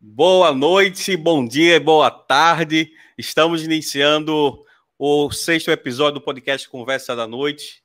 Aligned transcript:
Boa 0.00 0.54
noite, 0.54 1.14
bom 1.14 1.46
dia, 1.46 1.78
boa 1.78 2.10
tarde. 2.10 2.90
Estamos 3.18 3.62
iniciando 3.62 4.64
o 4.98 5.30
sexto 5.30 5.70
episódio 5.70 6.20
do 6.20 6.24
podcast 6.24 6.66
Conversa 6.70 7.14
da 7.14 7.26
Noite. 7.26 7.82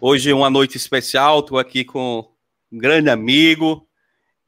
Hoje 0.00 0.30
é 0.30 0.34
uma 0.34 0.50
noite 0.50 0.76
especial, 0.76 1.38
estou 1.38 1.56
aqui 1.56 1.84
com 1.84 2.28
um 2.72 2.78
grande 2.78 3.10
amigo, 3.10 3.87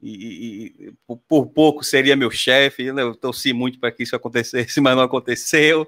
e, 0.01 0.73
e, 0.87 0.93
por 1.27 1.47
pouco 1.47 1.83
seria 1.83 2.15
meu 2.15 2.31
chefe. 2.31 2.85
Eu 2.85 3.15
torci 3.15 3.53
muito 3.53 3.79
para 3.79 3.91
que 3.91 4.03
isso 4.03 4.15
acontecesse, 4.15 4.79
mas 4.81 4.95
não 4.95 5.03
aconteceu. 5.03 5.87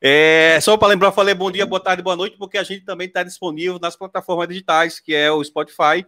É, 0.00 0.58
só 0.62 0.76
para 0.76 0.88
lembrar, 0.88 1.12
falei 1.12 1.34
bom 1.34 1.50
dia, 1.50 1.66
boa 1.66 1.80
tarde, 1.80 2.02
boa 2.02 2.16
noite, 2.16 2.36
porque 2.38 2.56
a 2.56 2.62
gente 2.62 2.84
também 2.84 3.06
está 3.06 3.22
disponível 3.22 3.78
nas 3.78 3.96
plataformas 3.96 4.48
digitais, 4.48 4.98
que 4.98 5.14
é 5.14 5.30
o 5.30 5.42
Spotify 5.44 6.06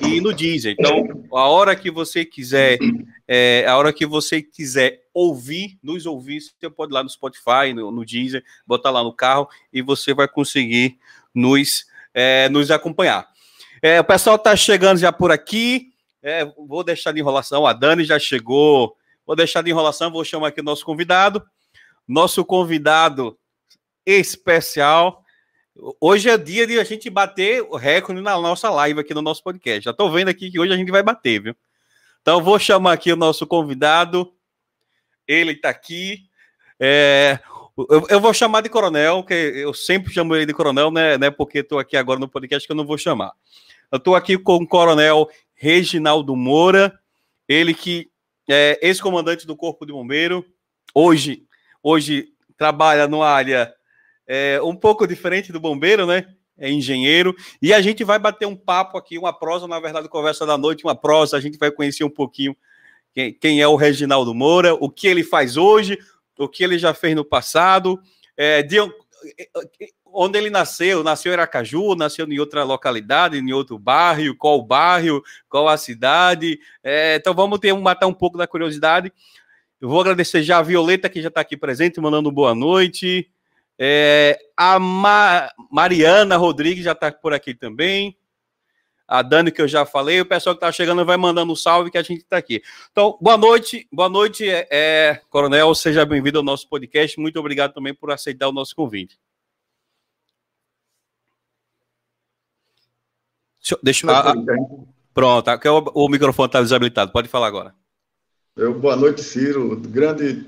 e 0.00 0.20
no 0.20 0.32
Deezer. 0.32 0.74
Então, 0.78 1.24
a 1.32 1.48
hora 1.48 1.76
que 1.76 1.90
você 1.90 2.24
quiser, 2.24 2.78
é, 3.26 3.64
a 3.66 3.76
hora 3.76 3.92
que 3.92 4.06
você 4.06 4.42
quiser 4.42 5.02
ouvir, 5.12 5.78
nos 5.82 6.06
ouvir, 6.06 6.40
você 6.40 6.70
pode 6.70 6.92
ir 6.92 6.94
lá 6.94 7.02
no 7.02 7.10
Spotify, 7.10 7.72
no, 7.74 7.90
no 7.90 8.04
Deezer, 8.04 8.44
botar 8.66 8.90
lá 8.90 9.02
no 9.02 9.12
carro 9.12 9.48
e 9.72 9.82
você 9.82 10.12
vai 10.12 10.28
conseguir 10.28 10.98
nos, 11.34 11.86
é, 12.12 12.48
nos 12.48 12.70
acompanhar. 12.70 13.26
É, 13.82 14.00
o 14.00 14.04
pessoal 14.04 14.36
está 14.36 14.56
chegando 14.56 14.98
já 14.98 15.12
por 15.12 15.30
aqui. 15.30 15.93
É, 16.24 16.44
vou 16.44 16.82
deixar 16.82 17.12
de 17.12 17.20
enrolação. 17.20 17.66
A 17.66 17.72
Dani 17.72 18.02
já 18.02 18.18
chegou. 18.18 18.96
Vou 19.26 19.36
deixar 19.36 19.62
de 19.62 19.70
enrolação. 19.70 20.10
Vou 20.10 20.24
chamar 20.24 20.48
aqui 20.48 20.60
o 20.60 20.64
nosso 20.64 20.84
convidado. 20.84 21.44
Nosso 22.08 22.44
convidado 22.44 23.38
especial 24.04 25.24
Hoje 26.00 26.30
é 26.30 26.38
dia 26.38 26.66
de 26.68 26.78
a 26.78 26.84
gente 26.84 27.10
bater 27.10 27.60
o 27.62 27.76
recorde 27.76 28.20
na 28.20 28.40
nossa 28.40 28.70
live 28.70 29.00
aqui 29.00 29.12
no 29.12 29.20
nosso 29.20 29.42
podcast. 29.42 29.84
Já 29.84 29.90
estou 29.90 30.08
vendo 30.10 30.28
aqui 30.28 30.48
que 30.48 30.58
hoje 30.58 30.72
a 30.72 30.76
gente 30.76 30.92
vai 30.92 31.02
bater, 31.02 31.42
viu? 31.42 31.56
Então, 32.22 32.40
vou 32.40 32.58
chamar 32.60 32.92
aqui 32.92 33.12
o 33.12 33.16
nosso 33.16 33.44
convidado. 33.44 34.32
Ele 35.26 35.50
está 35.50 35.70
aqui. 35.70 36.28
É, 36.78 37.40
eu, 37.76 38.06
eu, 38.08 38.20
vou 38.20 38.32
chamar 38.32 38.60
de 38.60 38.68
coronel, 38.68 39.24
que 39.24 39.34
eu 39.34 39.74
sempre 39.74 40.12
chamo 40.12 40.36
ele 40.36 40.46
de 40.46 40.54
coronel, 40.54 40.92
né? 40.92 41.18
né 41.18 41.28
porque 41.28 41.58
estou 41.58 41.80
aqui 41.80 41.96
agora 41.96 42.20
no 42.20 42.28
podcast 42.28 42.66
que 42.66 42.72
eu 42.72 42.76
não 42.76 42.86
vou 42.86 42.96
chamar. 42.96 43.32
Eu 43.90 43.98
estou 43.98 44.14
aqui 44.14 44.38
com 44.38 44.56
o 44.56 44.66
coronel 44.66 45.28
Reginaldo 45.64 46.36
Moura, 46.36 46.92
ele 47.48 47.72
que 47.72 48.10
é 48.46 48.78
ex-comandante 48.82 49.46
do 49.46 49.56
Corpo 49.56 49.86
de 49.86 49.94
Bombeiro, 49.94 50.44
hoje, 50.94 51.46
hoje 51.82 52.28
trabalha 52.54 53.08
numa 53.08 53.26
área 53.26 53.72
é, 54.26 54.60
um 54.60 54.76
pouco 54.76 55.06
diferente 55.06 55.50
do 55.50 55.58
bombeiro, 55.58 56.04
né? 56.06 56.26
É 56.58 56.70
engenheiro. 56.70 57.34
E 57.62 57.72
a 57.72 57.80
gente 57.80 58.04
vai 58.04 58.18
bater 58.18 58.46
um 58.46 58.54
papo 58.54 58.98
aqui, 58.98 59.16
uma 59.16 59.32
prosa, 59.32 59.66
na 59.66 59.80
verdade, 59.80 60.06
conversa 60.06 60.44
da 60.44 60.58
noite, 60.58 60.84
uma 60.84 60.94
prosa. 60.94 61.38
A 61.38 61.40
gente 61.40 61.56
vai 61.56 61.70
conhecer 61.70 62.04
um 62.04 62.10
pouquinho 62.10 62.54
quem, 63.14 63.32
quem 63.32 63.62
é 63.62 63.66
o 63.66 63.74
Reginaldo 63.74 64.34
Moura, 64.34 64.74
o 64.74 64.90
que 64.90 65.06
ele 65.06 65.24
faz 65.24 65.56
hoje, 65.56 65.98
o 66.38 66.46
que 66.46 66.62
ele 66.62 66.76
já 66.76 66.92
fez 66.92 67.16
no 67.16 67.24
passado, 67.24 67.98
é, 68.36 68.62
de, 68.62 68.76
onde 70.14 70.38
ele 70.38 70.50
nasceu, 70.50 71.02
nasceu 71.02 71.32
em 71.32 71.34
Aracaju, 71.34 71.94
nasceu 71.94 72.26
em 72.26 72.38
outra 72.38 72.62
localidade, 72.62 73.36
em 73.36 73.52
outro 73.52 73.78
bairro, 73.78 74.36
qual 74.36 74.62
bairro, 74.62 75.22
qual 75.48 75.68
a 75.68 75.76
cidade. 75.76 76.58
É, 76.82 77.16
então 77.16 77.34
vamos 77.34 77.58
ter 77.58 77.74
matar 77.74 78.06
um 78.06 78.14
pouco 78.14 78.38
da 78.38 78.46
curiosidade. 78.46 79.12
Eu 79.80 79.88
vou 79.88 80.00
agradecer 80.00 80.42
já 80.42 80.58
a 80.58 80.62
Violeta, 80.62 81.08
que 81.08 81.20
já 81.20 81.28
está 81.28 81.40
aqui 81.40 81.56
presente, 81.56 82.00
mandando 82.00 82.30
boa 82.30 82.54
noite. 82.54 83.28
É, 83.78 84.38
a 84.56 84.78
Ma 84.78 85.50
Mariana 85.70 86.36
Rodrigues 86.36 86.84
já 86.84 86.92
está 86.92 87.10
por 87.10 87.34
aqui 87.34 87.54
também. 87.54 88.16
A 89.06 89.20
Dani, 89.20 89.52
que 89.52 89.60
eu 89.60 89.68
já 89.68 89.84
falei. 89.84 90.20
O 90.20 90.26
pessoal 90.26 90.54
que 90.54 90.58
está 90.64 90.72
chegando 90.72 91.04
vai 91.04 91.16
mandando 91.16 91.52
um 91.52 91.56
salve 91.56 91.90
que 91.90 91.98
a 91.98 92.02
gente 92.02 92.22
está 92.22 92.38
aqui. 92.38 92.62
Então, 92.90 93.18
boa 93.20 93.36
noite. 93.36 93.86
Boa 93.92 94.08
noite, 94.08 94.48
é, 94.48 94.66
é 94.70 95.20
Coronel. 95.28 95.74
Seja 95.74 96.06
bem-vindo 96.06 96.38
ao 96.38 96.44
nosso 96.44 96.66
podcast. 96.68 97.20
Muito 97.20 97.38
obrigado 97.38 97.74
também 97.74 97.92
por 97.92 98.10
aceitar 98.10 98.48
o 98.48 98.52
nosso 98.52 98.74
convite. 98.74 99.18
Deixa 103.82 104.06
eu. 104.06 104.86
pronto, 105.14 105.48
aqui 105.48 105.68
o, 105.68 105.90
o 105.94 106.08
microfone 106.08 106.48
está 106.48 106.60
desabilitado. 106.60 107.12
Pode 107.12 107.28
falar 107.28 107.46
agora. 107.46 107.74
Eu, 108.56 108.78
boa 108.78 108.94
noite, 108.94 109.22
Ciro. 109.22 109.74
Grande 109.76 110.46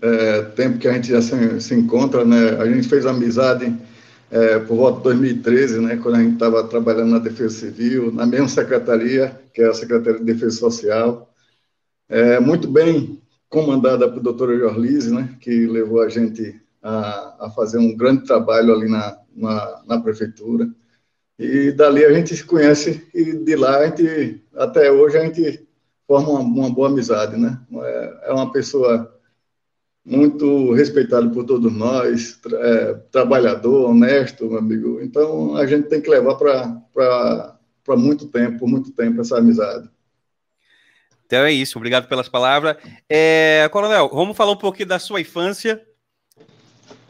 é, 0.00 0.42
tempo 0.42 0.78
que 0.78 0.88
a 0.88 0.92
gente 0.92 1.08
já 1.08 1.20
se, 1.20 1.60
se, 1.60 1.74
encontra, 1.74 2.24
né? 2.24 2.56
A 2.60 2.66
gente 2.66 2.88
fez 2.88 3.04
amizade 3.04 3.76
é, 4.30 4.58
por 4.60 4.76
volta 4.76 4.98
de 4.98 5.04
2013, 5.04 5.80
né? 5.80 5.96
Quando 5.96 6.14
a 6.14 6.22
gente 6.22 6.34
estava 6.34 6.64
trabalhando 6.64 7.10
na 7.10 7.18
Defesa 7.18 7.54
Civil, 7.54 8.12
na 8.12 8.24
mesma 8.24 8.48
secretaria, 8.48 9.38
que 9.52 9.60
é 9.60 9.68
a 9.68 9.74
Secretaria 9.74 10.20
de 10.20 10.24
Defesa 10.24 10.56
Social. 10.56 11.28
É, 12.08 12.38
muito 12.38 12.68
bem 12.68 13.20
comandada 13.48 14.10
por 14.10 14.22
doutora 14.22 14.56
Jorlise, 14.56 15.12
né? 15.12 15.36
Que 15.40 15.66
levou 15.66 16.02
a 16.02 16.08
gente 16.08 16.58
a, 16.82 17.46
a 17.46 17.50
fazer 17.50 17.78
um 17.78 17.96
grande 17.96 18.24
trabalho 18.24 18.72
ali 18.74 18.88
na, 18.88 19.18
na, 19.36 19.82
na 19.86 20.00
prefeitura. 20.00 20.68
E 21.38 21.72
dali 21.72 22.04
a 22.04 22.12
gente 22.12 22.36
se 22.36 22.44
conhece 22.44 23.06
e 23.12 23.32
de 23.32 23.56
lá 23.56 23.78
a 23.78 23.86
gente, 23.86 24.44
até 24.54 24.90
hoje, 24.90 25.18
a 25.18 25.24
gente 25.24 25.66
forma 26.06 26.30
uma, 26.30 26.40
uma 26.40 26.70
boa 26.70 26.88
amizade, 26.88 27.36
né? 27.36 27.60
É, 27.72 28.20
é, 28.24 28.32
uma 28.32 28.52
pessoa 28.52 29.12
muito 30.04 30.72
respeitada 30.72 31.28
por 31.30 31.44
todos 31.44 31.72
nós, 31.72 32.38
é, 32.52 32.94
trabalhador, 33.10 33.90
honesto, 33.90 34.46
meu 34.46 34.58
amigo. 34.58 35.00
Então, 35.00 35.56
a 35.56 35.66
gente 35.66 35.88
tem 35.88 36.00
que 36.00 36.10
levar 36.10 36.36
para 36.36 37.96
muito 37.96 38.26
tempo, 38.26 38.60
por 38.60 38.68
muito 38.68 38.92
tempo, 38.92 39.20
essa 39.20 39.38
amizade. 39.38 39.88
Então 41.26 41.42
é 41.42 41.52
isso, 41.52 41.78
obrigado 41.78 42.06
pelas 42.06 42.28
palavras. 42.28 42.76
É, 43.08 43.68
Coronel, 43.72 44.10
vamos 44.12 44.36
falar 44.36 44.52
um 44.52 44.56
pouquinho 44.56 44.88
da 44.88 44.98
sua 44.98 45.20
infância. 45.20 45.82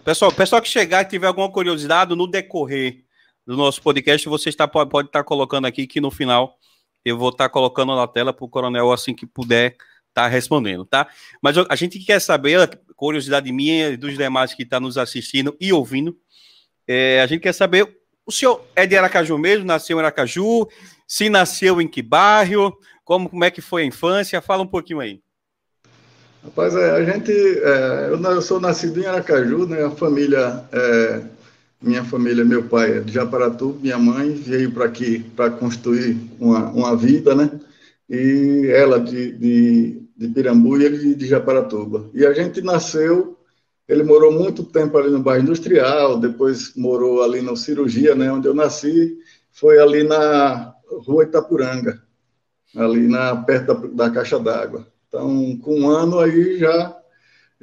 Pessoal, 0.04 0.32
pessoal 0.32 0.62
que 0.62 0.68
chegar 0.68 1.02
e 1.02 1.08
tiver 1.08 1.26
alguma 1.26 1.50
curiosidade 1.50 2.14
no 2.14 2.26
decorrer 2.26 3.03
do 3.46 3.56
nosso 3.56 3.82
podcast, 3.82 4.28
você 4.28 4.48
está, 4.48 4.66
pode, 4.66 5.08
estar 5.08 5.22
colocando 5.24 5.66
aqui 5.66 5.86
que 5.86 6.00
no 6.00 6.10
final 6.10 6.56
eu 7.04 7.18
vou 7.18 7.28
estar 7.28 7.48
colocando 7.48 7.94
na 7.94 8.06
tela 8.06 8.32
para 8.32 8.44
o 8.44 8.48
coronel 8.48 8.90
assim 8.90 9.14
que 9.14 9.26
puder 9.26 9.72
estar 9.72 10.22
tá 10.22 10.26
respondendo, 10.28 10.84
tá? 10.84 11.06
Mas 11.42 11.56
a 11.58 11.76
gente 11.76 11.98
quer 11.98 12.20
saber, 12.20 12.80
curiosidade 12.96 13.52
minha 13.52 13.90
e 13.90 13.96
dos 13.96 14.16
demais 14.16 14.54
que 14.54 14.62
estão 14.62 14.78
tá 14.78 14.80
nos 14.80 14.96
assistindo 14.96 15.54
e 15.60 15.72
ouvindo, 15.72 16.16
é, 16.86 17.20
a 17.20 17.26
gente 17.26 17.40
quer 17.40 17.52
saber, 17.52 17.98
o 18.24 18.32
senhor 18.32 18.64
é 18.74 18.86
de 18.86 18.96
Aracaju 18.96 19.36
mesmo, 19.36 19.66
nasceu 19.66 19.98
em 19.98 20.00
Aracaju, 20.00 20.66
se 21.06 21.28
nasceu 21.28 21.80
em 21.80 21.88
que 21.88 22.00
bairro, 22.00 22.74
como, 23.04 23.28
como 23.28 23.44
é 23.44 23.50
que 23.50 23.60
foi 23.60 23.82
a 23.82 23.86
infância, 23.86 24.40
fala 24.40 24.62
um 24.62 24.66
pouquinho 24.66 25.00
aí. 25.00 25.20
Rapaz, 26.42 26.74
é, 26.74 26.90
a 26.90 27.04
gente, 27.04 27.32
é, 27.32 28.08
eu, 28.10 28.42
sou 28.42 28.60
nascido 28.60 29.00
em 29.00 29.06
Aracaju, 29.06 29.66
né, 29.66 29.84
a 29.84 29.90
família 29.90 30.64
é, 30.72 31.22
minha 31.84 32.04
família, 32.04 32.44
meu 32.44 32.64
pai 32.64 32.98
é 32.98 33.00
de 33.00 33.12
Japaratu, 33.12 33.78
minha 33.80 33.98
mãe 33.98 34.32
veio 34.32 34.72
para 34.72 34.86
aqui 34.86 35.20
para 35.36 35.50
construir 35.50 36.18
uma, 36.40 36.70
uma 36.70 36.96
vida, 36.96 37.34
né? 37.34 37.60
E 38.08 38.70
ela 38.74 38.98
de, 38.98 39.32
de, 39.32 40.02
de 40.16 40.28
Pirambu 40.28 40.80
e 40.80 40.84
ele 40.84 41.14
de 41.14 41.26
Japaratuba. 41.26 42.10
E 42.14 42.24
a 42.24 42.32
gente 42.32 42.62
nasceu, 42.62 43.36
ele 43.86 44.02
morou 44.02 44.32
muito 44.32 44.64
tempo 44.64 44.96
ali 44.96 45.10
no 45.10 45.22
bairro 45.22 45.44
industrial, 45.44 46.18
depois 46.18 46.74
morou 46.74 47.22
ali 47.22 47.42
na 47.42 47.54
cirurgia, 47.54 48.14
né? 48.14 48.32
Onde 48.32 48.48
eu 48.48 48.54
nasci, 48.54 49.18
foi 49.52 49.78
ali 49.78 50.02
na 50.02 50.74
rua 51.06 51.24
Itapuranga, 51.24 52.02
ali 52.74 53.06
na, 53.06 53.36
perto 53.36 53.74
da, 53.88 54.06
da 54.06 54.10
caixa 54.10 54.38
d'água. 54.38 54.86
Então, 55.08 55.56
com 55.58 55.80
um 55.80 55.88
ano 55.90 56.18
aí 56.18 56.58
já 56.58 56.96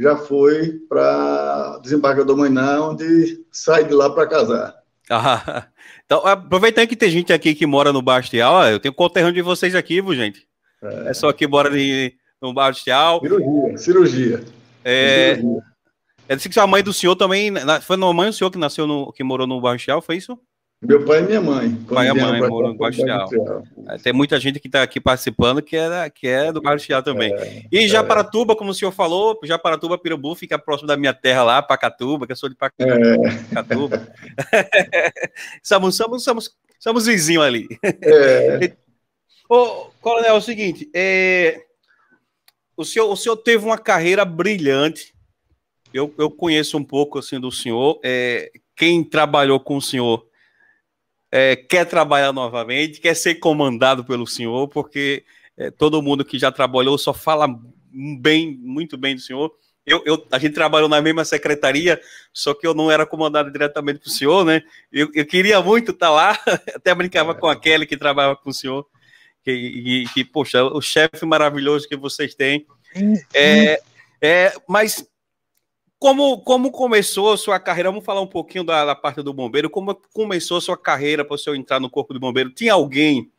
já 0.02 0.16
foi 0.16 0.80
para 0.90 1.80
Desembargador 1.84 2.36
Mainá, 2.36 2.82
onde 2.82 3.46
sai 3.52 3.84
de 3.84 3.94
lá 3.94 4.10
para 4.10 4.28
casar. 4.28 4.76
Ah, 5.14 5.68
então, 6.06 6.26
aproveitando 6.26 6.88
que 6.88 6.96
tem 6.96 7.10
gente 7.10 7.34
aqui 7.34 7.54
que 7.54 7.66
mora 7.66 7.92
no 7.92 8.02
Bastial, 8.02 8.66
eu 8.70 8.80
tenho 8.80 8.94
conterrâneo 8.94 9.34
de 9.34 9.42
vocês 9.42 9.76
aqui, 9.76 10.02
viu, 10.02 10.16
gente? 10.16 10.48
É, 10.82 11.10
é 11.10 11.14
só 11.14 11.34
que 11.34 11.46
mora 11.46 11.70
de, 11.70 12.14
no 12.42 12.54
Bastial. 12.54 13.20
Cirurgia, 13.20 13.78
cirurgia. 13.78 14.44
É, 14.86 15.36
cirurgia. 15.36 15.64
é 16.30 16.36
disse 16.36 16.48
que 16.48 16.58
a 16.58 16.66
mãe 16.66 16.82
do 16.82 16.94
senhor 16.94 17.18
também, 17.18 17.52
foi 17.82 17.98
a 17.98 18.14
mãe 18.14 18.30
do 18.30 18.34
senhor 18.34 18.52
que 18.52 18.58
nasceu 18.58 18.88
no, 18.88 19.12
que 19.12 19.22
morou 19.22 19.46
no 19.46 19.60
Bastial, 19.60 20.02
foi 20.02 20.16
isso? 20.16 20.40
Meu 20.82 21.06
pai 21.06 21.20
e 21.20 21.22
minha 21.22 21.40
mãe. 21.40 21.76
Pai 21.88 22.08
e 22.08 22.14
mãe 22.14 22.40
moram 22.50 22.70
no 22.70 22.76
Bastial. 22.76 23.30
É, 23.88 23.98
tem 24.00 24.12
muita 24.12 24.40
gente 24.40 24.60
que 24.60 24.68
está 24.68 24.82
aqui 24.82 25.00
participando 25.00 25.62
que 25.62 25.78
é, 25.78 26.10
que 26.10 26.28
é 26.28 26.52
do 26.52 26.60
Bastial 26.60 27.04
também. 27.04 27.32
É, 27.36 27.66
e 27.72 27.88
Japaratuba, 27.88 28.54
é. 28.54 28.56
como 28.56 28.72
o 28.72 28.74
senhor 28.74 28.92
falou, 28.92 29.40
Japaratuba, 29.44 30.00
Pirambu, 30.00 30.34
fica 30.34 30.58
próximo 30.58 30.88
da 30.88 30.98
minha 30.98 31.14
terra 31.14 31.44
lá, 31.44 31.62
Pacatuba, 31.62 32.26
que 32.26 32.32
eu 32.32 32.36
sou 32.36 32.50
de 32.50 32.56
Pacatuba. 32.56 34.10
É. 34.52 35.12
somos, 35.62 35.96
somos, 35.96 36.24
somos, 36.24 36.50
somos 36.80 37.06
vizinhos 37.06 37.44
ali. 37.44 37.68
É. 37.84 38.74
Ô, 39.48 39.92
Coronel, 40.02 40.34
é 40.34 40.38
o 40.38 40.42
seguinte, 40.42 40.90
é, 40.96 41.62
o, 42.76 42.84
senhor, 42.84 43.12
o 43.12 43.16
senhor 43.16 43.36
teve 43.36 43.64
uma 43.66 43.78
carreira 43.78 44.26
brilhante, 44.26 45.14
eu, 45.94 46.12
eu 46.18 46.32
conheço 46.32 46.76
um 46.76 46.84
pouco 46.84 47.20
assim 47.20 47.40
do 47.40 47.52
senhor. 47.52 48.00
É, 48.02 48.50
quem 48.76 49.04
trabalhou 49.04 49.60
com 49.60 49.76
o 49.76 49.82
senhor 49.82 50.31
é, 51.32 51.56
quer 51.56 51.86
trabalhar 51.86 52.34
novamente, 52.34 53.00
quer 53.00 53.16
ser 53.16 53.36
comandado 53.36 54.04
pelo 54.04 54.28
senhor, 54.28 54.68
porque 54.68 55.24
é, 55.58 55.72
todo 55.72 56.02
mundo 56.02 56.26
que 56.26 56.38
já 56.38 56.52
trabalhou 56.52 56.98
só 56.98 57.14
fala 57.14 57.48
bem, 58.20 58.58
muito 58.62 58.98
bem 58.98 59.16
do 59.16 59.22
senhor. 59.22 59.52
Eu, 59.86 60.04
eu, 60.06 60.28
a 60.32 60.38
gente 60.38 60.54
trabalhou 60.54 60.88
na 60.88 61.02
mesma 61.02 61.26
secretaria, 61.26 62.00
só 62.32 62.54
que 62.54 62.68
eu 62.68 62.74
não 62.74 62.92
era 62.92 63.06
comandado 63.06 63.52
diretamente 63.52 64.00
para 64.00 64.10
o 64.10 64.12
senhor, 64.12 64.46
né? 64.46 64.62
Eu, 64.92 65.10
eu 65.14 65.26
queria 65.26 65.60
muito 65.62 65.92
estar 65.92 66.08
tá 66.08 66.12
lá, 66.12 66.40
até 66.76 66.94
brincava 66.94 67.32
é. 67.32 67.34
com 67.34 67.48
a 67.48 67.56
Kelly 67.56 67.88
que 67.88 67.98
trabalhava 67.98 68.36
com 68.36 68.50
o 68.50 68.54
senhor, 68.54 68.86
que, 69.44 69.54
que, 69.54 70.14
que 70.14 70.26
poxa, 70.26 70.64
o 70.64 70.82
chefe 70.82 71.26
maravilhoso 71.26 71.88
que 71.88 71.98
vocês 71.98 72.36
têm. 72.36 72.66
É, 73.34 73.82
é, 74.22 74.54
mas 74.68 75.04
como, 76.02 76.42
como 76.42 76.72
começou 76.72 77.32
a 77.32 77.38
sua 77.38 77.60
carreira? 77.60 77.92
Vamos 77.92 78.04
falar 78.04 78.22
um 78.22 78.28
pouquinho 78.28 78.64
da, 78.64 78.84
da 78.84 78.96
parte 78.96 79.22
do 79.22 79.32
bombeiro. 79.32 79.70
Como 79.70 79.94
começou 80.12 80.58
a 80.58 80.62
sua 80.62 80.76
carreira 80.76 81.24
para 81.24 81.38
você 81.38 81.56
entrar 81.56 81.80
no 81.80 81.92
corpo 81.92 82.12
do 82.12 82.20
bombeiro? 82.20 82.50
Tinha 82.50 82.74
alguém 82.74 83.32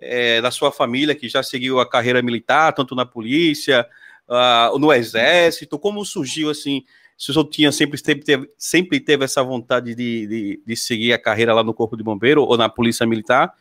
é, 0.00 0.40
da 0.40 0.50
sua 0.50 0.72
família 0.72 1.14
que 1.14 1.28
já 1.28 1.42
seguiu 1.42 1.78
a 1.78 1.86
carreira 1.86 2.22
militar, 2.22 2.72
tanto 2.72 2.94
na 2.94 3.04
polícia, 3.04 3.86
uh, 4.26 4.78
no 4.78 4.90
exército? 4.90 5.78
Como 5.78 6.02
surgiu 6.02 6.48
assim? 6.48 6.82
Se 7.14 7.30
o 7.30 7.34
senhor 7.34 7.44
tinha 7.44 7.70
sempre, 7.70 7.98
sempre, 7.98 8.24
teve, 8.24 8.48
sempre 8.56 9.00
teve 9.00 9.26
essa 9.26 9.42
vontade 9.42 9.94
de, 9.94 10.26
de, 10.26 10.62
de, 10.66 10.76
seguir 10.76 11.12
a 11.12 11.18
carreira 11.18 11.52
lá 11.52 11.62
no 11.62 11.74
corpo 11.74 11.94
de 11.94 12.02
bombeiro 12.02 12.42
ou 12.42 12.56
na 12.56 12.70
polícia 12.70 13.06
militar? 13.06 13.52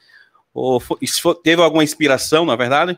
Ou 0.54 0.80
foi, 0.80 0.98
teve 1.44 1.62
alguma 1.62 1.84
inspiração, 1.84 2.46
na 2.46 2.56
verdade? 2.56 2.98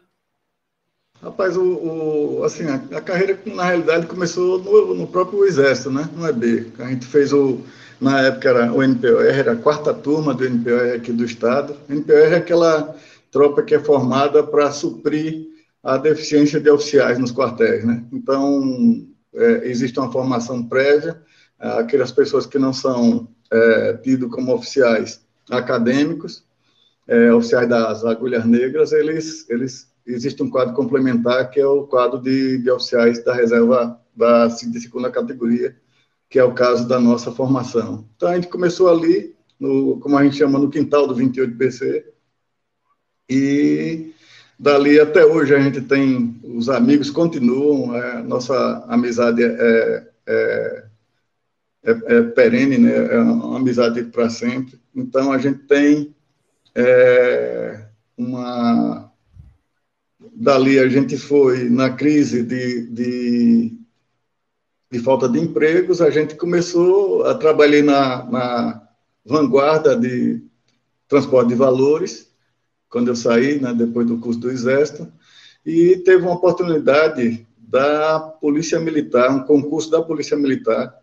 Rapaz, 1.22 1.58
o, 1.58 1.64
o 1.64 2.44
assim, 2.46 2.64
a, 2.66 2.76
a, 2.98 3.02
carreira, 3.02 3.38
na 3.46 3.66
realidade, 3.66 4.08
começou 4.08 4.60
no, 4.60 4.96
no, 4.96 5.08
próprio 5.08 5.46
Exército, 5.46 5.92
né? 5.92 6.10
No 6.16 6.26
EB. 6.28 6.72
A 6.80 6.86
gente 6.86 7.06
fez 7.06 7.34
o, 7.34 7.60
na 8.00 8.22
época 8.22 8.50
era 8.50 8.72
o 8.72 8.82
NPOR, 8.82 9.26
era 9.26 9.52
a 9.52 9.56
quarta 9.58 9.94
turma 9.94 10.34
do 10.34 10.46
NPOR 10.46 10.96
aqui 10.96 11.12
do 11.12 11.26
Estado. 11.26 11.76
O 11.90 11.94
NPOR 11.94 12.16
é 12.16 12.36
aquela 12.38 12.96
tropa 13.32 13.62
que 13.64 13.76
é 13.76 13.80
formada 13.80 14.42
para 14.44 14.72
suprir 14.72 15.50
a 15.84 15.98
deficiência 15.98 16.60
de 16.60 16.70
oficiais 16.70 17.20
nos 17.20 17.34
quartéis, 17.34 17.84
né? 17.84 18.04
Então, 18.14 19.06
é, 19.34 19.70
existe 19.70 20.00
uma 20.00 20.12
formação 20.12 20.64
prévia, 20.64 21.22
aquelas 21.60 22.12
pessoas 22.14 22.46
que 22.46 22.58
não 22.58 22.72
são 22.72 23.28
é, 23.52 23.94
tidos 23.94 24.32
como 24.32 24.54
oficiais 24.54 25.22
acadêmicos, 25.50 26.44
é, 27.08 27.34
oficiais 27.34 27.68
das 27.68 28.06
agulhas 28.06 28.46
negras, 28.46 28.94
eles, 28.94 29.50
eles 29.50 29.90
existe 30.14 30.42
um 30.42 30.50
quadro 30.50 30.74
complementar, 30.74 31.50
que 31.50 31.60
é 31.60 31.66
o 31.66 31.86
quadro 31.88 32.20
de, 32.20 32.58
de 32.58 32.72
oficiais 32.72 33.24
da 33.24 33.34
reserva 33.34 34.00
da, 34.16 34.48
de 34.48 34.80
segunda 34.82 35.10
categoria, 35.12 35.76
que 36.30 36.40
é 36.40 36.44
o 36.44 36.54
caso 36.54 36.88
da 36.88 37.00
nossa 37.00 37.32
formação. 37.32 38.08
Então, 38.16 38.30
a 38.30 38.36
gente 38.36 38.48
começou 38.48 38.90
ali, 38.90 39.36
no, 39.60 40.00
como 40.00 40.18
a 40.18 40.24
gente 40.24 40.38
chama, 40.38 40.60
no 40.60 40.70
quintal 40.70 41.08
do 41.08 41.16
28BC, 41.16 42.04
e 43.30 44.14
dali 44.58 45.00
até 45.00 45.26
hoje 45.26 45.56
a 45.56 45.60
gente 45.60 45.82
tem, 45.82 46.40
os 46.44 46.70
amigos 46.70 47.10
continuam, 47.10 47.96
é, 47.96 48.22
nossa 48.24 48.86
amizade 48.88 49.44
é, 49.44 50.08
é, 50.28 50.86
é, 51.84 51.92
é 52.08 52.22
perene, 52.24 52.78
né? 52.78 53.14
é 53.14 53.20
uma 53.20 53.58
amizade 53.58 54.04
para 54.04 54.30
sempre. 54.30 54.80
Então, 54.96 55.32
a 55.32 55.38
gente 55.38 55.60
tem 55.60 56.16
é, 56.76 57.86
uma 58.18 59.09
dali 60.40 60.80
a 60.80 60.88
gente 60.88 61.18
foi 61.18 61.70
na 61.70 61.90
crise 61.90 62.42
de, 62.44 62.88
de, 62.88 63.78
de, 64.90 65.00
falta 65.00 65.28
de 65.28 65.38
empregos, 65.38 66.02
a 66.02 66.10
gente 66.10 66.36
começou 66.36 67.26
a 67.26 67.36
trabalhar 67.36 67.84
na, 67.84 68.24
na 68.24 68.88
vanguarda 69.26 69.98
de 69.98 70.42
transporte 71.10 71.50
de 71.50 71.56
valores, 71.56 72.32
quando 72.90 73.10
eu 73.10 73.18
saí, 73.18 73.60
né, 73.60 73.74
depois 73.74 74.08
do 74.08 74.18
curso 74.18 74.40
do 74.40 74.50
Exército, 74.50 75.12
e 75.66 75.98
teve 75.98 76.24
uma 76.24 76.36
oportunidade 76.36 77.46
da 77.58 78.20
Polícia 78.20 78.80
Militar, 78.80 79.30
um 79.30 79.44
concurso 79.44 79.92
da 79.92 80.02
Polícia 80.02 80.38
Militar, 80.38 80.96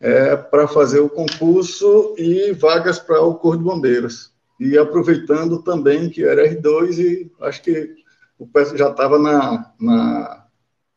é, 0.00 0.34
para 0.34 0.66
fazer 0.66 0.98
o 0.98 1.08
concurso 1.08 2.16
e 2.18 2.52
vagas 2.52 2.98
para 2.98 3.22
o 3.22 3.36
Corpo 3.36 3.58
de 3.58 3.64
Bombeiros. 3.64 4.32
E 4.58 4.76
aproveitando 4.76 5.62
também 5.62 6.10
que 6.10 6.24
era 6.24 6.48
R2 6.48 6.98
e 6.98 7.32
acho 7.40 7.62
que 7.62 8.00
o 8.40 8.46
pessoal 8.46 8.78
já 8.78 8.90
estava 8.90 9.18
na, 9.18 9.70
na, 9.78 10.46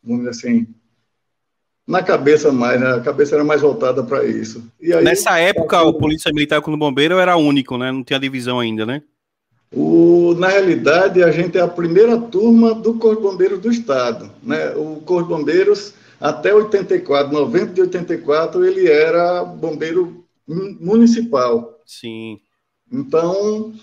vamos 0.01 0.19
dizer 0.19 0.29
assim, 0.29 0.67
na 1.85 2.01
cabeça 2.01 2.53
mais, 2.53 2.79
né? 2.79 2.93
a 2.93 3.01
cabeça 3.01 3.35
era 3.35 3.43
mais 3.43 3.61
voltada 3.61 4.01
para 4.01 4.23
isso. 4.23 4.65
Aí, 4.81 5.03
Nessa 5.03 5.37
época, 5.37 5.81
o 5.81 5.93
Polícia 5.93 6.31
Militar 6.33 6.61
com 6.61 6.73
o 6.73 6.77
Bombeiro 6.77 7.19
era 7.19 7.35
único, 7.35 7.77
né? 7.77 7.91
Não 7.91 8.01
tinha 8.01 8.17
divisão 8.17 8.61
ainda, 8.61 8.85
né? 8.85 9.03
O, 9.75 10.33
na 10.35 10.47
realidade, 10.47 11.21
a 11.21 11.31
gente 11.31 11.57
é 11.57 11.61
a 11.61 11.67
primeira 11.67 12.17
turma 12.17 12.73
do 12.73 12.93
Corpo 12.93 13.21
de 13.21 13.27
Bombeiros 13.27 13.59
do 13.59 13.69
Estado. 13.69 14.31
Né? 14.41 14.69
O 14.77 15.01
Corpo 15.01 15.23
de 15.23 15.35
Bombeiros, 15.37 15.95
até 16.21 16.53
84, 16.53 17.33
90 17.33 17.73
de 17.73 17.81
84, 17.81 18.63
ele 18.63 18.87
era 18.87 19.43
bombeiro 19.43 20.23
municipal. 20.47 21.81
Sim. 21.85 22.39
Então, 22.89 23.73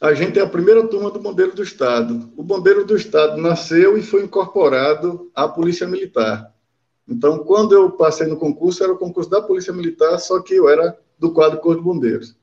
a 0.00 0.14
gente 0.14 0.38
é 0.38 0.42
a 0.42 0.48
primeira 0.48 0.86
turma 0.86 1.10
do 1.10 1.18
Bombeiro 1.18 1.54
do 1.54 1.62
Estado. 1.62 2.32
O 2.34 2.42
Bombeiro 2.42 2.86
do 2.86 2.96
Estado 2.96 3.36
nasceu 3.36 3.98
e 3.98 4.02
foi 4.02 4.24
incorporado 4.24 5.30
à 5.34 5.46
Polícia 5.46 5.86
Militar. 5.86 6.54
Então, 7.06 7.40
quando 7.40 7.72
eu 7.72 7.90
passei 7.90 8.26
no 8.26 8.36
concurso, 8.36 8.82
era 8.82 8.92
o 8.92 8.98
concurso 8.98 9.28
da 9.28 9.42
Polícia 9.42 9.72
Militar, 9.72 10.18
só 10.18 10.40
que 10.40 10.54
eu 10.54 10.68
era 10.68 10.96
do 11.18 11.32
quadro 11.32 11.60
Corpo 11.60 11.80
de 11.80 11.84
Bombeiros. 11.84 12.36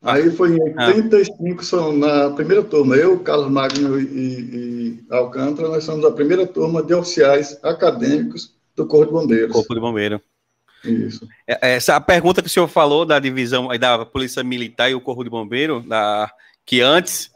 Aí 0.00 0.30
foi 0.30 0.56
em 0.56 0.62
85, 0.62 1.62
são 1.62 1.92
na 1.94 2.30
primeira 2.30 2.62
turma, 2.64 2.96
eu, 2.96 3.20
Carlos 3.20 3.50
Magno 3.50 4.00
e, 4.00 4.06
e 4.06 5.04
Alcântara, 5.10 5.68
nós 5.68 5.84
somos 5.84 6.06
a 6.06 6.10
primeira 6.10 6.46
turma 6.46 6.82
de 6.82 6.94
oficiais 6.94 7.62
acadêmicos 7.62 8.54
do 8.74 8.86
Corpo 8.86 9.08
de 9.08 9.12
Bombeiros. 9.12 9.52
Corpo 9.52 9.74
de 9.74 9.80
Bombeiro. 9.80 10.22
Isso. 10.84 11.28
É, 11.46 11.74
essa 11.74 11.96
a 11.96 12.00
pergunta 12.00 12.40
que 12.42 12.48
o 12.48 12.50
senhor 12.50 12.68
falou 12.68 13.04
da 13.04 13.18
divisão 13.18 13.68
da 13.78 14.04
Polícia 14.04 14.42
Militar 14.42 14.90
e 14.90 14.94
o 14.94 15.00
Corpo 15.00 15.24
de 15.24 15.30
Bombeiro, 15.30 15.80
da, 15.80 16.30
que 16.64 16.80
antes 16.80 17.30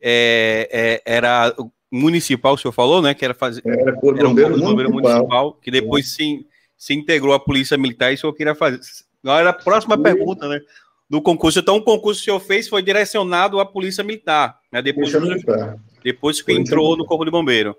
é, 0.00 0.68
é, 0.70 1.16
era 1.16 1.54
municipal, 1.90 2.54
o 2.54 2.58
senhor 2.58 2.72
falou, 2.72 3.00
né? 3.00 3.14
Que 3.14 3.24
era 3.24 3.34
fazer. 3.34 3.62
Era, 3.64 3.82
era 3.82 3.92
um 3.92 4.00
Corpo 4.00 4.18
de 4.18 4.24
Bombeiro 4.24 4.90
municipal, 4.90 4.92
municipal 4.92 5.52
que 5.54 5.70
depois 5.70 6.06
é. 6.06 6.08
se, 6.08 6.46
se 6.76 6.94
integrou 6.94 7.34
à 7.34 7.40
Polícia 7.40 7.76
Militar 7.76 8.10
e 8.10 8.14
o 8.14 8.18
senhor 8.18 8.32
queria 8.32 8.54
fazer. 8.54 8.80
Agora, 9.22 9.50
a 9.50 9.52
próxima 9.52 9.94
e... 9.94 9.98
pergunta, 9.98 10.48
né? 10.48 10.60
Do 11.08 11.22
concurso. 11.22 11.58
Então, 11.58 11.76
o 11.76 11.82
concurso 11.82 12.20
que 12.20 12.30
o 12.30 12.34
senhor 12.34 12.40
fez 12.40 12.68
foi 12.68 12.82
direcionado 12.82 13.58
à 13.60 13.64
Polícia 13.64 14.04
Militar, 14.04 14.58
né? 14.70 14.82
Depois, 14.82 15.10
Polícia 15.10 15.20
Militar. 15.20 15.78
depois 16.04 16.38
que 16.38 16.46
Polícia 16.46 16.60
entrou 16.60 16.84
Militar. 16.84 17.02
no 17.02 17.06
Corpo 17.06 17.24
de 17.24 17.30
Bombeiro. 17.30 17.74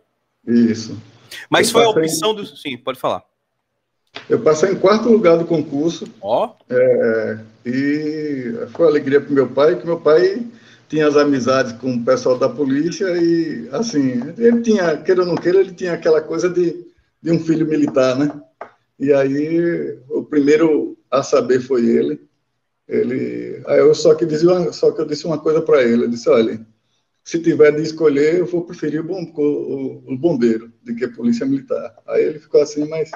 Isso. 0.47 0.99
Mas 1.49 1.67
Eu 1.67 1.73
foi 1.73 1.83
a 1.83 1.89
opção 1.89 2.33
do. 2.33 2.45
Sim, 2.45 2.77
pode 2.77 2.99
falar. 2.99 3.23
Eu 4.29 4.39
passei 4.41 4.71
em 4.71 4.75
quarto 4.75 5.09
lugar 5.09 5.37
do 5.37 5.45
concurso. 5.45 6.07
Ó. 6.21 6.47
Oh. 6.47 6.73
É, 6.73 7.39
e 7.65 8.53
foi 8.71 8.85
uma 8.85 8.91
alegria 8.91 9.19
para 9.19 9.33
meu 9.33 9.47
pai, 9.47 9.75
que 9.75 9.85
meu 9.85 9.99
pai 9.99 10.45
tinha 10.87 11.07
as 11.07 11.15
amizades 11.15 11.73
com 11.73 11.93
o 11.93 12.03
pessoal 12.03 12.37
da 12.37 12.49
polícia 12.49 13.05
e, 13.17 13.69
assim, 13.71 14.21
ele 14.37 14.61
tinha, 14.61 14.97
queira 14.97 15.21
ou 15.21 15.27
não 15.27 15.35
queira, 15.35 15.59
ele 15.59 15.71
tinha 15.71 15.93
aquela 15.93 16.21
coisa 16.21 16.49
de, 16.49 16.87
de 17.21 17.31
um 17.31 17.39
filho 17.39 17.67
militar, 17.67 18.17
né? 18.17 18.31
E 18.99 19.13
aí, 19.13 19.97
o 20.09 20.23
primeiro 20.23 20.97
a 21.09 21.23
saber 21.23 21.59
foi 21.61 21.85
ele. 21.85 22.27
Ele, 22.87 23.61
aí 23.67 23.79
eu 23.79 23.93
só 23.93 24.15
que 24.15 24.25
dizia, 24.25 24.71
só 24.71 24.91
que 24.91 24.99
eu 24.99 25.05
disse 25.05 25.25
uma 25.25 25.37
coisa 25.37 25.61
para 25.61 25.83
ele, 25.83 26.05
eu 26.05 26.09
disse, 26.09 26.27
olha, 26.27 26.59
se 27.23 27.39
tiver 27.39 27.71
de 27.71 27.83
escolher, 27.83 28.39
eu 28.39 28.47
vou 28.47 28.65
preferir 28.65 29.01
o, 29.01 29.03
bom, 29.03 29.31
o, 29.35 30.11
o 30.11 30.17
bombeiro 30.17 30.73
do 30.83 30.95
que 30.95 31.05
a 31.05 31.11
polícia 31.11 31.45
militar. 31.45 31.95
Aí 32.07 32.23
ele 32.23 32.39
ficou 32.39 32.59
assim, 32.59 32.87
mas 32.89 33.11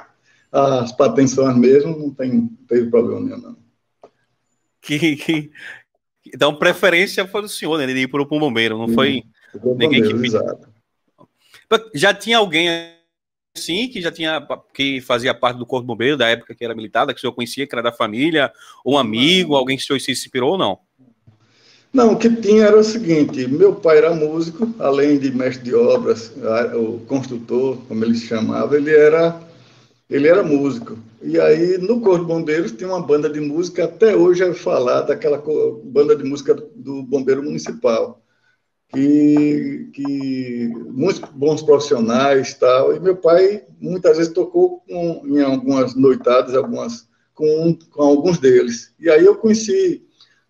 as 0.53 0.91
patensões 0.91 1.57
mesmo, 1.57 1.97
não 1.97 2.11
tem, 2.11 2.47
teve 2.67 2.89
problema 2.89 3.19
nenhum, 3.19 3.37
não. 3.41 3.57
Que, 4.79 5.15
que, 5.15 5.51
então, 6.27 6.55
preferência 6.55 7.27
foi 7.27 7.41
do 7.41 7.49
senhor, 7.49 7.77
né? 7.79 7.87
De 7.87 7.93
ir 7.93 8.07
para 8.07 8.21
o 8.21 8.25
bombeiro, 8.25 8.77
não 8.77 8.89
foi 8.89 9.23
ninguém 9.77 10.03
que 10.03 10.13
Exato. 10.13 10.71
Já 11.95 12.13
tinha 12.13 12.37
alguém 12.37 12.69
sim 13.55 13.87
que 13.87 14.01
já 14.01 14.11
tinha 14.11 14.45
que 14.73 14.99
fazia 15.01 15.33
parte 15.33 15.57
do 15.57 15.65
corpo 15.65 15.85
bombeiro 15.85 16.17
da 16.17 16.27
época 16.27 16.53
que 16.55 16.63
era 16.63 16.75
militar, 16.75 17.07
que 17.07 17.13
o 17.13 17.19
senhor 17.19 17.33
conhecia, 17.33 17.65
que 17.65 17.73
era 17.73 17.81
da 17.81 17.91
família, 17.91 18.51
um 18.85 18.97
amigo, 18.97 19.55
alguém 19.55 19.77
que 19.77 19.83
o 19.83 19.85
senhor 19.85 19.99
se 19.99 20.11
inspirou 20.11 20.51
ou 20.51 20.57
não? 20.57 20.79
Não, 21.91 22.13
o 22.13 22.17
que 22.17 22.29
tinha 22.29 22.65
era 22.65 22.77
o 22.77 22.83
seguinte: 22.83 23.47
meu 23.47 23.73
pai 23.75 23.99
era 23.99 24.13
músico, 24.13 24.73
além 24.79 25.17
de 25.17 25.31
mestre 25.31 25.63
de 25.63 25.75
obras, 25.75 26.31
o 26.75 26.99
construtor, 27.07 27.77
como 27.87 28.03
ele 28.03 28.15
se 28.15 28.27
chamava, 28.27 28.75
ele 28.75 28.95
era 28.95 29.39
ele 30.09 30.27
era 30.27 30.43
músico. 30.43 30.97
E 31.21 31.39
aí, 31.39 31.77
no 31.77 32.01
Corpo 32.01 32.25
de 32.25 32.25
Bombeiros, 32.25 32.71
tinha 32.71 32.89
uma 32.89 33.01
banda 33.01 33.29
de 33.29 33.39
música, 33.39 33.85
até 33.85 34.15
hoje 34.15 34.43
é 34.43 34.53
falar 34.53 35.01
daquela 35.01 35.41
banda 35.83 36.15
de 36.15 36.23
música 36.23 36.53
do 36.53 37.03
Bombeiro 37.03 37.43
Municipal, 37.43 38.21
que, 38.89 39.89
que 39.93 40.71
muitos 40.91 41.21
bons 41.31 41.61
profissionais 41.61 42.53
tal. 42.55 42.95
E 42.95 42.99
meu 42.99 43.15
pai 43.15 43.63
muitas 43.79 44.17
vezes 44.17 44.33
tocou 44.33 44.81
com, 44.87 45.23
em 45.25 45.41
algumas 45.41 45.95
noitadas, 45.95 46.53
algumas 46.53 47.07
com, 47.33 47.77
com 47.91 48.03
alguns 48.03 48.37
deles. 48.37 48.93
E 48.99 49.09
aí 49.09 49.25
eu 49.25 49.35
conheci 49.35 50.05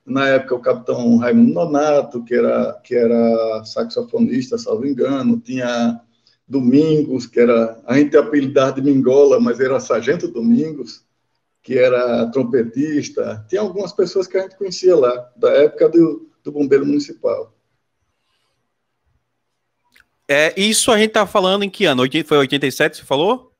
na 0.05 0.27
época 0.27 0.55
o 0.55 0.59
capitão 0.59 1.17
Raimundo 1.17 1.53
Nonato, 1.53 2.23
que 2.23 2.35
era 2.35 2.73
que 2.83 2.95
era 2.95 3.63
saxofonista, 3.63 4.57
salvo 4.57 4.85
engano, 4.85 5.39
tinha 5.39 6.01
Domingos, 6.53 7.25
que 7.25 7.39
era 7.39 7.81
a 7.85 7.97
gente 7.97 8.15
apelidado 8.15 8.79
de 8.79 8.89
Mingola, 8.89 9.39
mas 9.39 9.59
era 9.59 9.79
Sargento 9.79 10.27
Domingos, 10.27 11.03
que 11.61 11.77
era 11.77 12.25
trompetista. 12.27 13.43
Tinha 13.49 13.61
algumas 13.61 13.91
pessoas 13.91 14.27
que 14.27 14.37
a 14.37 14.41
gente 14.43 14.57
conhecia 14.57 14.95
lá, 14.95 15.31
da 15.35 15.49
época 15.49 15.89
do, 15.89 16.29
do 16.43 16.51
bombeiro 16.51 16.85
municipal. 16.85 17.53
É, 20.27 20.53
isso 20.59 20.91
a 20.91 20.97
gente 20.97 21.11
tá 21.11 21.25
falando 21.25 21.63
em 21.63 21.69
que 21.69 21.85
ano? 21.85 22.03
Foi 22.25 22.37
87, 22.37 22.97
você 22.97 23.03
falou? 23.03 23.51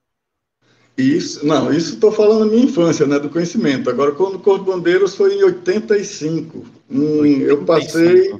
Isso, 0.98 1.46
não, 1.46 1.74
isso 1.74 1.96
estou 1.96 2.12
falando 2.12 2.42
da 2.42 2.46
minha 2.46 2.66
infância, 2.66 3.08
né, 3.08 3.18
do 3.18 3.30
conhecimento. 3.30 3.90
Agora, 3.90 4.12
quando 4.12 4.36
o 4.36 4.40
Corpo 4.40 4.66
de 4.66 4.72
Bombeiros 4.72 5.16
foi 5.16 5.34
em 5.34 5.44
85. 5.44 6.66
Hum, 6.90 7.20
85. 7.20 7.50
Eu 7.50 7.66
passei, 7.66 8.34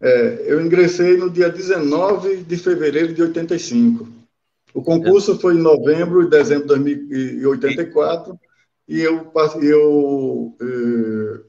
é, 0.00 0.44
eu 0.46 0.60
ingressei 0.60 1.16
no 1.16 1.28
dia 1.28 1.48
19 1.48 2.38
de 2.44 2.56
fevereiro 2.56 3.12
de 3.12 3.22
85. 3.22 4.08
O 4.72 4.82
concurso 4.82 5.32
é. 5.32 5.38
foi 5.38 5.54
em 5.54 5.62
novembro 5.62 6.22
e 6.22 6.30
dezembro 6.30 6.68
de 6.68 6.78
1984 6.78 8.38
e 8.88 9.00
eu, 9.00 9.30
eu, 9.60 9.62
eu, 9.62 10.56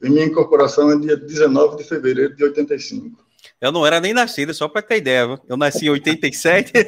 eh, 0.01 0.09
minha 0.09 0.25
incorporação 0.25 0.91
é 0.91 0.97
dia 0.97 1.15
19 1.15 1.77
de 1.77 1.83
fevereiro 1.85 2.35
de 2.35 2.43
85. 2.43 3.28
Eu 3.61 3.73
não 3.73 3.85
era 3.85 3.99
nem 3.99 4.13
nascido, 4.13 4.53
só 4.53 4.69
para 4.69 4.81
ter 4.81 4.97
ideia. 4.97 5.27
Viu? 5.27 5.39
Eu 5.47 5.57
nasci 5.57 5.87
em 5.87 5.89
87. 5.89 6.71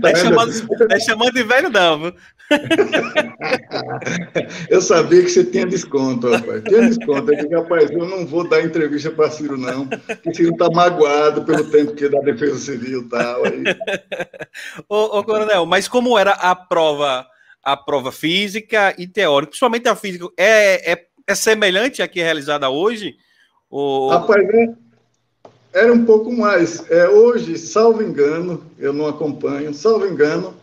Tá 0.00 0.10
é, 0.10 0.16
chamando, 0.16 0.52
é 0.90 1.00
chamando 1.00 1.32
de 1.32 1.42
velho, 1.42 1.70
não. 1.70 2.00
Viu? 2.00 2.14
Eu 4.68 4.80
sabia 4.80 5.22
que 5.22 5.28
você 5.28 5.44
tinha 5.44 5.66
desconto, 5.66 6.30
rapaz. 6.30 6.62
Tinha 6.64 6.88
desconto. 6.88 7.32
Eu 7.32 7.36
disse, 7.36 7.54
rapaz, 7.54 7.90
eu 7.90 8.06
não 8.06 8.26
vou 8.26 8.48
dar 8.48 8.62
entrevista 8.62 9.10
para 9.10 9.30
Ciro, 9.30 9.56
não. 9.56 9.86
Porque 9.86 10.34
Ciro 10.34 10.52
está 10.52 10.70
magoado 10.70 11.44
pelo 11.44 11.64
tempo 11.70 11.94
que 11.94 12.04
é 12.04 12.08
da 12.08 12.20
Defesa 12.20 12.58
Civil 12.58 13.02
e 13.02 13.08
tal. 13.08 13.44
Aí. 13.44 13.64
Ô, 14.88 15.18
ô, 15.18 15.24
Coronel, 15.24 15.66
mas 15.66 15.88
como 15.88 16.18
era 16.18 16.32
a 16.32 16.54
prova, 16.54 17.26
a 17.62 17.76
prova 17.76 18.12
física 18.12 18.94
e 18.98 19.06
teórica, 19.06 19.50
principalmente 19.50 19.88
a 19.88 19.96
física, 19.96 20.26
é, 20.36 20.92
é, 20.92 21.06
é 21.26 21.34
semelhante 21.34 22.02
à 22.02 22.08
que 22.08 22.20
é 22.20 22.24
realizada 22.24 22.68
hoje? 22.68 23.16
Ou... 23.70 24.10
Rapaz, 24.10 24.46
é, 24.48 24.68
era 25.74 25.92
um 25.92 26.04
pouco 26.04 26.32
mais. 26.32 26.88
É, 26.90 27.08
hoje, 27.08 27.58
salvo 27.58 28.02
engano, 28.02 28.64
eu 28.78 28.92
não 28.92 29.06
acompanho, 29.06 29.74
salvo 29.74 30.06
engano, 30.06 30.54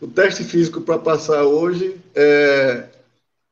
o 0.00 0.06
teste 0.06 0.44
físico 0.44 0.80
para 0.80 0.98
passar 0.98 1.42
hoje 1.42 2.00
é 2.14 2.88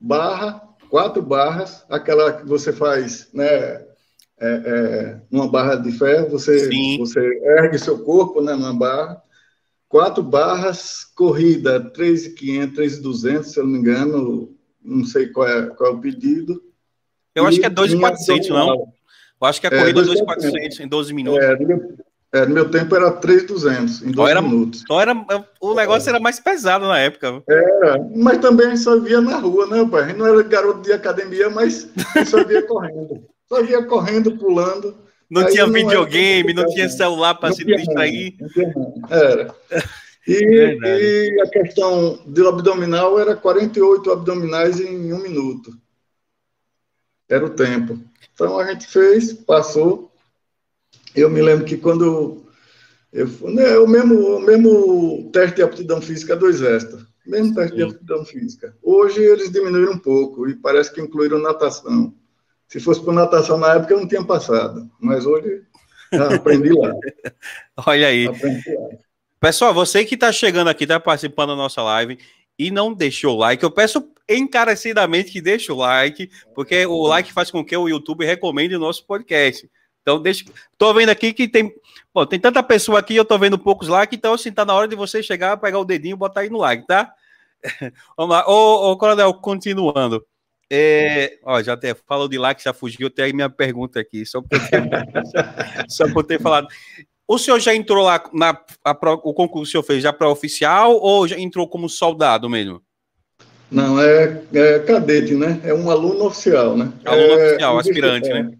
barra, 0.01 0.63
quatro 0.89 1.21
barras, 1.21 1.85
aquela 1.91 2.33
que 2.33 2.47
você 2.47 2.73
faz, 2.73 3.29
né? 3.35 3.87
É, 4.41 4.47
é, 4.47 5.21
uma 5.33 5.51
barra 5.51 5.75
de 5.75 5.91
ferro, 5.91 6.31
você, 6.31 6.71
você 6.97 7.21
ergue 7.43 7.77
seu 7.77 7.99
corpo 8.05 8.41
né, 8.41 8.55
numa 8.55 8.73
barra, 8.73 9.21
quatro 9.89 10.23
barras, 10.23 11.05
corrida 11.17 11.81
3.500, 11.93 13.03
3.200, 13.03 13.43
se 13.43 13.59
eu 13.59 13.65
não 13.65 13.73
me 13.73 13.79
engano, 13.81 14.57
não 14.81 15.05
sei 15.05 15.27
qual 15.27 15.49
é, 15.49 15.67
qual 15.71 15.91
é 15.91 15.95
o 15.97 16.01
pedido. 16.01 16.63
Eu 17.35 17.47
acho 17.47 17.59
que 17.59 17.67
é 17.67 17.71
2.400, 17.71 18.49
não? 18.51 18.93
Eu 19.41 19.47
acho 19.47 19.61
que 19.61 19.67
a 19.67 19.71
corrida 19.71 20.01
é 20.01 20.05
2.400 20.05 20.81
em 20.81 20.89
12 20.89 21.15
minutos. 21.15 21.45
É, 21.45 21.57
no 21.57 21.67
meu, 21.67 21.97
é, 22.33 22.47
no 22.47 22.55
meu 22.55 22.71
tempo 22.71 22.95
era 22.95 23.13
3.200 23.13 24.07
em 24.07 24.11
12 24.11 24.31
era, 24.31 24.43
minutos. 24.43 24.83
Então 24.83 25.01
era, 25.01 25.15
o 25.61 25.75
negócio 25.75 26.09
era 26.09 26.21
mais 26.21 26.41
pesado 26.41 26.87
na 26.87 26.99
época. 26.99 27.43
Era, 27.49 27.99
mas 28.17 28.39
também 28.39 28.67
a 28.67 28.71
gente 28.71 28.83
só 28.83 28.99
via 28.99 29.21
na 29.21 29.39
rua, 29.39 29.67
né, 29.67 29.89
pai? 29.91 30.03
A 30.03 30.07
gente 30.09 30.19
não 30.19 30.27
era 30.27 30.43
garoto 30.43 30.81
de 30.81 30.93
academia, 30.93 31.49
mas 31.49 31.89
só 32.27 32.45
via 32.45 32.63
correndo. 32.67 33.25
Só 33.49 33.63
via 33.63 33.83
correndo, 33.85 34.37
pulando. 34.37 34.95
Não 35.31 35.47
tinha 35.47 35.67
não 35.67 35.73
videogame, 35.73 36.53
não 36.53 36.67
tinha 36.67 36.89
celular 36.89 37.35
para 37.35 37.53
se 37.53 37.65
distrair. 37.65 38.37
Era. 39.09 39.55
E, 40.29 40.77
e, 40.85 41.41
a 41.41 41.49
questão 41.49 42.21
do 42.27 42.49
abdominal 42.49 43.19
era 43.19 43.35
48 43.35 44.11
abdominais 44.11 44.79
em 44.79 45.11
um 45.11 45.23
minuto. 45.23 45.73
Era 47.27 47.47
o 47.47 47.49
tempo. 47.49 47.99
Então 48.39 48.57
a 48.57 48.71
gente 48.71 48.87
fez, 48.87 49.33
passou. 49.33 50.13
Eu 51.13 51.29
me 51.29 51.43
lembro 51.43 51.65
que 51.65 51.77
quando 51.77 52.47
eu, 53.13 53.27
né, 53.51 53.77
o, 53.79 53.87
mesmo, 53.89 54.37
o 54.37 54.41
mesmo 54.41 55.29
teste 55.33 55.57
de 55.57 55.63
aptidão 55.63 56.01
física 56.01 56.37
do 56.37 56.47
Exército, 56.47 57.05
mesmo 57.27 57.53
teste 57.53 57.71
Sim. 57.71 57.77
de 57.77 57.83
aptidão 57.83 58.25
física. 58.25 58.77
Hoje 58.81 59.21
eles 59.21 59.51
diminuíram 59.51 59.95
um 59.95 59.99
pouco 59.99 60.49
e 60.49 60.55
parece 60.55 60.95
que 60.95 61.01
incluíram 61.01 61.41
natação. 61.41 62.15
Se 62.69 62.79
fosse 62.79 63.03
por 63.03 63.13
natação 63.13 63.59
na 63.59 63.75
época 63.75 63.95
eu 63.95 64.01
não 64.01 64.07
tinha 64.07 64.23
passado, 64.23 64.89
mas 65.01 65.27
hoje 65.27 65.65
aprendi 66.13 66.73
lá. 66.73 66.95
Olha 67.89 68.07
aí. 68.07 68.29
Pessoal, 69.41 69.75
você 69.75 70.05
que 70.05 70.15
está 70.15 70.31
chegando 70.31 70.69
aqui, 70.69 70.85
está 70.85 71.01
participando 71.01 71.51
da 71.51 71.57
nossa 71.57 71.83
live, 71.83 72.21
e 72.57 72.71
não 72.71 72.95
deixou 72.95 73.35
o 73.35 73.39
like, 73.39 73.65
eu 73.65 73.71
peço 73.71 74.09
encarecidamente 74.29 75.33
que 75.33 75.41
deixe 75.41 75.73
o 75.73 75.77
like, 75.77 76.31
porque 76.55 76.85
o 76.87 77.07
like 77.07 77.33
faz 77.33 77.51
com 77.51 77.65
que 77.65 77.77
o 77.77 77.89
YouTube 77.89 78.25
recomende 78.25 78.77
o 78.77 78.81
nosso 78.81 79.07
podcast. 79.07 79.69
Então, 80.03 80.21
deixa. 80.21 80.45
Tô 80.77 80.95
vendo 80.95 81.11
aqui 81.11 81.33
que 81.33 81.47
tem. 81.47 81.73
Bom, 82.15 82.25
tem 82.25 82.41
tanta 82.41 82.63
pessoa 82.63 82.99
aqui, 82.99 83.15
eu 83.15 83.25
tô 83.25 83.39
vendo 83.39 83.59
poucos 83.59 83.89
likes, 83.89 84.17
então 84.17 84.33
assim, 84.33 84.51
tá 84.51 84.65
na 84.65 84.75
hora 84.75 84.89
de 84.89 84.97
você 84.97 85.23
chegar, 85.23 85.57
pegar 85.59 85.79
o 85.79 85.85
dedinho 85.85 86.15
e 86.15 86.19
botar 86.19 86.41
aí 86.41 86.51
no 86.51 86.59
like, 86.59 86.87
tá? 86.87 87.13
Vamos 88.17 88.35
lá. 88.35 88.45
Ô, 88.49 88.91
ô 88.91 88.97
Coronel, 88.97 89.35
continuando. 89.35 90.25
É, 90.71 91.39
ó, 91.45 91.63
já 91.63 91.73
até 91.73 91.95
falou 91.95 92.29
de 92.29 92.39
like, 92.39 92.63
já 92.63 92.73
fugiu, 92.75 93.09
tem 93.09 93.27
aí 93.27 93.33
minha 93.33 93.49
pergunta 93.49 94.01
aqui, 94.01 94.25
só 94.27 94.43
por 94.43 94.59
ter, 94.69 94.83
só 95.89 96.13
por 96.13 96.25
ter 96.25 96.41
falado. 96.41 96.69
O 97.27 97.39
senhor 97.39 97.61
já 97.61 97.75
entrou 97.75 98.05
lá 98.05 98.23
na 98.33 98.59
a, 98.83 98.93
o 98.93 99.35
concurso 99.35 99.65
que 99.65 99.69
o 99.69 99.73
senhor 99.73 99.83
fez 99.83 100.03
já 100.03 100.13
para 100.13 100.31
oficial 100.31 100.97
ou 100.97 101.29
já 101.29 101.39
entrou 101.39 101.69
como 101.69 101.89
soldado 101.89 102.49
mesmo? 102.49 102.83
Não, 103.71 104.01
é, 104.01 104.43
é 104.53 104.79
cadete, 104.81 105.35
né? 105.35 105.61
É 105.63 105.75
um 105.75 105.91
aluno 105.91 106.25
oficial, 106.25 106.77
né? 106.77 106.93
Aluno 107.05 107.33
é, 107.33 107.47
oficial, 107.49 107.79
aspirante, 107.79 108.31
é, 108.31 108.43
né? 108.43 108.59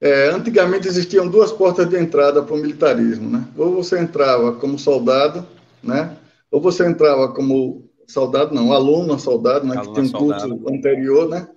É, 0.00 0.28
antigamente 0.28 0.86
existiam 0.86 1.26
duas 1.26 1.50
portas 1.50 1.88
de 1.88 1.96
entrada 1.96 2.42
para 2.42 2.54
o 2.54 2.58
militarismo, 2.58 3.30
né? 3.30 3.46
Ou 3.56 3.74
você 3.74 3.98
entrava 3.98 4.52
como 4.52 4.78
soldado, 4.78 5.46
né? 5.82 6.16
Ou 6.50 6.60
você 6.60 6.86
entrava 6.86 7.32
como 7.32 7.88
soldado, 8.06 8.54
não, 8.54 8.72
aluno 8.72 9.14
a 9.14 9.18
soldado, 9.18 9.66
né? 9.66 9.76
Aluno 9.76 9.94
que 9.94 10.00
tem 10.00 10.10
um 10.10 10.12
curso 10.12 10.68
anterior, 10.68 11.28
né? 11.28 11.48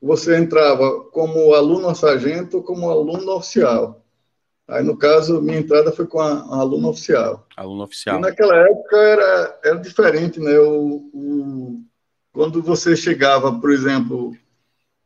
Você 0.00 0.36
entrava 0.36 1.00
como 1.10 1.52
aluno 1.54 1.88
a 1.88 1.94
sargento 1.94 2.58
ou 2.58 2.62
como 2.62 2.88
aluno 2.90 3.32
oficial. 3.32 4.04
Aí, 4.68 4.82
no 4.82 4.96
caso, 4.96 5.40
minha 5.40 5.58
entrada 5.58 5.92
foi 5.92 6.06
com 6.06 6.20
a, 6.20 6.32
a 6.32 6.60
aluno 6.60 6.88
oficial. 6.88 7.46
Aluno 7.56 7.84
oficial. 7.84 8.18
E 8.18 8.20
naquela 8.20 8.56
época 8.56 8.96
era, 8.96 9.58
era 9.64 9.76
diferente, 9.76 10.40
né? 10.40 10.58
O, 10.58 11.10
o, 11.12 11.80
quando 12.36 12.62
você 12.62 12.94
chegava, 12.94 13.58
por 13.58 13.72
exemplo, 13.72 14.36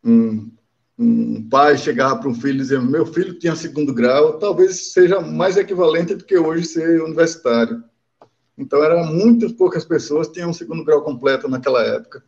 um, 0.02 0.50
um 0.98 1.48
pai 1.48 1.78
chegava 1.78 2.16
para 2.16 2.28
um 2.28 2.34
filho 2.34 2.56
e 2.56 2.62
dizia, 2.62 2.80
meu 2.80 3.06
filho 3.06 3.38
tinha 3.38 3.54
segundo 3.54 3.94
grau, 3.94 4.36
talvez 4.40 4.92
seja 4.92 5.20
mais 5.20 5.56
equivalente 5.56 6.16
do 6.16 6.24
que 6.24 6.36
hoje 6.36 6.66
ser 6.66 7.00
universitário. 7.00 7.84
Então, 8.58 8.82
eram 8.82 9.06
muito 9.06 9.54
poucas 9.54 9.84
pessoas 9.84 10.26
que 10.26 10.34
tinham 10.34 10.52
segundo 10.52 10.84
grau 10.84 11.02
completo 11.02 11.48
naquela 11.48 11.80
época. 11.84 12.20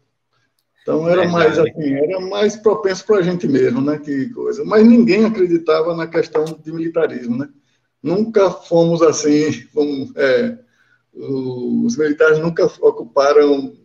Então 0.82 1.08
era 1.08 1.28
mais 1.28 1.58
assim, 1.58 1.94
era 1.94 2.20
mais 2.20 2.56
propenso 2.56 3.04
para 3.04 3.18
a 3.18 3.22
gente 3.22 3.46
mesmo, 3.46 3.80
né? 3.80 3.98
Que 3.98 4.30
coisa. 4.30 4.64
Mas 4.64 4.84
ninguém 4.84 5.24
acreditava 5.24 5.96
na 5.96 6.08
questão 6.08 6.44
de 6.44 6.72
militarismo, 6.72 7.38
né? 7.38 7.48
Nunca 8.02 8.50
fomos 8.50 9.00
assim, 9.00 9.64
é, 10.16 10.58
os 11.12 11.96
militares 11.96 12.40
nunca 12.40 12.64
ocuparam 12.80 13.76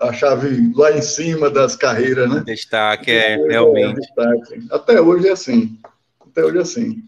a 0.00 0.12
chave 0.12 0.72
lá 0.74 0.96
em 0.96 1.02
cima 1.02 1.50
das 1.50 1.76
carreiras, 1.76 2.28
né? 2.30 2.42
Destaque, 2.44 3.10
é, 3.10 3.36
realmente. 3.36 4.00
Destaque. 4.00 4.66
Até 4.70 5.00
hoje 5.00 5.28
é 5.28 5.32
assim. 5.32 5.78
Até 6.20 6.44
hoje 6.44 6.58
é 6.58 6.60
assim. 6.60 7.04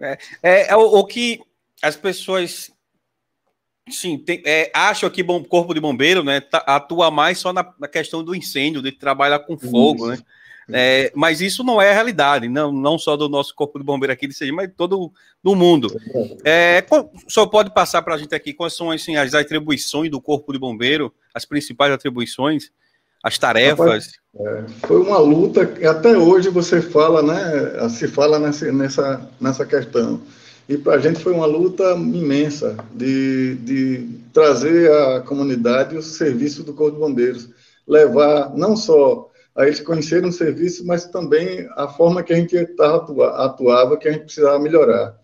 É, 0.00 0.18
é, 0.42 0.70
é 0.70 0.76
o, 0.76 0.80
o 0.80 1.06
que 1.06 1.40
as 1.82 1.96
pessoas 1.96 2.70
Sim, 3.90 4.16
tem, 4.16 4.40
é, 4.46 4.70
acho 4.72 5.10
que 5.10 5.22
o 5.22 5.44
corpo 5.44 5.74
de 5.74 5.80
bombeiro 5.80 6.22
né, 6.22 6.40
tá, 6.40 6.58
atua 6.58 7.10
mais 7.10 7.38
só 7.38 7.52
na, 7.52 7.74
na, 7.78 7.88
questão 7.88 8.22
do 8.22 8.34
incêndio, 8.34 8.80
de 8.80 8.92
trabalhar 8.92 9.40
com 9.40 9.58
fogo, 9.58 10.06
né? 10.06 10.18
É, 10.70 11.10
mas 11.14 11.40
isso 11.40 11.64
não 11.64 11.80
é 11.80 11.90
a 11.90 11.94
realidade, 11.94 12.48
não, 12.48 12.70
não 12.70 12.98
só 12.98 13.16
do 13.16 13.28
nosso 13.28 13.54
corpo 13.54 13.78
de 13.78 13.84
bombeiro 13.84 14.12
aqui 14.12 14.26
de 14.26 14.34
Sergipe, 14.34 14.56
mas 14.56 14.70
todo 14.76 15.12
do 15.42 15.56
mundo. 15.56 15.88
É, 16.44 16.84
só 17.28 17.46
pode 17.46 17.72
passar 17.74 18.02
para 18.02 18.14
a 18.14 18.18
gente 18.18 18.34
aqui 18.34 18.52
quais 18.52 18.76
são 18.76 18.90
assim, 18.90 19.16
as 19.16 19.34
atribuições 19.34 20.10
do 20.10 20.20
corpo 20.20 20.52
de 20.52 20.58
bombeiro, 20.58 21.12
as 21.34 21.44
principais 21.44 21.92
atribuições, 21.92 22.70
as 23.22 23.38
tarefas. 23.38 24.12
É, 24.34 24.64
foi 24.86 25.00
uma 25.00 25.18
luta, 25.18 25.62
até 25.88 26.16
hoje 26.16 26.48
você 26.48 26.80
fala, 26.80 27.22
né? 27.22 27.88
Se 27.88 28.06
fala 28.06 28.38
nessa, 28.38 28.70
nessa, 28.72 29.30
nessa 29.40 29.66
questão. 29.66 30.20
E 30.68 30.78
para 30.78 30.94
a 30.94 30.98
gente 30.98 31.20
foi 31.20 31.32
uma 31.32 31.46
luta 31.46 31.92
imensa 31.94 32.76
de, 32.94 33.56
de 33.56 34.08
trazer 34.32 34.90
à 34.92 35.20
comunidade 35.20 35.96
o 35.96 36.02
serviço 36.02 36.62
do 36.62 36.72
Corpo 36.72 36.94
de 36.94 37.00
Bombeiros, 37.00 37.48
levar 37.86 38.54
não 38.56 38.76
só 38.76 39.31
a 39.54 39.66
eles 39.66 39.80
conhecerem 39.80 40.28
o 40.28 40.32
serviço, 40.32 40.86
mas 40.86 41.06
também 41.06 41.68
a 41.76 41.88
forma 41.88 42.22
que 42.22 42.32
a 42.32 42.36
gente 42.36 42.56
atua, 42.56 43.44
atuava, 43.44 43.96
que 43.96 44.08
a 44.08 44.12
gente 44.12 44.24
precisava 44.24 44.58
melhorar. 44.58 45.20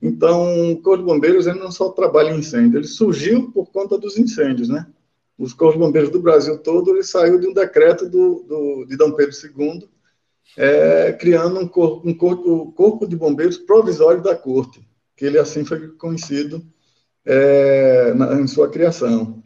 Então, 0.00 0.72
o 0.72 0.82
Corpo 0.82 0.98
de 0.98 1.04
Bombeiros 1.04 1.46
ele 1.46 1.60
não 1.60 1.70
só 1.70 1.90
trabalha 1.90 2.30
em 2.30 2.38
incêndio, 2.38 2.78
ele 2.78 2.88
surgiu 2.88 3.50
por 3.52 3.70
conta 3.70 3.96
dos 3.96 4.18
incêndios, 4.18 4.68
né? 4.68 4.86
Os 5.38 5.54
Corpos 5.54 5.78
de 5.78 5.86
Bombeiros 5.86 6.10
do 6.10 6.20
Brasil 6.20 6.58
todo, 6.58 6.90
ele 6.90 7.04
saiu 7.04 7.38
de 7.38 7.46
um 7.46 7.52
decreto 7.52 8.08
do, 8.08 8.42
do 8.42 8.84
de 8.84 8.96
Dom 8.96 9.12
Pedro 9.12 9.34
II, 9.34 9.88
é, 10.56 11.12
criando 11.12 11.60
um 11.60 11.66
corpo, 11.66 12.08
um 12.08 12.14
corpo, 12.14 12.72
corpo 12.72 13.06
de 13.06 13.16
bombeiros 13.16 13.56
provisório 13.56 14.22
da 14.22 14.36
corte, 14.36 14.86
que 15.16 15.24
ele 15.24 15.38
assim 15.38 15.64
foi 15.64 15.88
conhecido 15.92 16.62
é, 17.24 18.12
na, 18.14 18.40
em 18.40 18.46
sua 18.46 18.68
criação. 18.68 19.42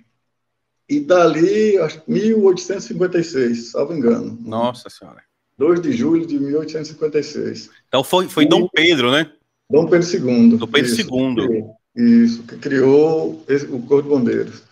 E 0.88 1.00
dali, 1.00 1.78
acho, 1.78 2.02
1856, 2.07 3.73
salvo 3.73 3.95
engano. 3.95 4.38
Nossa 4.40 4.88
Senhora. 4.88 5.23
2 5.59 5.81
de 5.81 5.93
julho 5.93 6.26
de 6.26 6.38
1856. 6.38 7.71
Então 7.88 8.05
foi, 8.05 8.28
foi 8.28 8.47
Dom 8.47 8.69
Pedro, 8.69 9.11
né? 9.11 9.33
Dom 9.71 9.87
Pedro 9.87 10.09
II. 10.09 10.57
Dom 10.59 10.66
Pedro 10.66 10.90
isso, 10.90 11.00
II. 11.00 11.64
Isso, 11.97 12.43
que 12.45 12.57
criou 12.59 13.43
esse, 13.49 13.64
o 13.66 13.81
Corpo 13.81 14.02
de 14.02 14.09
Bombeiros. 14.09 14.62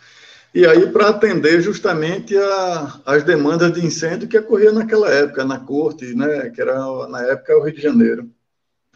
E 0.54 0.64
aí, 0.64 0.88
para 0.92 1.09
atender 1.09 1.61
justamente 1.61 2.37
a, 2.37 3.00
as 3.04 3.25
demandas 3.25 3.73
de 3.73 3.85
incêndio 3.85 4.28
que 4.28 4.38
ocorriam 4.38 4.73
naquela 4.73 5.11
época, 5.11 5.44
na 5.44 5.59
corte, 5.59 6.14
né, 6.14 6.49
que 6.50 6.61
era 6.61 7.09
na 7.09 7.23
época 7.23 7.59
o 7.59 7.64
Rio 7.64 7.75
de 7.75 7.83
Janeiro. 7.83 8.30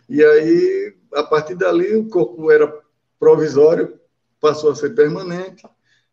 E 0.08 0.22
aí, 0.22 0.94
a 1.14 1.24
partir 1.24 1.56
dali, 1.56 1.96
o 1.96 2.08
corpo 2.08 2.50
era 2.50 2.72
provisório, 3.18 3.98
passou 4.40 4.70
a 4.70 4.76
ser 4.76 4.94
permanente, 4.94 5.64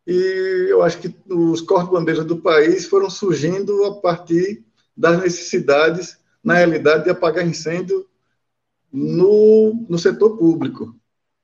e 0.07 0.67
eu 0.69 0.83
acho 0.83 0.99
que 0.99 1.15
os 1.29 1.61
corpos 1.61 1.89
bombeiros 1.89 2.25
do 2.25 2.37
país 2.37 2.85
foram 2.85 3.09
surgindo 3.09 3.83
a 3.85 3.99
partir 3.99 4.63
das 4.95 5.19
necessidades, 5.19 6.17
na 6.43 6.55
realidade, 6.55 7.05
de 7.05 7.09
apagar 7.09 7.45
incêndio 7.45 8.07
no, 8.91 9.85
no 9.89 9.97
setor 9.97 10.37
público, 10.37 10.95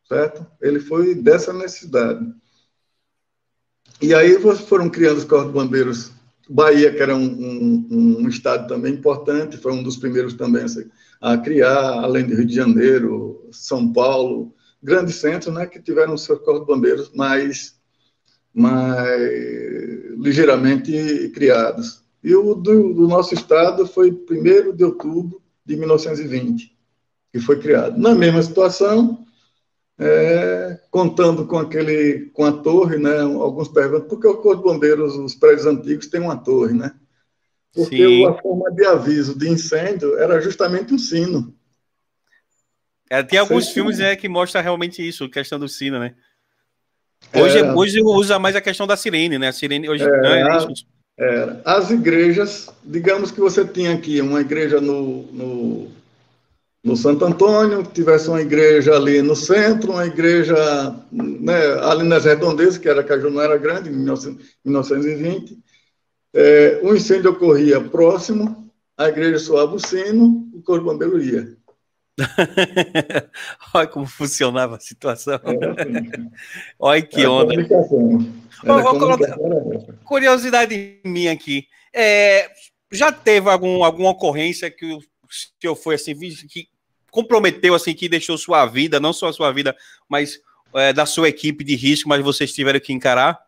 certo? 0.07 0.45
Ele 0.61 0.79
foi 0.79 1.15
dessa 1.15 1.51
necessidade. 1.51 2.25
E 4.01 4.13
aí 4.13 4.37
foram 4.67 4.89
criando 4.89 5.17
os 5.17 5.25
corpos 5.25 5.51
bombeiros. 5.51 6.11
Bahia, 6.49 6.93
que 6.93 7.01
era 7.01 7.15
um, 7.15 7.23
um, 7.23 7.87
um, 8.23 8.27
estado 8.27 8.67
também 8.67 8.93
importante, 8.93 9.57
foi 9.57 9.71
um 9.71 9.83
dos 9.83 9.95
primeiros 9.95 10.33
também 10.33 10.65
a 11.21 11.37
criar, 11.37 11.93
além 12.01 12.25
de 12.25 12.33
Rio 12.33 12.45
de 12.45 12.55
Janeiro, 12.55 13.47
São 13.51 13.93
Paulo, 13.93 14.53
grandes 14.83 15.15
centros, 15.15 15.53
né, 15.53 15.65
que 15.65 15.81
tiveram 15.81 16.17
seus 16.17 16.39
corpos 16.39 16.67
bombeiros 16.67 17.11
mais, 17.13 17.79
mais 18.53 19.31
ligeiramente 20.17 21.31
criados. 21.33 22.03
E 22.23 22.35
o 22.35 22.53
do, 22.53 22.93
do 22.93 23.07
nosso 23.07 23.33
estado 23.33 23.87
foi 23.87 24.11
1 24.11 24.75
de 24.75 24.83
outubro 24.83 25.41
de 25.65 25.75
1920 25.75 26.71
que 27.31 27.39
foi 27.39 27.59
criado. 27.59 27.97
Na 27.97 28.13
mesma 28.13 28.43
situação, 28.43 29.25
é, 29.97 30.79
contando 30.91 31.47
com 31.47 31.57
aquele, 31.57 32.29
com 32.33 32.43
a 32.43 32.51
torre, 32.51 32.97
né? 32.97 33.21
Alguns 33.21 33.69
perguntam 33.69 34.07
por 34.07 34.19
que 34.19 34.27
o 34.27 34.37
Corpo 34.37 34.57
de 34.57 34.73
Bombeiros, 34.73 35.15
os 35.15 35.33
prédios 35.33 35.65
antigos 35.65 36.07
têm 36.07 36.19
uma 36.19 36.35
torre, 36.35 36.73
né? 36.73 36.93
Porque 37.73 38.05
Sim. 38.05 38.25
a 38.25 38.33
forma 38.33 38.69
de 38.71 38.85
aviso 38.85 39.37
de 39.37 39.47
incêndio 39.47 40.17
era 40.17 40.41
justamente 40.41 40.93
um 40.93 40.99
sino. 40.99 41.55
É, 43.09 43.23
tem 43.23 43.39
alguns 43.39 43.67
Sim. 43.67 43.73
filmes 43.75 43.99
né, 43.99 44.15
que 44.15 44.27
mostram 44.27 44.61
realmente 44.61 45.05
isso, 45.05 45.23
a 45.23 45.29
questão 45.29 45.57
do 45.57 45.69
sino, 45.69 45.99
né? 45.99 46.15
Hoje, 47.33 47.59
é, 47.59 47.73
hoje 47.73 48.01
usa 48.01 48.37
mais 48.39 48.55
a 48.55 48.61
questão 48.61 48.85
da 48.85 48.97
sirene, 48.97 49.37
né? 49.37 49.49
A 49.49 49.53
sirene 49.53 49.89
hoje 49.89 50.03
é, 50.03 50.07
é 50.07 50.57
isso. 50.57 50.85
É, 51.19 51.57
as 51.63 51.91
igrejas, 51.91 52.69
digamos 52.83 53.31
que 53.31 53.39
você 53.39 53.63
tinha 53.65 53.93
aqui 53.93 54.19
uma 54.21 54.41
igreja 54.41 54.81
no, 54.81 55.23
no 55.31 55.91
no 56.83 56.95
Santo 56.97 57.25
Antônio, 57.25 57.83
tivesse 57.83 58.27
uma 58.27 58.41
igreja 58.41 58.95
ali 58.95 59.21
no 59.21 59.35
centro, 59.35 59.91
uma 59.91 60.05
igreja 60.05 60.55
né, 61.11 61.73
ali 61.83 62.03
nas 62.03 62.25
redondezas, 62.25 62.77
que 62.77 62.89
era 62.89 63.03
Caju 63.03 63.29
não 63.29 63.41
era 63.41 63.57
grande, 63.57 63.89
em 63.89 63.93
1920. 63.93 65.59
É, 66.33 66.79
o 66.81 66.95
incêndio 66.95 67.31
ocorria 67.31 67.79
próximo, 67.79 68.71
a 68.97 69.09
igreja 69.09 69.37
soava 69.37 69.75
o 69.75 69.79
sino, 69.79 70.49
o 70.53 70.61
corpo 70.63 70.85
bombeiro 70.85 71.21
ia. 71.21 71.55
Olha 73.73 73.87
como 73.87 74.05
funcionava 74.05 74.75
a 74.75 74.79
situação. 74.79 75.39
Olha 76.79 77.01
que 77.01 77.25
onda. 77.25 77.53
curiosidade 80.03 80.99
minha 81.03 81.31
aqui. 81.31 81.67
É, 81.93 82.49
já 82.91 83.11
teve 83.11 83.49
algum, 83.49 83.83
alguma 83.83 84.11
ocorrência 84.11 84.69
que 84.69 84.85
o 84.93 84.99
senhor 85.59 85.75
foi 85.75 85.95
assim, 85.95 86.15
que 86.49 86.67
comprometeu, 87.09 87.73
assim, 87.73 87.93
que 87.93 88.09
deixou 88.09 88.37
sua 88.37 88.65
vida, 88.65 88.99
não 88.99 89.13
só 89.13 89.27
a 89.27 89.33
sua 89.33 89.51
vida, 89.51 89.75
mas 90.07 90.39
é, 90.73 90.93
da 90.93 91.05
sua 91.05 91.29
equipe 91.29 91.63
de 91.63 91.75
risco, 91.75 92.07
mas 92.07 92.23
vocês 92.23 92.53
tiveram 92.53 92.79
que 92.79 92.93
encarar? 92.93 93.39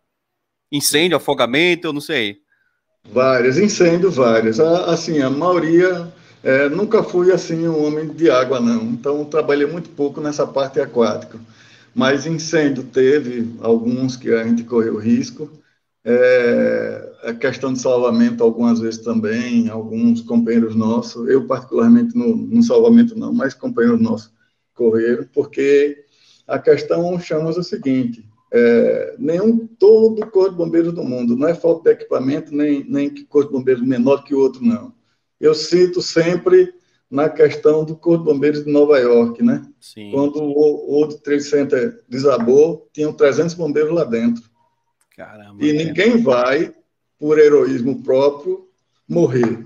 Incêndio, 0.72 1.18
afogamento, 1.18 1.88
eu 1.88 1.94
não 1.94 2.02
sei. 2.02 2.42
Vários, 3.06 3.58
incêndios, 3.58 4.16
vários. 4.16 4.60
Assim, 4.60 5.22
a 5.22 5.30
maioria, 5.30 6.12
é, 6.44 6.68
nunca 6.70 7.02
fui, 7.02 7.32
assim, 7.32 7.68
um 7.68 7.86
homem 7.86 8.10
de 8.10 8.30
água, 8.30 8.60
não. 8.60 8.84
Então, 8.84 9.24
trabalhei 9.26 9.66
muito 9.66 9.90
pouco 9.90 10.20
nessa 10.20 10.46
parte 10.46 10.80
aquática. 10.80 11.40
Mas 11.96 12.26
incêndio 12.26 12.84
teve, 12.84 13.54
alguns 13.62 14.18
que 14.18 14.32
a 14.34 14.44
gente 14.44 14.64
correu 14.64 14.98
risco. 14.98 15.50
É, 16.06 17.14
a 17.24 17.34
questão 17.34 17.72
de 17.72 17.80
salvamento, 17.80 18.44
algumas 18.44 18.80
vezes 18.80 19.00
também, 19.02 19.70
alguns 19.70 20.22
companheiros 20.22 20.76
nossos, 20.76 21.30
eu 21.30 21.48
particularmente 21.48 22.16
no, 22.18 22.36
no 22.36 22.62
salvamento 22.62 23.18
não, 23.18 23.34
mas 23.34 23.54
companheiros 23.54 24.02
nossos 24.02 24.30
correram, 24.74 25.26
porque 25.34 26.04
a 26.46 26.60
questão 26.60 27.18
chama 27.20 27.52
o 27.52 27.64
seguinte, 27.64 28.26
é, 28.52 29.16
nenhum, 29.18 29.66
todo 29.66 30.26
corpo 30.28 30.52
de 30.52 30.58
bombeiros 30.58 30.94
do 30.94 31.04
mundo, 31.04 31.38
não 31.38 31.48
é 31.48 31.56
falta 31.56 31.90
de 31.90 31.96
equipamento, 31.96 32.54
nem, 32.54 32.84
nem 32.84 33.10
corpo 33.26 33.52
de 33.52 33.58
bombeiros 33.58 33.84
menor 33.84 34.24
que 34.26 34.36
o 34.36 34.40
outro, 34.40 34.62
não. 34.64 34.94
Eu 35.44 35.54
cito 35.54 36.02
sempre 36.02 36.74
na 37.12 37.28
questão 37.28 37.84
do 37.84 37.98
corpo 37.98 38.24
de 38.24 38.32
bombeiros 38.32 38.64
de 38.64 38.72
Nova 38.72 38.98
York, 38.98 39.44
né? 39.44 39.62
Sim. 39.78 40.10
Quando 40.12 40.42
o 40.42 40.92
World 40.94 41.18
Trade 41.18 41.44
Center 41.44 42.02
desabou, 42.08 42.90
tinham 42.94 43.12
300 43.12 43.54
bombeiros 43.54 43.94
lá 43.94 44.06
dentro. 44.06 44.42
Caramba, 45.14 45.62
e 45.62 45.74
ninguém 45.74 46.24
vai, 46.24 46.74
por 47.20 47.38
heroísmo 47.38 48.02
próprio, 48.02 48.70
morrer. 49.06 49.66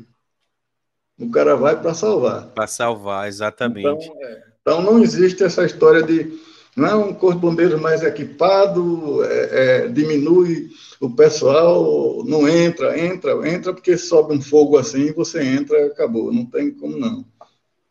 O 1.15 1.29
cara 1.29 1.55
vai 1.55 1.79
para 1.79 1.93
salvar. 1.93 2.47
Para 2.47 2.65
salvar, 2.65 3.27
exatamente. 3.27 3.87
Então, 3.87 4.21
é, 4.23 4.43
então, 4.59 4.81
não 4.81 4.97
existe 4.97 5.43
essa 5.43 5.63
história 5.63 6.01
de 6.01 6.39
não, 6.77 7.09
um 7.09 7.13
corpo 7.13 7.39
de 7.39 7.41
bombeiros 7.41 7.81
mais 7.81 8.03
equipado 8.03 9.23
é, 9.23 9.49
é, 9.51 9.87
diminui 9.87 10.69
o 10.99 11.09
pessoal, 11.09 12.23
não 12.23 12.47
entra, 12.47 12.99
entra, 12.99 13.31
entra, 13.49 13.73
porque 13.73 13.97
sobe 13.97 14.35
um 14.35 14.41
fogo 14.41 14.77
assim, 14.77 15.11
você 15.11 15.43
entra, 15.43 15.87
acabou, 15.87 16.31
não 16.31 16.45
tem 16.45 16.71
como 16.71 16.95
não. 16.95 17.25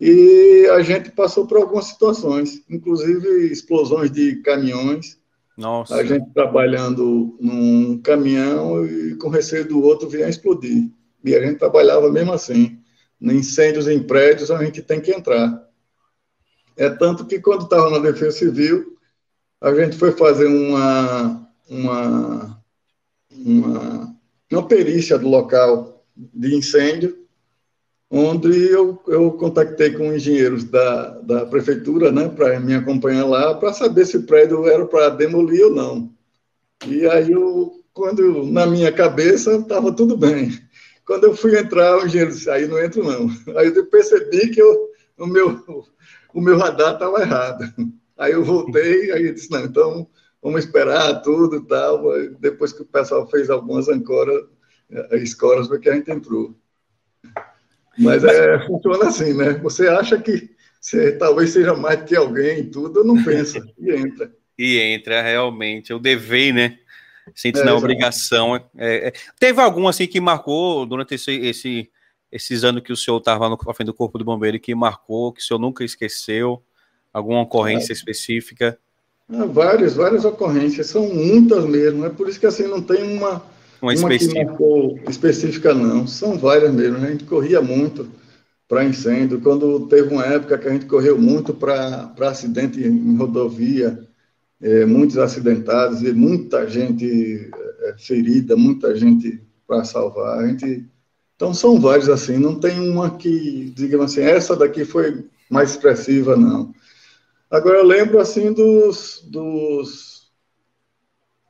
E 0.00 0.68
a 0.72 0.82
gente 0.82 1.10
passou 1.10 1.48
por 1.48 1.56
algumas 1.56 1.86
situações, 1.86 2.62
inclusive 2.70 3.50
explosões 3.50 4.10
de 4.10 4.36
caminhões, 4.36 5.18
nossa. 5.56 5.96
A 5.96 6.04
gente 6.04 6.28
trabalhando 6.34 7.34
num 7.40 7.98
caminhão 8.02 8.84
e 8.84 9.14
com 9.16 9.30
receio 9.30 9.66
do 9.66 9.82
outro 9.82 10.08
vir 10.08 10.22
a 10.22 10.28
explodir. 10.28 10.90
E 11.24 11.34
a 11.34 11.40
gente 11.44 11.58
trabalhava 11.58 12.12
mesmo 12.12 12.32
assim. 12.32 12.78
Incêndios 13.20 13.88
em 13.88 14.02
prédios, 14.02 14.50
a 14.50 14.62
gente 14.62 14.82
tem 14.82 15.00
que 15.00 15.10
entrar. 15.10 15.65
É 16.76 16.90
tanto 16.90 17.26
que 17.26 17.40
quando 17.40 17.64
estava 17.64 17.90
na 17.90 17.98
Defesa 17.98 18.38
Civil, 18.38 18.96
a 19.60 19.74
gente 19.74 19.96
foi 19.96 20.12
fazer 20.12 20.46
uma, 20.46 21.48
uma, 21.68 22.62
uma, 23.30 24.16
uma 24.52 24.68
perícia 24.68 25.18
do 25.18 25.28
local 25.28 26.04
de 26.14 26.54
incêndio 26.54 27.26
onde 28.10 28.70
eu, 28.70 29.00
eu 29.08 29.32
contactei 29.32 29.92
com 29.92 30.12
engenheiros 30.12 30.64
da, 30.64 31.18
da 31.20 31.46
prefeitura, 31.46 32.12
né, 32.12 32.28
para 32.28 32.58
me 32.60 32.74
acompanhar 32.74 33.26
lá, 33.26 33.54
para 33.54 33.72
saber 33.72 34.06
se 34.06 34.16
o 34.16 34.22
prédio 34.22 34.66
era 34.66 34.86
para 34.86 35.08
demolir 35.10 35.64
ou 35.66 35.74
não. 35.74 36.10
E 36.86 37.06
aí, 37.06 37.32
eu, 37.32 37.82
quando 37.92 38.44
na 38.44 38.66
minha 38.66 38.92
cabeça 38.92 39.56
estava 39.56 39.92
tudo 39.92 40.16
bem. 40.16 40.50
Quando 41.04 41.24
eu 41.24 41.34
fui 41.34 41.58
entrar, 41.58 41.98
o 41.98 42.06
engenheiro 42.06 42.32
disse: 42.32 42.50
aí 42.50 42.66
não 42.66 42.78
entro 42.82 43.02
não. 43.02 43.28
Aí 43.56 43.74
eu 43.74 43.86
percebi 43.86 44.50
que 44.50 44.60
eu, 44.60 44.90
o, 45.18 45.26
meu, 45.26 45.62
o 46.36 46.40
meu 46.42 46.58
radar 46.58 46.92
estava 46.92 47.22
errado. 47.22 47.64
Aí 48.18 48.32
eu 48.32 48.42
voltei, 48.42 49.12
aí 49.12 49.26
eu 49.26 49.34
disse: 49.34 49.50
não, 49.50 49.62
então 49.66 50.08
vamos 50.42 50.64
esperar 50.64 51.20
tudo 51.20 51.56
e 51.56 51.66
tal. 51.66 52.02
Depois 52.40 52.72
que 52.72 52.80
o 52.80 52.86
pessoal 52.86 53.28
fez 53.28 53.50
algumas 53.50 53.90
ancoras, 53.90 54.42
escolas 55.12 55.68
foi 55.68 55.78
que 55.78 55.90
a 55.90 55.94
gente 55.94 56.10
entrou. 56.10 56.56
Mas 57.98 58.24
é, 58.24 58.66
funciona 58.66 59.08
assim, 59.08 59.34
né? 59.34 59.52
Você 59.62 59.86
acha 59.88 60.18
que 60.18 60.48
você 60.80 61.12
talvez 61.12 61.50
seja 61.50 61.74
mais 61.74 62.02
que 62.04 62.16
alguém 62.16 62.60
e 62.60 62.70
tudo, 62.70 63.04
não 63.04 63.22
pensa, 63.22 63.62
e 63.78 63.92
entra. 63.92 64.32
E 64.58 64.78
entra, 64.78 65.20
realmente. 65.20 65.90
Eu 65.90 65.98
devei, 65.98 66.54
né? 66.54 66.78
Sente 67.34 67.60
é, 67.60 67.64
na 67.64 67.74
obrigação. 67.74 68.56
É, 68.78 69.08
é. 69.08 69.12
Teve 69.38 69.60
algum 69.60 69.86
assim 69.86 70.06
que 70.06 70.22
marcou 70.22 70.86
durante 70.86 71.16
esse, 71.16 71.32
esse, 71.32 71.90
esses 72.36 72.64
anos 72.64 72.82
que 72.82 72.92
o 72.92 72.96
senhor 72.96 73.16
estava 73.18 73.48
no 73.48 73.56
frente 73.56 73.86
do 73.86 73.94
Corpo 73.94 74.18
do 74.18 74.24
Bombeiro 74.24 74.60
que 74.60 74.74
marcou, 74.74 75.32
que 75.32 75.40
o 75.40 75.44
senhor 75.44 75.58
nunca 75.58 75.84
esqueceu? 75.84 76.62
Alguma 77.12 77.42
ocorrência 77.42 77.92
é. 77.92 77.94
específica? 77.94 78.78
Várias, 79.28 79.94
várias 79.94 80.24
ocorrências, 80.24 80.86
são 80.86 81.08
muitas 81.12 81.64
mesmo. 81.64 82.04
É 82.04 82.10
por 82.10 82.28
isso 82.28 82.38
que 82.38 82.46
assim 82.46 82.68
não 82.68 82.80
tem 82.80 83.02
uma, 83.02 83.42
uma, 83.82 83.92
uma 83.92 84.18
que 84.18 84.34
marcou 84.34 85.00
específica, 85.08 85.74
não. 85.74 86.06
São 86.06 86.38
várias 86.38 86.72
mesmo. 86.72 86.98
Né? 86.98 87.08
A 87.08 87.10
gente 87.10 87.24
corria 87.24 87.60
muito 87.60 88.08
para 88.68 88.84
incêndio. 88.84 89.40
Quando 89.40 89.86
teve 89.88 90.12
uma 90.12 90.24
época 90.24 90.58
que 90.58 90.68
a 90.68 90.72
gente 90.72 90.86
correu 90.86 91.18
muito 91.18 91.54
para 91.54 92.12
acidente 92.20 92.80
em 92.80 93.16
rodovia, 93.16 93.98
é, 94.60 94.84
muitos 94.84 95.18
acidentados 95.18 96.02
e 96.02 96.12
muita 96.12 96.68
gente 96.68 97.50
é, 97.80 97.94
ferida, 97.98 98.56
muita 98.56 98.94
gente 98.94 99.40
para 99.66 99.84
salvar. 99.84 100.38
A 100.38 100.46
gente, 100.46 100.84
então 101.36 101.52
são 101.54 101.78
vários 101.78 102.08
assim. 102.08 102.38
Não 102.38 102.58
tem 102.58 102.80
uma 102.80 103.16
que 103.16 103.70
digamos 103.76 104.12
assim 104.12 104.22
essa 104.22 104.56
daqui 104.56 104.84
foi 104.84 105.24
mais 105.48 105.70
expressiva 105.70 106.36
não. 106.36 106.74
Agora 107.50 107.78
eu 107.78 107.84
lembro 107.84 108.18
assim 108.18 108.52
dos, 108.52 109.22
dos, 109.28 110.30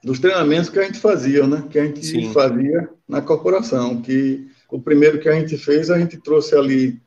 dos 0.04 0.18
treinamentos 0.18 0.68
que 0.68 0.78
a 0.78 0.82
gente 0.82 0.98
fazia, 0.98 1.46
né? 1.46 1.66
Que 1.70 1.78
a 1.78 1.86
gente 1.86 2.04
Sim. 2.04 2.32
fazia 2.32 2.90
na 3.08 3.22
corporação. 3.22 4.02
Que 4.02 4.46
o 4.70 4.80
primeiro 4.80 5.18
que 5.18 5.28
a 5.28 5.32
gente 5.32 5.56
fez, 5.56 5.90
a 5.90 5.98
gente 5.98 6.18
trouxe 6.18 6.54
ali 6.54 7.00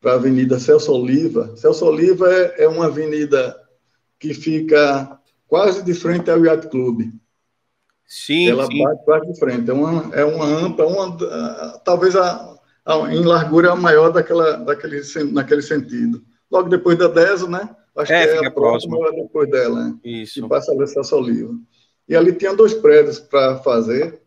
para 0.00 0.12
a 0.12 0.14
Avenida 0.16 0.58
Celso 0.58 0.92
Oliva. 0.92 1.56
Celso 1.56 1.84
Oliva 1.86 2.28
é, 2.32 2.64
é 2.64 2.68
uma 2.68 2.86
avenida 2.86 3.56
que 4.18 4.34
fica 4.34 5.18
quase 5.46 5.84
de 5.84 5.94
frente 5.94 6.30
ao 6.30 6.44
Yacht 6.44 6.68
Club. 6.68 7.12
Sim, 8.12 8.50
Ela 8.50 8.66
sim. 8.66 8.84
bate 8.84 9.04
quase 9.06 9.32
de 9.32 9.38
frente. 9.38 9.70
É 9.70 9.72
uma, 9.72 10.14
é 10.14 10.22
uma 10.22 10.44
ampla, 10.44 10.86
uma, 10.86 11.16
talvez 11.82 12.14
a, 12.14 12.58
a, 12.84 12.94
em 13.10 13.24
largura 13.24 13.72
a 13.72 13.74
maior 13.74 14.12
daquela, 14.12 14.58
daquele, 14.58 15.00
naquele 15.32 15.62
sentido. 15.62 16.22
Logo 16.50 16.68
depois 16.68 16.98
da 16.98 17.08
DESO, 17.08 17.48
né? 17.48 17.74
Acho 17.96 18.12
é, 18.12 18.26
que 18.26 18.44
é 18.44 18.46
a 18.46 18.50
próxima 18.50 18.98
depois 19.12 19.50
dela, 19.50 19.84
né? 19.84 19.98
Isso. 20.04 20.44
E 20.44 20.46
passa 20.46 20.74
a 20.74 20.86
Celso 20.86 21.16
Oliva. 21.16 21.54
E 22.06 22.14
ali 22.14 22.34
tinha 22.34 22.54
dois 22.54 22.74
prédios 22.74 23.18
para 23.18 23.56
fazer, 23.60 24.20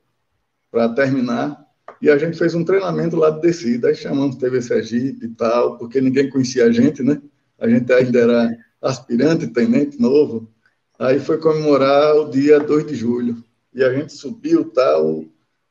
para 0.72 0.90
terminar, 0.90 1.64
e 2.02 2.10
a 2.10 2.18
gente 2.18 2.40
fez 2.40 2.56
um 2.56 2.66
treinamento 2.66 3.16
lá 3.16 3.30
de 3.30 3.40
descida, 3.40 3.90
aí 3.90 3.96
chamamos 3.96 4.38
TV 4.38 4.64
Sergipe 4.64 5.28
e 5.28 5.30
tal, 5.30 5.78
porque 5.78 6.02
ninguém 6.02 6.28
conhecia 6.28 6.66
a 6.66 6.72
gente, 6.72 7.04
né? 7.04 7.22
A 7.60 7.70
gente 7.70 7.94
ainda 7.94 8.20
era 8.20 8.58
aspirante, 8.82 9.46
tenente 9.46 10.02
novo. 10.02 10.52
Aí 10.98 11.20
foi 11.20 11.38
comemorar 11.38 12.16
o 12.16 12.32
dia 12.32 12.60
2 12.60 12.88
de 12.88 12.96
julho. 12.96 13.46
E 13.76 13.84
a 13.84 13.94
gente 13.94 14.14
subiu 14.14 14.72
tal, 14.72 15.26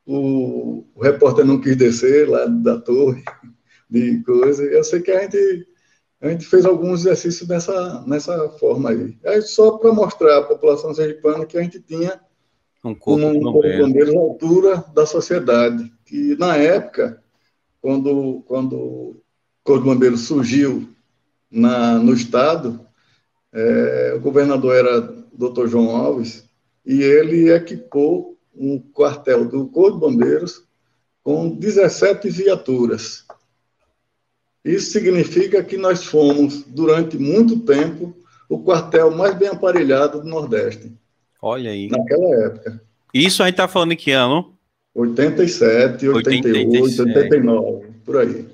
o, 0.05 0.85
o 0.93 1.01
repórter 1.01 1.43
não 1.43 1.59
quis 1.59 1.75
descer 1.75 2.29
lá 2.29 2.45
da 2.45 2.79
torre 2.79 3.23
de 3.89 4.21
coisa. 4.23 4.63
Eu 4.63 4.83
sei 4.83 5.01
que 5.01 5.11
a 5.11 5.23
gente 5.23 5.67
a 6.21 6.29
gente 6.29 6.45
fez 6.45 6.65
alguns 6.65 7.01
exercícios 7.01 7.47
nessa, 7.47 8.03
nessa 8.07 8.49
forma 8.51 8.89
aí. 8.89 9.17
aí 9.25 9.41
só 9.41 9.77
para 9.77 9.91
mostrar 9.91 10.37
à 10.37 10.43
população 10.43 10.93
sergipana 10.93 11.45
que 11.45 11.57
a 11.57 11.61
gente 11.61 11.79
tinha 11.79 12.19
um 12.83 12.95
corpo, 12.95 13.25
um 13.25 13.41
corpo 13.41 13.67
à 13.67 14.19
altura 14.19 14.85
da 14.93 15.05
sociedade. 15.05 15.91
Que 16.05 16.35
na 16.37 16.55
época, 16.55 17.21
quando, 17.81 18.43
quando 18.47 18.75
o 18.75 19.21
Corpo 19.63 19.83
de 19.83 19.89
Bombeiros 19.89 20.21
surgiu 20.21 20.89
na, 21.51 21.99
no 21.99 22.13
Estado, 22.13 22.85
é, 23.53 24.13
o 24.15 24.19
governador 24.19 24.75
era 24.75 24.99
o 25.01 25.49
Dr. 25.49 25.67
João 25.67 25.95
Alves, 25.95 26.44
e 26.85 27.01
ele 27.01 27.51
equipou 27.51 28.37
um 28.55 28.79
quartel 28.79 29.45
do 29.45 29.67
Corpo 29.67 29.93
de 29.93 29.99
Bombeiros 29.99 30.63
com 31.23 31.49
17 31.49 32.29
viaturas. 32.29 33.25
Isso 34.63 34.91
significa 34.91 35.63
que 35.63 35.77
nós 35.77 36.05
fomos, 36.05 36.63
durante 36.63 37.17
muito 37.17 37.59
tempo, 37.59 38.15
o 38.49 38.59
quartel 38.59 39.11
mais 39.11 39.35
bem 39.35 39.49
aparelhado 39.49 40.21
do 40.21 40.27
Nordeste. 40.27 40.91
Olha 41.41 41.71
aí. 41.71 41.87
Naquela 41.89 42.45
época. 42.45 42.81
Isso 43.13 43.43
a 43.43 43.45
gente 43.45 43.53
está 43.53 43.67
falando 43.67 43.91
em 43.93 43.97
que 43.97 44.11
ano? 44.11 44.55
87, 44.93 46.07
88, 46.07 46.47
87. 46.47 47.17
89, 47.17 47.87
por 48.05 48.17
aí. 48.17 48.45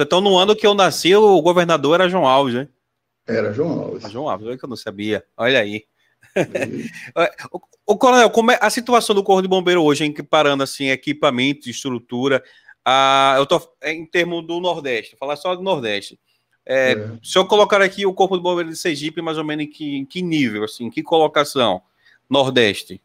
Então, 0.00 0.20
no 0.20 0.36
ano 0.36 0.54
que 0.54 0.66
eu 0.66 0.74
nasci, 0.74 1.14
o 1.14 1.40
governador 1.42 1.94
era 1.94 2.08
João 2.08 2.26
Alves, 2.26 2.54
né? 2.54 2.68
Era 3.26 3.52
João 3.52 3.80
Alves. 3.80 4.10
João 4.10 4.28
Alves, 4.28 4.48
é 4.48 4.56
que 4.56 4.64
eu 4.64 4.68
não 4.68 4.76
sabia. 4.76 5.24
Olha 5.36 5.60
aí. 5.60 5.84
o, 7.52 7.60
o, 7.86 7.96
coronel, 7.96 8.30
como 8.30 8.50
é 8.50 8.58
a 8.60 8.70
situação 8.70 9.14
do 9.14 9.22
Corpo 9.22 9.42
de 9.42 9.48
Bombeiro 9.48 9.82
hoje, 9.82 10.04
em 10.04 10.12
parando 10.12 10.62
assim, 10.62 10.90
equipamento, 10.90 11.68
estrutura, 11.68 12.42
ah, 12.84 13.34
eu 13.36 13.46
tô 13.46 13.60
em 13.84 14.06
termos 14.06 14.46
do 14.46 14.60
Nordeste, 14.60 15.16
falar 15.16 15.36
só 15.36 15.54
do 15.54 15.62
Nordeste. 15.62 16.18
É, 16.64 16.92
é. 16.92 17.10
Se 17.22 17.38
eu 17.38 17.46
colocar 17.46 17.80
aqui 17.80 18.06
o 18.06 18.14
Corpo 18.14 18.36
de 18.36 18.42
Bombeiro 18.42 18.70
de 18.70 18.76
Sergipe, 18.76 19.22
mais 19.22 19.38
ou 19.38 19.44
menos 19.44 19.64
em 19.64 19.68
que, 19.68 19.96
em 19.96 20.04
que 20.04 20.22
nível, 20.22 20.64
assim, 20.64 20.84
em 20.84 20.90
que 20.90 21.02
colocação? 21.02 21.82
Nordeste. 22.28 23.00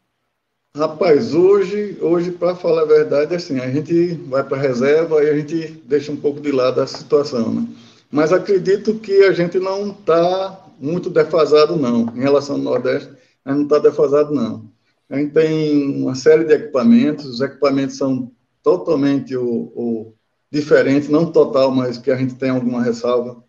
Rapaz, 0.76 1.34
hoje, 1.34 1.96
hoje 2.00 2.32
para 2.32 2.56
falar 2.56 2.82
a 2.82 2.86
verdade, 2.86 3.34
assim, 3.34 3.60
a 3.60 3.70
gente 3.70 4.14
vai 4.26 4.42
para 4.42 4.56
a 4.56 4.60
reserva 4.60 5.22
e 5.22 5.30
a 5.30 5.36
gente 5.36 5.82
deixa 5.84 6.10
um 6.10 6.16
pouco 6.16 6.40
de 6.40 6.50
lado 6.50 6.80
a 6.80 6.86
situação, 6.86 7.54
né? 7.54 7.68
Mas 8.10 8.32
acredito 8.32 8.94
que 8.98 9.22
a 9.22 9.32
gente 9.32 9.58
não 9.58 9.90
está 9.90 10.63
muito 10.78 11.10
defasado, 11.10 11.76
não. 11.76 12.14
Em 12.16 12.20
relação 12.20 12.56
ao 12.56 12.62
Nordeste, 12.62 13.10
a 13.44 13.50
gente 13.50 13.58
não 13.58 13.62
está 13.64 13.78
defasado, 13.78 14.34
não. 14.34 14.70
A 15.08 15.18
gente 15.18 15.32
tem 15.32 16.02
uma 16.02 16.14
série 16.14 16.44
de 16.44 16.54
equipamentos, 16.54 17.26
os 17.26 17.40
equipamentos 17.40 17.96
são 17.96 18.30
totalmente 18.62 19.36
o, 19.36 19.72
o 19.74 20.14
diferentes, 20.50 21.08
não 21.08 21.30
total, 21.30 21.70
mas 21.70 21.98
que 21.98 22.10
a 22.10 22.16
gente 22.16 22.34
tem 22.36 22.50
alguma 22.50 22.82
ressalva 22.82 23.44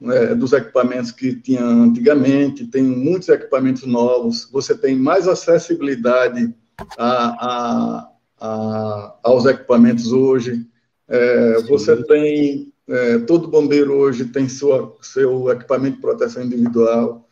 né, 0.00 0.34
dos 0.34 0.52
equipamentos 0.52 1.12
que 1.12 1.34
tinha 1.36 1.62
antigamente, 1.62 2.66
tem 2.66 2.82
muitos 2.82 3.28
equipamentos 3.28 3.84
novos, 3.84 4.48
você 4.50 4.76
tem 4.76 4.96
mais 4.96 5.28
acessibilidade 5.28 6.54
a, 6.96 7.46
a, 7.46 8.10
a, 8.40 9.14
aos 9.22 9.44
equipamentos 9.44 10.12
hoje, 10.12 10.66
é, 11.06 11.60
você 11.62 12.02
tem, 12.04 12.69
é, 12.90 13.18
todo 13.18 13.48
bombeiro 13.48 13.94
hoje 13.94 14.24
tem 14.24 14.48
sua, 14.48 14.96
seu 15.00 15.48
equipamento 15.50 15.96
de 15.96 16.02
proteção 16.02 16.42
individual, 16.42 17.26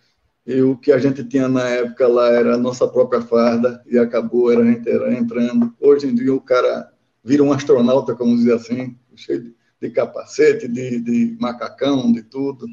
e 0.47 0.63
o 0.63 0.77
que 0.77 0.93
a 0.93 0.99
gente 0.99 1.25
tinha 1.25 1.49
na 1.49 1.69
época 1.69 2.07
lá 2.07 2.29
era 2.29 2.55
a 2.55 2.59
nossa 2.59 2.87
própria 2.87 3.21
farda, 3.21 3.83
e 3.87 3.99
acabou, 3.99 4.53
era 4.53 4.65
entrando. 5.13 5.75
Hoje 5.81 6.07
em 6.07 6.15
dia 6.15 6.33
o 6.33 6.41
cara 6.41 6.91
vira 7.25 7.43
um 7.43 7.53
astronauta, 7.53 8.15
como 8.15 8.37
dizer 8.37 8.55
assim, 8.55 8.97
cheio 9.17 9.43
de, 9.43 9.55
de 9.83 9.91
capacete, 9.91 10.69
de, 10.69 11.01
de, 11.01 11.37
macacão, 11.41 12.11
de 12.13 12.23
tudo. 12.23 12.67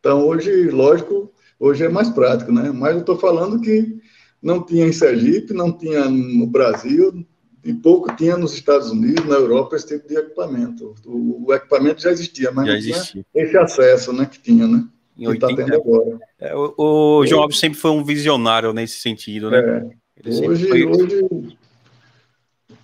Então, 0.00 0.26
hoje, 0.26 0.68
lógico, 0.70 1.32
hoje 1.58 1.84
é 1.84 1.88
mais 1.88 2.10
prático, 2.10 2.52
né? 2.52 2.70
Mas 2.70 2.94
eu 2.94 3.00
estou 3.00 3.16
falando 3.16 3.60
que 3.60 3.96
não 4.42 4.62
tinha 4.62 4.86
em 4.86 4.92
Sergipe, 4.92 5.54
não 5.54 5.72
tinha 5.72 6.08
no 6.10 6.46
Brasil, 6.46 7.24
e 7.64 7.72
pouco 7.72 8.14
tinha 8.14 8.36
nos 8.36 8.52
Estados 8.52 8.90
Unidos, 8.90 9.24
na 9.24 9.36
Europa, 9.36 9.74
esse 9.74 9.86
tipo 9.86 10.06
de 10.06 10.16
equipamento. 10.16 10.94
O, 11.06 11.46
o 11.46 11.54
equipamento 11.54 12.02
já 12.02 12.10
existia, 12.10 12.52
mas 12.52 12.66
já 12.66 12.76
existia. 12.76 13.24
esse 13.34 13.56
acesso 13.56 14.12
né, 14.12 14.26
que 14.26 14.38
tinha, 14.38 14.66
né? 14.66 14.84
Em 15.16 15.28
80, 15.28 15.46
que 15.46 15.56
tá 15.56 15.64
tendo 15.64 15.74
agora. 15.80 16.18
É, 16.38 16.54
o, 16.54 16.74
o 16.76 17.26
João 17.26 17.42
Alves 17.42 17.58
sempre 17.58 17.78
foi 17.78 17.90
um 17.92 18.04
visionário 18.04 18.72
nesse 18.72 19.00
sentido, 19.00 19.50
né? 19.50 19.90
É. 20.24 20.30
Hoje, 20.46 20.68
foi... 20.68 20.84
hoje 20.84 21.56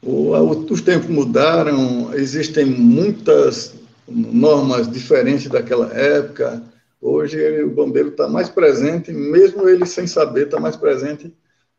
os 0.02 0.80
tempos 0.80 1.10
mudaram, 1.10 2.14
existem 2.14 2.64
muitas 2.64 3.74
normas 4.08 4.90
diferentes 4.90 5.48
daquela 5.48 5.92
época. 5.92 6.62
Hoje 7.00 7.62
o 7.62 7.70
bombeiro 7.70 8.08
está 8.08 8.28
mais 8.28 8.48
presente, 8.48 9.12
mesmo 9.12 9.68
ele 9.68 9.84
sem 9.84 10.06
saber, 10.06 10.46
está 10.46 10.58
mais 10.58 10.76
presente 10.76 11.32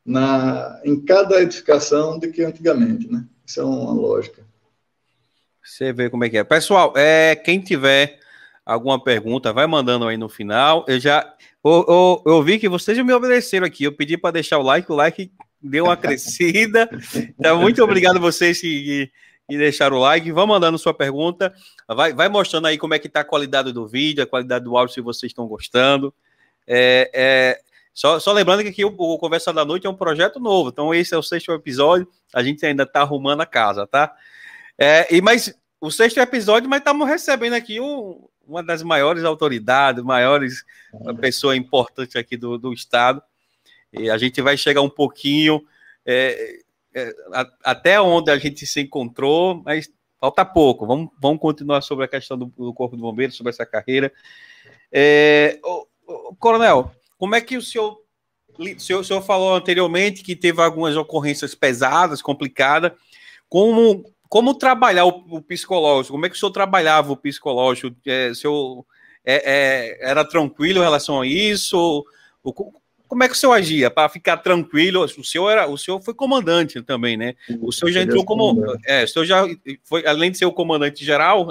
na, 0.05 0.79
em 0.83 0.99
cada 0.99 1.41
edificação 1.41 2.17
do 2.17 2.31
que 2.31 2.43
antigamente, 2.43 3.11
né? 3.11 3.25
Isso 3.45 3.59
é 3.59 3.63
uma 3.63 3.93
lógica. 3.93 4.43
Você 5.63 5.93
vê 5.93 6.09
como 6.09 6.23
é 6.23 6.29
que 6.29 6.37
é. 6.37 6.43
Pessoal, 6.43 6.93
é, 6.95 7.35
quem 7.35 7.59
tiver 7.59 8.19
alguma 8.65 9.01
pergunta, 9.01 9.53
vai 9.53 9.67
mandando 9.67 10.07
aí 10.07 10.17
no 10.17 10.29
final. 10.29 10.85
Eu 10.87 10.99
já 10.99 11.35
eu, 11.63 11.85
eu, 11.87 12.23
eu 12.25 12.43
vi 12.43 12.57
que 12.57 12.67
vocês 12.67 12.97
já 12.97 13.03
me 13.03 13.13
obedeceram 13.13 13.65
aqui. 13.65 13.83
Eu 13.83 13.91
pedi 13.91 14.17
para 14.17 14.31
deixar 14.31 14.57
o 14.57 14.63
like, 14.63 14.91
o 14.91 14.95
like 14.95 15.31
deu 15.61 15.85
uma 15.85 15.97
crescida. 15.97 16.89
Então, 17.37 17.59
muito 17.59 17.83
obrigado 17.83 18.17
a 18.17 18.19
vocês 18.19 18.59
que, 18.59 19.11
que 19.49 19.57
deixaram 19.57 19.97
o 19.97 19.99
like. 19.99 20.31
Vão 20.31 20.47
mandando 20.47 20.77
sua 20.77 20.93
pergunta. 20.93 21.53
Vai, 21.87 22.13
vai 22.13 22.29
mostrando 22.29 22.67
aí 22.67 22.77
como 22.77 22.93
é 22.93 22.99
que 22.99 23.07
está 23.07 23.21
a 23.21 23.25
qualidade 23.25 23.71
do 23.71 23.87
vídeo, 23.87 24.23
a 24.23 24.27
qualidade 24.27 24.65
do 24.65 24.75
áudio, 24.75 24.93
se 24.93 25.01
vocês 25.01 25.31
estão 25.31 25.47
gostando. 25.47 26.13
É, 26.67 27.09
é, 27.13 27.61
só, 27.93 28.19
só, 28.19 28.31
lembrando 28.31 28.63
que 28.63 28.69
aqui 28.69 28.85
o, 28.85 28.93
o, 28.97 29.17
Conversa 29.17 29.51
da 29.51 29.65
Noite 29.65 29.85
é 29.85 29.89
um 29.89 29.95
projeto 29.95 30.39
novo. 30.39 30.69
Então, 30.69 30.93
esse 30.93 31.13
é 31.13 31.17
o 31.17 31.23
sexto 31.23 31.51
episódio. 31.51 32.07
A 32.33 32.41
gente 32.41 32.65
ainda 32.65 32.83
está 32.83 33.01
arrumando 33.01 33.41
a 33.41 33.45
casa, 33.45 33.85
tá? 33.85 34.13
É, 34.77 35.13
e 35.13 35.21
mas 35.21 35.53
o 35.79 35.91
sexto 35.91 36.19
episódio, 36.19 36.69
mas 36.69 36.79
estamos 36.79 37.07
recebendo 37.07 37.53
aqui 37.53 37.79
um, 37.79 38.27
uma 38.47 38.63
das 38.63 38.83
maiores 38.83 39.23
autoridades, 39.23 40.03
maiores 40.03 40.63
uma 40.93 41.13
pessoa 41.13 41.55
importante 41.55 42.17
aqui 42.17 42.37
do, 42.37 42.57
do 42.57 42.73
estado. 42.73 43.21
E 43.91 44.09
a 44.09 44.17
gente 44.17 44.41
vai 44.41 44.55
chegar 44.57 44.81
um 44.81 44.89
pouquinho 44.89 45.61
é, 46.05 46.59
é, 46.93 47.13
a, 47.33 47.47
até 47.63 47.99
onde 47.99 48.31
a 48.31 48.37
gente 48.37 48.65
se 48.65 48.81
encontrou, 48.81 49.61
mas 49.63 49.89
falta 50.19 50.45
pouco. 50.45 50.85
Vamos, 50.85 51.09
vamos 51.19 51.39
continuar 51.39 51.81
sobre 51.81 52.05
a 52.05 52.07
questão 52.07 52.37
do, 52.37 52.45
do 52.45 52.73
Corpo 52.73 52.95
de 52.95 53.01
Bombeiros, 53.01 53.35
sobre 53.35 53.51
essa 53.51 53.65
carreira. 53.65 54.11
É, 54.91 55.59
o, 55.63 55.87
o, 56.07 56.35
coronel, 56.35 56.91
como 57.21 57.35
é 57.35 57.39
que 57.39 57.55
o 57.55 57.61
senhor, 57.61 57.99
o 58.57 58.79
senhor, 58.79 59.01
o 59.01 59.03
senhor 59.03 59.21
falou 59.21 59.53
anteriormente 59.53 60.23
que 60.23 60.35
teve 60.35 60.59
algumas 60.59 60.97
ocorrências 60.97 61.53
pesadas, 61.53 62.19
complicadas. 62.19 62.93
Como, 63.47 64.03
como 64.27 64.55
trabalhar 64.55 65.05
o, 65.05 65.23
o 65.29 65.39
psicológico? 65.39 66.13
Como 66.13 66.25
é 66.25 66.29
que 66.29 66.35
o 66.35 66.39
senhor 66.39 66.51
trabalhava 66.51 67.11
o 67.11 67.15
psicológico? 67.15 67.95
É, 68.07 68.29
o 68.29 68.35
senhor 68.35 68.85
é, 69.23 69.35
é, 69.35 70.09
era 70.09 70.25
tranquilo 70.25 70.79
em 70.79 70.83
relação 70.83 71.21
a 71.21 71.27
isso? 71.27 72.03
O, 72.43 72.73
como 73.07 73.23
é 73.23 73.27
que 73.27 73.35
o 73.35 73.37
senhor 73.37 73.53
agia 73.53 73.91
para 73.91 74.09
ficar 74.09 74.37
tranquilo? 74.37 75.03
O 75.03 75.23
senhor 75.23 75.47
era, 75.51 75.67
o 75.67 75.77
senhor 75.77 76.01
foi 76.01 76.15
comandante 76.15 76.81
também, 76.81 77.17
né? 77.17 77.35
O 77.61 77.71
senhor 77.71 77.91
já 77.91 78.01
entrou 78.01 78.25
como, 78.25 78.65
é, 78.83 79.03
o 79.03 79.07
senhor 79.07 79.25
já 79.25 79.45
foi, 79.83 80.07
além 80.07 80.31
de 80.31 80.39
ser 80.39 80.45
o 80.45 80.51
comandante 80.51 81.05
geral, 81.05 81.47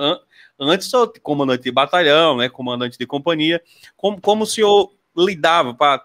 antes 0.59 0.89
só 0.89 1.07
comandante 1.23 1.63
de 1.63 1.71
batalhão, 1.71 2.39
né? 2.39 2.49
Comandante 2.49 2.99
de 2.99 3.07
companhia. 3.07 3.63
Como, 3.97 4.21
como 4.21 4.43
o 4.43 4.47
senhor 4.49 4.91
lidava 5.25 5.75
para 5.75 6.03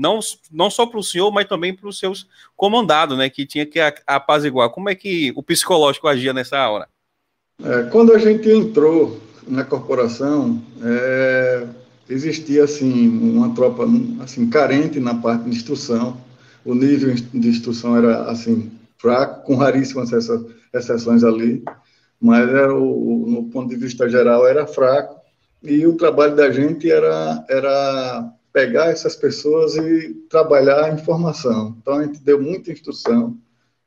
não, 0.00 0.18
não 0.50 0.70
só 0.70 0.86
para 0.86 0.98
o 0.98 1.02
senhor, 1.02 1.30
mas 1.30 1.46
também 1.46 1.74
para 1.74 1.86
os 1.86 1.98
seus 1.98 2.26
comandados, 2.56 3.18
né? 3.18 3.28
Que 3.28 3.44
tinha 3.44 3.66
que 3.66 3.78
apaziguar. 4.06 4.70
Como 4.70 4.88
é 4.88 4.94
que 4.94 5.30
o 5.36 5.42
psicológico 5.42 6.08
agia 6.08 6.32
nessa 6.32 6.66
hora? 6.68 6.88
É, 7.62 7.82
quando 7.90 8.14
a 8.14 8.18
gente 8.18 8.48
entrou 8.48 9.20
na 9.46 9.62
corporação, 9.62 10.62
é, 10.82 11.66
existia 12.08 12.64
assim 12.64 13.08
uma 13.08 13.54
tropa 13.54 13.84
assim 14.22 14.48
carente 14.48 14.98
na 14.98 15.14
parte 15.14 15.44
de 15.44 15.50
instrução. 15.50 16.16
O 16.64 16.74
nível 16.74 17.14
de 17.14 17.48
instrução 17.48 17.94
era 17.94 18.24
assim 18.30 18.72
fraco, 18.96 19.44
com 19.44 19.56
raríssimas 19.56 20.10
exceções 20.72 21.22
ali, 21.22 21.62
mas 22.20 22.48
era 22.48 22.74
o, 22.74 23.26
no 23.28 23.44
ponto 23.50 23.68
de 23.68 23.76
vista 23.76 24.08
geral 24.08 24.46
era 24.46 24.66
fraco. 24.66 25.20
E 25.62 25.86
o 25.86 25.94
trabalho 25.94 26.34
da 26.34 26.50
gente 26.50 26.90
era 26.90 27.44
era 27.50 28.32
pegar 28.52 28.90
essas 28.90 29.14
pessoas 29.14 29.76
e 29.76 30.14
trabalhar 30.28 30.84
a 30.84 30.90
informação. 30.90 31.76
Então 31.80 31.94
a 31.94 32.04
gente 32.04 32.20
deu 32.20 32.40
muita 32.40 32.72
instrução. 32.72 33.38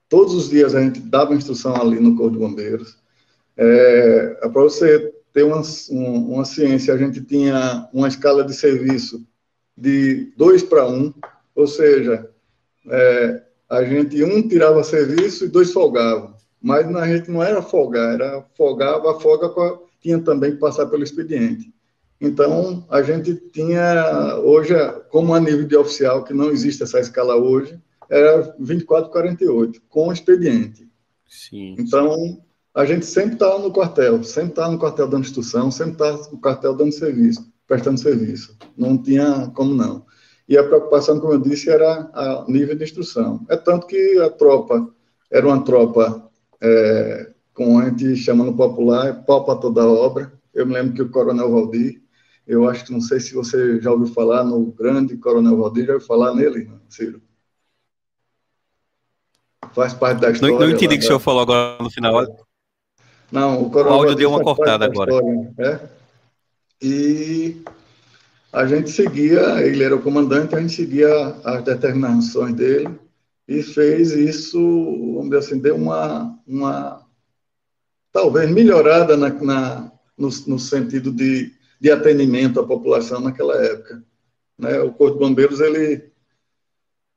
Todos 0.08 0.34
os 0.34 0.49
dias 0.49 0.76
a 0.76 0.82
gente 0.82 0.99
dava 0.99 1.36
instrução 1.36 1.76
ali 1.76 1.99
no 1.99 2.15
Corpo 2.15 2.32
de 2.32 2.39
Bombeiros. 2.39 2.97
É, 3.58 4.38
é 4.41 4.49
para 4.49 4.62
você 4.62 5.13
ter 5.34 5.43
uma, 5.43 5.62
uma 5.91 6.45
ciência, 6.45 6.93
a 6.93 6.97
gente 6.97 7.21
tinha 7.21 7.89
uma 7.91 8.08
escala 8.08 8.43
de 8.43 8.54
serviço 8.54 9.26
de 9.76 10.32
dois 10.38 10.62
para 10.62 10.88
um, 10.88 11.12
ou 11.56 11.65
seja, 11.65 12.30
é, 12.88 13.43
a 13.69 13.84
gente 13.84 14.23
um 14.23 14.47
tirava 14.47 14.84
serviço 14.84 15.45
e 15.45 15.49
dois 15.49 15.71
folgavam. 15.71 16.34
Mas 16.62 16.88
a 16.95 17.08
gente 17.08 17.30
não 17.30 17.43
era 17.43 17.62
folgar, 17.62 18.13
era 18.13 18.45
folgava, 18.56 19.19
folga 19.19 19.52
tinha 19.99 20.19
também 20.19 20.52
que 20.52 20.58
passar 20.58 20.86
pelo 20.86 21.04
expediente. 21.04 21.73
Então, 22.23 22.86
a 22.89 23.01
gente 23.01 23.36
tinha, 23.51 24.38
hoje, 24.38 24.73
como 25.12 25.33
a 25.33 25.41
nível 25.41 25.67
de 25.67 25.75
oficial, 25.75 26.23
que 26.23 26.33
não 26.33 26.49
existe 26.49 26.81
essa 26.81 26.97
escala 26.97 27.36
hoje, 27.36 27.77
era 28.09 28.55
24, 28.57 29.12
48, 29.12 29.81
com 29.89 30.09
expediente. 30.09 30.88
Sim. 31.27 31.75
Então, 31.77 32.41
a 32.73 32.86
gente 32.86 33.05
sempre 33.05 33.33
estava 33.33 33.59
no 33.59 33.73
quartel, 33.73 34.23
sempre 34.23 34.51
estava 34.51 34.71
no 34.71 34.79
quartel 34.79 35.09
dando 35.09 35.25
instrução, 35.25 35.69
sempre 35.69 35.93
estava 35.93 36.17
no 36.31 36.39
quartel 36.39 36.73
dando 36.73 36.93
serviço, 36.93 37.45
prestando 37.67 37.99
serviço. 37.99 38.57
Não 38.77 38.97
tinha 38.97 39.51
como 39.53 39.73
não. 39.73 40.05
E 40.47 40.57
a 40.57 40.63
preocupação, 40.63 41.19
como 41.19 41.33
eu 41.33 41.39
disse, 41.39 41.69
era 41.69 42.09
a 42.13 42.45
nível 42.47 42.75
de 42.77 42.86
instrução. 42.86 43.45
É 43.49 43.57
tanto 43.57 43.86
que 43.86 44.17
a 44.19 44.29
tropa 44.29 44.89
era 45.29 45.45
uma 45.45 45.62
tropa, 45.62 46.29
é, 46.62 47.33
como 47.53 47.79
a 47.79 47.89
gente 47.89 48.15
chama 48.15 48.45
no 48.45 48.55
popular, 48.55 49.25
pau 49.25 49.43
para 49.43 49.59
toda 49.59 49.86
obra. 49.86 50.31
Eu 50.53 50.65
me 50.65 50.73
lembro 50.73 50.93
que 50.93 51.01
o 51.01 51.09
Coronel 51.09 51.51
Valdir, 51.51 52.02
eu 52.45 52.67
acho 52.69 52.86
que 52.86 52.91
não 52.91 53.01
sei 53.01 53.19
se 53.19 53.34
você 53.34 53.79
já 53.82 53.91
ouviu 53.91 54.13
falar 54.13 54.43
no 54.43 54.65
grande 54.71 55.17
Coronel 55.17 55.58
Valdir, 55.58 55.86
já 55.86 55.93
ouviu 55.93 56.08
falar 56.08 56.34
nele, 56.34 56.69
Ciro? 56.89 57.21
Faz 59.73 59.93
parte 59.93 60.19
da 60.19 60.32
história. 60.32 60.53
Não, 60.53 60.62
não 60.62 60.69
entendi 60.69 60.95
o 60.95 60.97
que 60.97 61.03
o 61.03 61.08
senhor 61.08 61.19
falou 61.19 61.41
agora 61.41 61.82
no 61.82 61.89
final. 61.89 62.25
Não, 63.32 63.63
o, 63.63 63.71
o 63.71 63.79
áudio 63.89 64.15
deu 64.15 64.29
uma 64.29 64.41
cortada 64.41 64.86
agora. 64.86 65.12
História, 65.12 65.53
né? 65.58 65.89
E 66.82 67.63
a 68.51 68.67
gente 68.67 68.91
seguia, 68.91 69.65
ele 69.65 69.84
era 69.84 69.95
o 69.95 70.01
comandante, 70.01 70.53
a 70.53 70.60
gente 70.60 70.75
seguia 70.75 71.10
as 71.43 71.63
determinações 71.63 72.53
dele 72.53 72.99
e 73.47 73.63
fez 73.63 74.12
isso, 74.12 74.60
vamos 75.15 75.29
dizer 75.29 75.38
assim, 75.38 75.60
deu 75.60 75.75
uma, 75.75 76.38
uma 76.45 77.03
talvez 78.12 78.51
melhorada 78.51 79.17
na, 79.17 79.29
na 79.29 79.91
no, 80.17 80.29
no, 80.45 80.60
sentido 80.60 81.12
de, 81.12 81.51
de 81.83 81.91
atendimento 81.91 82.61
à 82.61 82.65
população 82.65 83.19
naquela 83.19 83.61
época. 83.61 84.01
Né? 84.57 84.79
O 84.79 84.93
Corpo 84.93 85.15
de 85.15 85.19
Bombeiros, 85.19 85.59
ele, 85.59 86.09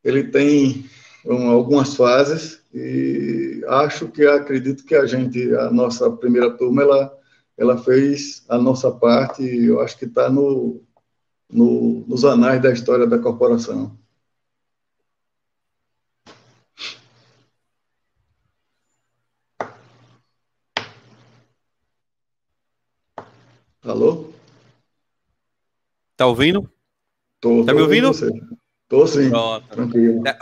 ele 0.02 0.24
tem 0.24 0.90
um, 1.24 1.50
algumas 1.50 1.94
fases 1.94 2.60
e 2.74 3.64
acho 3.68 4.08
que 4.08 4.26
acredito 4.26 4.84
que 4.84 4.96
a 4.96 5.06
gente, 5.06 5.54
a 5.54 5.70
nossa 5.70 6.10
primeira 6.10 6.50
turma, 6.50 6.82
ela, 6.82 7.16
ela 7.56 7.78
fez 7.78 8.44
a 8.48 8.58
nossa 8.58 8.90
parte, 8.90 9.44
eu 9.44 9.80
acho 9.80 9.96
que 9.96 10.04
está 10.04 10.28
no, 10.28 10.82
no, 11.48 12.04
nos 12.08 12.24
anais 12.24 12.60
da 12.60 12.72
história 12.72 13.06
da 13.06 13.20
corporação. 13.20 13.96
Alô? 23.84 24.25
Tá 26.16 26.26
ouvindo? 26.26 26.70
Tô, 27.40 27.64
tá 27.64 27.74
me 27.74 27.82
ouvindo? 27.82 28.10
Tô 28.88 29.06
sim. 29.06 29.28
Pronto. 29.30 29.68
Tranquilo. 29.68 30.26
É, 30.26 30.36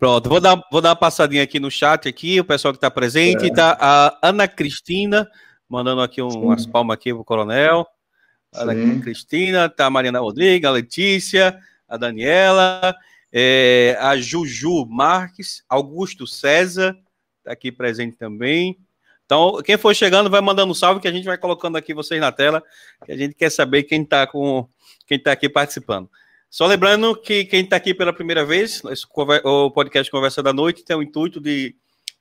Pronto, 0.00 0.30
vou 0.30 0.40
dar, 0.40 0.58
vou 0.72 0.80
dar 0.80 0.88
uma 0.90 0.96
passadinha 0.96 1.42
aqui 1.42 1.60
no 1.60 1.70
chat 1.70 2.08
aqui, 2.08 2.40
o 2.40 2.44
pessoal 2.44 2.72
que 2.72 2.78
está 2.78 2.90
presente, 2.90 3.48
é. 3.48 3.52
tá 3.52 3.76
a 3.78 4.18
Ana 4.22 4.48
Cristina, 4.48 5.28
mandando 5.68 6.00
aqui 6.00 6.22
um, 6.22 6.28
umas 6.28 6.64
palmas 6.64 6.94
aqui 6.94 7.12
pro 7.12 7.22
coronel. 7.22 7.86
Ana. 8.50 9.02
Cristina, 9.02 9.68
tá 9.68 9.84
a 9.84 9.90
Mariana 9.90 10.20
Rodrigues, 10.20 10.66
a 10.66 10.72
Letícia, 10.72 11.60
a 11.86 11.98
Daniela, 11.98 12.96
é, 13.30 13.94
a 14.00 14.16
Juju 14.16 14.86
Marques, 14.86 15.62
Augusto 15.68 16.26
César, 16.26 16.96
tá 17.44 17.52
aqui 17.52 17.70
presente 17.70 18.16
também. 18.16 18.78
Então, 19.26 19.60
quem 19.62 19.76
for 19.76 19.94
chegando, 19.94 20.30
vai 20.30 20.40
mandando 20.40 20.72
um 20.72 20.74
salve 20.74 21.00
que 21.00 21.08
a 21.08 21.12
gente 21.12 21.26
vai 21.26 21.36
colocando 21.36 21.76
aqui 21.76 21.92
vocês 21.92 22.18
na 22.18 22.32
tela, 22.32 22.62
que 23.04 23.12
a 23.12 23.16
gente 23.18 23.34
quer 23.34 23.50
saber 23.50 23.82
quem 23.82 24.02
está 24.02 24.26
com 24.26 24.66
quem 25.10 25.18
tá 25.18 25.32
aqui 25.32 25.48
participando. 25.48 26.08
Só 26.48 26.68
lembrando 26.68 27.16
que 27.16 27.44
quem 27.44 27.64
está 27.64 27.74
aqui 27.74 27.92
pela 27.92 28.12
primeira 28.12 28.44
vez, 28.44 28.80
o 29.42 29.68
podcast 29.72 30.08
Conversa 30.08 30.40
da 30.40 30.52
Noite 30.52 30.84
tem 30.84 30.94
o 30.94 31.02
intuito 31.02 31.40
de, 31.40 31.74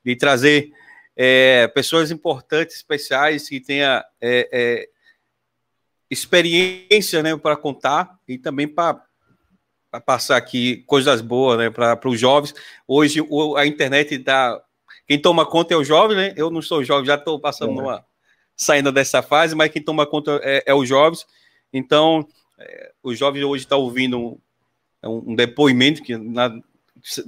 de 0.04 0.16
trazer 0.16 0.72
é, 1.16 1.68
pessoas 1.68 2.10
importantes, 2.10 2.78
especiais, 2.78 3.48
que 3.48 3.60
tenha 3.60 4.04
é, 4.20 4.50
é, 4.52 4.90
experiência 6.10 7.22
né, 7.22 7.38
para 7.38 7.56
contar 7.56 8.18
e 8.28 8.40
também 8.40 8.68
para 8.68 9.00
passar 10.04 10.38
aqui 10.38 10.78
coisas 10.88 11.22
boas 11.22 11.60
né, 11.60 11.70
para 11.70 12.10
os 12.10 12.20
jovens. 12.20 12.56
Hoje 12.88 13.20
a 13.56 13.68
internet 13.68 14.18
dá. 14.18 14.60
Quem 15.08 15.22
toma 15.22 15.46
conta 15.46 15.76
é 15.76 15.78
o 15.78 15.84
jovem, 15.84 16.18
né? 16.18 16.34
Eu 16.36 16.50
não 16.50 16.62
sou 16.62 16.84
jovem, 16.84 17.06
já 17.06 17.16
estou 17.16 17.40
passando 17.40 17.74
é. 17.74 17.76
numa, 17.76 18.06
saindo 18.56 18.92
dessa 18.92 19.22
fase, 19.22 19.54
mas 19.54 19.72
quem 19.72 19.84
toma 19.84 20.08
conta 20.08 20.40
é, 20.44 20.64
é 20.66 20.74
os 20.74 20.90
jovens. 20.90 21.28
Então, 21.72 22.28
é, 22.60 22.92
os 23.02 23.18
jovens 23.18 23.44
hoje 23.44 23.64
estão 23.64 23.80
ouvindo 23.80 24.40
um, 25.04 25.32
um, 25.32 25.36
depoimento 25.36 26.04
que 26.04 26.18
na, 26.18 26.54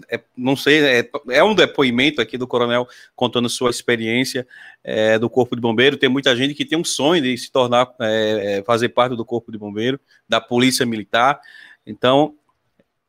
é, 0.09 0.21
não 0.35 0.55
sei, 0.55 0.83
é, 0.83 1.09
é, 1.29 1.43
um 1.43 1.55
depoimento 1.55 2.21
aqui 2.21 2.37
do 2.37 2.47
coronel 2.47 2.87
contando 3.15 3.49
sua 3.49 3.69
experiência 3.69 4.47
é, 4.83 5.17
do 5.17 5.29
Corpo 5.29 5.55
de 5.55 5.61
Bombeiro. 5.61 5.97
Tem 5.97 6.09
muita 6.09 6.35
gente 6.35 6.53
que 6.53 6.65
tem 6.65 6.77
um 6.77 6.83
sonho 6.83 7.21
de 7.21 7.37
se 7.37 7.51
tornar, 7.51 7.93
é, 7.99 8.57
é 8.57 8.63
fazer 8.63 8.89
parte 8.89 9.15
do 9.15 9.25
Corpo 9.25 9.51
de 9.51 9.57
Bombeiro, 9.57 9.99
da 10.27 10.41
Polícia 10.41 10.85
Militar. 10.85 11.39
Então, 11.85 12.35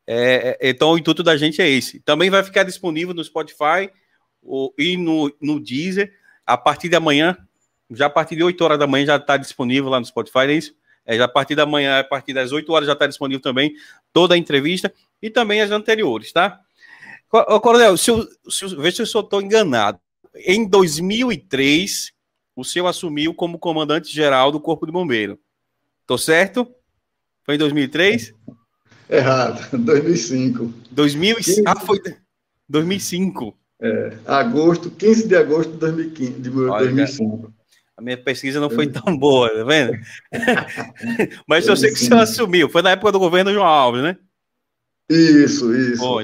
é, 0.07 0.59
então 0.61 0.93
o 0.93 0.99
intuito 0.99 1.23
da 1.23 1.37
gente 1.37 1.61
é 1.61 1.69
esse. 1.69 2.01
Também 2.01 2.31
vai 2.31 2.43
ficar 2.43 2.63
disponível 2.63 3.15
no 3.15 3.25
Spotify 3.25 3.91
o, 4.43 4.73
e 4.79 4.97
no, 4.97 5.35
no 5.41 5.61
Deezer 5.61 6.13
a 6.47 6.57
partir 6.57 6.89
de 6.89 6.97
amanhã. 6.97 7.37
Já 7.91 8.07
a 8.07 8.11
partir 8.11 8.37
de 8.37 8.43
8 8.43 8.65
horas 8.65 8.79
da 8.79 8.87
manhã 8.87 9.07
já 9.07 9.17
está 9.17 9.37
disponível 9.37 9.91
lá 9.91 10.01
no 10.01 10.07
Spotify, 10.07 10.47
é 10.49 10.53
isso? 10.55 10.75
É, 11.05 11.21
a 11.21 11.29
partir 11.29 11.55
da 11.55 11.67
manhã, 11.67 11.99
a 11.99 12.05
partir 12.05 12.33
das 12.33 12.53
8 12.53 12.73
horas 12.73 12.87
já 12.87 12.93
está 12.93 13.07
disponível 13.07 13.41
também 13.41 13.75
toda 14.13 14.35
a 14.35 14.39
entrevista 14.39 14.93
e 15.21 15.29
também 15.29 15.61
as 15.61 15.71
anteriores, 15.71 16.33
tá? 16.33 16.61
Ô, 17.31 17.61
Coronel, 17.61 17.97
se 17.97 18.11
eu, 18.11 18.29
se 18.49 18.65
eu, 18.65 18.81
vê 18.81 18.93
se 18.93 19.01
eu 19.01 19.05
estou 19.05 19.41
enganado. 19.41 19.99
em 20.47 20.69
2003, 20.69 22.13
o 22.55 22.63
senhor 22.63 22.87
assumiu 22.87 23.35
como 23.35 23.59
comandante-geral 23.59 24.53
do 24.53 24.61
Corpo 24.61 24.87
de 24.87 24.93
Bombeiro. 24.93 25.39
Tô 26.07 26.19
certo? 26.19 26.69
Foi 27.43 27.55
em 27.55 27.59
2003? 27.59 28.35
Errado, 29.09 29.67
2005. 29.77 30.73
2005. 30.91 31.63
Ah, 31.67 31.81
foi 31.81 32.01
2005. 32.69 33.57
É, 33.81 34.17
agosto, 34.27 34.91
15 34.91 35.27
de 35.27 35.37
agosto 35.37 35.73
de 35.73 35.79
2015, 35.79 36.33
de 36.41 36.51
Olha, 36.51 36.85
2005. 36.85 37.53
A 38.03 38.05
minha 38.05 38.19
pesquisa 38.19 38.59
não 38.59 38.69
foi 38.69 38.89
tão 38.89 39.17
boa, 39.17 39.49
tá 39.49 39.63
vendo? 39.63 39.97
Mas 41.47 41.69
eu 41.69 41.77
sei 41.77 41.91
que 41.91 41.95
o 41.95 41.99
senhor 41.99 42.19
assumiu. 42.21 42.69
Foi 42.69 42.83
na 42.83 42.91
época 42.91 43.13
do 43.13 43.19
governo 43.21 43.53
João 43.53 43.65
Alves, 43.65 44.03
né? 44.03 44.17
Isso, 45.09 45.73
isso. 45.73 45.99
Bom, 45.99 46.21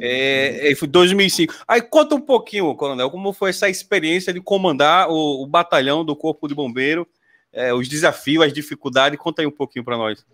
é, 0.00 0.72
é 0.72 0.74
foi 0.74 0.88
2005. 0.88 1.52
Aí 1.68 1.82
conta 1.82 2.14
um 2.14 2.20
pouquinho, 2.20 2.74
Coronel, 2.74 3.10
como 3.10 3.34
foi 3.34 3.50
essa 3.50 3.68
experiência 3.68 4.32
de 4.32 4.40
comandar 4.40 5.10
o, 5.10 5.42
o 5.42 5.46
batalhão 5.46 6.02
do 6.02 6.16
Corpo 6.16 6.48
de 6.48 6.54
Bombeiro, 6.54 7.06
é, 7.52 7.74
os 7.74 7.86
desafios, 7.86 8.46
as 8.46 8.52
dificuldades. 8.52 9.18
Conta 9.18 9.42
aí 9.42 9.46
um 9.46 9.50
pouquinho 9.50 9.84
para 9.84 9.98
nós. 9.98 10.24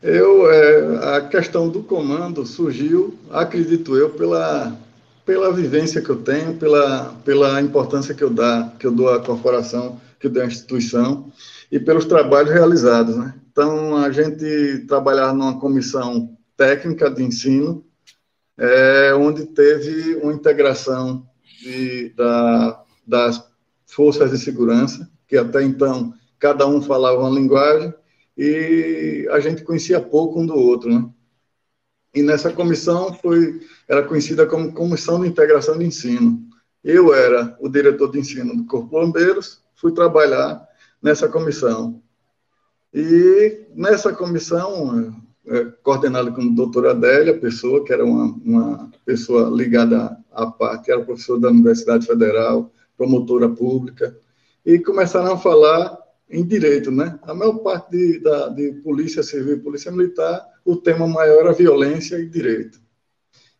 Eu, 0.00 0.48
é, 0.48 1.16
a 1.16 1.20
questão 1.22 1.68
do 1.68 1.82
comando 1.82 2.46
surgiu, 2.46 3.18
acredito 3.30 3.96
eu, 3.96 4.10
pela, 4.10 4.78
pela 5.24 5.52
vivência 5.52 6.00
que 6.00 6.10
eu 6.10 6.16
tenho, 6.16 6.56
pela, 6.56 7.14
pela 7.24 7.60
importância 7.60 8.14
que 8.14 8.22
eu, 8.22 8.30
dá, 8.30 8.72
que 8.78 8.86
eu 8.86 8.92
dou 8.92 9.08
à 9.08 9.20
corporação, 9.20 10.00
que 10.18 10.26
eu 10.26 10.30
dou 10.30 10.42
à 10.42 10.46
instituição, 10.46 11.32
e 11.70 11.78
pelos 11.78 12.04
trabalhos 12.04 12.52
realizados. 12.52 13.16
Né? 13.16 13.34
Então, 13.50 13.96
a 13.96 14.10
gente 14.10 14.84
trabalhar 14.86 15.32
numa 15.32 15.58
comissão 15.58 16.36
técnica 16.56 17.10
de 17.10 17.22
ensino, 17.22 17.84
é, 18.58 19.14
onde 19.14 19.46
teve 19.46 20.16
uma 20.16 20.32
integração 20.32 21.26
de, 21.60 22.10
da, 22.10 22.82
das 23.06 23.42
forças 23.86 24.30
de 24.30 24.38
segurança, 24.38 25.08
que 25.26 25.36
até 25.36 25.62
então 25.62 26.12
cada 26.38 26.66
um 26.66 26.82
falava 26.82 27.20
uma 27.20 27.30
linguagem, 27.30 27.94
e 28.36 29.28
a 29.30 29.38
gente 29.40 29.62
conhecia 29.62 30.00
pouco 30.00 30.40
um 30.40 30.46
do 30.46 30.54
outro, 30.54 30.92
né? 30.92 31.08
E 32.14 32.22
nessa 32.22 32.52
comissão 32.52 33.14
foi, 33.14 33.60
era 33.88 34.02
conhecida 34.02 34.46
como 34.46 34.72
Comissão 34.72 35.20
de 35.20 35.28
Integração 35.28 35.78
de 35.78 35.84
Ensino. 35.84 36.42
Eu 36.84 37.14
era 37.14 37.56
o 37.60 37.68
diretor 37.68 38.10
de 38.10 38.18
ensino 38.18 38.56
do 38.56 38.64
Corpo 38.64 38.88
Bombeiros, 38.88 39.62
fui 39.76 39.92
trabalhar 39.92 40.66
nessa 41.00 41.28
comissão. 41.28 42.02
E 42.92 43.66
nessa 43.74 44.12
comissão, 44.12 45.14
é, 45.46 45.64
coordenada 45.82 46.30
com 46.30 46.42
a 46.42 46.54
doutora 46.54 46.90
Adélia, 46.90 47.38
pessoa 47.38 47.84
que 47.84 47.92
era 47.92 48.04
uma, 48.04 48.34
uma 48.44 48.90
pessoa 49.06 49.48
ligada 49.48 50.16
à 50.30 50.46
parte, 50.46 50.90
era 50.90 51.04
professora 51.04 51.40
da 51.40 51.48
Universidade 51.48 52.06
Federal, 52.06 52.70
promotora 52.96 53.48
pública, 53.48 54.14
e 54.66 54.78
começaram 54.78 55.32
a 55.32 55.38
falar 55.38 55.98
em 56.32 56.44
direito, 56.44 56.90
né? 56.90 57.18
A 57.22 57.34
maior 57.34 57.58
parte 57.58 57.90
de, 57.90 58.18
da, 58.20 58.48
de 58.48 58.72
polícia 58.82 59.22
civil 59.22 59.56
e 59.56 59.60
polícia 59.60 59.92
militar, 59.92 60.42
o 60.64 60.76
tema 60.76 61.06
maior 61.06 61.40
era 61.40 61.52
violência 61.52 62.16
e 62.16 62.26
direito. 62.26 62.80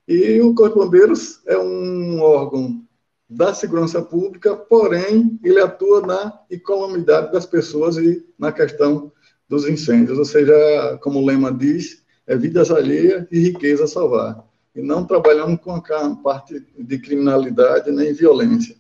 E 0.09 0.41
o 0.41 0.55
Corpo 0.55 0.81
de 0.81 0.85
Bombeiros 0.87 1.43
é 1.47 1.57
um 1.59 2.21
órgão 2.21 2.83
da 3.29 3.53
segurança 3.53 4.01
pública, 4.01 4.57
porém, 4.57 5.39
ele 5.45 5.61
atua 5.61 6.01
na 6.01 6.41
economidade 6.51 7.31
das 7.31 7.47
pessoas 7.47 7.97
e 7.99 8.27
na 8.39 8.51
questão 8.51 9.13
dos 9.49 9.69
incêndios, 9.69 10.19
ou 10.19 10.25
seja, 10.25 10.99
como 11.03 11.21
o 11.21 11.27
lema 11.27 11.53
diz, 11.53 12.03
é 12.27 12.37
vidas 12.37 12.71
alheias 12.71 13.27
e 13.31 13.39
riqueza 13.39 13.85
a 13.85 13.89
salvar. 13.89 14.45
E 14.75 14.81
não 14.81 15.05
trabalhamos 15.05 15.61
com 15.61 15.73
a 15.73 16.17
parte 16.23 16.67
de 16.79 16.99
criminalidade 16.99 17.91
nem 17.91 18.15
violência. 18.15 18.77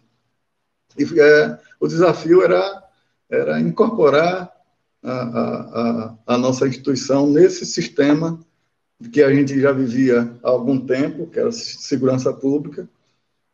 E 0.99 1.05
é, 1.21 1.59
o 1.79 1.87
desafio 1.87 2.43
era 2.43 2.83
era 3.33 3.59
incorporar 3.59 4.53
a, 5.03 5.13
a, 5.13 6.17
a, 6.27 6.39
nossa 6.39 6.69
instituição 6.69 7.27
nesse 7.27 7.65
sistema 7.65 8.39
que 9.11 9.23
a 9.23 9.35
gente 9.35 9.59
já 9.59 9.73
vivia 9.73 10.39
há 10.45 10.49
algum 10.49 10.79
tempo, 10.79 11.27
que 11.27 11.41
era 11.41 11.51
segurança 11.51 12.33
pública, 12.33 12.89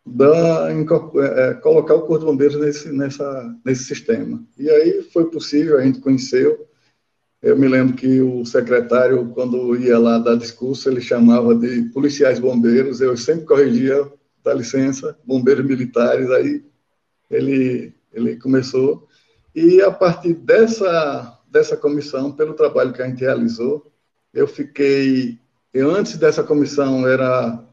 da, 0.04 0.68
é, 0.70 1.54
colocar 1.54 1.94
o 1.94 2.02
Corpo 2.02 2.18
de 2.18 2.24
Bombeiros 2.26 2.56
nesse, 2.56 2.92
nessa, 2.92 3.56
nesse 3.64 3.84
sistema. 3.84 4.42
E 4.58 4.68
aí 4.68 5.02
foi 5.12 5.30
possível, 5.30 5.78
a 5.78 5.82
gente 5.82 6.00
conheceu. 6.00 6.66
Eu 7.40 7.56
me 7.56 7.68
lembro 7.68 7.94
que 7.94 8.20
o 8.20 8.44
secretário, 8.44 9.28
quando 9.28 9.76
ia 9.76 9.98
lá 9.98 10.18
dar 10.18 10.36
discurso, 10.36 10.88
ele 10.90 11.00
chamava 11.00 11.54
de 11.54 11.82
policiais 11.94 12.40
bombeiros, 12.40 13.00
eu 13.00 13.16
sempre 13.16 13.46
corrigia, 13.46 14.10
dá 14.42 14.52
licença, 14.52 15.16
bombeiros 15.24 15.64
militares, 15.64 16.28
aí 16.30 16.64
ele, 17.30 17.94
ele 18.12 18.36
começou 18.36 19.07
e 19.58 19.82
a 19.82 19.90
partir 19.90 20.34
dessa, 20.34 21.38
dessa 21.50 21.76
comissão, 21.76 22.30
pelo 22.30 22.54
trabalho 22.54 22.92
que 22.92 23.02
a 23.02 23.06
gente 23.06 23.20
realizou, 23.20 23.90
eu 24.32 24.46
fiquei. 24.46 25.38
Eu, 25.74 25.90
antes 25.90 26.16
dessa 26.16 26.42
comissão, 26.44 27.06
era 27.06 27.64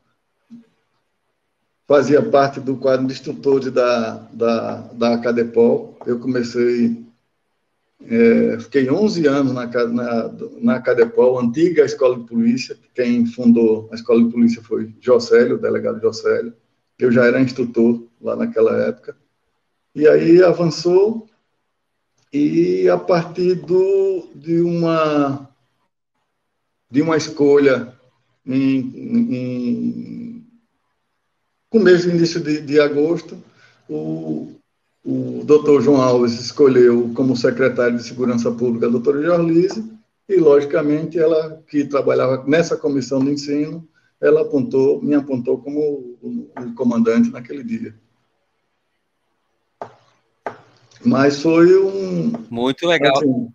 fazia 1.88 2.22
parte 2.22 2.60
do 2.60 2.76
quadro 2.78 3.06
de 3.06 3.14
instrutores 3.14 3.72
da, 3.72 4.28
da, 4.34 4.78
da 4.94 5.18
Cadepol. 5.20 5.98
Eu 6.06 6.20
comecei, 6.20 7.06
é, 8.04 8.58
fiquei 8.60 8.90
11 8.90 9.28
anos 9.28 9.54
na, 9.54 9.68
na, 9.68 10.32
na 10.60 10.82
Cadepol, 10.82 11.40
antiga 11.40 11.86
escola 11.86 12.18
de 12.18 12.26
polícia. 12.26 12.76
Quem 12.94 13.26
fundou 13.26 13.88
a 13.92 13.96
escola 13.96 14.24
de 14.24 14.32
polícia 14.32 14.62
foi 14.64 14.94
Jocélio, 15.00 15.56
o 15.56 15.62
delegado 15.62 16.02
Jocélio. 16.02 16.54
Eu 16.98 17.12
já 17.12 17.26
era 17.26 17.42
instrutor 17.42 18.04
lá 18.22 18.36
naquela 18.36 18.76
época. 18.88 19.16
E 19.94 20.08
aí 20.08 20.42
avançou, 20.44 21.28
e 22.36 22.90
a 22.90 22.98
partir 22.98 23.56
do, 23.56 24.28
de 24.36 24.62
uma 24.62 25.50
de 26.90 27.02
uma 27.02 27.18
escolha 27.18 27.94
em, 28.46 28.80
em 29.36 30.48
começo 31.70 32.10
início 32.10 32.40
de, 32.42 32.62
de 32.62 32.80
agosto 32.80 33.38
o, 33.90 34.56
o 35.04 35.44
doutor 35.44 35.82
João 35.82 36.02
Alves 36.02 36.34
escolheu 36.40 37.12
como 37.16 37.38
secretário 37.38 37.98
de 37.98 38.04
Segurança 38.04 38.52
Pública 38.52 38.88
a 38.88 38.90
doutora 38.90 39.22
Jorlise 39.22 39.96
e, 40.28 40.38
logicamente, 40.38 41.20
ela 41.20 41.64
que 41.68 41.86
trabalhava 41.86 42.44
nessa 42.48 42.76
comissão 42.76 43.24
de 43.24 43.32
ensino, 43.32 43.88
ela 44.20 44.42
apontou, 44.42 45.02
me 45.02 45.14
apontou 45.14 45.60
como 45.60 45.80
o, 45.80 46.50
o 46.58 46.74
comandante 46.74 47.30
naquele 47.30 47.64
dia. 47.64 47.96
Mas 51.06 51.42
foi 51.42 51.78
um. 51.78 52.34
Muito 52.50 52.88
legal. 52.88 53.16
Assim, 53.16 53.48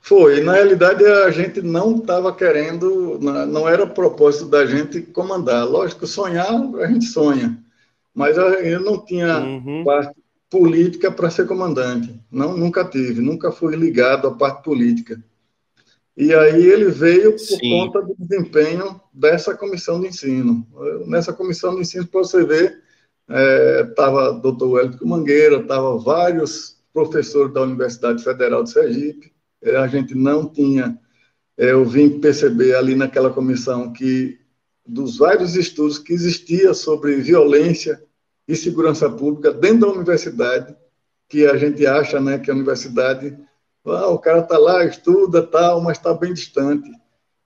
foi. 0.00 0.40
Na 0.42 0.52
realidade, 0.54 1.04
a 1.04 1.30
gente 1.30 1.60
não 1.60 1.96
estava 1.96 2.34
querendo, 2.34 3.18
não 3.20 3.68
era 3.68 3.86
propósito 3.86 4.46
da 4.46 4.64
gente 4.64 5.02
comandar. 5.02 5.66
Lógico, 5.66 6.06
sonhar, 6.06 6.54
a 6.76 6.86
gente 6.86 7.06
sonha. 7.06 7.58
Mas 8.14 8.36
eu 8.36 8.80
não 8.80 9.04
tinha 9.04 9.38
uhum. 9.38 9.84
parte 9.84 10.14
política 10.50 11.10
para 11.10 11.30
ser 11.30 11.46
comandante. 11.46 12.18
Não, 12.30 12.56
nunca 12.56 12.84
tive, 12.84 13.20
nunca 13.20 13.52
fui 13.52 13.76
ligado 13.76 14.28
à 14.28 14.34
parte 14.34 14.62
política. 14.62 15.22
E 16.16 16.34
aí 16.34 16.66
ele 16.66 16.86
veio 16.86 17.32
por 17.32 17.38
Sim. 17.38 17.70
conta 17.70 18.02
do 18.02 18.14
desempenho 18.18 19.00
dessa 19.12 19.54
comissão 19.56 20.00
de 20.00 20.08
ensino. 20.08 20.66
Nessa 21.06 21.32
comissão 21.32 21.76
de 21.76 21.82
ensino, 21.82 22.06
para 22.06 22.20
você 22.20 22.44
ver, 22.44 22.82
estava 23.28 24.36
é, 24.36 24.40
doutor 24.40 24.70
Wellington 24.70 25.06
Mangueira, 25.06 25.56
estava 25.58 25.98
vários 25.98 26.78
professores 26.92 27.52
da 27.52 27.62
Universidade 27.62 28.24
Federal 28.24 28.62
de 28.62 28.70
Sergipe, 28.70 29.32
é, 29.62 29.76
a 29.76 29.86
gente 29.86 30.14
não 30.14 30.48
tinha, 30.48 30.98
é, 31.56 31.72
eu 31.72 31.84
vim 31.84 32.18
perceber 32.20 32.74
ali 32.74 32.94
naquela 32.94 33.30
comissão 33.30 33.92
que 33.92 34.38
dos 34.86 35.18
vários 35.18 35.54
estudos 35.54 35.98
que 35.98 36.14
existia 36.14 36.72
sobre 36.72 37.16
violência 37.16 38.02
e 38.46 38.56
segurança 38.56 39.10
pública 39.10 39.52
dentro 39.52 39.80
da 39.80 39.92
universidade, 39.92 40.74
que 41.28 41.44
a 41.44 41.56
gente 41.58 41.86
acha 41.86 42.18
né, 42.18 42.38
que 42.38 42.50
a 42.50 42.54
universidade, 42.54 43.36
ah, 43.84 44.08
o 44.08 44.18
cara 44.18 44.40
está 44.40 44.56
lá, 44.56 44.82
estuda, 44.86 45.42
tal, 45.42 45.82
mas 45.82 45.98
está 45.98 46.14
bem 46.14 46.32
distante. 46.32 46.90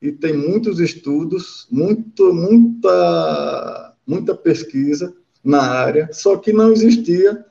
E 0.01 0.13
tem 0.13 0.33
muitos 0.33 0.79
estudos, 0.79 1.67
muito, 1.69 2.33
muita, 2.33 3.95
muita 4.07 4.35
pesquisa, 4.37 5.13
na 5.45 5.61
área, 5.61 6.09
só 6.13 6.37
que 6.37 6.53
não 6.53 6.73
existia 6.73 7.45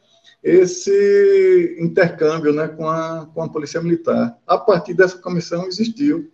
esse 0.43 1.77
intercâmbio 1.79 2.51
né, 2.51 2.67
com, 2.67 2.87
a, 2.87 3.27
com 3.33 3.43
a 3.43 3.49
Polícia 3.49 3.81
Militar. 3.81 4.37
A 4.47 4.57
partir 4.57 4.93
dessa 4.93 5.17
comissão 5.17 5.67
existiu, 5.67 6.31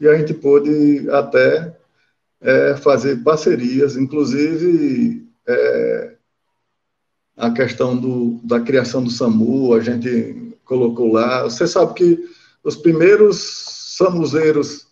e 0.00 0.08
a 0.08 0.16
gente 0.16 0.32
pôde 0.32 1.08
até 1.10 1.76
é, 2.40 2.74
fazer 2.76 3.22
parcerias, 3.22 3.96
inclusive 3.96 5.28
é, 5.46 6.14
a 7.36 7.50
questão 7.50 7.96
do, 7.96 8.40
da 8.42 8.60
criação 8.60 9.02
do 9.02 9.10
SAMU, 9.10 9.74
a 9.74 9.80
gente 9.80 10.54
colocou 10.64 11.12
lá. 11.12 11.42
Você 11.42 11.66
sabe 11.66 11.94
que 11.94 12.30
os 12.64 12.76
primeiros 12.76 13.38
samuzeiros 13.96 14.86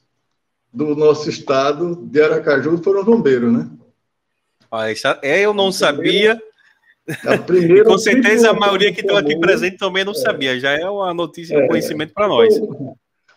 do 0.73 0.95
nosso 0.95 1.31
estado 1.31 1.97
de 1.97 2.21
Aracaju 2.21 2.77
foram 2.83 3.05
bombeiros, 3.05 3.53
né? 3.53 3.71
É, 5.23 5.41
eu 5.41 5.55
não 5.55 5.73
sabia. 5.73 6.41
A 7.27 7.39
com 7.85 7.99
certeza 7.99 8.51
a 8.51 8.53
maioria 8.53 8.93
que 8.93 9.01
estão 9.01 9.16
aqui 9.16 9.39
presente 9.39 9.79
também 9.79 10.05
não 10.05 10.12
é. 10.12 10.16
sabia, 10.16 10.61
já 10.61 10.73
é 10.73 10.85
uma 10.89 11.14
notícia, 11.14 11.59
um 11.59 11.62
é. 11.62 11.69
conhecimento 11.69 12.12
para 12.12 12.29
nós. 12.29 12.55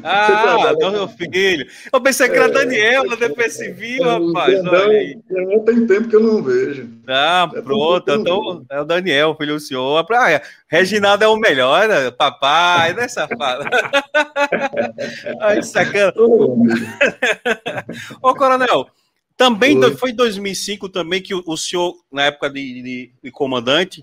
Ah, 0.02 0.72
não, 0.80 0.90
meu 0.90 1.06
filho. 1.06 1.64
Eu 1.92 2.00
pensei 2.00 2.28
que 2.28 2.34
era 2.34 2.46
é, 2.46 2.50
Daniel, 2.50 3.08
da 3.08 3.14
Defesa 3.14 3.58
Civil, 3.58 4.04
é, 4.04 4.18
rapaz. 4.18 4.64
Não, 4.64 4.72
olha 4.72 4.98
aí. 4.98 5.18
Não 5.30 5.60
tem 5.60 5.86
tempo 5.86 6.08
que 6.08 6.16
eu 6.16 6.20
não 6.20 6.42
vejo. 6.42 6.88
Ah, 7.06 7.48
é 7.54 7.62
pronto. 7.62 8.10
Então, 8.10 8.66
é 8.68 8.80
o 8.80 8.84
Daniel, 8.84 9.36
filho 9.36 9.54
do 9.54 9.60
senhor. 9.60 10.04
Ah, 10.10 10.32
é, 10.32 10.42
Reginaldo 10.66 11.22
é 11.22 11.28
o 11.28 11.36
melhor, 11.36 11.86
né? 11.86 12.10
papai, 12.10 12.94
né, 12.94 13.06
safado? 13.06 13.62
Ai, 15.40 15.62
sacana. 15.62 16.12
Ô, 18.20 18.34
Coronel, 18.34 18.88
também 19.38 19.80
foi, 19.80 19.94
foi 19.94 20.10
em 20.10 20.16
2005 20.16 20.88
também 20.88 21.22
que 21.22 21.32
o, 21.32 21.42
o 21.46 21.56
senhor, 21.56 21.94
na 22.12 22.24
época 22.24 22.50
de, 22.50 22.82
de, 22.82 23.10
de, 23.22 23.30
comandante, 23.30 24.02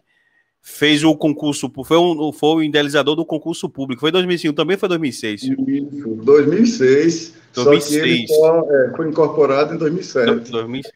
fez 0.62 1.04
o 1.04 1.14
concurso, 1.14 1.70
foi, 1.86 1.98
um, 1.98 2.32
foi 2.32 2.50
o 2.56 2.64
idealizador 2.64 3.18
do 3.18 3.26
concurso 3.26 3.70
público. 3.70 4.00
Foi 4.00 4.12
2005, 4.12 4.56
também 4.56 4.78
foi 4.78 4.88
2006? 4.88 5.44
Isso, 5.44 5.56
2006. 6.24 7.34
2006. 7.54 8.30
Só 8.30 8.62
que 8.64 8.74
ele 8.74 8.96
foi 8.96 9.10
incorporado 9.10 9.76
em 9.76 9.78
2007. 9.78 10.52
2006. 10.52 10.94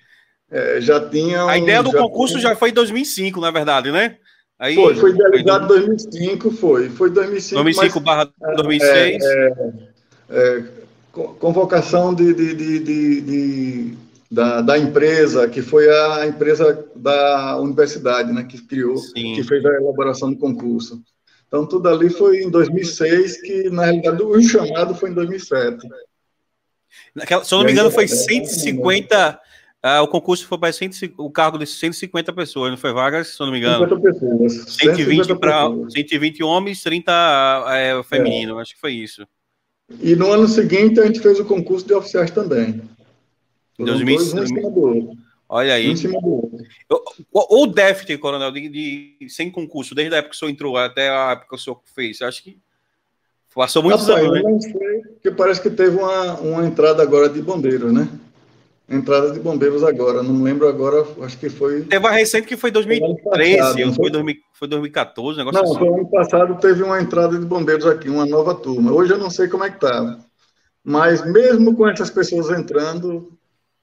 É, 0.50 0.82
já 0.82 1.06
tinha. 1.08 1.46
Um, 1.46 1.50
a 1.50 1.58
ideia 1.58 1.84
do 1.84 1.92
já 1.92 2.00
concurso 2.00 2.40
tinha... 2.40 2.50
já 2.50 2.56
foi 2.56 2.70
em 2.70 2.74
2005, 2.74 3.42
na 3.42 3.52
verdade, 3.52 3.92
né? 3.92 4.16
Aí, 4.58 4.76
foi, 4.76 4.96
foi 4.96 5.12
idealizado 5.12 5.66
em 5.66 5.68
2005, 5.68 6.52
foi. 6.52 6.90
Foi 6.90 7.10
2005. 7.10 7.62
2005 7.62 8.00
barra 8.00 8.32
2006. 8.56 9.24
É, 9.24 9.28
é, 9.28 9.54
é, 10.30 10.64
convocação 11.12 12.14
de, 12.14 12.34
de, 12.34 12.54
de, 12.56 12.80
de 13.22 13.98
da, 14.32 14.62
da 14.62 14.78
empresa, 14.78 15.48
que 15.50 15.62
foi 15.62 15.90
a 15.90 16.28
empresa 16.28 16.88
da 16.96 17.58
universidade, 17.58 18.32
né, 18.32 18.44
que 18.44 18.62
criou, 18.62 18.98
Sim. 18.98 19.34
que 19.34 19.44
fez 19.44 19.66
a 19.66 19.76
elaboração 19.76 20.32
do 20.32 20.38
concurso. 20.38 21.02
Então, 21.48 21.66
tudo 21.66 21.90
ali 21.90 22.12
foi 22.12 22.44
em 22.44 22.50
2006, 22.50 23.42
que 23.42 23.70
na 23.72 23.86
realidade 23.86 24.22
o 24.22 24.42
chamado 24.42 24.94
foi 24.94 25.10
em 25.10 25.14
2007. 25.14 25.88
Naquela, 27.16 27.44
se 27.44 27.52
eu 27.52 27.58
não 27.58 27.66
me 27.66 27.72
engano, 27.72 27.90
foi 27.90 28.08
150. 28.08 29.40
Ah, 29.82 30.02
o 30.02 30.08
concurso 30.08 30.46
foi 30.46 30.58
para 30.60 30.72
100, 30.72 31.14
o 31.18 31.32
cargo 31.32 31.58
de 31.58 31.66
150 31.66 32.34
pessoas, 32.34 32.70
não 32.70 32.78
foi 32.78 32.92
vagas, 32.94 33.30
se 33.30 33.42
eu 33.42 33.46
não 33.46 33.54
me 33.54 33.60
engano? 33.60 33.86
50 33.86 34.02
pessoas. 34.02 34.54
120, 34.76 35.36
para 35.40 35.70
120 35.90 36.44
homens, 36.44 36.84
30 36.84 37.12
é, 37.70 38.04
feminino, 38.04 38.60
é. 38.60 38.62
acho 38.62 38.76
que 38.76 38.82
foi 38.82 38.94
isso. 38.94 39.26
E 40.02 40.16
no 40.16 40.32
ano 40.32 40.48
seguinte 40.48 41.00
a 41.00 41.06
gente 41.06 41.20
fez 41.20 41.40
o 41.40 41.46
concurso 41.46 41.88
de 41.88 41.94
oficiais 41.94 42.30
também. 42.30 42.82
2005. 43.86 45.18
Olha 45.50 45.74
aí. 45.74 45.94
O 47.32 47.66
déficit, 47.66 48.18
coronel, 48.20 48.52
de, 48.52 48.70
de, 48.70 49.30
sem 49.30 49.50
concurso, 49.50 49.96
desde 49.96 50.14
a 50.14 50.20
época 50.20 50.32
que 50.32 50.36
o 50.36 50.40
senhor 50.40 50.52
entrou 50.52 50.78
até 50.78 51.10
a 51.10 51.32
época 51.32 51.48
que 51.50 51.56
o 51.56 51.58
senhor 51.58 51.82
fez, 51.96 52.22
acho 52.22 52.44
que 52.44 52.60
passou 53.56 53.82
muitos 53.82 54.08
Rapaz, 54.08 54.26
anos. 54.26 54.44
Né? 54.44 54.52
Não 54.52 54.62
sei, 54.62 55.02
porque 55.14 55.32
parece 55.32 55.62
que 55.62 55.72
teve 55.72 55.98
uma, 55.98 56.36
uma 56.40 56.66
entrada 56.66 57.02
agora 57.02 57.28
de 57.28 57.42
bombeiros, 57.42 57.92
né? 57.92 58.08
Entrada 58.88 59.32
de 59.32 59.40
bombeiros 59.40 59.84
agora, 59.84 60.24
não 60.24 60.42
lembro 60.42 60.68
agora, 60.68 61.06
acho 61.22 61.38
que 61.38 61.50
foi. 61.50 61.82
Teve 61.82 62.06
uma 62.06 62.12
recente 62.12 62.48
que 62.48 62.58
foi 62.58 62.72
2013, 62.72 63.58
passado, 63.58 63.94
foi, 63.94 64.10
2000, 64.10 64.36
foi 64.54 64.68
2014, 64.68 65.38
negócio 65.38 65.62
Não, 65.62 65.70
assim. 65.70 65.80
foi 65.80 65.88
ano 65.88 66.10
passado 66.10 66.58
teve 66.60 66.84
uma 66.84 67.00
entrada 67.00 67.38
de 67.38 67.46
bombeiros 67.46 67.86
aqui, 67.86 68.10
uma 68.10 68.26
nova 68.26 68.56
turma. 68.56 68.92
Hoje 68.92 69.14
eu 69.14 69.18
não 69.18 69.30
sei 69.30 69.48
como 69.48 69.64
é 69.64 69.70
que 69.70 69.80
tá. 69.80 70.20
Mas 70.84 71.24
mesmo 71.24 71.76
com 71.76 71.88
essas 71.88 72.10
pessoas 72.10 72.50
entrando, 72.50 73.32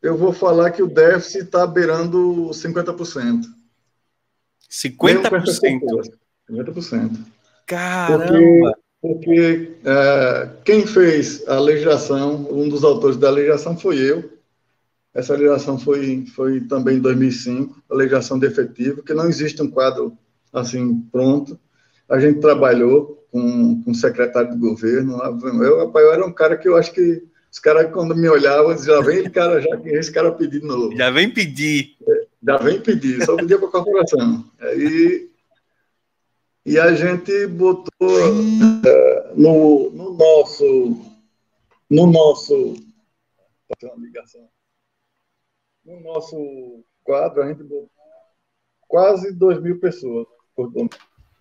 eu 0.02 0.16
vou 0.16 0.32
falar 0.32 0.70
que 0.70 0.82
o 0.82 0.86
déficit 0.86 1.44
está 1.44 1.66
beirando 1.66 2.50
50%. 2.50 3.44
50%? 4.70 5.80
50%. 6.50 7.18
Caramba! 7.66 8.26
Porque, 8.26 8.72
porque 9.00 9.72
é, 9.84 10.50
quem 10.64 10.86
fez 10.86 11.46
a 11.48 11.58
legislação, 11.58 12.46
um 12.50 12.68
dos 12.68 12.84
autores 12.84 13.16
da 13.16 13.30
legislação 13.30 13.76
foi 13.76 13.98
eu. 13.98 14.32
Essa 15.14 15.32
legislação 15.32 15.78
foi, 15.78 16.26
foi 16.26 16.60
também 16.60 16.98
em 16.98 17.00
2005, 17.00 17.82
a 17.90 17.94
legislação 17.94 18.38
de 18.38 18.46
efetivo, 18.46 19.02
que 19.02 19.14
não 19.14 19.26
existe 19.26 19.62
um 19.62 19.70
quadro 19.70 20.16
assim 20.52 21.00
pronto. 21.10 21.58
A 22.08 22.20
gente 22.20 22.40
trabalhou 22.40 23.26
com, 23.30 23.82
com 23.82 23.90
o 23.90 23.94
secretário 23.94 24.52
de 24.52 24.58
governo. 24.58 25.18
Eu, 25.62 25.90
eu 25.92 26.12
era 26.12 26.24
um 26.24 26.32
cara 26.32 26.56
que 26.56 26.68
eu 26.68 26.76
acho 26.76 26.92
que 26.92 27.24
os 27.56 27.60
caras, 27.60 27.90
quando 27.90 28.14
me 28.14 28.28
olhavam, 28.28 28.76
já 28.76 29.00
vem 29.00 29.20
esse 29.20 29.30
cara, 29.30 29.62
já 29.62 29.80
esse 29.86 30.12
cara 30.12 30.30
pedir 30.30 30.60
de 30.60 30.66
novo. 30.66 30.94
Já 30.94 31.10
vem 31.10 31.32
pedir. 31.32 31.96
É, 32.06 32.26
já 32.42 32.58
vem 32.58 32.82
pedir, 32.82 33.24
só 33.24 33.34
pedia 33.34 33.58
para 33.58 33.68
a 33.68 33.70
corporação. 33.70 34.44
Aí, 34.60 35.30
e 36.66 36.78
a 36.78 36.94
gente 36.94 37.46
botou 37.46 37.88
uh, 38.02 39.34
no, 39.34 39.90
no 39.90 40.12
nosso. 40.12 41.00
No 41.88 42.06
nosso. 42.06 42.74
No 45.82 45.98
nosso 46.00 46.84
quadro, 47.02 47.42
a 47.42 47.48
gente 47.48 47.62
botou 47.62 47.90
quase 48.86 49.32
2 49.32 49.62
mil 49.62 49.80
pessoas. 49.80 50.26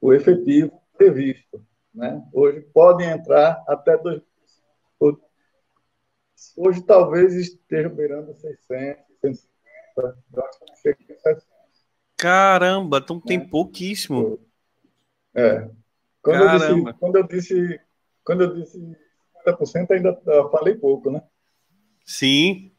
o 0.00 0.12
efetivo 0.12 0.80
previsto. 0.96 1.64
Né? 1.94 2.22
Hoje 2.32 2.60
podem 2.72 3.08
entrar 3.08 3.62
até 3.66 3.96
dois. 3.98 4.22
Hoje 6.56 6.82
talvez 6.82 7.34
esteja 7.34 7.88
beirando 7.88 8.34
600, 8.34 9.04
650, 9.20 10.18
eu 10.32 10.44
acho 10.44 10.58
que 10.60 10.76
chega 10.80 10.98
a 11.10 11.18
700. 11.18 11.46
Caramba, 12.16 12.98
então 12.98 13.16
né? 13.16 13.22
tem 13.26 13.48
pouquíssimo. 13.48 14.38
É. 15.34 15.68
Quando 16.22 16.42
eu, 16.42 16.58
disse, 16.58 16.92
quando 16.98 17.16
eu 17.16 17.22
disse, 17.26 17.80
quando 18.24 18.40
eu 18.42 18.54
disse 18.54 18.96
50%, 19.46 19.90
ainda 19.90 20.20
falei 20.50 20.74
pouco, 20.74 21.10
né? 21.10 21.22
Sim. 22.04 22.72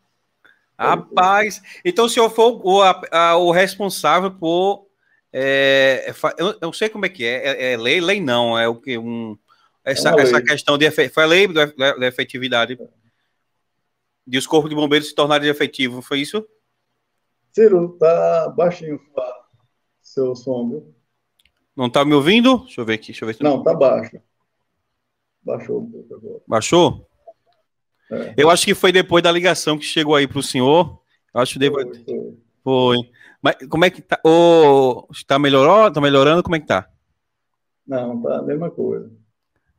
Rapaz, 0.77 1.61
então 1.85 2.05
o 2.05 2.09
senhor 2.09 2.29
foi 2.31 2.59
o, 2.63 2.81
a, 2.81 3.37
o 3.37 3.51
responsável 3.51 4.31
por 4.31 4.90
é, 5.33 6.05
é 6.07 6.13
eu 6.37 6.57
não 6.61 6.73
sei 6.73 6.89
como 6.89 7.05
é 7.05 7.09
que 7.09 7.25
é, 7.25 7.47
é, 7.47 7.73
é, 7.73 7.77
lei, 7.77 8.01
lei 8.01 8.19
não, 8.19 8.57
é 8.57 8.67
o 8.67 8.75
que 8.75 8.97
um 8.97 9.37
essa, 9.83 10.09
é 10.11 10.21
essa 10.21 10.41
questão 10.41 10.77
de 10.77 10.89
foi 10.91 11.25
lei 11.25 11.47
da 11.47 12.07
efetividade 12.07 12.77
de 14.25 14.37
os 14.37 14.45
corpos 14.45 14.69
de 14.69 14.75
bombeiros 14.75 15.09
se 15.09 15.15
tornarem 15.15 15.49
efetivos, 15.49 16.05
foi 16.05 16.19
isso? 16.19 16.47
Ciro, 17.51 17.97
tá 17.99 18.49
baixinho 18.55 18.99
seu 20.01 20.35
som, 20.35 20.69
viu? 20.69 20.95
Não 21.75 21.89
tá 21.89 22.03
me 22.05 22.13
ouvindo? 22.13 22.59
Deixa 22.59 22.81
eu 22.81 22.85
ver 22.85 22.93
aqui, 22.93 23.07
deixa 23.07 23.23
eu 23.23 23.27
ver. 23.27 23.37
Não, 23.41 23.63
tá 23.63 23.73
baixo. 23.73 24.17
Baixou 25.41 25.81
um 25.81 25.89
pouco 25.89 26.15
agora. 26.15 26.41
Baixou? 26.47 27.09
É. 28.11 28.35
Eu 28.37 28.49
acho 28.49 28.65
que 28.65 28.75
foi 28.75 28.91
depois 28.91 29.23
da 29.23 29.31
ligação 29.31 29.77
que 29.77 29.85
chegou 29.85 30.15
aí 30.15 30.27
para 30.27 30.39
o 30.39 30.43
senhor. 30.43 31.01
Acho 31.33 31.53
que 31.53 31.59
depois. 31.59 31.87
Foi, 32.05 32.37
foi. 32.63 32.97
Mas 33.41 33.55
como 33.69 33.85
é 33.85 33.89
que 33.89 34.01
tá? 34.01 34.19
Oh, 34.23 35.07
está 35.11 35.39
melhorando? 35.39 35.95
Tá 35.95 36.01
melhorando? 36.01 36.43
Como 36.43 36.55
é 36.55 36.59
que 36.59 36.67
tá? 36.67 36.87
Não, 37.87 38.21
tá 38.21 38.37
a 38.37 38.41
mesma 38.41 38.69
coisa. 38.69 39.11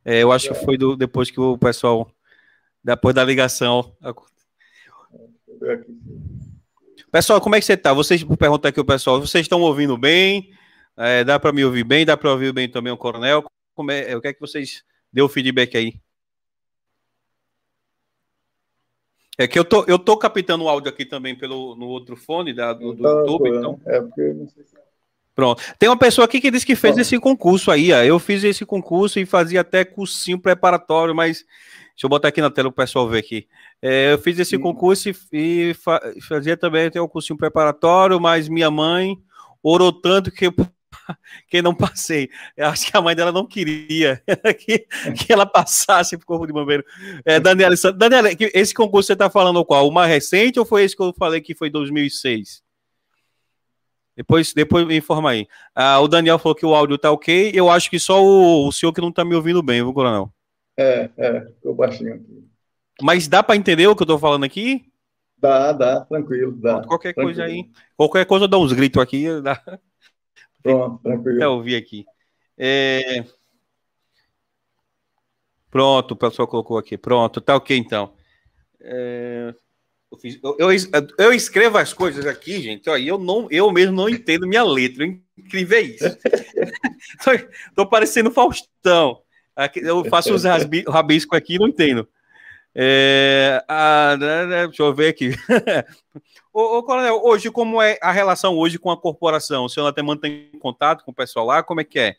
É, 0.03 0.21
eu 0.21 0.31
acho 0.31 0.51
é. 0.51 0.53
que 0.53 0.65
foi 0.65 0.77
do, 0.77 0.95
depois 0.95 1.31
que 1.31 1.39
o 1.39 1.57
pessoal. 1.57 2.11
Depois 2.83 3.15
da 3.15 3.23
ligação. 3.23 3.95
Pessoal, 7.09 7.39
como 7.39 7.55
é 7.55 7.59
que 7.59 7.65
você 7.65 7.77
tá? 7.77 7.93
Vocês 7.93 8.23
perguntam 8.23 8.67
aqui 8.67 8.79
o 8.79 8.85
pessoal, 8.85 9.21
vocês 9.21 9.45
estão 9.45 9.61
ouvindo 9.61 9.97
bem? 9.97 10.51
É, 10.97 11.23
dá 11.23 11.39
para 11.39 11.53
me 11.53 11.63
ouvir 11.63 11.85
bem? 11.85 12.05
Dá 12.05 12.17
para 12.17 12.31
ouvir 12.31 12.51
bem 12.51 12.67
também 12.67 12.91
o 12.91 12.97
coronel? 12.97 13.45
Como 13.73 13.91
é, 13.91 14.15
o 14.15 14.21
que 14.21 14.27
é 14.27 14.33
que 14.33 14.41
vocês 14.41 14.83
deu 15.11 15.29
feedback 15.29 15.77
aí? 15.77 16.01
É 19.37 19.47
que 19.47 19.57
eu 19.57 19.65
tô, 19.65 19.83
eu 19.87 19.97
tô 19.97 20.15
captando 20.15 20.65
o 20.65 20.69
áudio 20.69 20.89
aqui 20.89 21.05
também 21.05 21.35
pelo, 21.35 21.75
no 21.75 21.87
outro 21.87 22.15
fone 22.15 22.53
da, 22.53 22.73
do, 22.73 22.93
do 22.93 23.07
YouTube. 23.07 23.49
Então... 23.49 23.79
É, 23.85 23.99
porque 23.99 24.21
não 24.33 24.47
sei 24.47 24.63
se... 24.63 24.75
Pronto. 25.35 25.63
Tem 25.79 25.89
uma 25.89 25.97
pessoa 25.97 26.25
aqui 26.25 26.39
que 26.39 26.51
disse 26.51 26.65
que 26.65 26.75
fez 26.75 26.95
esse 26.97 27.19
concurso 27.19 27.71
aí. 27.71 27.91
Ó. 27.91 28.03
Eu 28.03 28.19
fiz 28.19 28.43
esse 28.43 28.65
concurso 28.65 29.19
e 29.19 29.25
fazia 29.25 29.61
até 29.61 29.83
cursinho 29.83 30.39
preparatório, 30.39 31.15
mas 31.15 31.43
deixa 31.93 32.05
eu 32.05 32.09
botar 32.09 32.27
aqui 32.27 32.39
na 32.39 32.51
tela 32.51 32.69
o 32.69 32.71
pessoal 32.71 33.09
ver 33.09 33.17
aqui. 33.17 33.47
É, 33.81 34.13
eu 34.13 34.19
fiz 34.19 34.37
esse 34.37 34.51
Sim. 34.51 34.59
concurso 34.59 35.09
e, 35.09 35.15
e 35.31 35.73
fa 35.73 35.99
fazia 36.27 36.55
também 36.55 36.85
até 36.85 37.01
um 37.01 37.07
cursinho 37.07 37.37
preparatório, 37.37 38.19
mas 38.21 38.47
minha 38.47 38.69
mãe 38.69 39.17
orou 39.63 39.91
tanto 39.91 40.31
que 40.31 40.45
eu 40.45 40.53
que 41.47 41.61
não 41.61 41.73
passei. 41.73 42.29
Eu 42.55 42.67
acho 42.67 42.89
que 42.89 42.95
a 42.95 43.01
mãe 43.01 43.15
dela 43.15 43.31
não 43.31 43.45
queria 43.45 44.21
que, 44.59 44.79
que 45.15 45.31
ela 45.31 45.45
passasse 45.45 46.17
para 46.17 46.23
o 46.23 46.27
Corpo 46.27 46.47
de 46.47 46.53
Bombeiro. 46.53 46.83
É, 47.25 47.39
Daniela, 47.39 47.75
Daniela, 47.95 48.29
esse 48.53 48.73
concurso 48.73 49.07
você 49.07 49.13
está 49.13 49.29
falando 49.29 49.63
qual? 49.65 49.87
O 49.87 49.91
mais 49.91 50.09
recente 50.09 50.59
ou 50.59 50.65
foi 50.65 50.83
esse 50.83 50.95
que 50.95 51.01
eu 51.01 51.13
falei 51.17 51.41
que 51.41 51.55
foi 51.55 51.69
2006? 51.69 52.63
Depois, 54.15 54.53
depois 54.53 54.85
me 54.85 54.97
informa 54.97 55.31
aí. 55.31 55.47
Ah, 55.73 55.99
o 55.99 56.07
Daniel 56.07 56.37
falou 56.37 56.55
que 56.55 56.65
o 56.65 56.75
áudio 56.75 56.97
tá 56.97 57.11
ok. 57.11 57.51
Eu 57.53 57.69
acho 57.69 57.89
que 57.89 57.99
só 57.99 58.23
o, 58.23 58.67
o 58.67 58.71
senhor 58.71 58.93
que 58.93 59.01
não 59.01 59.09
está 59.09 59.25
me 59.25 59.33
ouvindo 59.33 59.63
bem, 59.63 59.81
viu, 59.81 59.93
Coronel? 59.93 60.31
É, 60.77 61.09
é, 61.17 61.39
tô 61.61 61.73
baixinho 61.73 62.13
aqui. 62.13 62.47
Mas 63.01 63.27
dá 63.27 63.41
para 63.41 63.55
entender 63.55 63.87
o 63.87 63.95
que 63.95 64.03
eu 64.03 64.05
estou 64.05 64.19
falando 64.19 64.43
aqui? 64.43 64.85
Dá, 65.37 65.73
dá, 65.73 66.01
tranquilo, 66.01 66.51
dá. 66.53 66.83
Qualquer 66.83 67.13
tranquilo. 67.13 67.35
coisa 67.35 67.43
aí. 67.43 67.69
Qualquer 67.97 68.25
coisa 68.25 68.47
dá 68.47 68.57
uns 68.57 68.71
gritos 68.71 69.01
aqui. 69.01 69.25
Dá. 69.41 69.61
Pronto, 70.63 71.03
tranquilo. 71.03 71.37
Até 71.37 71.47
ouvir 71.47 71.75
aqui. 71.75 72.05
É... 72.57 73.25
Pronto, 75.69 76.11
o 76.11 76.15
pessoal 76.15 76.47
colocou 76.47 76.77
aqui. 76.77 76.97
Pronto, 76.97 77.41
tá 77.41 77.55
ok 77.55 77.77
então. 77.77 78.13
É... 78.79 79.53
Eu, 80.11 80.17
fiz... 80.17 80.39
eu, 80.43 80.55
eu, 80.59 80.69
eu, 81.17 81.33
escrevo 81.33 81.77
as 81.77 81.91
coisas 81.91 82.25
aqui, 82.25 82.61
gente, 82.61 82.87
ó, 82.87 82.95
e 82.95 83.07
eu, 83.07 83.17
não, 83.17 83.47
eu 83.49 83.71
mesmo 83.71 83.95
não 83.95 84.07
entendo 84.07 84.47
minha 84.47 84.63
letra. 84.63 85.05
Incrível 85.35 85.77
é 85.77 85.81
isso. 85.81 86.05
tô, 87.25 87.31
tô 87.75 87.89
parecendo 87.89 88.31
Faustão. 88.31 89.21
Aqui, 89.55 89.79
eu 89.79 90.05
faço 90.05 90.33
os 90.33 90.43
rabiscos 90.87 91.37
aqui 91.37 91.55
e 91.55 91.59
não 91.59 91.67
entendo. 91.67 92.07
É, 92.75 93.63
a, 93.67 94.17
né, 94.17 94.45
né, 94.45 94.67
deixa 94.67 94.83
eu 94.83 94.93
ver 94.93 95.09
aqui. 95.09 95.31
ô, 96.51 96.77
ô, 96.77 96.83
Coronel, 96.83 97.21
hoje, 97.23 97.51
como 97.51 97.81
é 97.81 97.97
a 98.01 98.11
relação 98.11 98.57
hoje 98.57 98.79
com 98.79 98.89
a 98.89 98.99
corporação? 98.99 99.65
O 99.65 99.69
senhor 99.69 99.87
até 99.87 100.01
mantém 100.01 100.49
contato 100.59 101.03
com 101.05 101.11
o 101.11 101.15
pessoal 101.15 101.45
lá? 101.45 101.61
Como 101.61 101.81
é 101.81 101.83
que 101.83 101.99
é? 101.99 102.15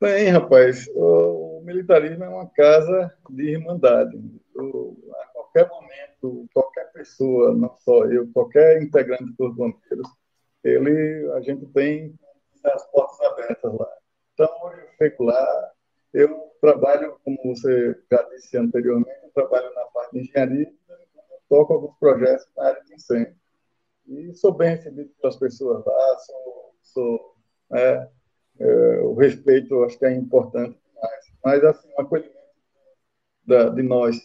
Bem, 0.00 0.28
rapaz, 0.30 0.88
o, 0.94 1.60
militarismo 1.62 2.24
é 2.24 2.28
uma 2.28 2.48
casa 2.48 3.14
de 3.28 3.50
irmandade. 3.50 4.18
O, 4.56 4.96
a 5.14 5.26
qualquer 5.26 5.68
momento, 5.68 6.48
qualquer 6.54 6.90
pessoa, 6.92 7.54
não 7.54 7.74
só 7.78 8.06
eu, 8.06 8.26
qualquer 8.32 8.82
integrante 8.82 9.32
dos 9.38 9.54
bombeiros, 9.54 10.08
ele, 10.64 11.30
a 11.34 11.40
gente 11.40 11.66
tem 11.66 12.14
as 12.64 12.90
portas 12.90 13.20
abertas 13.20 13.72
lá. 13.74 13.88
Então, 14.34 14.48
hoje 14.64 14.80
eu 14.80 14.88
fico 14.98 15.24
lá, 15.24 15.70
eu 16.12 16.50
trabalho, 16.60 17.18
como 17.24 17.38
você 17.44 17.96
já 18.10 18.22
disse 18.30 18.56
anteriormente, 18.56 19.20
eu 19.22 19.30
trabalho 19.30 19.72
na 19.74 19.84
parte 19.86 20.12
de 20.12 20.20
engenharia 20.20 20.72
toco 21.50 21.72
alguns 21.74 21.96
projetos 21.98 22.46
na 22.56 22.68
área 22.68 22.82
de 22.84 22.94
incêndio. 22.94 23.34
E 24.06 24.32
sou 24.34 24.52
bem 24.52 24.70
recebido 24.70 25.10
pelas 25.20 25.36
pessoas 25.36 25.84
lá, 25.84 26.18
sou, 26.18 26.74
sou 26.82 27.36
é, 27.72 28.08
é, 28.60 29.00
o 29.02 29.14
respeito 29.14 29.82
acho 29.84 29.98
que 29.98 30.06
é 30.06 30.14
importante 30.14 30.80
demais. 30.86 31.32
Mas, 31.44 31.64
assim, 31.64 31.88
o 31.98 32.00
acolhimento 32.00 32.38
da, 33.44 33.68
de 33.68 33.82
nós. 33.82 34.16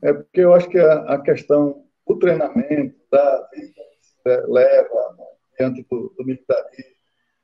É 0.00 0.12
porque 0.12 0.40
eu 0.40 0.54
acho 0.54 0.68
que 0.68 0.78
a, 0.78 1.14
a 1.14 1.20
questão 1.20 1.84
do 2.06 2.18
treinamento, 2.18 2.96
da 3.10 3.48
vida 3.52 3.82
que 4.00 4.06
se 4.06 4.46
leva 4.46 5.16
né, 5.18 5.26
diante 5.58 5.86
do, 5.90 6.14
do 6.16 6.24
militarismo, 6.24 6.94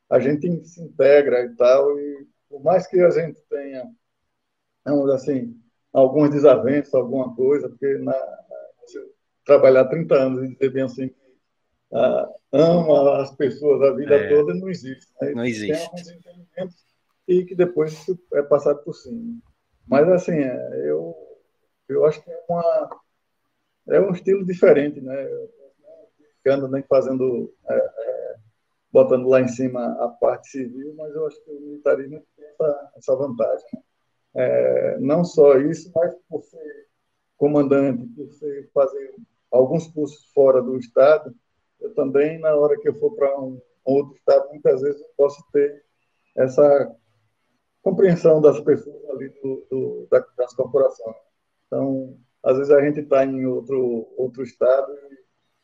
a 0.08 0.18
gente 0.18 0.64
se 0.66 0.82
integra 0.82 1.44
e 1.44 1.56
tal, 1.56 1.98
e 1.98 2.28
por 2.50 2.62
mais 2.62 2.86
que 2.86 3.00
a 3.00 3.10
gente 3.10 3.40
tenha, 3.48 3.88
vamos 4.84 5.08
assim, 5.10 5.56
alguns 5.92 6.30
desavenças, 6.30 6.92
alguma 6.92 7.34
coisa, 7.34 7.68
porque 7.68 7.96
na, 7.98 8.14
trabalhar 9.46 9.86
30 9.86 10.14
anos 10.14 10.42
e 10.44 10.52
dizer 10.52 10.70
bem 10.70 10.82
assim, 10.82 11.14
ah, 11.92 12.28
ama 12.52 13.22
as 13.22 13.34
pessoas 13.36 13.80
a 13.82 13.94
vida 13.94 14.16
é. 14.16 14.28
toda, 14.28 14.52
não 14.54 14.68
existe. 14.68 15.06
Né? 15.22 15.32
Não 15.32 15.44
existe. 15.44 15.72
Tem 15.72 15.84
alguns 15.84 16.10
entendimentos 16.10 16.90
e 17.26 17.44
que 17.44 17.54
depois 17.54 18.06
é 18.34 18.42
passado 18.42 18.82
por 18.82 18.92
cima. 18.92 19.40
Mas, 19.86 20.08
assim, 20.08 20.32
é, 20.32 20.90
eu, 20.90 21.16
eu 21.88 22.04
acho 22.04 22.22
que 22.22 22.30
é, 22.30 22.44
uma, 22.48 23.00
é 23.88 24.00
um 24.00 24.10
estilo 24.10 24.44
diferente, 24.44 25.00
né? 25.00 25.14
Ficando 26.36 26.68
nem 26.68 26.82
fazendo, 26.82 27.54
é, 27.68 27.74
é, 27.74 28.29
botando 28.92 29.28
lá 29.28 29.40
em 29.40 29.48
cima 29.48 29.92
a 30.04 30.08
parte 30.08 30.48
civil, 30.50 30.94
mas 30.96 31.14
eu 31.14 31.26
acho 31.26 31.42
que 31.44 31.50
o 31.50 31.60
militarismo 31.60 32.22
essa, 32.38 32.92
essa 32.96 33.16
vantagem. 33.16 33.66
Né? 33.72 33.80
É, 34.34 34.98
não 34.98 35.24
só 35.24 35.58
isso, 35.58 35.90
mas 35.94 36.14
por 36.28 36.42
ser 36.42 36.88
comandante, 37.36 38.06
por 38.08 38.30
ser, 38.32 38.70
fazer 38.72 39.14
alguns 39.50 39.86
cursos 39.88 40.26
fora 40.32 40.62
do 40.62 40.76
Estado, 40.76 41.34
eu 41.80 41.94
também, 41.94 42.38
na 42.38 42.54
hora 42.54 42.78
que 42.78 42.88
eu 42.88 42.94
for 42.94 43.14
para 43.14 43.40
um, 43.40 43.60
outro 43.84 44.14
Estado, 44.16 44.48
muitas 44.50 44.82
vezes 44.82 45.00
eu 45.00 45.08
posso 45.16 45.42
ter 45.52 45.84
essa 46.36 46.96
compreensão 47.82 48.40
das 48.40 48.60
pessoas 48.60 49.04
ali 49.10 49.30
do, 49.42 49.66
do, 49.70 50.08
das 50.36 50.54
corporações. 50.54 51.16
Então, 51.66 52.16
às 52.42 52.56
vezes 52.56 52.72
a 52.72 52.82
gente 52.82 53.00
está 53.00 53.24
em 53.24 53.46
outro, 53.46 54.08
outro 54.16 54.42
Estado 54.42 54.92
e 54.92 55.20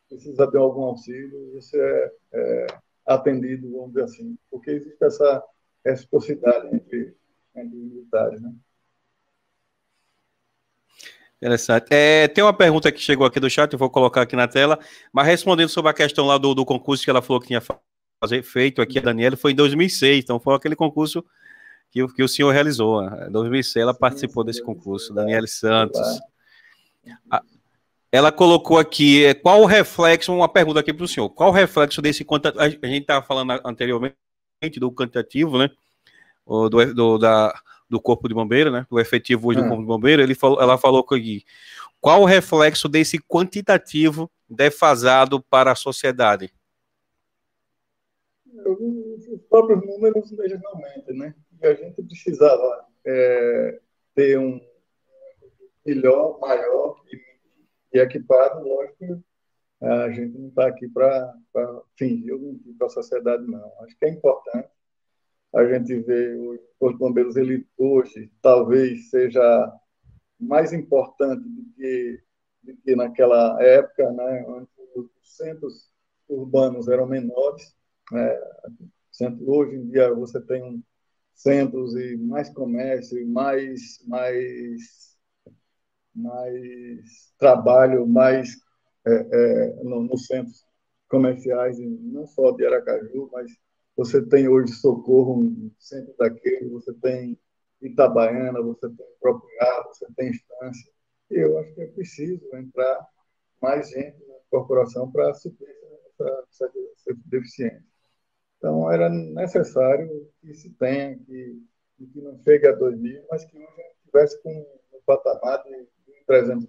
precisa 0.08 0.50
ter 0.50 0.58
algum 0.58 0.84
auxílio, 0.84 1.52
você 1.54 1.80
é, 1.80 2.12
é 2.32 2.66
atendido, 3.06 3.70
vamos 3.70 3.88
dizer 3.88 4.04
assim, 4.04 4.36
porque 4.50 4.70
existe 4.70 5.04
essa 5.04 5.42
reciprocidade 5.84 6.74
entre, 6.74 7.14
entre 7.54 7.76
militares, 7.76 8.40
né? 8.40 8.52
Interessante. 11.36 11.88
É, 11.90 12.26
tem 12.28 12.42
uma 12.42 12.56
pergunta 12.56 12.90
que 12.90 12.98
chegou 12.98 13.26
aqui 13.26 13.38
do 13.38 13.50
chat, 13.50 13.70
eu 13.70 13.78
vou 13.78 13.90
colocar 13.90 14.22
aqui 14.22 14.34
na 14.34 14.48
tela, 14.48 14.78
mas 15.12 15.26
respondendo 15.26 15.68
sobre 15.68 15.90
a 15.90 15.94
questão 15.94 16.26
lá 16.26 16.38
do, 16.38 16.54
do 16.54 16.64
concurso 16.64 17.04
que 17.04 17.10
ela 17.10 17.20
falou 17.20 17.40
que 17.40 17.48
tinha 17.48 17.60
fazer, 18.18 18.42
feito 18.42 18.80
aqui, 18.80 18.98
a 18.98 19.02
Daniela, 19.02 19.36
foi 19.36 19.52
em 19.52 19.54
2006, 19.54 20.24
então 20.24 20.40
foi 20.40 20.54
aquele 20.54 20.74
concurso 20.74 21.24
que, 21.90 22.06
que 22.14 22.22
o 22.22 22.28
senhor 22.28 22.52
realizou. 22.52 23.02
Em 23.04 23.30
2006 23.30 23.76
ela 23.76 23.94
participou 23.94 24.42
desse 24.42 24.62
concurso, 24.62 25.12
Daniela 25.12 25.46
Santos. 25.46 26.00
A, 27.30 27.42
ela 28.16 28.32
colocou 28.32 28.78
aqui, 28.78 29.24
é, 29.24 29.34
qual 29.34 29.60
o 29.60 29.66
reflexo, 29.66 30.32
uma 30.32 30.48
pergunta 30.48 30.80
aqui 30.80 30.92
para 30.92 31.04
o 31.04 31.08
senhor, 31.08 31.28
qual 31.28 31.50
o 31.50 31.52
reflexo 31.52 32.00
desse, 32.00 32.26
a 32.56 32.68
gente 32.68 33.02
estava 33.02 33.24
falando 33.24 33.60
anteriormente, 33.64 34.16
do 34.78 34.90
quantitativo, 34.90 35.58
né? 35.58 35.70
Do, 36.46 36.68
do, 36.94 37.18
da, 37.18 37.54
do 37.90 38.00
Corpo 38.00 38.28
de 38.28 38.34
Bombeiro, 38.34 38.70
né? 38.70 38.86
Do 38.88 38.98
efetivo 38.98 39.48
hoje 39.48 39.60
do 39.60 39.66
é. 39.66 39.68
Corpo 39.68 39.82
de 39.82 39.88
Bombeiro, 39.88 40.22
ele 40.22 40.34
falou, 40.34 40.60
ela 40.60 40.78
falou 40.78 41.04
aqui. 41.10 41.44
Qual 42.00 42.22
o 42.22 42.24
reflexo 42.24 42.88
desse 42.88 43.18
quantitativo 43.18 44.30
defasado 44.48 45.42
para 45.42 45.72
a 45.72 45.76
sociedade? 45.76 46.52
Os 48.46 49.40
próprios 49.50 49.84
números 49.84 50.32
eles 50.38 50.60
não 50.62 50.76
mentem, 50.76 51.16
né? 51.18 51.34
E 51.60 51.66
a 51.66 51.74
gente 51.74 52.02
precisava 52.02 52.86
é, 53.04 53.78
ter 54.14 54.38
um 54.38 54.60
melhor, 55.84 56.38
maior 56.40 56.96
e, 57.12 57.25
e 57.96 58.00
equipado, 58.00 58.66
lógico, 58.66 59.22
a 59.80 60.10
gente 60.10 60.38
não 60.38 60.48
está 60.48 60.66
aqui 60.66 60.88
para 60.88 61.34
fingir 61.96 62.34
para 62.78 62.86
a 62.86 62.90
sociedade, 62.90 63.46
não. 63.46 63.72
Acho 63.82 63.98
que 63.98 64.06
é 64.06 64.10
importante 64.10 64.68
a 65.56 65.64
gente 65.66 65.98
vê 66.00 66.34
o 66.34 66.58
Corpo 66.78 66.98
Bombeiros, 66.98 67.34
ele 67.34 67.66
hoje 67.78 68.30
talvez 68.42 69.08
seja 69.08 69.72
mais 70.38 70.70
importante 70.72 71.48
do 71.48 71.64
que, 71.74 72.22
do 72.62 72.76
que 72.76 72.94
naquela 72.94 73.62
época, 73.62 74.12
né, 74.12 74.44
onde 74.46 74.68
os 74.94 75.36
centros 75.36 75.90
urbanos 76.28 76.88
eram 76.88 77.06
menores. 77.06 77.74
Né, 78.12 78.38
hoje 79.46 79.76
em 79.76 79.88
dia 79.88 80.12
você 80.12 80.40
tem 80.42 80.84
centros 81.34 81.94
e 81.94 82.18
mais 82.18 82.50
comércio, 82.50 83.26
mais, 83.26 83.98
mais, 84.06 85.15
mais 86.16 87.32
trabalho, 87.38 88.06
mais 88.06 88.48
é, 89.06 89.12
é, 89.12 89.84
no, 89.84 90.02
nos 90.02 90.26
centros 90.26 90.64
comerciais, 91.08 91.78
não 91.78 92.26
só 92.26 92.50
de 92.52 92.66
Aracaju, 92.66 93.30
mas 93.32 93.50
você 93.96 94.24
tem 94.26 94.48
hoje 94.48 94.72
Socorro, 94.72 95.38
um 95.40 95.70
centro 95.78 96.14
daquele, 96.18 96.68
você 96.68 96.92
tem 96.94 97.38
Itabaiana, 97.80 98.60
você 98.60 98.88
tem 98.88 99.06
Procurar, 99.20 99.82
você 99.88 100.06
tem 100.16 100.30
Estância. 100.30 100.92
Eu 101.30 101.58
acho 101.58 101.74
que 101.74 101.80
é 101.80 101.86
preciso 101.88 102.56
entrar 102.56 103.08
mais 103.60 103.88
gente 103.90 104.24
na 104.26 104.34
corporação 104.50 105.10
para 105.10 105.34
suprir 105.34 105.68
essa, 105.68 106.44
essa, 106.48 106.72
essa 106.94 107.18
deficiência. 107.24 107.84
Então, 108.58 108.90
era 108.90 109.08
necessário 109.08 110.30
que 110.40 110.54
se 110.54 110.70
tenha, 110.74 111.18
que, 111.18 111.62
que 111.98 112.20
não 112.20 112.38
chegue 112.42 112.68
a 112.68 112.72
2 112.72 112.98
mil, 112.98 113.24
mas 113.30 113.44
que 113.44 113.56
hoje 113.58 113.82
estivesse 113.98 114.40
com 114.42 114.50
um 114.50 115.00
patamar 115.04 115.62
de 115.64 115.86
300 116.26 116.68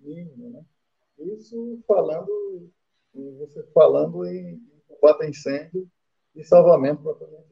mínimo, 0.00 0.50
né? 0.50 0.64
Isso 1.18 1.82
falando, 1.86 2.70
você 3.14 3.62
falando 3.74 4.24
em 4.26 4.60
combate 4.88 5.24
a 5.24 5.28
incêndio 5.28 5.88
e 6.34 6.44
salvamento 6.44 7.02
propriamente 7.02 7.46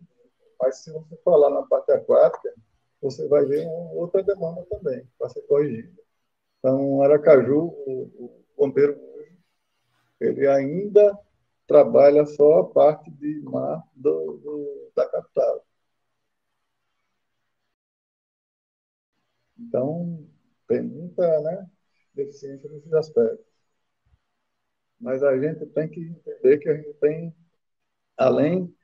Mas 0.61 0.79
se 0.79 0.93
você 0.93 1.16
falar 1.25 1.51
na 1.51 1.62
parte 1.62 1.93
aquática, 1.93 2.55
você 3.01 3.27
vai 3.29 3.45
ver 3.47 3.66
uma 3.66 3.93
outra 3.93 4.22
demanda 4.22 4.64
também 4.66 5.07
para 5.18 5.29
ser 5.31 5.43
corrigida. 5.43 5.93
Então, 6.59 7.03
Aracaju, 7.03 7.66
o, 7.87 8.03
o 8.18 8.45
bombeiro 8.57 8.99
ele 10.20 10.47
ainda 10.47 11.18
trabalha 11.66 12.25
só 12.27 12.61
a 12.61 12.64
parte 12.64 13.11
de 13.11 13.41
mar 13.43 13.83
do, 13.95 14.39
do, 14.39 14.91
da 14.95 15.09
capital. 15.09 15.64
Então, 19.59 20.27
tem 20.69 20.83
muita 20.83 21.41
né, 21.43 21.67
deficiência 22.15 22.69
nesses 22.71 22.93
aspectos. 22.93 23.47
Mas 25.01 25.23
a 25.23 25.37
gente 25.39 25.67
tem 25.67 25.89
que 25.89 26.01
entender 26.01 26.59
que 26.59 26.69
a 26.69 26.77
gente 26.77 26.95
tem, 26.95 27.35
além 28.17 28.75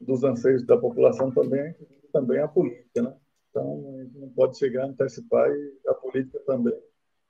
dos 0.00 0.24
anseios 0.24 0.64
da 0.64 0.78
população, 0.78 1.30
também, 1.32 1.74
também 2.12 2.40
a 2.40 2.48
política. 2.48 3.02
Né? 3.02 3.16
Então, 3.50 3.94
a 3.98 4.02
gente 4.04 4.18
não 4.18 4.30
pode 4.30 4.58
chegar 4.58 4.84
a 4.84 4.86
antecipar 4.86 5.50
e 5.50 5.88
a 5.88 5.94
política 5.94 6.40
também. 6.46 6.78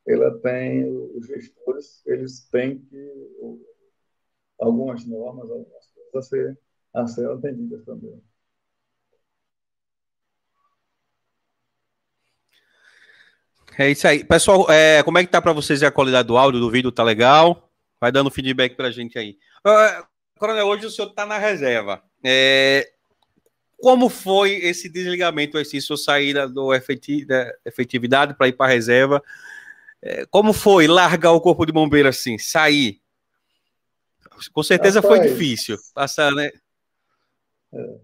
Ela 0.06 0.38
tem, 0.40 0.88
os 1.16 1.26
gestores, 1.26 2.04
eles 2.06 2.48
têm 2.50 2.78
que 2.78 3.60
algumas 4.58 5.04
normas, 5.06 5.50
algumas 5.50 5.86
coisas 5.88 6.14
a 6.14 6.22
ser, 6.22 6.58
a 6.94 7.06
ser 7.06 7.30
atendidas 7.30 7.84
também. 7.84 8.22
É 13.80 13.88
isso 13.88 14.06
aí. 14.06 14.22
Pessoal, 14.22 14.70
é, 14.70 15.02
como 15.02 15.16
é 15.16 15.24
que 15.24 15.30
tá 15.30 15.40
para 15.40 15.54
vocês 15.54 15.82
a 15.82 15.90
qualidade 15.90 16.28
do 16.28 16.36
áudio, 16.36 16.60
do 16.60 16.70
vídeo? 16.70 16.92
Tá 16.92 17.02
legal? 17.02 17.70
Vai 17.98 18.12
dando 18.12 18.30
feedback 18.30 18.74
para 18.74 18.88
a 18.88 18.90
gente 18.90 19.18
aí. 19.18 19.38
Uh, 19.66 20.06
Coronel, 20.38 20.66
hoje 20.66 20.84
o 20.84 20.90
senhor 20.90 21.08
está 21.08 21.24
na 21.24 21.38
reserva. 21.38 22.02
É, 22.22 22.92
como 23.80 24.10
foi 24.10 24.52
esse 24.56 24.86
desligamento, 24.86 25.58
esse 25.58 25.80
sua 25.80 25.96
saída 25.96 26.46
do 26.46 26.74
efetiv, 26.74 27.26
da 27.26 27.50
efetividade 27.64 28.34
para 28.34 28.48
ir 28.48 28.52
para 28.52 28.66
a 28.66 28.68
reserva? 28.68 29.22
É, 30.02 30.26
como 30.26 30.52
foi 30.52 30.86
largar 30.86 31.32
o 31.32 31.40
corpo 31.40 31.64
de 31.64 31.72
bombeiro 31.72 32.06
assim, 32.10 32.36
sair? 32.36 33.00
Com 34.52 34.62
certeza 34.62 35.00
Rapaz, 35.00 35.20
foi 35.20 35.30
difícil 35.30 35.78
passar, 35.94 36.30
né? 36.32 36.50
É. 37.72 37.94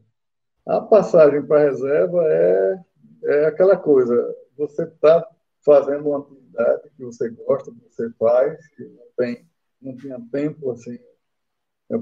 A 0.68 0.80
passagem 0.80 1.42
para 1.42 1.60
a 1.60 1.64
reserva 1.64 2.24
é, 2.24 2.78
é 3.24 3.44
aquela 3.44 3.76
coisa, 3.76 4.34
você 4.56 4.84
está 4.84 5.22
fazendo 5.66 6.08
uma 6.08 6.20
atividade 6.20 6.90
que 6.96 7.04
você 7.04 7.28
gosta, 7.30 7.72
que 7.72 7.80
você 7.90 8.08
faz, 8.12 8.68
que 8.68 8.84
não, 8.84 9.06
tem, 9.16 9.50
não 9.82 9.96
tinha 9.96 10.24
tempo 10.30 10.70
assim 10.70 10.96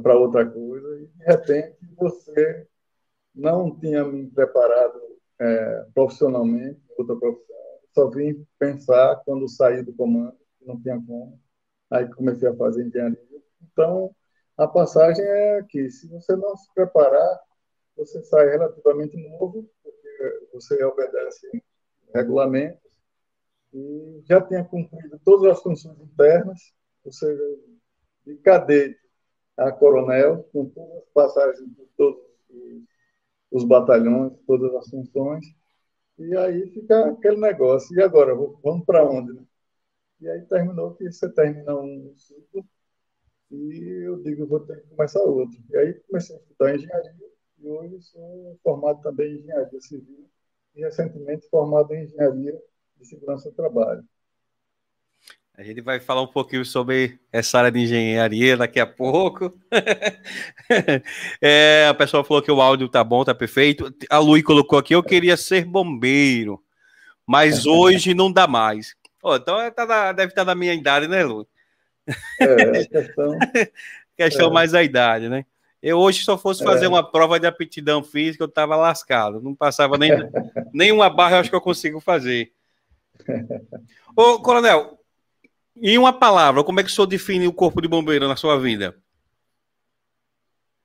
para 0.02 0.18
outra 0.18 0.44
coisa, 0.44 1.00
e 1.00 1.06
de 1.06 1.24
repente 1.24 1.78
você 1.96 2.68
não 3.34 3.74
tinha 3.78 4.04
me 4.04 4.30
preparado 4.30 5.00
é, 5.40 5.86
profissionalmente, 5.94 6.80
outra 6.98 7.16
profissão, 7.16 7.56
só 7.94 8.10
vim 8.10 8.46
pensar 8.58 9.22
quando 9.24 9.48
saí 9.48 9.82
do 9.82 9.94
comando, 9.94 10.36
não 10.60 10.80
tinha 10.80 10.96
como, 10.96 11.40
aí 11.90 12.08
comecei 12.14 12.48
a 12.48 12.56
fazer 12.56 12.86
engenharia. 12.86 13.18
Então, 13.62 14.14
a 14.58 14.68
passagem 14.68 15.24
é 15.24 15.62
que, 15.68 15.90
se 15.90 16.06
você 16.08 16.36
não 16.36 16.56
se 16.56 16.72
preparar, 16.74 17.40
você 17.96 18.22
sai 18.24 18.50
relativamente 18.50 19.16
novo, 19.16 19.68
porque 19.82 20.48
você 20.52 20.82
obedece 20.84 21.62
regulamentos, 22.14 22.83
e 23.74 24.22
já 24.24 24.40
tinha 24.40 24.64
cumprido 24.64 25.20
todas 25.24 25.50
as 25.50 25.62
funções 25.62 25.98
internas, 25.98 26.72
ou 27.04 27.12
seja, 27.12 27.42
de 28.24 28.36
cadete 28.36 28.98
a 29.56 29.72
coronel, 29.72 30.48
com 30.52 30.66
todas 30.70 30.98
as 30.98 31.08
passagens 31.12 31.68
por 31.76 31.88
todos 31.96 32.22
os 33.50 33.64
batalhões, 33.64 34.32
todas 34.46 34.72
as 34.76 34.88
funções, 34.88 35.44
e 36.18 36.36
aí 36.36 36.70
fica 36.70 37.10
aquele 37.10 37.40
negócio, 37.40 37.96
e 37.98 38.02
agora, 38.02 38.34
vamos 38.62 38.84
para 38.86 39.04
onde? 39.04 39.32
Né? 39.32 39.42
E 40.20 40.28
aí 40.28 40.42
terminou 40.42 40.94
que 40.94 41.10
você 41.10 41.28
termina 41.32 41.74
um 41.76 42.14
ciclo, 42.16 42.64
e 43.50 44.06
eu 44.06 44.22
digo, 44.22 44.46
vou 44.46 44.60
ter 44.60 44.80
que 44.82 44.88
começar 44.88 45.20
outro. 45.20 45.58
E 45.70 45.76
aí 45.76 45.94
comecei 46.08 46.36
a 46.36 46.38
estudar 46.38 46.74
engenharia, 46.74 47.12
e 47.58 47.68
hoje 47.68 48.00
sou 48.02 48.58
formado 48.62 49.02
também 49.02 49.34
em 49.34 49.38
engenharia 49.40 49.80
civil, 49.80 50.30
e 50.76 50.80
recentemente 50.80 51.48
formado 51.48 51.92
em 51.92 52.04
engenharia 52.04 52.60
de 52.96 53.06
segurança 53.06 53.50
do 53.50 53.56
trabalho. 53.56 54.04
A 55.56 55.62
gente 55.62 55.80
vai 55.80 56.00
falar 56.00 56.20
um 56.20 56.26
pouquinho 56.26 56.64
sobre 56.64 57.16
essa 57.30 57.58
área 57.58 57.70
de 57.70 57.78
engenharia 57.78 58.56
daqui 58.56 58.80
a 58.80 58.86
pouco. 58.86 59.56
é, 61.40 61.86
a 61.88 61.94
pessoa 61.94 62.24
falou 62.24 62.42
que 62.42 62.50
o 62.50 62.60
áudio 62.60 62.88
tá 62.88 63.04
bom, 63.04 63.24
tá 63.24 63.32
perfeito. 63.32 63.94
A 64.10 64.18
Lui 64.18 64.42
colocou 64.42 64.80
aqui, 64.80 64.96
eu 64.96 65.02
queria 65.02 65.36
ser 65.36 65.64
bombeiro, 65.64 66.60
mas 67.24 67.66
hoje 67.66 68.14
não 68.14 68.32
dá 68.32 68.48
mais. 68.48 68.96
Oh, 69.22 69.36
então 69.36 69.60
é, 69.60 69.70
tá 69.70 70.12
deve 70.12 70.32
estar 70.32 70.42
tá 70.42 70.46
na 70.46 70.56
minha 70.56 70.74
idade, 70.74 71.06
né, 71.06 71.22
Lu? 71.24 71.46
É, 72.40 72.84
questão... 72.86 73.38
questão 74.18 74.48
é. 74.48 74.52
mais 74.52 74.72
da 74.72 74.82
idade, 74.82 75.28
né? 75.28 75.46
Eu 75.80 75.98
hoje, 75.98 76.24
se 76.24 76.30
eu 76.30 76.36
fosse 76.36 76.64
fazer 76.64 76.86
é. 76.86 76.88
uma 76.88 77.08
prova 77.08 77.38
de 77.38 77.46
aptidão 77.46 78.02
física, 78.02 78.42
eu 78.42 78.48
tava 78.48 78.74
lascado. 78.74 79.40
Não 79.40 79.54
passava 79.54 79.96
nem, 79.96 80.10
nem 80.72 80.90
uma 80.90 81.08
barra, 81.08 81.36
eu 81.36 81.40
acho 81.40 81.50
que 81.50 81.56
eu 81.56 81.60
consigo 81.60 82.00
fazer. 82.00 82.50
Ô, 84.16 84.40
Coronel, 84.40 84.98
em 85.76 85.98
uma 85.98 86.12
palavra, 86.12 86.62
como 86.62 86.80
é 86.80 86.82
que 86.82 86.90
o 86.90 86.92
senhor 86.92 87.06
define 87.06 87.46
o 87.46 87.52
corpo 87.52 87.80
de 87.80 87.88
bombeiro 87.88 88.28
na 88.28 88.36
sua 88.36 88.58
vida? 88.58 88.96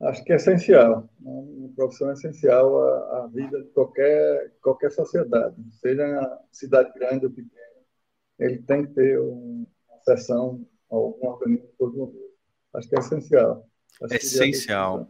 Acho 0.01 0.23
que 0.23 0.31
é 0.31 0.37
essencial. 0.37 1.09
Uma 1.21 1.69
profissão 1.75 2.09
é 2.09 2.13
essencial 2.13 2.81
à, 2.81 3.23
à, 3.23 3.27
vida 3.27 3.61
de 3.61 3.69
qualquer, 3.69 4.53
qualquer 4.61 4.91
sociedade, 4.91 5.55
seja 5.81 6.07
na 6.07 6.39
cidade 6.51 6.91
grande 6.93 7.25
ou 7.25 7.31
pequena. 7.31 7.59
Ele 8.39 8.59
tem 8.59 8.85
que 8.85 8.93
ter 8.93 9.19
uma 9.19 9.67
sessão 10.05 10.65
algum 10.89 11.27
organismo 11.27 11.67
de 11.67 11.77
bombeiro. 11.77 12.29
Acho 12.73 12.87
que 12.87 12.95
é 12.95 12.99
essencial. 12.99 13.67
Acho 14.01 14.15
essencial. 14.15 15.09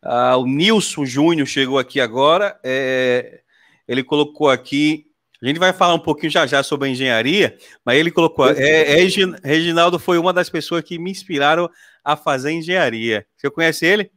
Ah, 0.00 0.36
o 0.36 0.46
Nilson 0.46 1.04
Júnior 1.04 1.46
chegou 1.46 1.78
aqui 1.78 2.00
agora. 2.00 2.58
É, 2.62 3.42
ele 3.88 4.04
colocou 4.04 4.48
aqui 4.48 5.07
a 5.40 5.46
gente 5.46 5.60
vai 5.60 5.72
falar 5.72 5.94
um 5.94 6.00
pouquinho 6.00 6.32
já 6.32 6.46
já 6.46 6.62
sobre 6.62 6.88
a 6.88 6.90
engenharia, 6.90 7.56
mas 7.84 7.96
ele 7.96 8.10
colocou. 8.10 8.48
É, 8.50 9.00
é, 9.00 9.08
Reginaldo 9.42 9.98
foi 9.98 10.18
uma 10.18 10.32
das 10.32 10.50
pessoas 10.50 10.82
que 10.82 10.98
me 10.98 11.10
inspiraram 11.10 11.70
a 12.04 12.16
fazer 12.16 12.50
engenharia. 12.50 13.24
Você 13.36 13.48
conhece 13.50 13.86
ele? 13.86 14.10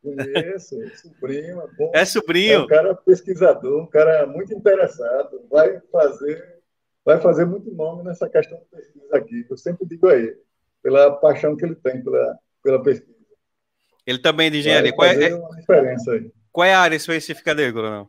Conheço, 0.00 0.80
é 0.80 0.90
sobrinho. 0.94 1.60
É, 1.60 1.66
bom. 1.76 1.92
é 1.92 2.04
sobrinho. 2.04 2.52
É 2.52 2.58
um 2.60 2.66
cara 2.66 2.94
pesquisador, 2.94 3.82
um 3.82 3.86
cara 3.86 4.26
muito 4.26 4.54
interessado. 4.54 5.44
Vai 5.50 5.80
fazer, 5.90 6.60
vai 7.04 7.20
fazer 7.20 7.44
muito 7.44 7.72
nome 7.72 8.04
nessa 8.04 8.28
questão 8.28 8.58
de 8.58 8.64
pesquisa 8.66 9.16
aqui. 9.16 9.44
Eu 9.50 9.56
sempre 9.56 9.86
digo 9.86 10.06
a 10.06 10.16
ele, 10.16 10.36
pela 10.82 11.10
paixão 11.16 11.56
que 11.56 11.64
ele 11.64 11.74
tem 11.74 12.02
pela, 12.02 12.38
pela 12.62 12.82
pesquisa. 12.82 13.18
Ele 14.06 14.18
também 14.18 14.46
é 14.46 14.50
de 14.50 14.58
engenharia. 14.58 14.92
Qual 14.92 15.06
é, 15.06 15.16
aí. 15.16 16.30
Qual 16.52 16.64
é 16.64 16.74
a 16.74 16.80
área 16.80 16.96
específica 16.96 17.54
dele, 17.54 17.72
Coronel? 17.72 18.08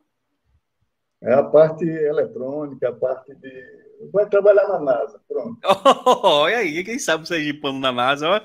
É 1.21 1.33
a 1.33 1.43
parte 1.43 1.85
eletrônica, 1.85 2.87
a 2.87 2.93
parte 2.93 3.35
de. 3.35 3.89
Vai 4.13 4.25
trabalhar 4.27 4.67
na 4.67 4.79
NASA, 4.79 5.19
pronto. 5.27 5.59
Olha 6.23 6.57
aí, 6.57 6.83
quem 6.83 6.97
sabe 6.97 7.27
você 7.27 7.37
ir 7.39 7.59
pano 7.59 7.79
na 7.79 7.91
NASA, 7.91 8.29
ó. 8.29 8.41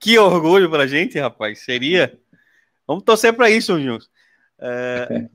Que 0.00 0.18
orgulho 0.18 0.68
pra 0.70 0.86
gente, 0.86 1.18
rapaz. 1.18 1.60
Seria. 1.64 2.18
Vamos 2.86 3.04
torcer 3.04 3.32
para 3.32 3.50
isso, 3.50 3.78
Juntos. 3.80 4.10
É, 4.60 5.28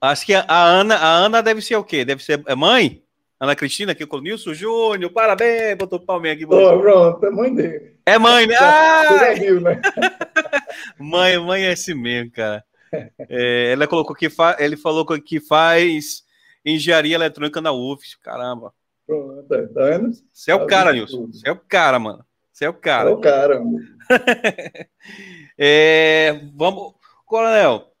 acho 0.00 0.26
que 0.26 0.34
a 0.34 0.64
Ana, 0.64 0.96
a 0.96 1.16
Ana 1.16 1.42
deve 1.42 1.60
ser 1.60 1.76
o 1.76 1.84
quê? 1.84 2.04
Deve 2.04 2.22
ser 2.22 2.42
é 2.46 2.54
mãe? 2.54 3.02
Ana 3.40 3.56
Cristina 3.56 3.92
aqui 3.92 4.06
com 4.06 4.18
o 4.18 4.20
Nilson 4.20 4.54
Júnior, 4.54 5.10
parabéns, 5.10 5.76
botou 5.76 5.98
palminha 5.98 6.34
aqui. 6.34 6.44
Oh, 6.44 6.78
pronto, 6.78 7.26
é 7.26 7.30
mãe 7.30 7.54
dele. 7.54 7.96
É 8.06 8.18
mãe, 8.18 8.46
né? 8.46 8.54
Ah! 8.60 9.34
Viu, 9.34 9.60
né? 9.60 9.80
mãe, 10.98 11.38
mãe 11.38 11.64
é 11.64 11.72
assim 11.72 11.94
mesmo, 11.94 12.30
cara. 12.30 12.64
É, 13.28 13.72
ela 13.72 13.86
colocou 13.86 14.14
que 14.14 14.28
fa... 14.28 14.56
ele 14.58 14.76
falou 14.76 15.04
que 15.04 15.40
faz 15.40 16.22
engenharia 16.64 17.14
eletrônica 17.14 17.60
na 17.60 17.72
UFS, 17.72 18.16
caramba. 18.16 18.72
Pronto, 19.06 19.46
tá 19.48 19.56
vendo? 19.84 20.10
Você 20.32 20.50
é 20.50 20.54
o 20.54 20.60
tá 20.60 20.66
cara, 20.66 20.92
Nilson. 20.92 21.26
Você 21.26 21.48
é 21.48 21.52
o 21.52 21.56
cara, 21.56 21.98
mano. 21.98 22.24
Você 22.52 22.64
é 22.64 22.68
o 22.68 22.74
cara. 22.74 23.10
É 23.10 23.12
o 23.12 23.20
cara, 23.20 23.60
mano. 23.60 23.78
é, 25.58 26.40
vamos, 26.54 26.94
Coronel, 27.26 27.93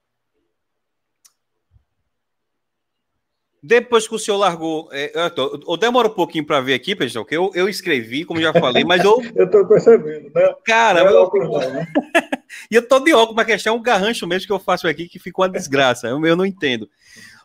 Depois 3.66 4.06
que 4.06 4.14
o 4.14 4.18
senhor 4.18 4.36
largou. 4.36 4.90
É, 4.92 5.10
eu, 5.16 5.60
eu 5.66 5.76
demoro 5.78 6.10
um 6.10 6.14
pouquinho 6.14 6.44
para 6.44 6.60
ver 6.60 6.74
aqui, 6.74 6.94
pessoal, 6.94 7.24
que 7.24 7.34
eu, 7.34 7.50
eu 7.54 7.66
escrevi, 7.66 8.22
como 8.22 8.38
já 8.38 8.52
falei, 8.52 8.84
mas 8.84 9.02
eu. 9.02 9.18
eu 9.34 9.50
tô 9.50 9.66
percebendo, 9.66 10.30
né? 10.34 10.54
Cara, 10.66 11.00
é 11.00 11.06
eu, 11.10 11.30
né? 11.72 11.86
e 12.70 12.74
eu 12.74 12.86
tô 12.86 13.00
de 13.00 13.14
óculos, 13.14 13.34
mas 13.34 13.46
questão 13.46 13.74
é 13.74 13.78
um 13.78 13.82
garrancho 13.82 14.26
mesmo 14.26 14.46
que 14.46 14.52
eu 14.52 14.58
faço 14.58 14.86
aqui, 14.86 15.08
que 15.08 15.18
fica 15.18 15.40
uma 15.40 15.48
desgraça. 15.48 16.08
Eu, 16.08 16.22
eu 16.26 16.36
não 16.36 16.44
entendo. 16.44 16.90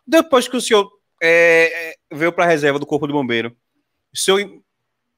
Depois 0.05 0.45
que 0.45 0.57
o 0.57 0.61
senhor 0.61 0.91
é, 1.23 1.91
é 1.91 1.95
veio 2.13 2.33
para 2.33 2.43
a 2.43 2.49
reserva 2.49 2.77
do 2.77 2.85
Corpo 2.85 3.07
de 3.07 3.13
Bombeiro, 3.13 3.55
o 4.13 4.17
senhor 4.17 4.61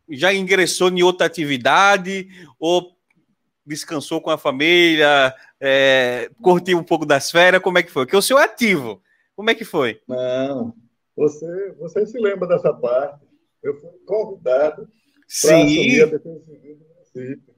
já 0.07 0.31
ingressou 0.31 0.89
em 0.89 1.01
outra 1.01 1.25
atividade 1.25 2.27
ou 2.59 2.95
descansou 3.65 4.21
com 4.21 4.29
a 4.29 4.37
família, 4.37 5.33
é, 5.59 6.29
curtiu 6.43 6.77
um 6.77 6.83
pouco 6.83 7.07
das 7.07 7.31
férias? 7.31 7.63
Como 7.63 7.79
é 7.79 7.81
que 7.81 7.91
foi? 7.91 8.05
Porque 8.05 8.17
o 8.17 8.21
senhor 8.21 8.39
é 8.39 8.43
ativo. 8.43 9.01
Como 9.35 9.49
é 9.49 9.55
que 9.55 9.65
foi? 9.65 9.99
Não, 10.07 10.75
você, 11.21 11.71
você 11.77 12.05
se 12.07 12.19
lembra 12.19 12.47
dessa 12.47 12.73
parte? 12.73 13.23
Eu 13.61 13.79
fui 13.79 13.91
convidado 14.07 14.87
para 15.41 15.57
assumir 15.57 16.01
a 16.01 16.05
defesa 16.07 16.39
civil 16.45 16.77
do 16.77 16.85
município. 16.85 17.55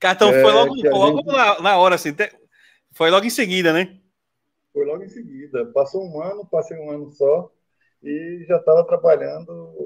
Cartão 0.00 0.30
é, 0.30 0.42
foi 0.42 0.52
logo, 0.52 0.74
logo 0.90 1.16
gente... 1.18 1.26
na, 1.26 1.60
na, 1.60 1.78
hora, 1.78 1.94
assim, 1.94 2.10
foi 2.92 3.10
logo 3.10 3.24
em 3.24 3.30
seguida, 3.30 3.72
né? 3.72 4.00
Foi 4.72 4.84
logo 4.84 5.04
em 5.04 5.08
seguida. 5.08 5.66
Passou 5.66 6.04
um 6.04 6.20
ano, 6.20 6.44
passei 6.46 6.76
um 6.76 6.90
ano 6.90 7.10
só 7.12 7.52
e 8.02 8.44
já 8.48 8.56
estava 8.56 8.84
trabalhando. 8.84 9.76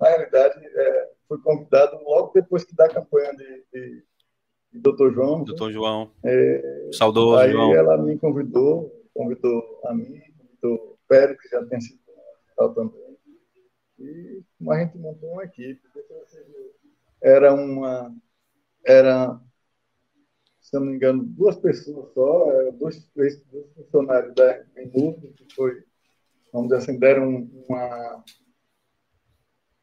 Na 0.00 0.08
realidade, 0.08 0.54
é, 0.64 1.10
fui 1.28 1.38
convidado 1.42 1.96
logo 2.04 2.32
depois 2.34 2.64
que 2.64 2.74
da 2.74 2.88
campanha 2.88 3.32
de, 3.36 3.64
de, 3.72 4.04
de 4.72 4.80
Dr. 4.80 5.12
João. 5.12 5.44
Doutor 5.44 5.70
João. 5.70 6.10
É, 6.24 6.88
Saudoso 6.92 7.36
aí 7.36 7.52
João. 7.52 7.72
ela 7.72 7.98
me 7.98 8.18
convidou, 8.18 8.92
convidou 9.14 9.80
a 9.84 9.94
mim, 9.94 10.20
convidou 10.36 10.98
Pedro, 11.08 11.36
que 11.36 11.48
já 11.48 11.64
tinha 11.66 11.80
sido 11.80 12.01
tal 12.56 12.74
também. 12.74 13.16
E 13.98 14.42
a 14.68 14.78
gente 14.78 14.98
montou 14.98 15.32
uma 15.32 15.44
equipe. 15.44 15.80
Era 17.20 17.54
uma. 17.54 18.14
Era, 18.84 19.40
se 20.60 20.74
não 20.74 20.86
me 20.86 20.96
engano, 20.96 21.22
duas 21.22 21.56
pessoas 21.56 22.12
só, 22.12 22.70
dois, 22.72 23.08
dois 23.14 23.42
funcionários 23.76 24.34
da 24.34 24.64
Minuto, 24.74 25.32
que 25.34 25.54
foi, 25.54 25.84
vamos 26.52 26.68
dizer 26.68 26.82
assim, 26.82 26.98
deram 26.98 27.48
uma, 27.68 28.24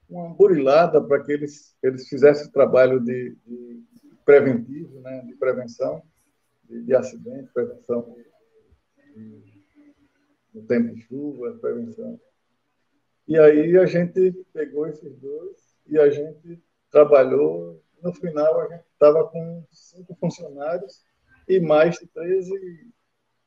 uma 0.10 0.34
burilada 0.34 1.02
para 1.02 1.24
que 1.24 1.32
eles, 1.32 1.78
eles 1.82 2.10
fizessem 2.10 2.48
o 2.48 2.52
trabalho 2.52 3.00
de, 3.00 3.38
de 3.46 3.84
preventivo, 4.26 5.00
né, 5.00 5.22
de 5.22 5.36
prevenção 5.36 6.04
de, 6.66 6.84
de 6.84 6.96
acidente, 6.96 7.52
prevenção 7.54 8.16
no 10.54 10.64
tempo 10.64 10.94
de 10.94 11.02
chuva, 11.02 11.58
prevenção. 11.60 12.20
E 13.30 13.38
aí 13.38 13.78
a 13.78 13.86
gente 13.86 14.32
pegou 14.52 14.88
esses 14.88 15.16
dois 15.18 15.78
e 15.86 16.00
a 16.00 16.10
gente 16.10 16.60
trabalhou. 16.90 17.80
No 18.02 18.12
final, 18.12 18.60
a 18.60 18.68
gente 18.70 18.86
estava 18.92 19.24
com 19.28 19.64
cinco 19.72 20.16
funcionários 20.16 21.06
e 21.48 21.60
mais 21.60 22.00
13 22.00 22.92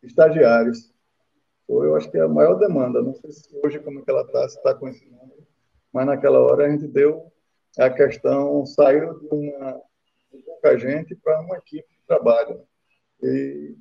estagiários. 0.00 0.94
Foi, 1.66 1.88
eu 1.88 1.96
acho 1.96 2.08
que 2.12 2.16
é 2.16 2.20
a 2.20 2.28
maior 2.28 2.54
demanda. 2.60 3.02
Não 3.02 3.12
sei 3.12 3.32
se 3.32 3.48
hoje 3.60 3.80
como 3.80 3.98
é 3.98 4.02
que 4.02 4.10
ela 4.10 4.22
está, 4.22 4.48
se 4.48 4.56
está 4.56 4.72
com 4.72 4.88
esse 4.88 5.04
número, 5.06 5.44
mas 5.92 6.06
naquela 6.06 6.38
hora 6.38 6.66
a 6.66 6.70
gente 6.70 6.86
deu 6.86 7.32
a 7.76 7.90
questão, 7.90 8.64
saiu 8.64 9.18
de, 9.18 9.26
uma, 9.34 9.82
de 10.32 10.42
pouca 10.44 10.78
gente 10.78 11.16
para 11.16 11.40
uma 11.40 11.56
equipe 11.56 11.88
de 11.90 12.06
trabalho. 12.06 12.64
E 13.20 13.74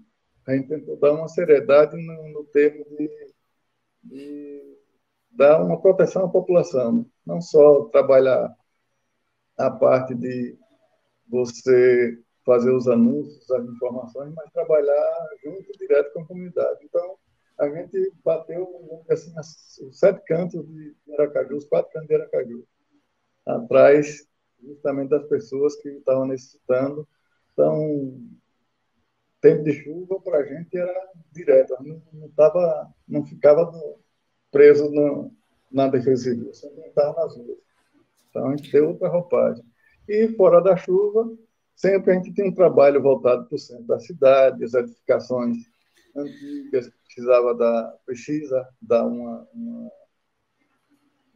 a 0.48 0.56
gente 0.56 0.68
tentou 0.68 0.98
dar 0.98 1.12
uma 1.12 1.28
seriedade 1.28 1.96
no, 1.96 2.30
no 2.30 2.44
termo 2.46 2.86
de, 2.98 3.08
de 4.04 4.81
dar 5.32 5.64
uma 5.64 5.82
proteção 5.82 6.26
à 6.26 6.30
população, 6.30 7.06
não 7.26 7.42
só 7.42 7.86
trabalhar 7.86 8.56
a 9.58 9.72
parte 9.72 10.14
de 10.16 10.58
você 11.28 12.18
fazer 12.46 12.72
os 12.72 12.88
anúncios, 12.88 13.50
as 13.52 13.64
informações, 13.66 14.34
mas 14.34 14.52
trabalhar 14.52 15.30
junto, 15.44 15.78
direto 15.78 16.14
com 16.14 16.22
a 16.22 16.26
comunidade. 16.26 16.80
Então, 16.84 17.18
a 17.60 17.70
gente 17.70 18.12
bateu 18.24 19.04
assim, 19.10 19.34
os 19.40 20.00
sete 20.00 20.22
cantos 20.26 20.66
de 20.68 20.96
Aracaju, 21.14 21.58
os 21.58 21.66
quatro 21.66 21.92
cantos 21.92 22.08
de 22.08 22.16
Aracaju, 22.16 22.68
atrás 23.46 24.28
justamente 24.64 25.10
das 25.10 25.28
pessoas 25.28 25.76
que 25.78 25.90
estavam 25.90 26.26
necessitando. 26.26 27.08
Então, 27.54 28.20
tempo 29.42 29.64
de 29.64 29.74
chuva 29.74 30.20
para 30.22 30.40
a 30.40 30.46
gente 30.46 30.78
era 30.78 30.94
direto, 31.32 31.76
não, 31.82 32.02
não, 32.14 32.30
tava, 32.30 32.92
não 33.08 33.26
ficava 33.26 33.72
preso 34.52 34.90
no, 34.92 35.32
na 35.72 35.88
defesa 35.88 36.24
civil, 36.24 36.54
sempre 36.54 36.82
estava 36.88 37.24
nas 37.24 37.36
ruas. 37.36 37.58
Então, 38.30 38.48
a 38.48 38.56
gente 38.56 38.72
deu 38.72 38.90
outra 38.90 39.10
roupagem. 39.10 39.64
E, 40.08 40.28
fora 40.36 40.62
da 40.62 40.76
chuva, 40.76 41.32
sempre 41.76 42.12
a 42.12 42.16
gente 42.16 42.34
tem 42.34 42.50
um 42.50 42.56
trabalho 42.56 43.02
voltado 43.02 43.46
para 43.46 43.56
o 43.56 43.60
centro 43.60 43.86
da 43.86 44.00
cidade, 44.00 44.64
as 44.64 44.74
edificações 44.74 45.58
antigas, 46.16 46.92
precisava 47.06 47.54
dar, 47.56 47.98
precisa 48.06 48.68
dar 48.82 49.06
uma, 49.06 49.48
uma, 49.54 49.92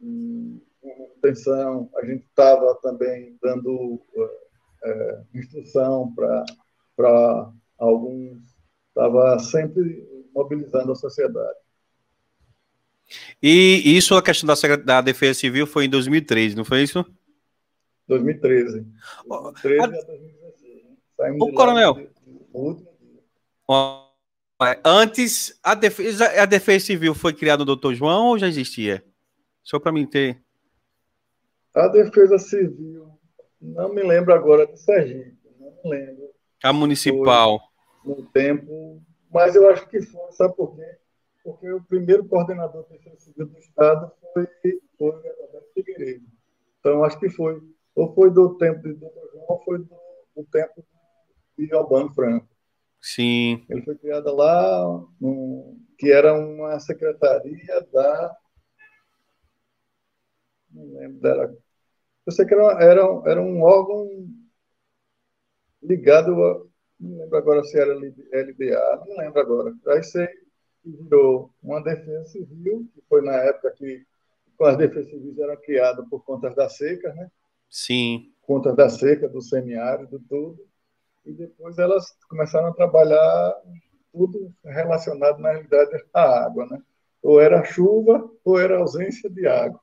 uma 0.00 0.60
manutenção. 0.98 1.90
A 1.96 2.04
gente 2.04 2.24
estava 2.24 2.74
também 2.76 3.36
dando 3.42 4.00
é, 4.84 5.22
instrução 5.34 6.14
para 6.14 7.52
alguns, 7.78 8.42
estava 8.88 9.38
sempre 9.38 10.28
mobilizando 10.34 10.92
a 10.92 10.96
sociedade. 10.96 11.65
E 13.42 13.96
isso, 13.96 14.16
a 14.16 14.22
questão 14.22 14.46
da, 14.46 14.76
da 14.76 15.00
Defesa 15.00 15.38
Civil 15.40 15.66
foi 15.66 15.84
em 15.84 15.88
2013, 15.88 16.56
não 16.56 16.64
foi 16.64 16.82
isso? 16.82 17.04
2013. 18.08 18.86
2013 19.26 19.82
a 19.82 19.86
2016. 19.86 20.76
Saímos 21.16 21.48
o 21.48 21.52
coronel. 21.52 22.08
último 22.52 22.90
dia. 23.00 24.80
Antes, 24.84 25.58
a 25.62 25.74
defesa, 25.74 26.42
a 26.42 26.46
defesa 26.46 26.86
Civil 26.86 27.14
foi 27.14 27.32
criada 27.32 27.60
no 27.60 27.66
Doutor 27.66 27.94
João 27.94 28.28
ou 28.28 28.38
já 28.38 28.46
existia? 28.46 29.04
Só 29.62 29.78
para 29.78 29.92
mim 29.92 30.06
ter. 30.06 30.40
A 31.74 31.88
Defesa 31.88 32.38
Civil, 32.38 33.06
não 33.60 33.92
me 33.92 34.02
lembro 34.02 34.32
agora 34.32 34.66
de 34.66 34.78
Sergipe, 34.78 35.36
não 35.60 35.72
me 35.84 35.90
lembro. 35.90 36.30
A 36.62 36.72
municipal. 36.72 37.60
Foi 38.02 38.14
no 38.14 38.22
tempo, 38.28 39.02
mas 39.30 39.54
eu 39.54 39.68
acho 39.68 39.86
que 39.88 40.00
foi, 40.00 40.32
sabe 40.32 40.56
por 40.56 40.74
quê? 40.74 40.98
Porque 41.46 41.70
o 41.70 41.80
primeiro 41.80 42.26
coordenador 42.26 42.82
de 42.88 42.98
defesa 42.98 43.20
civil 43.20 43.46
do 43.46 43.56
Estado 43.56 44.10
foi, 44.34 44.48
foi 44.98 45.08
o 45.08 45.12
Roberto 45.12 45.72
Figueiredo. 45.74 46.26
Então, 46.80 47.04
acho 47.04 47.20
que 47.20 47.30
foi, 47.30 47.62
ou 47.94 48.12
foi 48.14 48.32
do 48.32 48.58
tempo 48.58 48.82
de 48.82 48.94
Dr. 48.94 49.30
João, 49.32 49.46
ou 49.48 49.62
foi 49.62 49.78
do, 49.78 49.96
do 50.34 50.44
tempo 50.50 50.84
de 51.56 51.72
Albano 51.72 52.12
Franco. 52.12 52.48
Sim. 53.00 53.64
Ele 53.70 53.82
foi 53.82 53.96
criado 53.96 54.34
lá, 54.34 54.88
um, 55.22 55.80
que 55.96 56.10
era 56.10 56.34
uma 56.34 56.80
secretaria 56.80 57.80
da. 57.92 58.36
Não 60.72 60.98
lembro 60.98 61.20
dela. 61.20 61.56
Eu 62.26 62.32
sei 62.32 62.44
que 62.44 62.54
era, 62.54 62.82
era, 62.82 63.02
era 63.24 63.40
um 63.40 63.62
órgão 63.62 64.08
ligado 65.80 66.42
a. 66.42 66.66
Não 66.98 67.18
lembro 67.18 67.36
agora 67.36 67.62
se 67.62 67.78
era 67.78 67.94
LDA, 67.94 69.04
não 69.06 69.16
lembro 69.18 69.40
agora. 69.40 69.74
Aí 69.86 70.02
sei 70.02 70.26
que 70.86 71.02
virou 71.02 71.50
uma 71.60 71.82
defesa 71.82 72.24
civil, 72.26 72.88
que 72.94 73.02
foi 73.08 73.20
na 73.20 73.32
época 73.32 73.72
que 73.72 74.06
as 74.60 74.76
defesas 74.76 75.10
civis 75.10 75.36
eram 75.38 75.56
criadas 75.56 76.08
por 76.08 76.24
conta 76.24 76.48
da 76.50 76.68
seca, 76.68 77.12
né? 77.12 77.28
Sim. 77.68 78.32
Conta 78.42 78.72
da 78.72 78.88
seca, 78.88 79.28
do 79.28 79.42
semiárido, 79.42 80.22
tudo. 80.28 80.64
E 81.24 81.32
depois 81.32 81.76
elas 81.78 82.16
começaram 82.28 82.68
a 82.68 82.72
trabalhar 82.72 83.60
tudo 84.12 84.52
relacionado, 84.64 85.40
na 85.40 85.50
realidade, 85.50 86.04
à 86.14 86.44
água, 86.44 86.66
né? 86.66 86.80
Ou 87.20 87.40
era 87.40 87.64
chuva, 87.64 88.30
ou 88.44 88.58
era 88.58 88.78
ausência 88.78 89.28
de 89.28 89.46
água. 89.46 89.80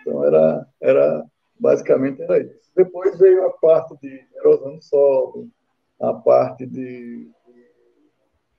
Então, 0.00 0.24
era, 0.24 0.66
era 0.80 1.24
basicamente 1.58 2.22
era 2.22 2.38
isso. 2.38 2.70
Depois 2.76 3.18
veio 3.18 3.44
a 3.46 3.50
parte 3.50 3.96
de 4.00 4.24
erosão 4.36 4.76
do 4.76 4.82
solo, 4.82 5.48
a 6.00 6.14
parte 6.14 6.64
de 6.64 7.28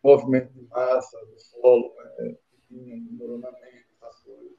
movimento 0.04 0.52
de 0.54 0.68
massa, 0.68 1.18
do 1.26 1.39
solo, 1.39 1.93
né, 2.20 2.36
moronamento, 3.12 3.86
essas 4.02 4.20
coisas. 4.22 4.52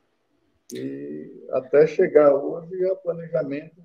E 0.73 1.47
até 1.51 1.87
chegar 1.87 2.35
hoje 2.35 2.85
ao 2.85 2.97
planejamento 2.97 3.83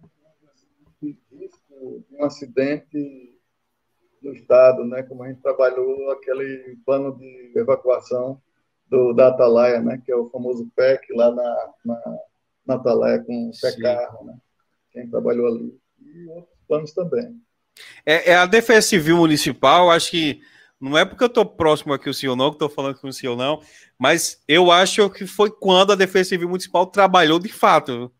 de 1.01 1.17
risco 1.31 2.03
de 2.09 2.15
um 2.15 2.23
acidente 2.23 3.37
no 4.21 4.33
Estado, 4.33 4.83
né, 4.85 5.03
como 5.03 5.23
a 5.23 5.29
gente 5.29 5.41
trabalhou 5.41 6.11
aquele 6.11 6.77
plano 6.85 7.17
de 7.17 7.51
evacuação 7.55 8.41
do, 8.89 9.13
da 9.13 9.27
Atalaia, 9.27 9.81
né, 9.81 10.01
que 10.03 10.11
é 10.11 10.15
o 10.15 10.29
famoso 10.29 10.69
PEC 10.75 11.13
lá 11.13 11.31
na, 11.31 11.73
na, 11.85 12.19
na 12.65 12.75
Atalaia 12.75 13.23
com 13.23 13.49
o 13.49 13.51
pé-carro, 13.61 14.25
né, 14.25 14.37
quem 14.91 15.09
trabalhou 15.09 15.47
ali. 15.47 15.77
E 15.99 16.27
outros 16.27 16.57
planos 16.67 16.93
também. 16.93 17.41
É, 18.05 18.31
é, 18.31 18.35
a 18.35 18.45
Defesa 18.45 18.87
Civil 18.87 19.17
Municipal, 19.17 19.91
acho 19.91 20.09
que 20.11 20.41
não 20.79 20.97
é 20.97 21.03
porque 21.03 21.23
eu 21.23 21.27
estou 21.27 21.45
próximo 21.45 21.93
aqui 21.93 22.09
o 22.09 22.13
senhor 22.13 22.35
não, 22.35 22.49
que 22.49 22.55
estou 22.55 22.69
falando 22.69 22.99
com 22.99 23.07
o 23.07 23.13
senhor 23.13 23.35
não, 23.35 23.61
mas 23.97 24.41
eu 24.47 24.71
acho 24.71 25.09
que 25.09 25.25
foi 25.25 25.49
quando 25.49 25.91
a 25.91 25.95
Defesa 25.95 26.29
Civil 26.29 26.49
Municipal 26.49 26.85
trabalhou 26.85 27.39
de 27.39 27.49
fato. 27.49 28.11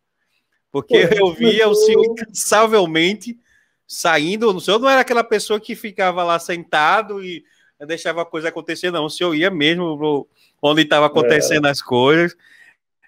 Porque 0.72 1.10
eu 1.16 1.34
via 1.34 1.68
o 1.68 1.76
senhor 1.76 2.04
incansavelmente 2.04 3.40
saindo. 3.88 4.50
O 4.50 4.60
senhor 4.60 4.80
não 4.80 4.90
era 4.90 5.02
aquela 5.02 5.24
pessoa 5.24 5.60
que 5.60 5.76
ficava 5.76 6.24
lá 6.24 6.38
sentado 6.40 7.24
e 7.24 7.44
deixava 7.88 8.22
a 8.22 8.26
coisa 8.26 8.50
acontecer, 8.50 8.92
não. 8.92 9.06
O 9.06 9.10
senhor 9.10 9.34
ia 9.34 9.50
mesmo 9.50 10.28
onde 10.62 10.82
estava 10.82 11.06
acontecendo 11.06 11.68
é. 11.68 11.72
as 11.72 11.82
coisas. 11.82 12.36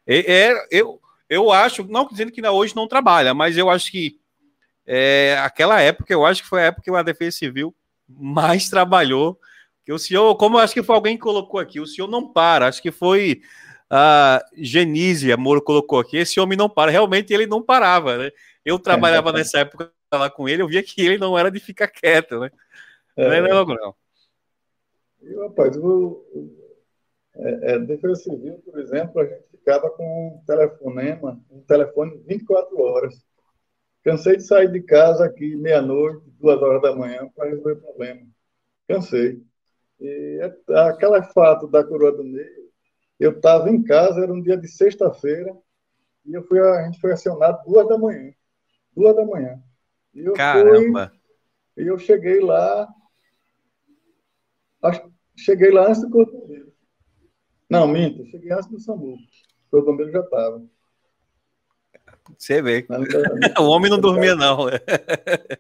É, 0.06 0.32
é, 0.32 0.68
eu, 0.72 1.02
eu 1.30 1.52
acho, 1.52 1.84
não 1.84 2.08
dizendo 2.08 2.32
que 2.32 2.46
hoje 2.48 2.76
não 2.76 2.88
trabalha, 2.88 3.34
mas 3.34 3.58
eu 3.58 3.70
acho 3.70 3.92
que 3.92 4.20
é, 4.86 5.38
aquela 5.44 5.82
época, 5.82 6.12
eu 6.12 6.26
acho 6.26 6.42
que 6.44 6.50
foi 6.50 6.62
a 6.62 6.66
época 6.66 6.84
que 6.84 6.96
a 6.96 7.04
Defesa 7.04 7.38
Civil 7.38 7.76
mais 8.10 8.70
trabalhou. 8.70 9.40
Que 9.86 9.94
o 9.94 10.00
senhor, 10.00 10.36
como 10.36 10.58
eu 10.58 10.62
acho 10.62 10.74
que 10.74 10.84
foi 10.84 10.96
alguém 10.96 11.16
que 11.16 11.24
colocou 11.24 11.60
aqui, 11.60 11.80
o 11.80 11.86
senhor 11.86 12.08
não 12.08 12.32
para. 12.32 12.68
Acho 12.68 12.82
que 12.82 12.92
foi 12.92 13.42
a 13.90 14.44
Genise 14.56 15.32
Amor 15.32 15.64
colocou 15.64 16.00
aqui. 16.00 16.18
Esse 16.18 16.40
homem 16.40 16.58
não 16.58 16.70
para. 16.70 16.92
Realmente 16.92 17.34
ele 17.34 17.48
não 17.48 17.62
parava, 17.62 18.18
né? 18.18 18.32
Eu 18.64 18.78
trabalhava 18.78 19.32
nessa 19.32 19.60
época 19.60 19.92
lá 20.14 20.30
com 20.30 20.50
ele, 20.50 20.62
eu 20.62 20.68
via 20.68 20.84
que 20.84 21.02
ele 21.02 21.18
não 21.18 21.38
era 21.38 21.52
de 21.52 21.60
ficar 21.60 21.88
quieto, 21.88 22.40
né? 22.40 22.52
É. 23.16 23.26
Não 23.26 23.34
é, 23.34 23.42
não, 23.42 23.66
não. 23.66 23.96
E, 25.22 25.36
rapaz, 25.36 25.76
o, 25.78 26.26
é, 27.36 27.74
é, 27.74 27.80
Defesa 27.80 28.16
Civil, 28.16 28.60
por 28.60 28.80
exemplo, 28.80 29.22
a 29.22 29.26
gente 29.26 29.44
ficava 29.52 29.90
com 29.90 30.04
um 30.04 30.46
telefonema, 30.46 31.40
um 31.50 31.62
telefone 31.62 32.22
24 32.28 32.80
horas. 32.80 33.24
Cansei 34.10 34.38
de 34.38 34.44
sair 34.44 34.72
de 34.72 34.82
casa 34.82 35.24
aqui 35.24 35.56
meia-noite, 35.56 36.28
duas 36.40 36.60
horas 36.60 36.82
da 36.82 36.96
manhã, 36.96 37.30
para 37.36 37.48
resolver 37.48 37.76
problema. 37.76 38.22
Cansei. 38.88 39.40
E 40.00 40.40
é, 40.42 40.80
aquele 40.80 41.22
fato 41.32 41.68
da 41.68 41.84
coroa 41.84 42.12
do 42.12 42.24
meio, 42.24 42.72
eu 43.20 43.34
estava 43.34 43.70
em 43.70 43.84
casa, 43.84 44.24
era 44.24 44.34
um 44.34 44.42
dia 44.42 44.58
de 44.58 44.68
sexta-feira, 44.68 45.56
e 46.26 46.34
eu 46.34 46.42
fui, 46.42 46.60
a 46.60 46.86
gente 46.86 47.00
foi 47.00 47.12
acionado 47.12 47.64
duas 47.68 47.88
da 47.88 48.00
manhã. 48.00 48.34
Duas 48.96 49.16
da 49.16 49.24
manhã. 49.24 49.62
E 50.16 50.22
eu 50.22 50.34
Caramba! 50.34 51.14
Fui, 51.76 51.84
e 51.84 51.88
eu 51.88 52.00
cheguei 52.00 52.40
lá, 52.40 52.88
cheguei 55.38 55.70
lá 55.70 55.88
antes 55.88 56.02
do 56.02 56.10
corpo. 56.10 56.48
Não, 57.70 57.88
minto, 57.88 58.26
cheguei 58.26 58.52
antes 58.52 58.68
do 58.70 58.80
SAMU. 58.80 59.14
O 59.14 59.18
corpo 59.70 59.92
bombeiro 59.92 60.12
já 60.12 60.22
estava. 60.22 60.68
Você 62.38 62.62
vê. 62.62 62.86
o 63.60 63.64
homem 63.64 63.90
não 63.90 64.00
dormia, 64.00 64.36
não. 64.36 64.68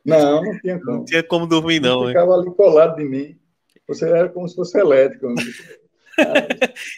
Não, 0.05 0.43
não 0.43 0.59
tinha 0.59 0.79
como. 0.79 0.97
Não 0.97 1.05
tinha 1.05 1.23
como 1.23 1.47
dormir, 1.47 1.79
não. 1.79 2.07
Ficava 2.07 2.33
ali 2.35 2.51
colado 2.51 2.95
de 2.95 3.05
mim. 3.05 3.39
Você 3.87 4.07
era 4.07 4.29
como 4.29 4.47
se 4.47 4.55
fosse 4.55 4.77
elétrico. 4.79 5.27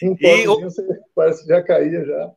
Um 0.02 0.16
e 0.18 0.48
o... 0.48 0.60
você 0.60 0.82
parece 1.14 1.42
que 1.42 1.48
já 1.48 1.62
caía 1.62 2.04
já. 2.04 2.32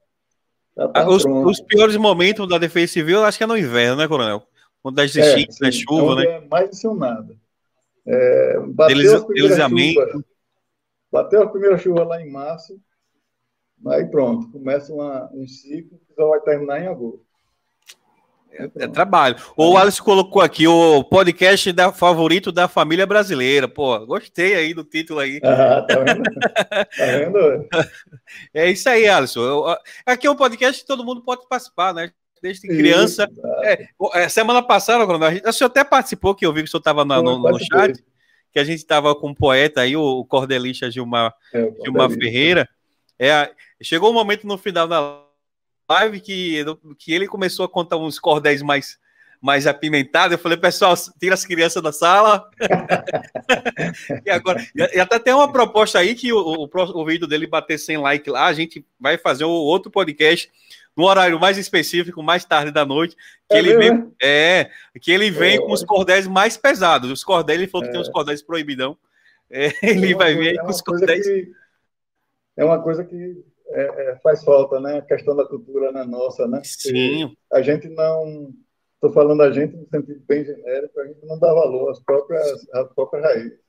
já 0.77 0.91
ah, 0.93 1.09
os, 1.09 1.25
os, 1.25 1.59
piores 1.61 1.95
momentos 1.97 2.47
da 2.47 2.59
defesa 2.59 2.93
civil, 2.93 3.23
acho 3.23 3.39
que 3.39 3.43
é 3.43 3.47
no 3.47 3.57
inverno, 3.57 3.95
né, 3.95 4.07
Coronel? 4.07 4.43
Quando 4.83 4.97
das 4.97 5.15
é, 5.15 5.35
né, 5.61 5.71
chuva, 5.71 6.15
né? 6.15 6.25
É 6.25 6.47
mais 6.47 6.69
acionada. 6.69 7.35
É, 8.05 8.59
bateu, 8.67 8.97
Elis, 8.97 9.59
a 9.59 9.67
chuva, 9.67 10.23
bateu 11.11 11.41
a 11.41 11.49
primeira 11.49 11.77
chuva 11.79 12.03
lá 12.03 12.21
em 12.21 12.31
março, 12.31 12.79
aí 13.87 14.05
pronto, 14.05 14.51
começa 14.51 14.93
uma, 14.93 15.27
um 15.33 15.47
ciclo 15.47 15.97
que 15.97 16.13
só 16.13 16.29
vai 16.29 16.39
terminar 16.41 16.83
em 16.83 16.87
agosto. 16.87 17.24
É, 18.57 18.85
é, 18.85 18.87
trabalho. 18.87 19.35
O 19.57 19.77
Alisson 19.77 20.03
colocou 20.03 20.41
aqui 20.41 20.65
o 20.67 21.03
podcast 21.03 21.71
da, 21.73 21.91
favorito 21.91 22.51
da 22.51 22.67
família 22.67 23.05
brasileira. 23.05 23.67
Pô, 23.67 24.05
gostei 24.05 24.55
aí 24.55 24.73
do 24.73 24.83
título 24.83 25.19
aí. 25.19 25.41
Ah, 25.43 25.81
tá 25.81 25.99
vendo? 25.99 26.23
tá 26.63 27.05
vendo? 27.05 27.67
É 28.53 28.69
isso 28.69 28.87
aí, 28.87 29.07
Alisson. 29.07 29.75
Aqui 30.05 30.25
é 30.25 30.31
um 30.31 30.35
podcast 30.35 30.81
que 30.81 30.87
todo 30.87 31.03
mundo 31.03 31.21
pode 31.21 31.47
participar, 31.49 31.93
né? 31.93 32.11
Desde 32.41 32.67
criança. 32.67 33.27
É, 33.63 33.87
é, 34.13 34.29
semana 34.29 34.61
passada, 34.61 35.03
a 35.03 35.31
gente, 35.31 35.47
o 35.47 35.53
senhor 35.53 35.69
até 35.69 35.83
participou, 35.83 36.33
que 36.33 36.45
eu 36.45 36.53
vi 36.53 36.61
que 36.61 36.67
o 36.67 36.71
senhor 36.71 36.79
estava 36.79 37.03
no, 37.03 37.21
no, 37.21 37.39
no, 37.39 37.59
chat, 37.59 38.01
que 38.53 38.59
a 38.59 38.63
gente 38.63 38.77
estava 38.77 39.13
com 39.15 39.29
um 39.29 39.33
poeta 39.33 39.81
aí, 39.81 39.97
o 39.97 40.23
cordelista 40.25 40.89
Gilmar, 40.89 41.33
é, 41.53 41.71
Gilmar 41.83 42.09
Ferreira. 42.11 42.69
É, 43.19 43.51
chegou 43.81 44.11
um 44.11 44.13
momento 44.13 44.45
no 44.47 44.57
final 44.57 44.87
da 44.87 45.24
live 45.89 46.19
que, 46.19 46.63
que 46.97 47.13
ele 47.13 47.27
começou 47.27 47.65
a 47.65 47.69
contar 47.69 47.97
uns 47.97 48.19
cordéis 48.19 48.61
mais, 48.61 48.97
mais 49.41 49.67
apimentados. 49.67 50.33
Eu 50.33 50.39
falei, 50.39 50.57
pessoal, 50.57 50.95
tira 51.19 51.33
as 51.33 51.45
crianças 51.45 51.81
da 51.81 51.91
sala. 51.91 52.49
e 54.25 54.29
agora, 54.29 54.65
e 54.75 54.99
até 54.99 55.19
tem 55.19 55.33
uma 55.33 55.51
proposta 55.51 55.99
aí 55.99 56.15
que 56.15 56.33
o, 56.33 56.37
o, 56.37 56.69
o, 56.73 57.05
vídeo 57.05 57.27
dele 57.27 57.47
bater 57.47 57.77
100 57.77 57.97
likes 57.97 58.33
lá, 58.33 58.45
a 58.47 58.53
gente 58.53 58.85
vai 58.99 59.17
fazer 59.17 59.45
um 59.45 59.49
outro 59.49 59.91
podcast 59.91 60.51
no 60.95 61.03
horário 61.03 61.39
mais 61.39 61.57
específico, 61.57 62.23
mais 62.23 62.45
tarde 62.45 62.71
da 62.71 62.85
noite, 62.85 63.15
que 63.49 63.55
é 63.55 63.59
ele 63.59 63.77
vem, 63.77 63.91
né? 63.91 64.07
é, 64.21 64.69
que 65.01 65.11
ele 65.11 65.29
vem 65.29 65.57
é. 65.57 65.59
com 65.59 65.73
os 65.73 65.83
cordéis 65.83 66.25
mais 66.25 66.55
pesados. 66.55 67.11
Os 67.11 67.23
cordéis, 67.23 67.59
ele 67.59 67.69
falou 67.69 67.85
é. 67.85 67.87
que 67.87 67.93
tem 67.93 68.01
os 68.01 68.09
cordéis 68.09 68.41
proibidão. 68.41 68.97
É, 69.49 69.71
ele 69.83 70.15
vai 70.15 70.33
vir 70.33 70.57
com 70.59 70.69
os 70.69 70.81
cordéis. 70.81 71.27
Que, 71.27 71.51
é 72.57 72.63
uma 72.63 72.81
coisa 72.81 73.03
que 73.03 73.43
é, 73.69 74.11
é, 74.11 74.19
faz 74.19 74.43
falta, 74.43 74.79
né? 74.79 74.97
A 74.97 75.01
questão 75.01 75.35
da 75.35 75.45
cultura 75.45 75.91
na 75.91 76.05
nossa, 76.05 76.47
né? 76.47 76.61
Sim. 76.63 77.35
A 77.51 77.61
gente 77.61 77.87
não. 77.89 78.53
Estou 78.95 79.11
falando 79.11 79.41
a 79.41 79.51
gente 79.51 79.75
no 79.75 79.87
sentido 79.87 80.23
bem 80.25 80.43
genérico, 80.43 80.99
a 80.99 81.07
gente 81.07 81.25
não 81.25 81.37
dá 81.37 81.53
valor 81.53 81.91
às 81.91 81.99
próprias, 81.99 82.67
às 82.73 82.93
próprias 82.93 83.23
raízes. 83.23 83.59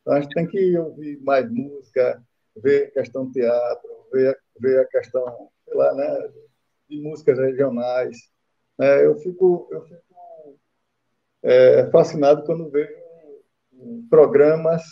Então 0.00 0.14
a 0.14 0.20
gente 0.20 0.34
tem 0.34 0.46
que 0.46 0.78
ouvir 0.78 1.20
mais 1.22 1.50
música, 1.50 2.22
ver 2.56 2.84
a 2.84 2.90
questão 2.90 3.30
teatro, 3.32 3.88
ver, 4.12 4.38
ver 4.60 4.80
a 4.80 4.84
questão, 4.84 5.48
sei 5.64 5.74
lá, 5.74 5.94
né? 5.94 6.30
De 6.88 7.00
músicas 7.00 7.38
regionais. 7.38 8.16
É, 8.80 9.06
eu 9.06 9.16
fico, 9.16 9.68
eu 9.72 9.82
fico 9.82 10.58
é, 11.42 11.90
fascinado 11.90 12.44
quando 12.44 12.70
vejo 12.70 12.94
programas 14.08 14.82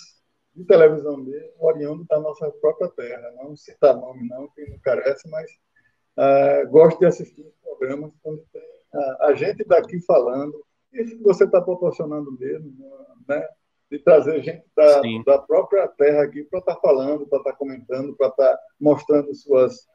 de 0.55 0.64
televisão 0.64 1.16
mesmo, 1.16 1.50
oriundo 1.59 2.05
da 2.09 2.20
nossa 2.20 2.50
própria 2.52 2.88
terra. 2.88 3.32
Não 3.42 3.57
citar 3.57 3.96
nome, 3.96 4.28
não, 4.28 4.48
que 4.48 4.64
não 4.66 4.78
carece, 4.78 5.28
mas 5.28 5.50
uh, 6.16 6.68
gosto 6.70 6.98
de 7.00 7.07
assistir 7.07 7.44
programas 7.62 8.12
quando 8.22 8.44
tem 8.52 8.62
uh, 8.62 9.22
a 9.22 9.34
gente 9.34 9.64
daqui 9.64 10.00
falando, 10.00 10.64
isso 10.92 11.16
que 11.16 11.22
você 11.22 11.44
está 11.44 11.61
proporcionando 11.61 12.32
mesmo, 12.38 12.72
né? 13.28 13.46
De 13.90 13.98
trazer 13.98 14.42
gente 14.42 14.64
da, 14.74 15.02
da 15.26 15.38
própria 15.38 15.86
terra 15.88 16.22
aqui 16.22 16.44
para 16.44 16.61
estar 16.61 16.74
tá 16.76 16.80
falando, 16.80 17.26
para 17.26 17.38
estar 17.38 17.52
tá 17.52 17.57
comentando, 17.57 18.16
para 18.16 18.28
estar 18.28 18.57
tá 18.57 18.59
mostrando 18.80 19.34
suas, 19.34 19.86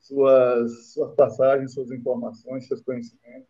suas, 0.00 0.92
suas 0.92 1.14
passagens, 1.14 1.72
suas 1.72 1.90
informações, 1.90 2.66
seus 2.66 2.82
conhecimentos. 2.82 3.48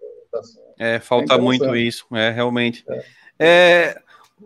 É, 0.79 1.01
falta 1.01 1.35
é 1.35 1.39
muito 1.39 1.75
isso, 1.75 2.07
é, 2.15 2.31
realmente. 2.31 2.85
É. 2.89 3.05
é 3.39 4.03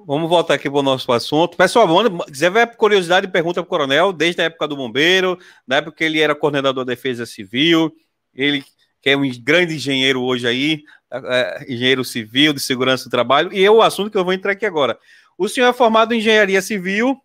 Vamos 0.07 0.28
voltar 0.28 0.55
aqui 0.55 0.68
para 0.68 0.80
o 0.80 0.82
nosso 0.82 1.11
assunto. 1.12 1.57
Pessoal, 1.57 1.86
se 2.26 2.32
tiver 2.32 2.66
curiosidade, 2.76 3.28
pergunta 3.28 3.62
para 3.62 3.66
o 3.66 3.70
coronel, 3.70 4.12
desde 4.12 4.42
a 4.42 4.45
época 4.45 4.66
do 4.66 4.76
bombeiro, 4.76 5.38
na 5.66 5.76
época 5.76 5.97
que 5.97 6.05
ele 6.05 6.20
era 6.20 6.34
coordenador 6.34 6.84
da 6.84 6.92
Defesa 6.92 7.24
Civil, 7.24 7.95
ele 8.34 8.64
que 9.01 9.11
é 9.11 9.16
um 9.16 9.30
grande 9.42 9.74
engenheiro 9.74 10.22
hoje 10.22 10.49
aí, 10.49 10.82
é, 11.12 11.66
engenheiro 11.68 12.03
civil 12.03 12.55
de 12.55 12.61
segurança 12.61 13.05
do 13.05 13.11
trabalho, 13.11 13.53
e 13.53 13.62
é 13.62 13.70
o 13.70 13.82
assunto 13.82 14.11
que 14.11 14.16
eu 14.16 14.24
vou 14.24 14.32
entrar 14.32 14.53
aqui 14.53 14.64
agora. 14.64 14.99
O 15.36 15.47
senhor 15.47 15.68
é 15.68 15.72
formado 15.74 16.14
em 16.14 16.18
engenharia 16.18 16.62
civil, 16.62 17.20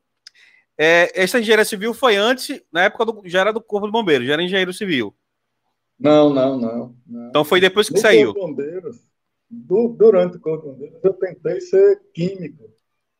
é, 0.77 1.09
essa 1.15 1.39
engenharia 1.39 1.63
civil 1.63 1.93
foi 1.93 2.17
antes, 2.17 2.61
na 2.69 2.83
época 2.83 3.05
do, 3.05 3.21
já 3.23 3.39
era 3.39 3.53
do 3.53 3.61
Corpo 3.61 3.87
de 3.87 3.93
Bombeiros, 3.93 4.27
já 4.27 4.33
era 4.33 4.43
engenheiro 4.43 4.73
civil. 4.73 5.15
Não, 5.97 6.33
não, 6.33 6.57
não. 6.57 6.95
não. 7.07 7.29
Então 7.29 7.45
foi 7.45 7.61
depois 7.61 7.87
que 7.87 7.95
no 7.95 8.01
saiu. 8.01 8.33
Corpo 8.33 8.47
de 8.47 8.63
Bombeiros, 8.63 8.97
do, 9.49 9.89
durante 9.89 10.37
o 10.37 10.39
Corpo 10.39 10.73
de 10.75 10.91
eu 11.03 11.13
tentei 11.13 11.59
ser 11.61 12.01
químico. 12.13 12.69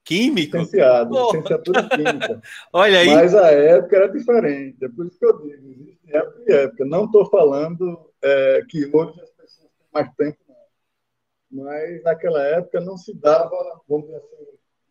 Químico? 0.03 0.57
Licenciado, 0.57 1.15
oh. 1.15 1.31
licenciatura 1.31 1.87
química. 1.89 2.41
Olha 2.73 2.99
aí. 2.99 3.13
Mas 3.13 3.35
a 3.35 3.51
época 3.51 3.95
era 3.95 4.07
diferente. 4.07 4.83
É 4.83 4.89
por 4.89 5.05
isso 5.05 5.19
que 5.19 5.25
eu 5.25 5.39
digo, 5.41 5.69
existe 5.69 5.99
época 6.07 6.43
e 6.47 6.53
época. 6.53 6.85
Não 6.85 7.05
estou 7.05 7.29
falando 7.29 8.11
é, 8.21 8.63
que 8.67 8.85
hoje 8.85 9.21
as 9.21 9.29
pessoas 9.31 9.69
têm 9.77 9.87
mais 9.93 10.11
tempo, 10.15 10.37
não. 10.47 11.63
Mas 11.63 12.03
naquela 12.03 12.43
época 12.43 12.79
não 12.79 12.97
se 12.97 13.13
dava, 13.13 13.81
vamos 13.87 14.05
dizer 14.05 14.17
assim, 14.17 14.45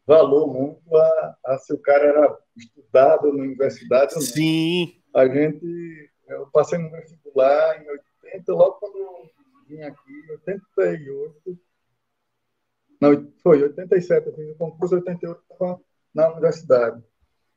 valor 0.06 0.46
muito 0.46 0.96
a, 0.96 1.36
a 1.46 1.58
se 1.58 1.72
o 1.72 1.78
cara 1.78 2.04
era 2.04 2.38
estudado 2.56 3.32
na 3.32 3.42
universidade 3.42 4.14
ou 4.14 4.20
não. 4.20 4.26
Sim. 4.26 4.94
A 5.14 5.26
gente, 5.26 6.10
eu 6.28 6.46
passei 6.52 6.78
no 6.78 6.90
vestibular 6.90 7.82
em 7.82 7.88
80, 8.24 8.52
logo 8.52 8.72
quando 8.74 9.30
vim 9.68 9.82
aqui, 9.82 10.12
em 10.12 10.30
88, 10.32 11.58
não, 13.00 13.32
foi 13.42 13.62
87, 13.62 14.26
eu 14.26 14.34
fiz 14.34 14.50
o 14.50 14.54
concurso, 14.56 14.96
88 14.96 15.42
estava 15.52 15.80
na 16.12 16.32
universidade. 16.32 17.02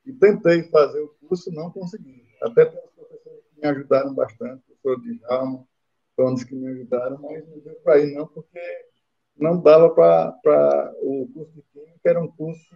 E 0.06 0.14
tentei 0.14 0.64
fazer 0.70 1.00
o 1.00 1.16
curso, 1.28 1.52
não 1.52 1.72
consegui. 1.72 2.28
Até 2.42 2.66
tem 2.66 2.80
os 2.80 2.92
professores 2.92 3.44
que 3.46 3.62
me 3.62 3.68
ajudaram 3.68 4.14
bastante, 4.14 4.64
o 4.70 4.76
professor 4.78 5.02
Djalma, 5.02 5.68
foi 6.16 6.26
um 6.26 6.34
dos 6.34 6.44
que 6.44 6.56
me 6.56 6.68
ajudaram, 6.68 7.18
mas 7.20 7.48
não 7.48 7.60
deu 7.60 7.76
para 7.84 8.00
ir 8.00 8.14
não, 8.14 8.28
porque 8.28 8.60
não 9.36 9.60
dava 9.60 9.90
para 9.90 10.94
o 11.02 11.28
curso 11.34 11.54
de 11.54 11.62
química, 11.72 12.10
era 12.10 12.22
um 12.22 12.28
curso 12.28 12.76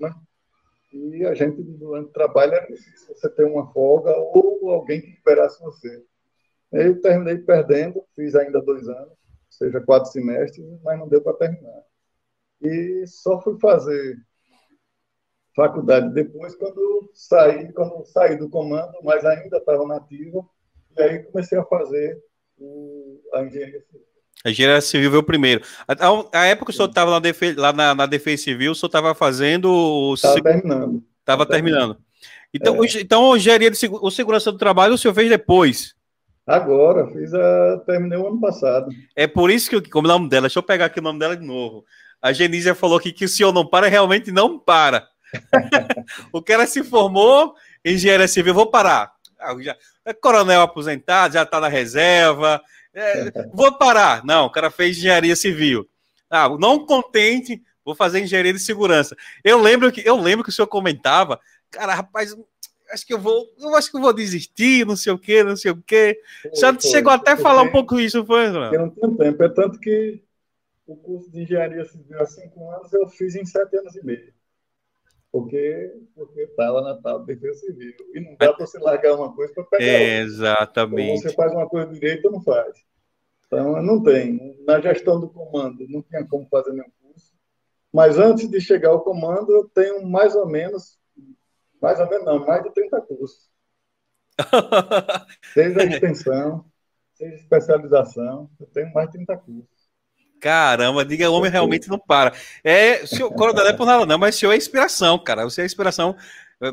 né? 0.00 0.14
E 0.92 1.24
a 1.24 1.34
gente, 1.34 1.62
durante 1.62 2.08
o 2.08 2.12
trabalho, 2.12 2.54
era 2.54 2.66
difícil 2.66 3.14
você 3.14 3.28
ter 3.28 3.44
uma 3.44 3.70
folga 3.72 4.12
ou 4.16 4.70
alguém 4.70 5.00
que 5.00 5.10
liberasse 5.10 5.60
você. 5.62 6.04
Eu 6.72 7.00
terminei 7.00 7.38
perdendo, 7.38 8.04
fiz 8.14 8.34
ainda 8.34 8.60
dois 8.60 8.88
anos, 8.88 9.12
seja, 9.48 9.80
quatro 9.80 10.10
semestres, 10.10 10.64
mas 10.82 10.98
não 10.98 11.08
deu 11.08 11.20
para 11.20 11.36
terminar. 11.36 11.82
E 12.62 13.04
só 13.06 13.40
fui 13.40 13.58
fazer 13.58 14.16
faculdade 15.54 16.12
depois 16.14 16.54
quando 16.54 17.10
saí, 17.12 17.72
quando 17.72 18.04
saí 18.06 18.36
do 18.36 18.48
comando, 18.48 18.92
mas 19.02 19.24
ainda 19.24 19.58
estava 19.58 19.86
nativa, 19.86 20.46
e 20.96 21.02
aí 21.02 21.18
comecei 21.24 21.58
a 21.58 21.64
fazer 21.64 22.18
o, 22.56 23.20
a 23.34 23.42
engenharia 23.42 23.80
civil. 23.82 24.06
A 24.44 24.50
engenharia 24.50 24.80
civil 24.80 25.10
veio 25.10 25.22
primeiro. 25.22 25.62
A, 25.86 26.38
a 26.40 26.46
época 26.46 26.66
que 26.66 26.70
o 26.72 26.74
senhor 26.74 26.88
estava 26.88 27.10
lá, 27.10 27.20
lá 27.56 27.72
na, 27.72 27.94
na, 27.94 28.06
defesa 28.06 28.44
civil, 28.44 28.72
o 28.72 28.74
senhor 28.74 28.88
estava 28.88 29.14
fazendo. 29.14 30.14
Estava 30.14 30.42
terminando. 30.42 31.04
Estava 31.18 31.46
terminando. 31.46 31.98
Então, 32.52 32.82
é. 32.82 32.86
então, 33.00 33.36
engenharia 33.36 33.70
de 33.70 33.78
o 33.86 34.10
segurança 34.10 34.50
do 34.50 34.58
trabalho 34.58 34.94
o 34.94 34.98
senhor 34.98 35.14
fez 35.14 35.28
depois? 35.28 35.94
Agora, 36.46 37.06
fiz 37.12 37.32
a. 37.32 37.78
Terminei 37.86 38.18
o 38.18 38.26
ano 38.26 38.40
passado. 38.40 38.90
É 39.14 39.26
por 39.26 39.50
isso 39.50 39.70
que, 39.70 39.88
como 39.88 40.06
o 40.06 40.10
nome 40.10 40.28
dela, 40.28 40.42
deixa 40.42 40.58
eu 40.58 40.62
pegar 40.62 40.86
aqui 40.86 40.98
o 40.98 41.02
nome 41.02 41.18
dela 41.18 41.36
de 41.36 41.46
novo. 41.46 41.84
A 42.20 42.32
Genísia 42.32 42.74
falou 42.74 42.98
aqui 42.98 43.12
que 43.12 43.24
o 43.24 43.28
senhor 43.28 43.52
não 43.52 43.66
para, 43.66 43.88
realmente 43.88 44.30
não 44.30 44.58
para. 44.58 45.08
o 46.32 46.42
cara 46.42 46.66
se 46.66 46.82
formou 46.82 47.54
em 47.84 47.94
engenharia 47.94 48.28
civil, 48.28 48.52
vou 48.52 48.66
parar. 48.66 49.12
Ah, 49.38 49.54
já, 49.60 49.76
é 50.04 50.12
coronel 50.12 50.60
aposentado, 50.60 51.34
já 51.34 51.42
está 51.42 51.60
na 51.60 51.68
reserva. 51.68 52.60
É, 52.92 53.30
vou 53.54 53.72
parar. 53.78 54.24
Não, 54.24 54.46
o 54.46 54.50
cara 54.50 54.70
fez 54.70 54.98
engenharia 54.98 55.36
civil. 55.36 55.88
Ah, 56.28 56.48
não 56.58 56.84
contente, 56.84 57.62
vou 57.84 57.94
fazer 57.94 58.20
engenharia 58.20 58.52
de 58.52 58.58
segurança. 58.58 59.16
Eu 59.42 59.60
lembro 59.60 59.90
que 59.90 60.02
eu 60.06 60.16
lembro 60.16 60.44
que 60.44 60.50
o 60.50 60.52
senhor 60.52 60.68
comentava, 60.68 61.40
cara, 61.70 61.94
rapaz, 61.94 62.36
acho 62.92 63.06
que 63.06 63.14
eu 63.14 63.18
vou, 63.18 63.46
eu 63.58 63.74
acho 63.74 63.90
que 63.90 63.96
eu 63.96 64.00
vou 64.00 64.12
desistir, 64.12 64.86
não 64.86 64.96
sei 64.96 65.12
o 65.12 65.18
quê, 65.18 65.42
não 65.42 65.56
sei 65.56 65.70
o 65.70 65.82
quê. 65.82 66.20
Foi, 66.42 66.54
Já 66.54 66.72
foi, 66.72 66.90
chegou 66.90 67.12
até 67.12 67.32
a 67.32 67.36
falar 67.36 67.62
um 67.62 67.70
pouco 67.70 67.98
isso, 67.98 68.24
foi, 68.24 68.50
não? 68.50 68.72
Eu 68.72 68.80
não 68.80 68.90
tenho 68.90 69.16
tempo, 69.16 69.42
é 69.42 69.48
tanto 69.48 69.78
que 69.78 70.22
o 70.86 70.96
curso 70.96 71.30
de 71.30 71.42
engenharia 71.42 71.84
civil 71.84 72.20
há 72.20 72.26
cinco 72.26 72.70
anos 72.70 72.92
eu 72.92 73.06
fiz 73.08 73.34
em 73.34 73.44
sete 73.44 73.76
anos 73.76 73.94
e 73.94 74.04
meio. 74.04 74.32
Porque 75.30 75.94
porque 76.14 76.40
estava 76.40 76.80
na 76.82 76.96
tal 76.96 77.24
defesa 77.24 77.60
civil. 77.60 77.94
E 78.12 78.20
não 78.20 78.34
dá 78.36 78.52
para 78.52 78.66
você 78.66 78.78
largar 78.78 79.14
uma 79.14 79.32
coisa 79.32 79.54
para 79.54 79.64
pegar 79.64 79.84
é, 79.84 80.18
Exatamente. 80.18 81.18
Então, 81.18 81.30
você 81.30 81.36
faz 81.36 81.52
uma 81.52 81.68
coisa 81.68 81.92
direito 81.92 82.24
ou 82.24 82.32
não 82.32 82.42
faz. 82.42 82.76
Então, 83.46 83.80
não 83.82 84.02
tem. 84.02 84.56
Na 84.66 84.80
gestão 84.80 85.20
do 85.20 85.28
comando, 85.28 85.86
não 85.88 86.02
tinha 86.02 86.26
como 86.26 86.48
fazer 86.48 86.72
nenhum 86.72 86.90
curso. 87.00 87.32
Mas 87.92 88.18
antes 88.18 88.48
de 88.48 88.60
chegar 88.60 88.90
ao 88.90 89.02
comando, 89.02 89.52
eu 89.52 89.68
tenho 89.68 90.04
mais 90.04 90.34
ou 90.34 90.48
menos 90.48 90.99
mais 91.80 91.98
ou 91.98 92.08
menos 92.08 92.24
não, 92.24 92.46
mais 92.46 92.62
de 92.62 92.70
30 92.72 93.00
cursos. 93.02 93.50
seja 95.52 95.84
extensão, 95.84 96.64
seja 97.14 97.34
especialização, 97.34 98.50
eu 98.58 98.66
tenho 98.66 98.92
mais 98.92 99.08
de 99.08 99.14
30 99.14 99.36
cursos. 99.38 99.80
Caramba, 100.40 101.04
diga, 101.04 101.30
o 101.30 101.34
homem 101.34 101.50
realmente 101.50 101.88
não 101.88 101.98
para. 101.98 102.32
É, 102.64 103.04
senhor, 103.06 103.30
não 103.36 103.66
é 103.66 103.72
por 103.74 103.84
nada 103.84 104.06
não, 104.06 104.18
mas 104.18 104.36
o 104.36 104.38
senhor 104.38 104.52
é 104.52 104.56
inspiração, 104.56 105.18
cara. 105.18 105.44
Você 105.44 105.60
é 105.60 105.66
inspiração 105.66 106.16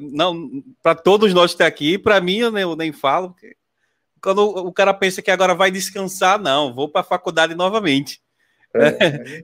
não 0.01 0.63
para 0.81 0.95
todos 0.95 1.33
nós 1.33 1.51
que 1.51 1.55
estão 1.55 1.67
aqui, 1.67 1.97
para 1.97 2.19
mim 2.19 2.37
eu 2.37 2.51
nem, 2.51 2.63
eu 2.63 2.75
nem 2.75 2.91
falo, 2.91 3.29
porque 3.29 3.55
quando 4.21 4.39
o 4.39 4.71
cara 4.73 4.93
pensa 4.93 5.21
que 5.21 5.31
agora 5.31 5.55
vai 5.55 5.71
descansar, 5.71 6.39
não, 6.39 6.73
vou 6.73 6.89
para 6.89 7.01
a 7.01 7.05
faculdade 7.05 7.55
novamente. 7.55 8.21
É, 8.73 8.87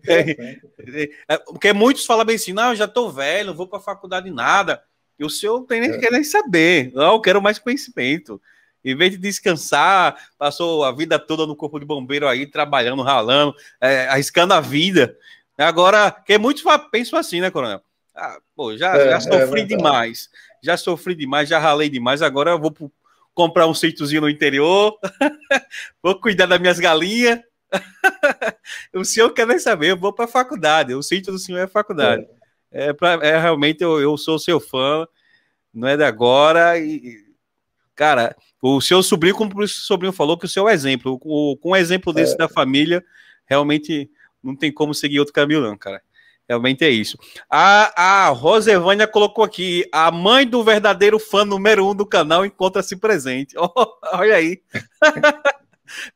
é, 0.07 0.32
é, 0.80 1.09
é, 1.30 1.38
porque 1.38 1.72
muitos 1.72 2.05
falam 2.05 2.26
bem 2.26 2.36
assim, 2.36 2.53
não, 2.53 2.70
eu 2.70 2.76
já 2.76 2.86
estou 2.86 3.11
velho, 3.11 3.47
não 3.47 3.53
vou 3.53 3.68
para 3.68 3.80
a 3.80 3.84
faculdade 3.84 4.30
nada. 4.30 4.84
E 5.18 5.26
o 5.26 5.30
senhor 5.30 5.59
não 5.59 5.66
tem 5.66 5.82
nem, 5.82 5.91
é. 5.91 5.97
quer 5.97 6.11
nem 6.11 6.24
saber. 6.24 6.91
Não, 6.93 7.14
eu 7.14 7.22
quero 7.22 7.41
mais 7.41 7.59
conhecimento. 7.59 8.41
Em 8.84 8.95
vez 8.95 9.11
de 9.11 9.18
descansar, 9.18 10.18
passou 10.38 10.84
a 10.84 10.91
vida 10.91 11.18
toda 11.18 11.47
no 11.47 11.55
corpo 11.55 11.80
de 11.80 11.86
bombeiro 11.86 12.28
aí, 12.28 12.45
trabalhando, 12.45 13.01
ralando, 13.01 13.55
é, 13.80 14.07
arriscando 14.07 14.53
a 14.53 14.59
vida. 14.59 15.18
Agora, 15.57 16.11
que 16.11 16.38
muitos 16.38 16.64
pensam 16.91 17.18
assim, 17.18 17.39
né, 17.39 17.49
Coronel? 17.49 17.82
Ah, 18.16 18.38
pô, 18.55 18.76
já, 18.76 18.95
é, 18.95 19.11
já 19.11 19.20
sofri 19.22 19.61
é 19.61 19.66
demais. 19.66 20.30
Já 20.61 20.78
sofri 20.78 21.16
demais, 21.16 21.47
já 21.47 21.59
ralei 21.59 21.89
demais. 21.89 22.22
Agora 22.22 22.51
eu 22.51 22.59
vou 22.59 22.76
comprar 23.34 23.68
um 23.68 23.74
sítiozinho 23.74 24.22
no 24.22 24.30
interior, 24.30 24.97
vou 26.01 26.20
cuidar 26.20 26.45
das 26.45 26.59
minhas 26.59 26.80
galinhas. 26.80 27.39
o 28.93 29.03
senhor 29.03 29.32
quer 29.32 29.47
nem 29.47 29.57
saber, 29.57 29.91
eu 29.91 29.97
vou 29.97 30.14
para 30.14 30.26
a 30.26 30.28
faculdade. 30.28 30.93
O 30.93 31.01
sítio 31.01 31.32
do 31.32 31.39
senhor 31.39 31.59
é 31.59 31.64
a 31.64 31.68
faculdade. 31.68 32.24
É. 32.24 32.43
É, 32.74 32.91
pra, 32.91 33.19
é 33.21 33.39
realmente 33.39 33.84
eu, 33.84 34.01
eu 34.01 34.17
sou 34.17 34.39
seu 34.39 34.59
fã, 34.59 35.07
não 35.71 35.88
é 35.88 35.95
de 35.95 36.03
agora. 36.03 36.78
E, 36.80 37.17
cara, 37.95 38.36
o 38.61 38.82
seu 38.82 39.03
sobrinho, 39.03 39.36
como 39.36 39.61
o 39.61 39.67
sobrinho 39.67 40.11
falou, 40.11 40.38
que 40.38 40.45
o 40.45 40.49
seu 40.49 40.67
exemplo, 40.67 41.19
o, 41.24 41.55
com 41.57 41.69
um 41.69 41.76
exemplo 41.76 42.11
desse 42.11 42.34
é. 42.34 42.38
da 42.38 42.49
família, 42.49 43.03
realmente 43.45 44.09
não 44.43 44.55
tem 44.55 44.71
como 44.71 44.93
seguir 44.93 45.19
outro 45.19 45.34
caminho, 45.34 45.61
não, 45.61 45.78
cara. 45.78 46.01
Realmente 46.49 46.84
é 46.84 46.89
isso. 46.89 47.17
A, 47.49 48.26
a 48.26 48.30
Rosevânia 48.30 49.07
colocou 49.07 49.45
aqui: 49.45 49.88
a 49.93 50.11
mãe 50.11 50.45
do 50.45 50.61
verdadeiro 50.63 51.17
fã 51.17 51.45
número 51.45 51.88
um 51.88 51.95
do 51.95 52.05
canal 52.05 52.45
encontra-se 52.45 52.97
presente. 52.97 53.55
Oh, 53.57 53.71
olha 54.13 54.36
aí. 54.36 54.61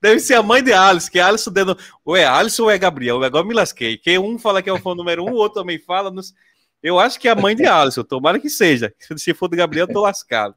Deve 0.01 0.19
ser 0.19 0.35
a 0.35 0.43
mãe 0.43 0.63
de 0.63 0.73
Alisson, 0.73 1.11
que 1.11 1.19
Alisson 1.19 1.51
dando. 1.51 1.77
Ou 2.03 2.15
é 2.15 2.25
Alisson 2.25 2.63
ou 2.63 2.71
é 2.71 2.77
Gabriel? 2.77 3.23
Agora 3.23 3.45
me 3.45 3.53
lasquei. 3.53 3.97
Que 3.97 4.17
um 4.17 4.37
fala 4.37 4.61
que 4.61 4.69
é 4.69 4.73
o 4.73 4.79
fã 4.79 4.95
número 4.95 5.23
um, 5.23 5.31
o 5.31 5.35
outro 5.35 5.61
também 5.61 5.79
fala. 5.79 6.11
Nos... 6.11 6.33
Eu 6.81 6.99
acho 6.99 7.19
que 7.19 7.27
é 7.27 7.31
a 7.31 7.35
mãe 7.35 7.55
de 7.55 7.65
Alisson, 7.65 8.03
tomara 8.03 8.39
que 8.39 8.49
seja. 8.49 8.93
Se 9.17 9.33
for 9.33 9.47
do 9.47 9.57
Gabriel, 9.57 9.87
eu 9.87 9.93
tô 9.93 10.01
lascado. 10.01 10.55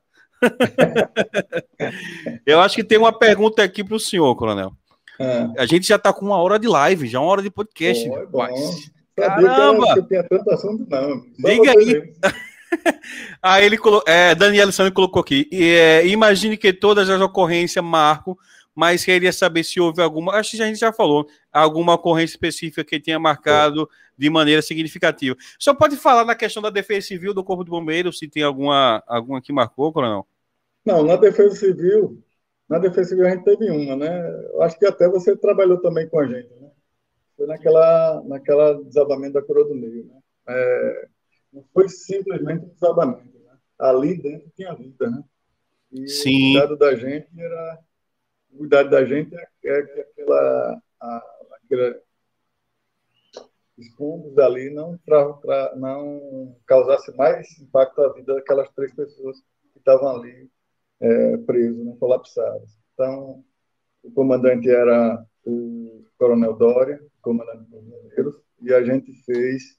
eu 2.47 2.61
acho 2.61 2.75
que 2.75 2.85
tem 2.85 2.99
uma 2.99 3.12
pergunta 3.12 3.62
aqui 3.62 3.85
para 3.85 3.97
o 3.97 4.01
senhor, 4.01 4.35
Coronel. 4.37 4.73
É. 5.18 5.49
A 5.59 5.66
gente 5.66 5.87
já 5.87 5.97
está 5.97 6.12
com 6.12 6.25
uma 6.25 6.39
hora 6.39 6.59
de 6.59 6.66
live, 6.66 7.07
já 7.07 7.21
uma 7.21 7.31
hora 7.31 7.43
de 7.43 7.51
podcast. 7.51 8.09
Pô, 8.31 8.45
é. 8.45 8.51
Caramba! 9.16 9.95
Que 9.95 10.03
tinha 10.03 10.23
tanto 10.25 10.51
assunto, 10.51 10.87
não. 10.89 11.23
Diga 11.39 11.73
aí. 11.73 12.14
aí 13.43 13.64
ele 13.66 13.77
colocou. 13.77 14.11
É, 14.11 14.35
Daniel 14.35 14.64
Alessandro 14.64 14.93
colocou 14.93 15.21
aqui. 15.21 15.47
É, 15.53 16.07
imagine 16.07 16.57
que 16.57 16.73
todas 16.73 17.11
as 17.11 17.21
ocorrências 17.21 17.85
marcam 17.85 18.37
mas 18.81 19.05
queria 19.05 19.31
saber 19.31 19.62
se 19.62 19.78
houve 19.78 20.01
alguma, 20.01 20.33
acho 20.37 20.57
que 20.57 20.62
a 20.62 20.66
gente 20.66 20.78
já 20.78 20.91
falou, 20.91 21.28
alguma 21.53 21.93
ocorrência 21.93 22.33
específica 22.33 22.83
que 22.83 22.99
tenha 22.99 23.18
marcado 23.18 23.87
de 24.16 24.31
maneira 24.31 24.62
significativa. 24.62 25.37
Só 25.59 25.74
pode 25.74 25.97
falar 25.97 26.24
na 26.24 26.35
questão 26.35 26.62
da 26.62 26.70
defesa 26.70 27.09
civil 27.09 27.35
do 27.35 27.45
Corpo 27.45 27.62
de 27.62 27.68
Bombeiros, 27.68 28.18
se 28.18 28.26
tem 28.26 28.43
alguma, 28.43 29.03
alguma 29.07 29.43
que 29.43 29.53
marcou, 29.53 29.93
Coronel? 29.93 30.26
Não, 30.83 31.05
na 31.05 31.16
defesa 31.16 31.55
civil, 31.57 32.24
na 32.66 32.78
defesa 32.78 33.11
civil 33.11 33.26
a 33.26 33.31
gente 33.33 33.45
teve 33.45 33.70
uma, 33.70 33.97
né? 33.97 34.31
Eu 34.55 34.62
acho 34.62 34.78
que 34.78 34.87
até 34.87 35.07
você 35.11 35.37
trabalhou 35.37 35.76
também 35.83 36.09
com 36.09 36.18
a 36.18 36.26
gente, 36.26 36.49
né? 36.59 36.70
Foi 37.37 37.47
naquela, 37.47 38.22
naquela 38.24 38.83
desabamento 38.83 39.35
da 39.35 39.43
Coroa 39.43 39.68
do 39.68 39.74
Meio, 39.74 40.07
né? 40.07 40.20
É, 40.49 41.09
não 41.53 41.62
foi 41.74 41.87
simplesmente 41.87 42.64
um 42.64 42.68
desabamento, 42.70 43.39
né? 43.45 43.59
Ali 43.78 44.16
dentro 44.16 44.51
tinha 44.57 44.74
vida, 44.74 45.11
né? 45.11 45.22
E 45.93 46.09
Sim. 46.09 46.31
o 46.31 46.61
cuidado 46.61 46.78
da 46.78 46.97
gente 46.97 47.28
era 47.39 47.78
o 48.53 48.59
cuidado 48.59 48.90
da 48.90 49.05
gente 49.05 49.34
é, 49.34 49.48
é 49.64 49.82
que 49.82 50.01
aquela, 50.01 50.82
aquela 51.01 52.01
escombros 53.78 54.38
ali 54.38 54.70
não, 54.70 54.98
pra, 54.98 55.32
pra, 55.34 55.76
não 55.76 56.57
causasse 56.66 57.14
mais 57.16 57.59
impacto 57.61 58.01
à 58.03 58.12
vida 58.12 58.34
daquelas 58.34 58.68
três 58.70 58.92
pessoas 58.94 59.38
que 59.72 59.78
estavam 59.78 60.16
ali 60.16 60.51
é, 61.01 61.36
presas, 61.38 61.84
né, 61.84 61.96
colapsadas. 61.98 62.70
Então, 62.92 63.44
o 64.03 64.11
comandante 64.12 64.70
era 64.70 65.24
o 65.44 66.05
Coronel 66.18 66.55
Dória, 66.55 67.01
comandante 67.22 67.64
dos 67.70 67.82
bombeiros, 67.82 68.36
e 68.61 68.72
a 68.72 68.82
gente 68.82 69.12
fez 69.24 69.78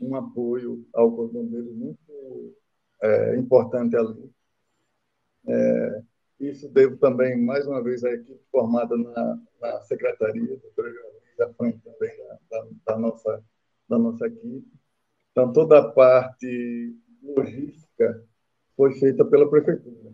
um 0.00 0.16
apoio 0.16 0.86
ao 0.94 1.14
Corpo 1.14 1.32
de 1.32 1.38
Bombeiros 1.38 1.74
muito 1.74 2.56
é, 3.02 3.36
importante 3.36 3.96
ali. 3.96 4.30
É, 5.46 6.02
isso 6.50 6.68
devo 6.68 6.96
também, 6.96 7.40
mais 7.40 7.66
uma 7.66 7.82
vez, 7.82 8.04
à 8.04 8.10
equipe 8.10 8.40
formada 8.50 8.96
na, 8.96 9.38
na 9.60 9.80
secretaria, 9.82 10.60
à 11.40 11.48
frente 11.54 11.78
também 11.78 12.16
da, 12.18 12.38
da, 12.50 12.66
da, 12.86 12.98
nossa, 12.98 13.44
da 13.88 13.98
nossa 13.98 14.26
equipe. 14.26 14.66
Então, 15.30 15.52
toda 15.52 15.78
a 15.78 15.88
parte 15.90 16.96
logística 17.22 18.24
foi 18.76 18.94
feita 18.94 19.24
pela 19.24 19.48
prefeitura, 19.48 20.12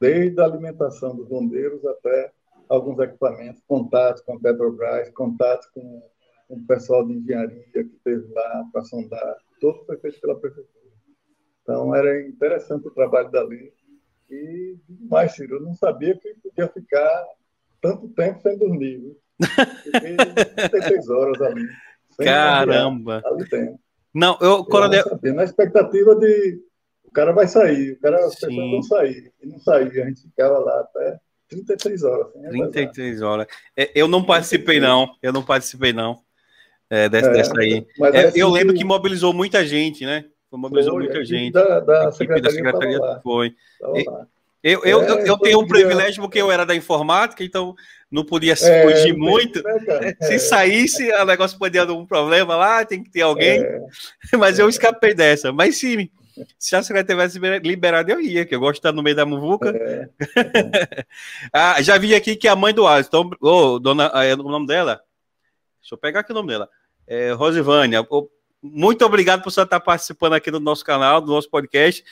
desde 0.00 0.40
a 0.40 0.44
alimentação 0.44 1.16
dos 1.16 1.28
bombeiros 1.28 1.84
até 1.84 2.32
alguns 2.68 2.98
equipamentos, 2.98 3.62
contatos 3.66 4.22
com 4.22 4.34
a 4.34 4.40
Petrobras, 4.40 5.10
contatos 5.10 5.66
com, 5.70 6.02
o 6.48 6.64
pessoal 6.66 7.04
de 7.06 7.14
engenharia 7.14 7.64
que 7.72 7.80
esteve 7.80 8.32
lá 8.32 8.64
para 8.72 8.84
sondar, 8.84 9.36
tudo 9.60 9.84
foi 9.84 9.96
feito 9.98 10.20
pela 10.20 10.38
prefeitura. 10.38 10.86
Então, 11.62 11.94
era 11.94 12.24
interessante 12.26 12.86
o 12.86 12.92
trabalho 12.92 13.30
dali. 13.30 13.72
E, 14.30 14.76
mais, 15.08 15.34
Ciro, 15.34 15.56
eu 15.56 15.62
não 15.62 15.74
sabia 15.74 16.16
que 16.16 16.34
podia 16.42 16.68
ficar 16.68 17.24
tanto 17.80 18.08
tempo 18.08 18.40
sem 18.40 18.58
dormir. 18.58 18.98
Viu? 18.98 19.16
Fiquei 19.84 20.16
36 20.16 21.08
horas 21.10 21.40
ali. 21.42 21.66
Caramba! 22.18 23.22
Ali. 23.24 23.76
Não, 24.14 24.38
eu, 24.40 24.64
coronel. 24.64 25.04
Eu 25.22 25.34
na 25.34 25.44
expectativa 25.44 26.14
de. 26.16 26.60
O 27.04 27.10
cara 27.10 27.32
vai 27.32 27.46
sair, 27.46 27.92
o 27.92 28.00
cara, 28.00 28.16
as 28.24 28.34
Sim. 28.34 28.46
pessoas 28.46 28.70
vão 28.70 28.82
sair. 28.82 29.32
E 29.42 29.46
não 29.46 29.58
saía, 29.58 30.04
a 30.04 30.06
gente 30.06 30.22
ficava 30.22 30.58
lá 30.58 30.80
até 30.80 31.18
33 31.48 32.02
horas. 32.02 32.26
33 32.50 33.22
horas. 33.22 33.46
É, 33.76 33.90
eu 33.94 34.08
não 34.08 34.24
participei, 34.24 34.80
não. 34.80 35.08
Eu 35.22 35.32
não 35.32 35.42
participei, 35.42 35.92
não. 35.92 36.18
É, 36.90 37.08
dessa, 37.08 37.28
é, 37.28 37.32
dessa 37.32 37.58
aí. 37.58 37.86
É, 38.12 38.32
eu 38.34 38.48
lembro 38.48 38.74
que 38.74 38.84
mobilizou 38.84 39.32
muita 39.32 39.64
gente, 39.66 40.04
né? 40.04 40.24
Mobilizou 40.56 40.94
foi, 40.94 41.04
muita 41.04 41.24
gente. 41.24 41.52
Da, 41.52 41.80
da 41.80 42.12
secretaria, 42.12 42.42
da 42.42 42.50
secretaria 42.50 43.20
foi. 43.22 43.54
Eu, 44.62 44.84
eu, 44.84 45.02
eu, 45.02 45.18
eu 45.26 45.38
tenho 45.38 45.60
um 45.60 45.66
privilégio 45.66 46.20
porque 46.20 46.40
eu 46.40 46.50
era 46.50 46.66
da 46.66 46.74
informática, 46.74 47.44
então 47.44 47.74
não 48.10 48.24
podia 48.24 48.54
é, 48.54 48.82
fugir 48.82 49.16
muito. 49.16 49.62
Né, 49.62 50.16
Se 50.20 50.38
saísse, 50.40 51.08
o 51.12 51.24
negócio 51.24 51.58
podia 51.58 51.86
dar 51.86 51.92
um 51.92 52.04
problema 52.04 52.56
lá, 52.56 52.84
tem 52.84 53.02
que 53.02 53.10
ter 53.10 53.22
alguém. 53.22 53.62
É. 53.62 53.80
Mas 54.36 54.58
eu 54.58 54.68
escapei 54.68 55.14
dessa. 55.14 55.52
Mas 55.52 55.76
sim, 55.76 56.08
se 56.58 56.74
a 56.74 56.82
secretaria 56.82 57.28
tivesse 57.28 57.60
liberado, 57.60 58.10
eu 58.10 58.20
ia, 58.20 58.44
que 58.44 58.54
eu 58.54 58.60
gosto 58.60 58.74
de 58.74 58.78
estar 58.80 58.92
no 58.92 59.02
meio 59.02 59.14
da 59.16 59.24
muvuca. 59.24 59.70
É. 59.70 60.08
ah, 61.52 61.80
já 61.80 61.96
vi 61.96 62.14
aqui 62.14 62.34
que 62.34 62.48
a 62.48 62.56
mãe 62.56 62.74
do 62.74 62.86
Alisson, 62.86 63.30
oh, 63.40 63.78
dona, 63.78 64.10
é 64.24 64.34
o 64.34 64.38
nome 64.38 64.66
dela? 64.66 65.00
Deixa 65.80 65.94
eu 65.94 65.98
pegar 65.98 66.20
aqui 66.20 66.32
o 66.32 66.34
nome 66.34 66.48
dela. 66.48 66.68
É, 67.06 67.30
Rosivânia, 67.30 68.04
muito 68.72 69.04
obrigado 69.04 69.42
por 69.42 69.50
você 69.50 69.62
estar 69.62 69.80
participando 69.80 70.34
aqui 70.34 70.50
do 70.50 70.60
nosso 70.60 70.84
canal, 70.84 71.20
do 71.20 71.32
nosso 71.32 71.50
podcast. 71.50 72.04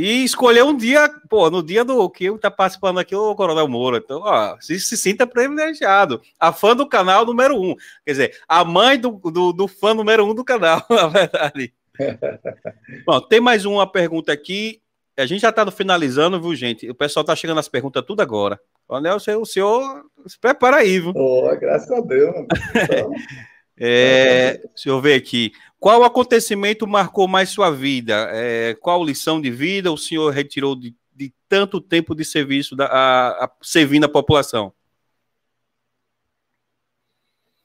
E 0.00 0.22
escolher 0.22 0.62
um 0.62 0.76
dia, 0.76 1.10
pô, 1.28 1.50
no 1.50 1.60
dia 1.60 1.84
do 1.84 2.08
que 2.08 2.26
está 2.26 2.50
participando 2.50 3.00
aqui 3.00 3.16
o 3.16 3.34
Coronel 3.34 3.66
Moura. 3.66 3.98
Então, 3.98 4.20
ó, 4.22 4.56
se, 4.60 4.78
se 4.78 4.96
sinta 4.96 5.26
privilegiado. 5.26 6.22
A 6.38 6.52
fã 6.52 6.76
do 6.76 6.88
canal 6.88 7.26
número 7.26 7.60
um. 7.60 7.74
Quer 8.06 8.12
dizer, 8.12 8.38
a 8.46 8.64
mãe 8.64 8.96
do, 8.96 9.10
do, 9.10 9.52
do 9.52 9.66
fã 9.66 9.94
número 9.94 10.24
um 10.24 10.34
do 10.34 10.44
canal, 10.44 10.84
na 10.88 11.08
verdade. 11.08 11.74
Bom, 13.04 13.20
tem 13.20 13.40
mais 13.40 13.64
uma 13.64 13.90
pergunta 13.90 14.32
aqui. 14.32 14.80
A 15.16 15.26
gente 15.26 15.40
já 15.40 15.48
está 15.48 15.68
finalizando, 15.68 16.40
viu, 16.40 16.54
gente? 16.54 16.88
O 16.88 16.94
pessoal 16.94 17.22
está 17.22 17.34
chegando 17.34 17.58
as 17.58 17.68
perguntas 17.68 18.04
tudo 18.06 18.20
agora. 18.20 18.60
Coronel, 18.86 19.16
o 19.16 19.20
senhor, 19.20 19.40
o 19.40 19.46
senhor 19.46 20.04
se 20.26 20.38
prepara 20.38 20.76
aí, 20.76 21.00
viu? 21.00 21.12
Oh, 21.14 21.48
graças 21.58 21.90
a 21.90 22.00
Deus. 22.00 22.34
Então... 22.36 23.12
é, 23.76 24.58
deixa 24.58 24.88
eu 24.88 25.00
ver 25.00 25.14
aqui. 25.14 25.50
Qual 25.78 26.02
acontecimento 26.02 26.86
marcou 26.86 27.28
mais 27.28 27.50
sua 27.50 27.70
vida? 27.70 28.28
É, 28.32 28.74
qual 28.74 29.04
lição 29.04 29.40
de 29.40 29.50
vida 29.50 29.92
o 29.92 29.96
senhor 29.96 30.30
retirou 30.32 30.74
de, 30.74 30.94
de 31.14 31.32
tanto 31.48 31.80
tempo 31.80 32.14
de 32.14 32.24
serviço 32.24 32.74
da, 32.74 32.86
a, 32.86 33.44
a, 33.44 33.52
servindo 33.62 34.04
a 34.04 34.08
população? 34.08 34.72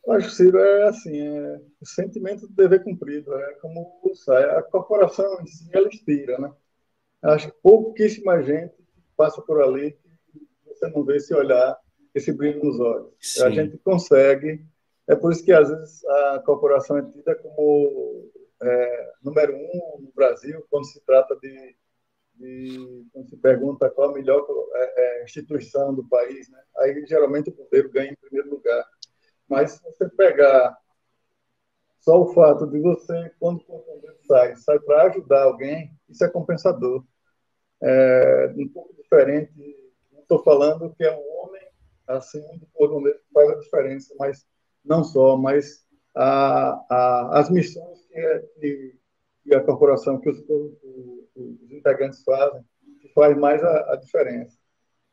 Acho, 0.10 0.30
Ciro, 0.32 0.60
é 0.60 0.84
assim, 0.90 1.18
é 1.18 1.62
o 1.82 1.86
sentimento 1.86 2.48
de 2.48 2.54
dever 2.54 2.84
cumprido, 2.84 3.34
é 3.34 3.54
como 3.62 4.02
sai. 4.16 4.44
A 4.58 4.62
corporação 4.62 5.42
em 5.42 5.48
si, 5.48 5.70
ela 5.72 5.88
inspira, 5.88 6.38
né? 6.38 6.52
Acho 7.22 7.48
que 7.48 7.58
pouquíssima 7.64 8.44
gente 8.44 8.74
passa 9.16 9.42
por 9.42 9.62
ali 9.62 9.98
você 10.84 10.90
não 10.90 11.04
vê 11.04 11.18
esse 11.18 11.34
olhar, 11.34 11.78
esse 12.14 12.32
brilho 12.32 12.64
nos 12.64 12.80
olhos. 12.80 13.12
Sim. 13.20 13.44
A 13.44 13.50
gente 13.50 13.78
consegue 13.78 14.66
é 15.08 15.16
por 15.16 15.32
isso 15.32 15.44
que, 15.44 15.52
às 15.52 15.70
vezes, 15.70 16.06
a 16.06 16.42
corporação 16.46 16.98
é 16.98 17.02
tida 17.02 17.36
como 17.36 18.32
é, 18.62 19.12
número 19.22 19.56
um 19.56 20.02
no 20.02 20.12
Brasil, 20.14 20.66
quando 20.70 20.86
se 20.86 21.02
trata 21.02 21.36
de, 21.42 21.76
de, 22.36 23.06
quando 23.12 23.30
se 23.30 23.38
pergunta 23.38 23.90
qual 23.90 24.10
a 24.10 24.14
melhor 24.14 24.46
é, 24.76 25.22
é, 25.22 25.24
instituição 25.24 25.94
do 25.94 26.08
país. 26.08 26.50
Né? 26.50 26.60
Aí, 26.78 27.06
geralmente, 27.06 27.50
o 27.50 27.54
poder 27.54 27.90
ganha 27.90 28.12
em 28.12 28.16
primeiro 28.16 28.50
lugar. 28.50 28.86
Mas, 29.48 29.72
se 29.72 29.84
você 29.84 30.10
pegar 30.10 30.78
só 32.00 32.22
o 32.22 32.34
fato 32.34 32.68
de 32.68 32.80
você, 32.80 33.32
quando 33.40 33.62
o 33.68 33.84
bombeiro 33.84 34.18
sai, 34.26 34.56
sai 34.58 34.80
para 34.80 35.04
ajudar 35.04 35.44
alguém, 35.44 35.92
isso 36.10 36.24
é 36.24 36.30
compensador. 36.30 37.04
É 37.82 38.54
um 38.58 38.70
pouco 38.70 38.94
diferente. 38.96 39.54
Não 40.12 40.22
estou 40.22 40.44
falando 40.44 40.94
que 40.96 41.04
é 41.04 41.12
um 41.12 41.42
homem 41.42 41.62
assim 42.08 42.42
do 42.58 42.66
que 42.68 43.20
faz 43.34 43.50
a 43.50 43.56
diferença, 43.56 44.14
mas 44.18 44.46
não 44.84 45.04
só, 45.04 45.38
mas 45.38 45.86
a, 46.16 46.86
a, 46.90 47.40
as 47.40 47.50
missões 47.50 48.00
que, 48.60 48.96
que, 49.44 49.56
a 49.56 49.64
corporação, 49.64 50.20
que 50.20 50.30
os, 50.30 50.40
os, 51.36 51.72
integrantes 51.72 52.24
fazem, 52.24 52.64
que 53.02 53.10
faz 53.14 53.38
mais 53.38 53.64
a, 53.64 53.94
a 53.94 53.96
diferença. 53.96 54.58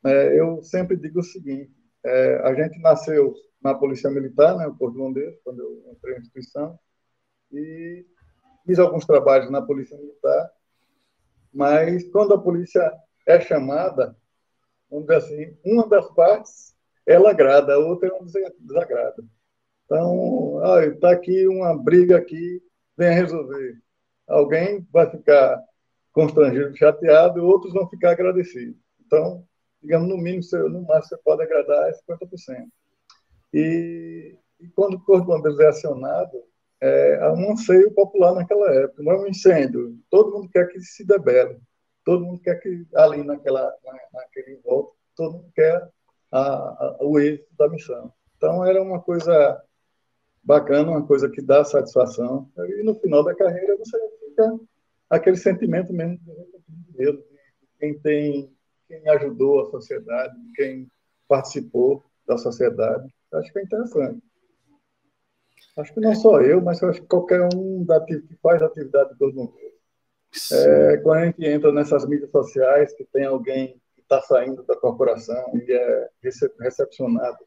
É, 0.04 0.38
eu 0.38 0.62
sempre 0.62 0.96
digo 0.96 1.20
o 1.20 1.24
seguinte, 1.24 1.72
é, 2.04 2.36
a 2.44 2.54
gente 2.54 2.80
nasceu 2.80 3.34
na 3.62 3.74
Polícia 3.74 4.10
Militar, 4.10 4.56
né, 4.56 4.66
o 4.66 4.76
Corpo 4.76 4.96
Bombeiros, 4.96 5.38
quando 5.44 5.60
eu 5.60 5.92
entrei 5.92 6.14
na 6.14 6.20
instituição, 6.20 6.78
e 7.52 8.06
fiz 8.64 8.78
alguns 8.78 9.04
trabalhos 9.04 9.50
na 9.50 9.60
Polícia 9.60 9.96
Militar, 9.98 10.50
mas 11.52 12.08
quando 12.10 12.34
a 12.34 12.40
polícia 12.40 12.92
é 13.26 13.40
chamada, 13.40 14.16
vamos 14.88 15.06
dizer 15.06 15.18
assim, 15.18 15.58
uma 15.64 15.88
das 15.88 16.08
partes 16.14 16.76
ela 17.06 17.30
agrada, 17.30 17.74
a 17.74 17.78
outra 17.78 18.08
não 18.08 18.24
desagrada. 18.24 19.24
Então, 19.90 20.62
está 20.84 21.10
aqui 21.10 21.48
uma 21.48 21.76
briga 21.76 22.16
aqui, 22.16 22.62
venha 22.96 23.10
resolver. 23.10 23.76
Alguém 24.28 24.86
vai 24.92 25.10
ficar 25.10 25.60
constrangido, 26.12 26.76
chateado, 26.76 27.44
outros 27.44 27.72
vão 27.72 27.88
ficar 27.88 28.12
agradecidos. 28.12 28.76
Então, 29.04 29.44
digamos, 29.82 30.08
no 30.08 30.16
mínimo, 30.16 30.44
no 30.68 30.82
máximo, 30.82 31.08
você 31.08 31.18
pode 31.24 31.42
agradar 31.42 31.90
50%. 32.08 32.68
E, 33.52 34.36
e 34.60 34.68
quando 34.68 34.94
o 34.94 35.00
Corpo 35.00 35.22
de 35.22 35.26
Bombeiros 35.26 35.58
é 35.58 35.66
acionado, 35.66 36.40
é 36.80 37.28
um 37.32 37.50
anseio 37.50 37.92
popular 37.92 38.32
naquela 38.32 38.72
época, 38.72 39.02
não 39.02 39.10
é 39.10 39.18
um 39.18 39.26
incêndio. 39.26 39.98
Todo 40.08 40.30
mundo 40.30 40.48
quer 40.52 40.68
que 40.68 40.78
se 40.78 41.04
debele, 41.04 41.58
todo 42.04 42.24
mundo 42.24 42.40
quer 42.40 42.60
que 42.60 42.86
ali 42.94 43.24
naquela, 43.24 43.74
na, 43.84 44.20
naquele 44.20 44.56
volta, 44.62 44.92
todo 45.16 45.32
mundo 45.32 45.50
quer 45.52 45.90
a, 46.30 46.40
a, 46.40 46.98
o 47.00 47.18
êxito 47.18 47.52
da 47.58 47.68
missão. 47.68 48.12
Então, 48.36 48.64
era 48.64 48.80
uma 48.80 49.00
coisa 49.00 49.60
bacana, 50.42 50.90
uma 50.90 51.06
coisa 51.06 51.28
que 51.28 51.42
dá 51.42 51.64
satisfação. 51.64 52.50
E 52.56 52.82
no 52.82 52.94
final 52.94 53.24
da 53.24 53.34
carreira 53.34 53.76
você 53.76 53.98
fica 54.20 54.58
aquele 55.08 55.36
sentimento 55.36 55.92
mesmo 55.92 56.18
de 56.90 57.18
quem 57.78 57.98
tem, 57.98 58.52
quem 58.88 59.08
ajudou 59.08 59.62
a 59.62 59.70
sociedade, 59.70 60.34
quem 60.54 60.88
participou 61.28 62.04
da 62.26 62.36
sociedade. 62.36 63.12
Acho 63.32 63.52
que 63.52 63.58
é 63.58 63.62
interessante. 63.62 64.22
Acho 65.76 65.94
que 65.94 66.00
não 66.00 66.14
só 66.14 66.40
eu, 66.40 66.60
mas 66.60 66.82
eu 66.82 66.90
acho 66.90 67.00
que 67.00 67.06
qualquer 67.06 67.48
um 67.54 67.84
da, 67.84 68.00
que 68.04 68.22
faz 68.42 68.60
atividade 68.60 69.16
do 69.18 69.32
mundo. 69.32 69.54
É, 70.52 70.96
quando 70.98 71.18
a 71.18 71.26
gente 71.26 71.44
entra 71.44 71.72
nessas 71.72 72.06
mídias 72.06 72.30
sociais, 72.30 72.92
que 72.94 73.04
tem 73.04 73.24
alguém 73.24 73.80
que 73.94 74.00
está 74.00 74.20
saindo 74.22 74.62
da 74.64 74.76
corporação 74.76 75.44
e 75.54 75.72
é 75.72 76.08
recepcionado 76.60 77.38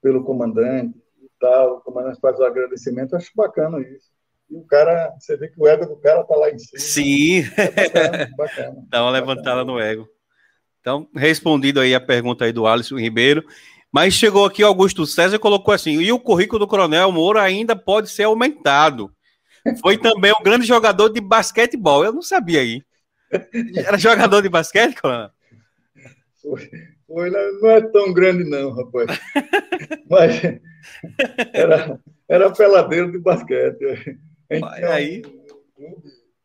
pelo 0.00 0.24
comandante, 0.24 1.00
tal, 1.44 1.76
o 1.76 1.80
comandante 1.80 2.18
faz 2.20 2.38
o 2.38 2.44
agradecimento, 2.44 3.14
acho 3.14 3.30
bacana 3.34 3.78
isso. 3.80 4.08
E 4.50 4.56
o 4.56 4.64
cara, 4.64 5.14
você 5.18 5.36
vê 5.36 5.48
que 5.48 5.60
o 5.60 5.66
ego 5.66 5.86
do 5.86 5.96
cara 5.96 6.24
tá 6.24 6.34
lá 6.34 6.50
em 6.50 6.58
cima. 6.58 6.80
Sim. 6.80 7.40
É 7.56 7.70
bacana, 7.70 8.30
bacana. 8.36 8.76
Dá 8.88 9.02
uma 9.02 9.10
levantada 9.10 9.64
no 9.64 9.78
ego. 9.78 10.08
Então, 10.80 11.08
respondido 11.14 11.80
aí 11.80 11.94
a 11.94 12.00
pergunta 12.00 12.44
aí 12.44 12.52
do 12.52 12.66
Alisson 12.66 12.98
Ribeiro. 12.98 13.44
Mas 13.92 14.14
chegou 14.14 14.44
aqui 14.44 14.62
Augusto 14.62 15.06
César 15.06 15.36
e 15.36 15.38
colocou 15.38 15.72
assim: 15.72 16.00
e 16.00 16.10
o 16.12 16.18
currículo 16.18 16.60
do 16.60 16.66
Coronel 16.66 17.12
Moura 17.12 17.42
ainda 17.42 17.76
pode 17.76 18.10
ser 18.10 18.24
aumentado. 18.24 19.10
Foi 19.80 19.96
também 19.96 20.32
um 20.32 20.42
grande 20.42 20.66
jogador 20.66 21.08
de 21.08 21.20
basquetebol. 21.20 22.04
Eu 22.04 22.12
não 22.12 22.22
sabia 22.22 22.60
aí. 22.60 22.82
Era 23.74 23.96
jogador 23.96 24.42
de 24.42 24.48
basquete, 24.48 25.00
Coronel? 25.00 25.30
Foi. 27.06 27.30
Não 27.30 27.70
é 27.70 27.80
tão 27.80 28.12
grande 28.12 28.44
não, 28.44 28.70
rapaz. 28.72 29.06
Mas 30.08 30.40
era, 31.52 32.00
era 32.28 32.52
peladeiro 32.52 33.12
de 33.12 33.18
basquete. 33.18 34.18
Aí. 34.90 35.22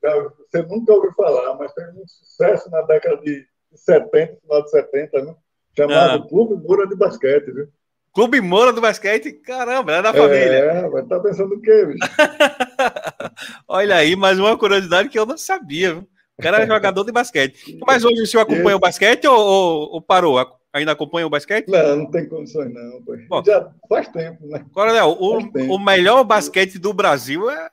Você 0.01 0.61
nunca 0.63 0.93
ouviu 0.93 1.11
falar, 1.11 1.57
mas 1.57 1.73
fez 1.73 1.89
um 1.89 2.07
sucesso 2.07 2.71
na 2.71 2.81
década 2.83 3.17
de 3.17 3.45
70, 3.75 4.37
final 4.41 4.63
de 4.63 4.69
70, 4.71 5.25
né? 5.25 5.35
chamado 5.75 6.23
ah. 6.23 6.27
Clube 6.27 6.55
Moura 6.55 6.87
de 6.87 6.95
Basquete, 6.95 7.51
viu? 7.51 7.67
Clube 8.13 8.41
Moura 8.41 8.73
do 8.73 8.81
Basquete? 8.81 9.31
Caramba, 9.33 9.93
é 9.93 10.01
da 10.01 10.13
família. 10.13 10.37
É, 10.37 10.89
mas 10.89 11.07
tá 11.07 11.19
pensando 11.19 11.55
o 11.55 11.61
quê, 11.61 11.85
bicho? 11.85 11.99
Olha 13.67 13.95
aí, 13.95 14.15
mais 14.15 14.39
uma 14.39 14.57
curiosidade 14.57 15.09
que 15.09 15.19
eu 15.19 15.25
não 15.25 15.37
sabia. 15.37 16.03
O 16.39 16.41
cara 16.41 16.63
é 16.63 16.65
jogador 16.67 17.03
de 17.03 17.11
basquete. 17.11 17.77
Mas 17.85 18.05
hoje 18.05 18.21
o 18.21 18.25
senhor 18.25 18.43
acompanha 18.43 18.77
o 18.77 18.79
basquete 18.79 19.27
ou, 19.27 19.37
ou, 19.37 19.93
ou, 19.95 20.01
parou? 20.01 20.39
Ainda 20.71 20.93
acompanha 20.93 21.27
o 21.27 21.29
basquete? 21.29 21.67
Não, 21.67 21.97
não 21.97 22.05
tem 22.09 22.29
condições, 22.29 22.73
não. 22.73 23.01
Bom, 23.27 23.43
Já 23.43 23.69
faz 23.89 24.07
tempo, 24.07 24.47
né? 24.47 24.63
Coronel, 24.71 25.17
o, 25.19 25.51
tempo. 25.51 25.73
o 25.73 25.77
melhor 25.77 26.23
basquete 26.23 26.79
do 26.79 26.93
Brasil 26.93 27.49
é, 27.49 27.69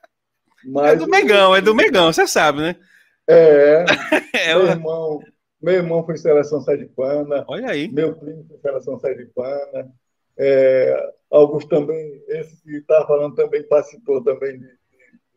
é 0.84 0.96
do 0.96 1.06
Megão, 1.06 1.54
é 1.54 1.60
do 1.60 1.76
Megão, 1.76 2.12
você 2.12 2.26
sabe, 2.26 2.60
né? 2.60 2.76
É. 3.28 3.84
é 4.34 4.54
meu, 4.56 4.66
irmão, 4.66 5.20
meu 5.62 5.74
irmão 5.74 6.04
foi 6.04 6.16
seleção 6.16 6.60
sergipana. 6.60 7.44
Olha 7.46 7.70
aí. 7.70 7.86
Meu 7.86 8.16
primo 8.16 8.44
foi 8.48 8.58
seleção 8.58 8.98
sergipana. 8.98 9.92
É, 10.36 11.12
Augusto 11.30 11.68
também, 11.68 12.20
esse 12.26 12.60
que 12.64 12.78
estava 12.78 13.06
falando 13.06 13.36
também 13.36 13.62
participou 13.62 14.24
também 14.24 14.58
de, 14.58 14.66
de 14.66 14.76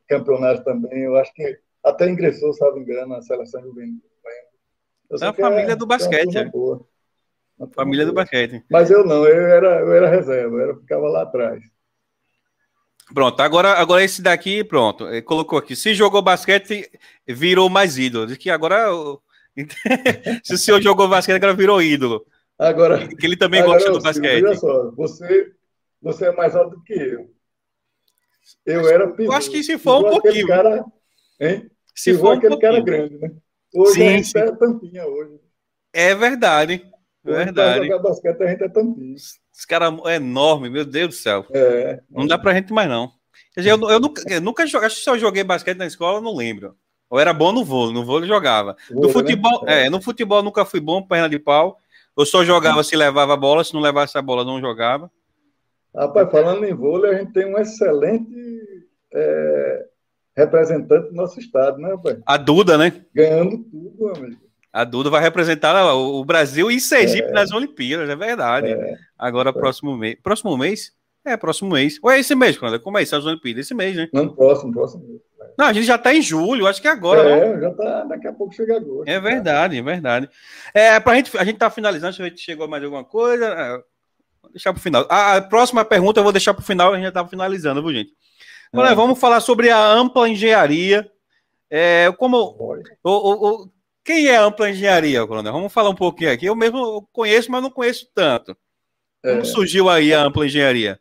campeonatos 0.08 0.64
também. 0.64 1.04
Eu 1.04 1.16
acho 1.16 1.32
que 1.32 1.60
até 1.84 2.10
ingressou, 2.10 2.54
salvo 2.54 2.80
engano, 2.80 3.16
na 3.16 3.22
seleção 3.22 3.62
juvenil. 3.62 4.02
É 5.22 5.26
a 5.26 5.34
família 5.34 5.72
é, 5.72 5.76
do 5.76 5.86
basquete. 5.86 6.38
É 6.38 6.46
boa. 6.46 6.86
Família 7.74 8.06
boa. 8.06 8.14
do 8.14 8.16
basquete. 8.16 8.64
Mas 8.70 8.92
eu 8.92 9.06
não, 9.06 9.26
eu 9.26 9.48
era, 9.48 9.80
eu 9.80 9.94
era 9.94 10.10
reserva, 10.10 10.56
eu 10.56 10.62
era, 10.62 10.76
ficava 10.76 11.10
lá 11.10 11.24
atrás. 11.24 11.64
Pronto, 13.14 13.40
agora, 13.42 13.74
agora 13.74 14.04
esse 14.04 14.22
daqui, 14.22 14.64
pronto, 14.64 15.08
ele 15.08 15.24
colocou 15.24 15.58
aqui. 15.58 15.76
Se 15.76 15.96
jogou 15.96 16.22
basquete, 16.22 16.90
virou 17.28 17.68
mais 17.70 17.98
ídolo. 17.98 18.28
Diz 18.28 18.38
que 18.38 18.50
agora. 18.52 18.88
Se 20.44 20.54
o 20.54 20.58
senhor 20.58 20.82
jogou 20.82 21.08
basquete, 21.08 21.38
agora 21.38 21.54
virou 21.54 21.82
ídolo. 21.82 22.24
Agora. 22.58 23.08
Que 23.08 23.26
ele 23.26 23.36
também 23.36 23.64
gosta 23.64 23.92
do 23.92 24.02
basquete. 24.02 24.44
Olha 24.44 24.56
só, 24.56 24.92
você, 24.92 25.52
você 26.02 26.28
é 26.28 26.32
mais 26.32 26.56
alto 26.56 26.78
do 26.78 26.84
que 26.84 26.94
eu. 26.94 27.34
Eu 28.66 28.88
era 28.88 29.14
Eu 29.18 29.32
acho 29.32 29.50
que 29.50 29.64
se 29.64 29.78
for 29.78 30.06
um 30.06 30.10
pouquinho. 30.12 30.48
Cara, 30.48 30.86
hein? 31.40 31.70
Se 31.96 32.14
for 32.18 32.28
um 32.28 32.38
aquele 32.38 32.52
pouquinho. 32.52 32.72
cara 32.72 32.84
grande, 32.84 33.18
né? 33.18 33.32
Hoje 33.74 33.94
sim, 33.94 34.08
a 34.08 34.12
gente 34.12 34.28
sim. 34.28 34.40
é 34.40 34.52
tampinha 34.52 35.06
hoje. 35.06 35.40
É 35.94 36.16
verdade. 36.16 36.86
É 37.26 37.32
verdade. 37.32 37.88
jogar 37.88 38.00
basquete, 38.00 38.42
a 38.42 38.48
gente 38.48 38.64
é 38.64 38.70
tampinha. 38.70 39.16
Esse 39.16 39.68
cara 39.68 39.90
é 40.06 40.16
enorme, 40.16 40.70
meu 40.70 40.86
Deus 40.86 41.10
do 41.10 41.16
céu. 41.16 41.46
É. 41.52 42.00
Não 42.10 42.26
dá 42.26 42.38
pra 42.38 42.54
gente 42.54 42.72
mais, 42.72 42.90
não. 42.90 43.12
Quer 43.54 43.62
dizer, 43.62 43.72
eu, 43.72 43.90
eu 43.90 44.00
nunca, 44.00 44.24
eu 44.28 44.42
nunca 44.42 44.66
joguei, 44.66 44.88
acho 44.88 44.98
que 44.98 45.04
se 45.04 45.10
eu 45.10 45.20
joguei 45.20 45.44
basquete 45.44 45.78
na 45.78 45.86
escola, 45.86 46.20
eu 46.20 46.22
não 46.22 46.36
lembro. 46.36 46.76
Ou 47.10 47.20
era 47.20 47.34
bom 47.34 47.52
no 47.52 47.66
vôlei, 47.66 47.94
no 47.94 48.06
vôlei 48.06 48.28
jogava. 48.28 48.78
Vôlei, 48.90 49.02
no 49.02 49.08
né? 49.08 49.14
futebol, 49.14 49.66
né? 49.66 49.86
é, 49.86 49.90
no 49.90 50.02
futebol 50.02 50.44
nunca 50.44 50.64
fui 50.64 50.80
bom, 50.80 51.02
perna 51.02 51.28
de 51.28 51.40
pau. 51.40 51.78
Eu 52.16 52.26
só 52.26 52.44
jogava 52.44 52.84
se 52.84 52.96
levava 52.96 53.34
a 53.34 53.38
bola, 53.38 53.64
se 53.64 53.74
não 53.74 53.82
levasse 53.82 54.18
a 54.18 54.22
bola, 54.22 54.44
não 54.44 54.60
jogava. 54.60 55.12
Rapaz, 55.96 56.30
falando 56.30 56.66
em 56.66 56.74
vôlei, 56.74 57.12
a 57.12 57.18
gente 57.18 57.34
tem 57.34 57.46
um 57.46 57.58
excelente 57.58 58.30
é, 59.14 59.86
representante 60.40 61.10
do 61.10 61.16
nosso 61.16 61.40
estado, 61.40 61.78
né, 61.78 61.90
rapaz? 61.90 62.20
A 62.26 62.38
Duda, 62.38 62.78
né? 62.78 62.94
Ganhando 63.14 63.58
tudo, 63.60 64.08
amigo. 64.16 64.50
A 64.72 64.84
Duda 64.84 65.10
vai 65.10 65.22
representar 65.22 65.94
o 65.96 66.24
Brasil 66.24 66.70
e 66.70 66.80
Sergipe 66.80 67.30
é. 67.30 67.32
nas 67.32 67.52
Olimpíadas, 67.52 68.10
é 68.10 68.16
verdade. 68.16 68.68
É. 68.72 68.98
Agora, 69.18 69.52
próximo 69.52 69.98
mês. 69.98 70.18
Próximo 70.22 70.56
mês? 70.58 70.92
É, 71.26 71.36
próximo 71.36 71.72
mês. 71.72 72.00
Ou 72.02 72.12
é 72.12 72.20
esse 72.20 72.36
mês, 72.36 72.58
quando? 72.58 72.80
Como 72.80 72.98
é 72.98 73.04
isso? 73.04 73.16
As 73.16 73.26
Olimpíadas? 73.26 73.66
Esse 73.66 73.74
mês, 73.74 73.96
né? 73.96 74.08
Não, 74.14 74.30
próximo, 74.30 74.72
próximo 74.72 75.06
mês. 75.08 75.22
Não, 75.58 75.66
a 75.66 75.74
gente 75.74 75.86
já 75.86 75.96
está 75.96 76.14
em 76.14 76.22
julho, 76.22 76.68
acho 76.68 76.82
que 76.82 76.88
é 76.88 76.92
agora. 76.92 77.22
É, 77.22 77.54
não? 77.54 77.62
já 77.62 77.72
tá, 77.72 78.04
daqui 78.06 78.28
a 78.28 78.34
pouco 78.34 78.54
chega 78.54 78.78
agora. 78.78 79.10
É 79.10 79.20
verdade, 79.20 79.78
é 79.78 79.82
verdade. 79.82 80.30
É, 80.74 81.00
pra 81.00 81.16
gente, 81.16 81.38
a 81.38 81.44
gente 81.44 81.58
tá 81.58 81.70
finalizando, 81.70 82.14
se 82.14 82.22
a 82.22 82.26
gente 82.26 82.40
chegou 82.40 82.66
a 82.66 82.68
mais 82.70 82.84
alguma 82.84 83.04
coisa. 83.04 83.46
É, 83.46 83.72
vou 84.42 84.52
deixar 84.52 84.72
para 84.72 84.80
o 84.80 84.84
final. 84.84 85.06
A, 85.10 85.36
a, 85.36 85.42
próxima 85.42 85.84
pergunta 85.84 86.20
eu 86.20 86.24
vou 86.24 86.32
deixar 86.32 86.54
para 86.54 86.62
o 86.62 86.66
final, 86.66 86.92
a 86.92 86.96
gente 86.96 87.04
já 87.04 87.10
estava 87.10 87.28
finalizando, 87.28 87.82
viu, 87.82 87.94
gente? 87.94 88.14
É. 88.74 88.96
Vamos 88.96 89.20
falar 89.20 89.40
sobre 89.40 89.70
a 89.70 89.92
ampla 89.92 90.30
engenharia. 90.30 91.10
É, 91.70 92.12
como 92.18 92.38
o, 92.38 93.10
o, 93.10 93.64
o, 93.64 93.72
quem 94.04 94.28
é 94.28 94.38
a 94.38 94.44
ampla 94.44 94.70
engenharia, 94.70 95.26
Coronel? 95.26 95.54
Vamos 95.54 95.74
falar 95.74 95.90
um 95.90 95.96
pouquinho 95.96 96.32
aqui. 96.32 96.46
Eu 96.46 96.56
mesmo 96.56 97.08
conheço, 97.12 97.52
mas 97.52 97.62
não 97.62 97.72
conheço 97.72 98.10
tanto. 98.14 98.56
Como 99.24 99.42
é. 99.42 99.46
surgiu 99.46 99.90
aí 99.90 100.14
a 100.14 100.24
ampla 100.24 100.46
engenharia? 100.46 101.00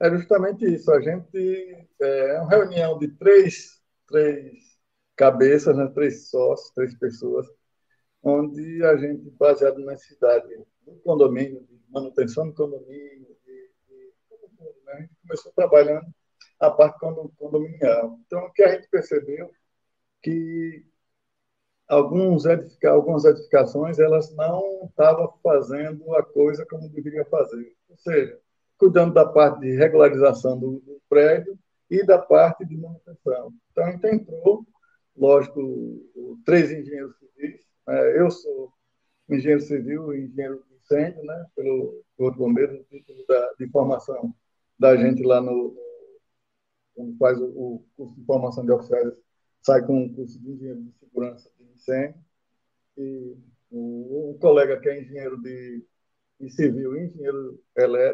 É 0.00 0.10
justamente 0.10 0.64
isso. 0.64 0.92
A 0.92 1.00
gente 1.00 1.88
é 2.00 2.40
uma 2.40 2.50
reunião 2.50 2.98
de 2.98 3.08
três, 3.08 3.80
três 4.08 4.52
cabeças, 5.16 5.76
né? 5.76 5.90
três 5.94 6.28
sócios, 6.28 6.72
três 6.72 6.94
pessoas, 6.98 7.46
onde 8.22 8.84
a 8.84 8.96
gente, 8.96 9.30
baseado 9.30 9.78
na 9.78 9.96
cidade, 9.96 10.48
no 10.86 10.94
condomínio, 11.00 11.60
de 11.60 11.80
manutenção 11.88 12.48
do 12.48 12.54
condomínio, 12.54 13.28
de, 13.44 13.70
de, 13.88 14.12
né? 14.84 14.92
a 14.92 15.00
gente 15.00 15.12
começou 15.22 15.52
trabalhando 15.52 16.06
a 16.62 16.70
parte 16.70 16.98
condominial. 17.36 18.20
Então, 18.24 18.44
o 18.44 18.52
que 18.52 18.62
a 18.62 18.68
gente 18.72 18.88
percebeu 18.88 19.50
que 20.22 20.84
alguns 21.88 22.46
edifica, 22.46 22.90
algumas 22.90 23.24
edificações 23.24 23.98
elas 23.98 24.32
não 24.36 24.86
estavam 24.88 25.34
fazendo 25.42 26.14
a 26.14 26.22
coisa 26.22 26.64
como 26.66 26.88
deveria 26.88 27.24
fazer, 27.24 27.74
ou 27.88 27.96
seja, 27.98 28.38
cuidando 28.78 29.12
da 29.12 29.26
parte 29.26 29.60
de 29.60 29.74
regularização 29.74 30.56
do, 30.56 30.78
do 30.80 31.02
prédio 31.08 31.58
e 31.90 32.06
da 32.06 32.18
parte 32.18 32.64
de 32.64 32.76
manutenção. 32.76 33.52
Então, 33.72 33.84
a 33.84 33.90
gente 33.90 34.06
entrou, 34.06 34.64
lógico, 35.16 35.60
três 36.44 36.70
engenheiros 36.70 37.16
civis, 37.18 37.60
né? 37.88 38.20
eu 38.20 38.30
sou 38.30 38.72
engenheiro 39.28 39.62
civil 39.62 40.14
e 40.14 40.26
engenheiro 40.26 40.64
de 40.68 40.76
incêndio, 40.76 41.24
né? 41.24 41.46
pelo 41.56 42.04
Corpo 42.16 42.38
Bombeiro, 42.38 42.74
no 42.74 42.84
título 42.84 43.24
da, 43.26 43.52
de 43.58 43.68
formação 43.68 44.32
da 44.78 44.96
gente 44.96 45.22
lá 45.24 45.40
no, 45.40 45.76
quando 46.94 47.16
faz 47.16 47.38
o, 47.40 47.46
o 47.46 47.84
curso 47.96 48.14
de 48.14 48.24
formação 48.24 48.64
de 48.64 48.72
oficiais, 48.72 49.12
sai 49.62 49.84
com 49.86 50.04
um 50.04 50.14
curso 50.14 50.40
de 50.40 50.50
engenheiro 50.50 50.82
de 50.82 50.92
segurança 50.98 51.50
incêndio, 51.74 52.20
e 52.96 53.36
o, 53.70 54.30
um 54.30 54.38
colega 54.38 54.78
que 54.80 54.88
é 54.88 55.00
engenheiro 55.00 55.40
de, 55.40 55.84
de 56.40 56.50
civil, 56.50 56.96
engenheiro 56.96 57.62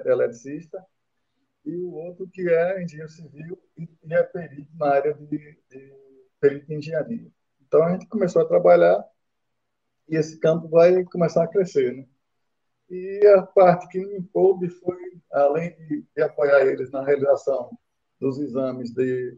eletricista, 0.05 0.84
e 1.64 1.76
o 1.76 1.92
outro 1.92 2.28
que 2.28 2.48
é 2.48 2.82
engenheiro 2.82 3.10
civil 3.10 3.59
e, 3.76 3.88
e 4.05 4.14
é 4.14 4.22
perito 4.22 4.70
na 4.76 4.88
área 4.88 5.14
de, 5.14 5.59
de 5.70 5.94
perito 6.40 6.72
em 6.72 6.78
engenharia. 6.78 7.30
Então 7.60 7.82
a 7.82 7.92
gente 7.92 8.06
começou 8.06 8.42
a 8.42 8.48
trabalhar 8.48 9.05
e 10.09 10.16
esse 10.16 10.38
campo 10.38 10.68
vai 10.68 11.05
começar 11.05 11.44
a 11.44 11.48
crescer, 11.48 11.94
né? 11.94 12.06
E 12.90 13.26
a 13.36 13.42
parte 13.42 13.86
que 13.88 13.98
me 13.98 14.26
coube 14.28 14.70
foi, 14.70 14.96
além 15.30 15.76
de, 15.76 16.06
de, 16.16 16.22
apoiar 16.22 16.66
eles 16.66 16.90
na 16.90 17.05
realização 17.05 17.70
dos 18.20 18.38
exames 18.38 18.90
de, 18.92 19.36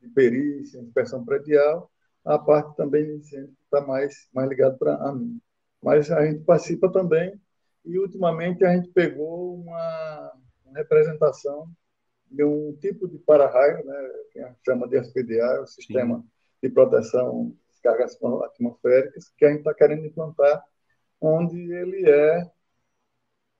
de 0.00 0.08
perícia, 0.08 0.80
inspeção 0.80 1.24
predial, 1.24 1.90
a 2.24 2.38
parte 2.38 2.76
também 2.76 3.16
está 3.16 3.80
mais, 3.80 4.28
mais 4.32 4.48
ligado 4.48 4.78
para 4.78 4.94
a 4.94 5.12
mim. 5.12 5.40
Mas 5.82 6.10
a 6.10 6.24
gente 6.24 6.44
participa 6.44 6.90
também 6.90 7.40
e, 7.84 7.98
ultimamente, 7.98 8.64
a 8.64 8.74
gente 8.74 8.88
pegou 8.90 9.56
uma, 9.56 10.32
uma 10.64 10.78
representação 10.78 11.68
de 12.30 12.44
um 12.44 12.74
tipo 12.80 13.06
de 13.08 13.18
para-raio, 13.18 13.84
né, 13.84 14.08
que 14.32 14.40
a 14.40 14.48
gente 14.48 14.60
chama 14.64 14.88
de 14.88 14.96
SPDA, 14.98 15.60
o 15.62 15.66
Sistema 15.66 16.18
Sim. 16.18 16.24
de 16.62 16.70
Proteção 16.70 17.50
de 17.50 17.56
Descargas 17.70 18.16
Atmosféricas, 18.44 19.28
que 19.36 19.44
a 19.44 19.48
gente 19.48 19.58
está 19.58 19.74
querendo 19.74 20.06
implantar, 20.06 20.64
onde 21.20 21.56
ele 21.72 22.08
é, 22.08 22.50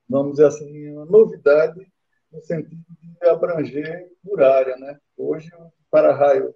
vamos 0.09 0.33
dizer 0.33 0.47
assim, 0.47 0.91
uma 0.91 1.05
novidade 1.05 1.92
no 2.33 2.41
sentido 2.41 2.83
de 2.99 3.27
abranger 3.27 4.11
por 4.23 4.41
área. 4.41 4.75
Né? 4.75 4.99
Hoje, 5.15 5.49
o 5.55 5.71
para-raio 5.89 6.53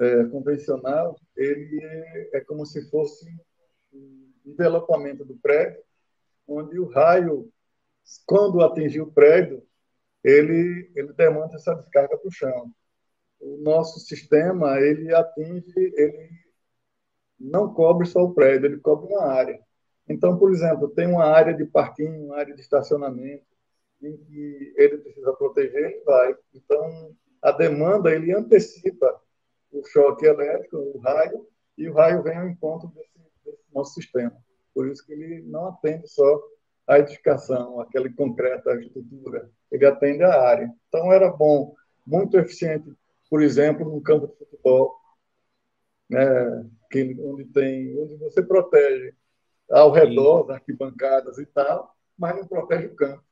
é, 0.00 0.24
convencional, 0.26 1.18
ele 1.36 1.82
é, 1.82 2.38
é, 2.38 2.40
como 2.40 2.64
se 2.64 2.88
fosse 2.88 3.26
um 3.92 4.32
envelopamento 4.46 5.24
do 5.24 5.34
prédio, 5.36 5.82
onde 6.46 6.78
o 6.78 6.86
raio, 6.86 7.50
quando 8.24 8.62
atingir 8.62 9.00
o 9.00 9.10
prédio, 9.10 9.62
ele, 10.22 10.90
ele 10.94 11.12
demanda 11.14 11.56
essa 11.56 11.74
descarga 11.74 12.16
para 12.16 12.28
o 12.28 12.32
chão. 12.32 12.72
O 13.40 13.56
nosso 13.56 13.98
sistema, 14.00 14.78
ele 14.78 15.12
atinge, 15.12 15.72
ele 15.76 16.30
não 17.40 17.74
cobre 17.74 18.06
só 18.06 18.20
o 18.20 18.34
prédio, 18.34 18.66
ele 18.66 18.78
cobre 18.78 19.12
uma 19.12 19.24
área. 19.24 19.58
Então, 20.08 20.38
por 20.38 20.52
exemplo, 20.52 20.88
tem 20.90 21.08
uma 21.08 21.24
área 21.24 21.54
de 21.54 21.64
parquinho, 21.64 22.26
uma 22.26 22.36
área 22.36 22.54
de 22.54 22.60
estacionamento, 22.60 23.44
em 24.02 24.16
que 24.16 24.74
ele 24.76 24.98
precisa 24.98 25.32
proteger, 25.32 25.92
ele 25.92 26.04
vai. 26.04 26.36
Então, 26.54 27.16
a 27.40 27.52
demanda, 27.52 28.12
ele 28.12 28.32
antecipa 28.32 29.20
o 29.72 29.84
choque 29.84 30.26
elétrico, 30.26 30.76
o 30.76 30.98
raio, 30.98 31.46
e 31.78 31.88
o 31.88 31.94
raio 31.94 32.22
vem 32.22 32.36
ao 32.36 32.48
encontro 32.48 32.88
desse, 32.88 33.18
desse 33.44 33.64
nosso 33.72 33.94
sistema. 33.94 34.36
Por 34.74 34.88
isso 34.88 35.04
que 35.04 35.12
ele 35.12 35.42
não 35.42 35.68
atende 35.68 36.08
só 36.08 36.40
a 36.86 36.98
edificação, 36.98 37.80
aquele 37.80 38.12
concreto, 38.12 38.68
a 38.68 38.76
estrutura, 38.76 39.50
ele 39.70 39.86
atende 39.86 40.22
a 40.22 40.40
área. 40.40 40.72
Então, 40.88 41.12
era 41.12 41.30
bom, 41.30 41.74
muito 42.06 42.36
eficiente, 42.38 42.92
por 43.30 43.42
exemplo, 43.42 43.88
no 43.88 44.02
campo 44.02 44.26
de 44.26 44.36
futebol, 44.36 44.96
né, 46.10 46.68
que, 46.90 47.16
onde, 47.20 47.44
tem, 47.46 47.98
onde 47.98 48.16
você 48.16 48.42
protege 48.42 49.14
ao 49.70 49.90
redor 49.90 50.44
das 50.44 50.56
arquibancadas 50.56 51.38
e 51.38 51.46
tal, 51.46 51.96
mas 52.18 52.36
não 52.36 52.46
protege 52.46 52.86
o 52.88 52.94
campo. 52.94 53.24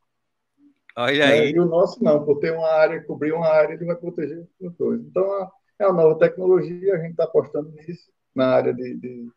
Olha 1.01 1.27
né? 1.27 1.33
aí. 1.33 1.53
E 1.53 1.59
o 1.59 1.65
nosso 1.65 2.03
não, 2.03 2.25
por 2.25 2.39
ter 2.39 2.53
uma 2.53 2.69
área, 2.69 3.03
cobrir 3.05 3.33
uma 3.33 3.49
área, 3.49 3.75
ele 3.75 3.87
vai 3.87 3.97
proteger 3.97 4.47
os 4.61 4.75
dois. 4.75 5.01
Então, 5.01 5.51
é 5.79 5.87
uma 5.87 6.03
nova 6.03 6.19
tecnologia, 6.19 6.95
a 6.95 6.99
gente 6.99 7.13
está 7.13 7.25
apostando 7.25 7.71
nisso, 7.71 8.11
na 8.35 8.49
área 8.49 8.75
de, 8.75 8.95
de, 8.97 9.31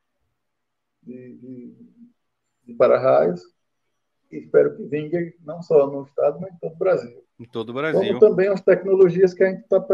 de, 1.03 1.37
de, 1.37 1.75
de 2.65 2.73
para-raios, 2.73 3.41
espero 4.29 4.75
que 4.75 4.83
vingue 4.83 5.35
não 5.45 5.61
só 5.61 5.87
no 5.87 6.03
estado, 6.03 6.39
mas 6.39 6.53
em 6.53 6.57
todo 6.57 6.73
o 6.73 6.77
Brasil. 6.77 7.23
Em 7.39 7.45
todo 7.45 7.69
o 7.69 7.73
Brasil. 7.73 8.01
Como 8.01 8.19
também 8.19 8.47
as 8.47 8.61
tecnologias 8.61 9.33
que 9.33 9.43
a 9.43 9.49
gente 9.49 9.61
está 9.61 9.85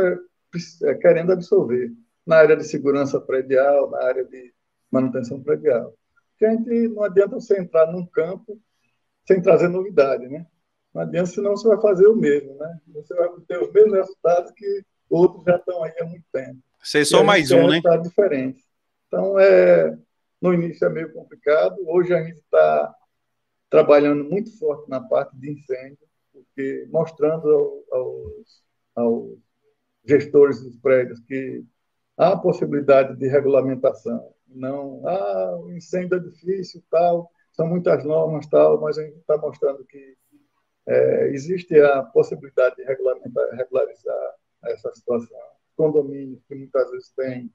é, 0.84 0.96
querendo 0.96 1.32
absorver 1.32 1.92
na 2.26 2.38
área 2.38 2.56
de 2.56 2.64
segurança 2.64 3.20
predial, 3.20 3.90
na 3.92 4.04
área 4.04 4.26
de 4.26 4.54
manutenção 4.92 5.42
predial. 5.42 5.94
Que 6.38 6.46
a 6.46 6.52
gente 6.52 6.88
não 6.90 7.04
adianta 7.04 7.36
você 7.36 7.60
entrar 7.60 7.92
num 7.92 8.06
campo 8.06 8.60
sem 9.28 9.42
trazer 9.42 9.68
novidade, 9.68 10.28
né? 10.28 10.46
Não 10.94 11.04
adianta, 11.04 11.28
senão 11.28 11.52
você 11.52 11.68
vai 11.68 11.80
fazer 11.82 12.08
o 12.08 12.16
mesmo, 12.16 12.56
né? 12.56 12.80
Você 12.94 13.14
vai 13.14 13.30
ter 13.48 13.62
os 13.62 13.72
mesmos 13.72 13.94
resultados 13.94 14.52
que 14.52 14.84
outros 15.10 15.44
já 15.44 15.56
estão 15.56 15.84
aí 15.84 15.94
há 16.00 16.06
muito 16.06 16.26
tempo. 16.32 16.60
Vocês 16.82 17.10
são 17.10 17.24
mais 17.24 17.52
um, 17.52 17.68
né? 17.68 17.82
diferente. 18.02 18.64
Então, 19.08 19.38
é, 19.40 19.98
no 20.42 20.54
início 20.54 20.86
é 20.86 20.90
meio 20.90 21.12
complicado. 21.14 21.76
Hoje 21.86 22.14
a 22.14 22.24
gente 22.24 22.40
está 22.40 22.96
trabalhando 23.70 24.24
muito 24.24 24.58
forte 24.58 24.90
na 24.90 25.02
parte 25.02 25.36
de 25.38 25.52
incêndio, 25.52 26.08
porque 26.32 26.88
mostrando 26.92 27.84
aos, 27.92 28.64
aos 28.96 29.38
gestores 30.06 30.62
dos 30.62 30.76
prédios 30.78 31.20
que 31.22 31.64
há 32.18 32.36
possibilidade 32.36 33.16
de 33.16 33.28
regulamentação. 33.28 34.34
Não, 34.48 35.08
ah, 35.08 35.58
o 35.62 35.72
incêndio 35.72 36.18
é 36.18 36.20
difícil, 36.20 36.84
tal, 36.90 37.30
são 37.52 37.68
muitas 37.68 38.04
normas, 38.04 38.48
tal, 38.48 38.82
mas 38.82 38.98
a 38.98 39.04
gente 39.04 39.18
está 39.18 39.38
mostrando 39.38 39.86
que 39.86 40.18
é, 40.90 41.30
existe 41.30 41.80
a 41.80 42.02
possibilidade 42.02 42.78
de 42.78 42.84
regularizar 42.84 44.36
essa 44.64 44.92
situação. 44.92 45.38
Condomínios 45.76 46.42
que 46.48 46.56
muitas 46.56 46.90
vezes 46.90 47.12
têm. 47.12 47.54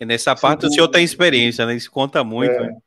E 0.00 0.04
nessa 0.04 0.36
parte 0.36 0.60
seguro, 0.60 0.70
o 0.70 0.74
senhor 0.74 0.88
tem 0.88 1.04
experiência, 1.04 1.66
né? 1.66 1.74
Isso 1.74 1.90
conta 1.90 2.22
muito. 2.22 2.52
É, 2.52 2.68
né? 2.68 2.78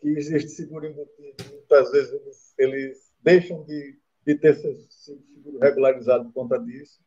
Que 0.00 0.08
existe 0.10 0.50
seguro 0.50 0.86
embutido. 0.86 1.42
Muitas 1.50 1.90
vezes 1.90 2.12
eles, 2.12 2.54
eles 2.58 3.12
deixam 3.22 3.64
de, 3.64 3.98
de 4.26 4.34
ter 4.34 4.56
seguro 4.56 5.58
regularizado 5.60 6.24
por 6.26 6.34
conta 6.34 6.58
disso. 6.58 7.00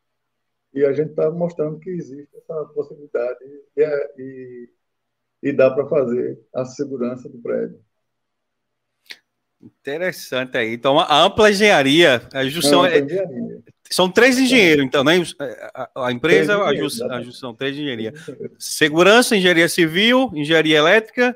E 0.74 0.84
a 0.84 0.91
gente 0.91 1.12
está 1.12 1.30
mostrando 1.30 1.80
que 1.80 1.90
existe 1.91 2.36
essa 2.36 2.66
possibilidade 2.74 3.40
e, 3.78 3.82
é, 3.82 4.14
e, 4.18 4.70
e 5.44 5.53
dá 5.53 5.70
para 5.70 5.88
fazer 5.88 6.41
a 6.53 6.66
segurança 6.66 7.30
do 7.30 7.38
prédio. 7.38 7.80
Interessante 9.66 10.58
aí. 10.58 10.74
Então, 10.74 11.00
a 11.00 11.24
ampla 11.24 11.50
engenharia, 11.50 12.22
a 12.32 12.46
junção 12.46 12.86
é, 12.86 13.00
engenharia. 13.00 13.64
São 13.90 14.12
três 14.12 14.38
engenheiros, 14.38 14.86
então, 14.86 15.04
né? 15.04 15.14
A, 15.74 16.08
a 16.08 16.12
empresa, 16.12 16.62
a, 16.62 16.76
junção, 16.76 17.12
a 17.12 17.22
junção, 17.22 17.56
três 17.56 17.76
engenharia. 17.76 18.14
Segurança, 18.60 19.36
engenharia 19.36 19.68
civil, 19.68 20.30
engenharia 20.36 20.78
elétrica. 20.78 21.36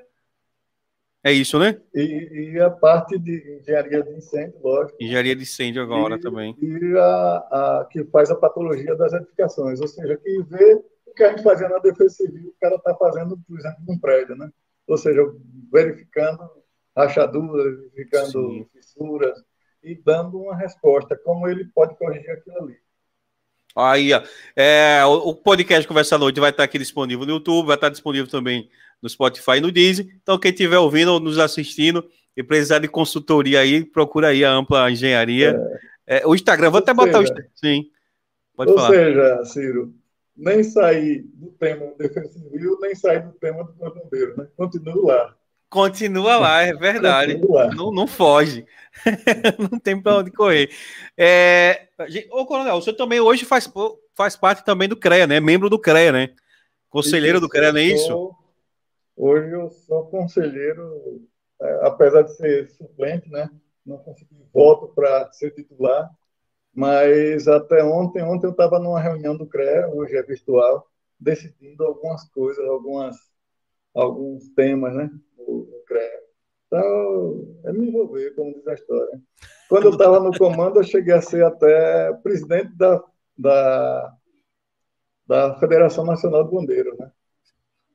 É 1.24 1.32
isso, 1.32 1.58
né? 1.58 1.80
E, 1.94 2.52
e 2.54 2.60
a 2.60 2.70
parte 2.70 3.18
de 3.18 3.60
engenharia 3.62 4.04
de 4.04 4.12
incêndio, 4.12 4.60
lógico. 4.64 4.98
Engenharia 5.02 5.36
de 5.36 5.42
incêndio 5.42 5.82
agora 5.82 6.16
e, 6.16 6.20
também. 6.20 6.56
E 6.62 6.98
a, 6.98 7.02
a, 7.02 7.88
que 7.92 8.04
faz 8.06 8.30
a 8.30 8.36
patologia 8.36 8.96
das 8.96 9.12
edificações, 9.14 9.82
ou 9.82 9.88
seja, 9.88 10.16
que 10.18 10.44
vê 10.44 10.76
o 11.06 11.14
que 11.16 11.24
a 11.24 11.30
gente 11.32 11.44
fazia 11.44 11.68
na 11.68 11.80
defesa 11.80 12.10
civil, 12.10 12.50
o 12.50 12.60
cara 12.62 12.76
está 12.76 12.96
fazendo, 12.96 13.38
por 13.48 13.60
exemplo, 13.60 13.80
num 13.88 14.00
prédio, 14.00 14.36
né? 14.36 14.50
Ou 14.88 14.98
seja, 14.98 15.22
verificando 15.72 16.59
rachaduras, 17.00 17.78
verificando 17.78 18.32
Sim. 18.32 18.68
fissuras, 18.74 19.38
e 19.84 19.96
dando 19.96 20.40
uma 20.40 20.56
resposta, 20.56 21.16
como 21.24 21.48
ele 21.48 21.66
pode 21.74 21.98
corrigir 21.98 22.30
aquilo 22.32 22.64
ali. 22.64 22.76
Aí, 23.76 24.12
é, 24.56 25.06
o, 25.06 25.34
podcast 25.34 25.88
Conversa 25.88 26.16
à 26.16 26.18
Noite 26.18 26.40
vai 26.40 26.50
estar 26.50 26.64
aqui 26.64 26.78
disponível 26.78 27.26
no 27.26 27.34
YouTube, 27.34 27.68
vai 27.68 27.76
estar 27.76 27.90
disponível 27.90 28.30
também 28.30 28.70
no 29.02 29.08
Spotify 29.08 29.58
e 29.58 29.62
no 29.62 29.72
Deezer. 29.72 30.08
Então, 30.22 30.40
quem 30.40 30.52
estiver 30.52 30.80
ouvindo 30.80 31.14
ou 31.14 31.20
nos 31.20 31.38
assistindo 31.38 32.06
e 32.36 32.44
precisar 32.44 32.80
de 32.80 32.88
consultoria 32.88 33.62
aí, 33.62 33.86
procura 33.86 34.30
aí 34.30 34.44
a 34.44 34.52
Ampla 34.52 34.92
Engenharia. 34.92 35.58
É. 36.08 36.20
É, 36.22 36.28
o 36.28 36.34
Instagram, 36.34 36.72
vou 36.72 36.80
até 36.80 36.92
seja, 36.92 37.06
botar 37.06 37.20
o 37.20 37.24
Instagram. 37.24 37.50
Sim, 37.54 37.92
pode 38.56 38.72
ou 38.72 38.78
falar. 38.78 38.90
Ou 38.90 38.96
seja, 38.96 39.46
Ciro, 39.46 39.94
nem 40.36 40.64
sair 40.64 41.24
do 41.36 41.52
tema 41.52 41.94
defesa 41.98 42.32
civil, 42.34 42.80
nem 42.82 42.96
sair 42.96 43.22
do 43.22 43.34
tema 43.34 43.64
do 43.64 43.74
bombeiro, 43.74 44.36
né? 44.36 44.48
Continuo 44.58 45.06
lá. 45.06 45.36
Continua 45.70 46.38
lá, 46.38 46.62
é 46.64 46.74
verdade. 46.74 47.40
Não, 47.76 47.92
não 47.92 48.08
foge. 48.08 48.66
não 49.72 49.80
tem 49.80 50.02
para 50.02 50.18
onde 50.18 50.32
correr. 50.32 50.70
É, 51.16 51.90
ô, 52.32 52.46
Coronel, 52.46 52.76
o 52.76 52.82
senhor 52.82 52.96
também 52.96 53.20
hoje 53.20 53.46
faz, 53.46 53.72
faz 54.16 54.36
parte 54.36 54.66
também 54.66 54.90
do 54.90 54.98
CREA, 54.98 55.28
né? 55.28 55.40
Membro 55.40 55.70
do 55.70 55.80
CREA, 55.80 56.12
né? 56.12 56.30
Conselheiro 56.90 57.38
isso, 57.38 57.46
do 57.46 57.50
CREA, 57.50 57.72
não 57.72 57.80
é 57.80 57.84
isso? 57.84 58.36
hoje 59.16 59.52
eu 59.52 59.70
sou 59.70 60.06
conselheiro, 60.08 61.22
é, 61.62 61.88
apesar 61.88 62.24
de 62.24 62.36
ser 62.36 62.70
suplente, 62.70 63.30
né? 63.30 63.50
Não 63.86 63.98
consegui 63.98 64.44
voto 64.54 64.88
para 64.96 65.32
ser 65.34 65.52
titular, 65.52 66.10
mas 66.74 67.48
até 67.48 67.84
ontem, 67.84 68.24
ontem 68.24 68.48
eu 68.48 68.52
estava 68.52 68.80
numa 68.80 69.00
reunião 69.00 69.36
do 69.36 69.46
CREA, 69.46 69.90
hoje 69.90 70.16
é 70.16 70.24
virtual, 70.24 70.90
decidindo 71.20 71.84
algumas 71.84 72.28
coisas, 72.30 72.66
algumas, 72.66 73.18
alguns 73.94 74.50
temas, 74.50 74.96
né? 74.96 75.12
No, 75.50 75.84
CREA. 75.86 76.20
Então, 76.68 77.48
é 77.66 77.74
me 77.74 77.88
envolver, 77.88 78.36
como 78.36 78.54
diz 78.54 78.68
a 78.68 78.74
história. 78.74 79.20
Quando 79.68 79.86
eu 79.86 79.92
estava 79.92 80.20
no 80.20 80.38
comando, 80.38 80.80
eu 80.80 80.84
cheguei 80.84 81.14
a 81.14 81.22
ser 81.22 81.44
até 81.44 82.14
presidente 82.22 82.76
da, 82.76 83.04
da, 83.38 84.14
da 85.26 85.60
Federação 85.60 86.06
Nacional 86.06 86.44
de 86.44 86.52
Bombeiros, 86.52 86.98
né? 86.98 87.12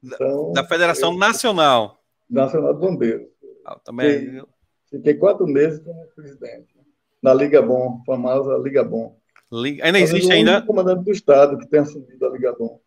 Então, 0.03 0.53
da 0.53 0.65
Federação 0.65 1.13
eu, 1.13 1.19
Nacional. 1.19 2.03
Nacional 2.29 2.75
de 2.75 2.81
Bombeiros. 2.81 3.29
Ah, 3.65 3.79
também. 3.79 4.21
Fiquei, 4.21 4.43
fiquei, 4.91 5.15
quatro 5.15 5.47
meses 5.47 5.81
como 5.81 6.07
presidente. 6.15 6.77
Né? 6.77 6.83
Na 7.23 7.33
Liga 7.33 7.63
Bom, 7.63 8.03
famosa 8.05 8.59
Liga 8.59 8.85
Bom. 8.85 9.17
Liga... 9.51 9.85
Ainda 9.85 10.01
existe 10.01 10.33
ainda? 10.33 10.59
O 10.59 10.67
comandante 10.67 11.05
do 11.05 11.13
Estado 11.13 11.57
que 11.59 11.67
tem 11.69 11.81
assumido 11.81 12.27
a 12.27 12.31
Liga 12.31 12.53
Bom. 12.53 12.81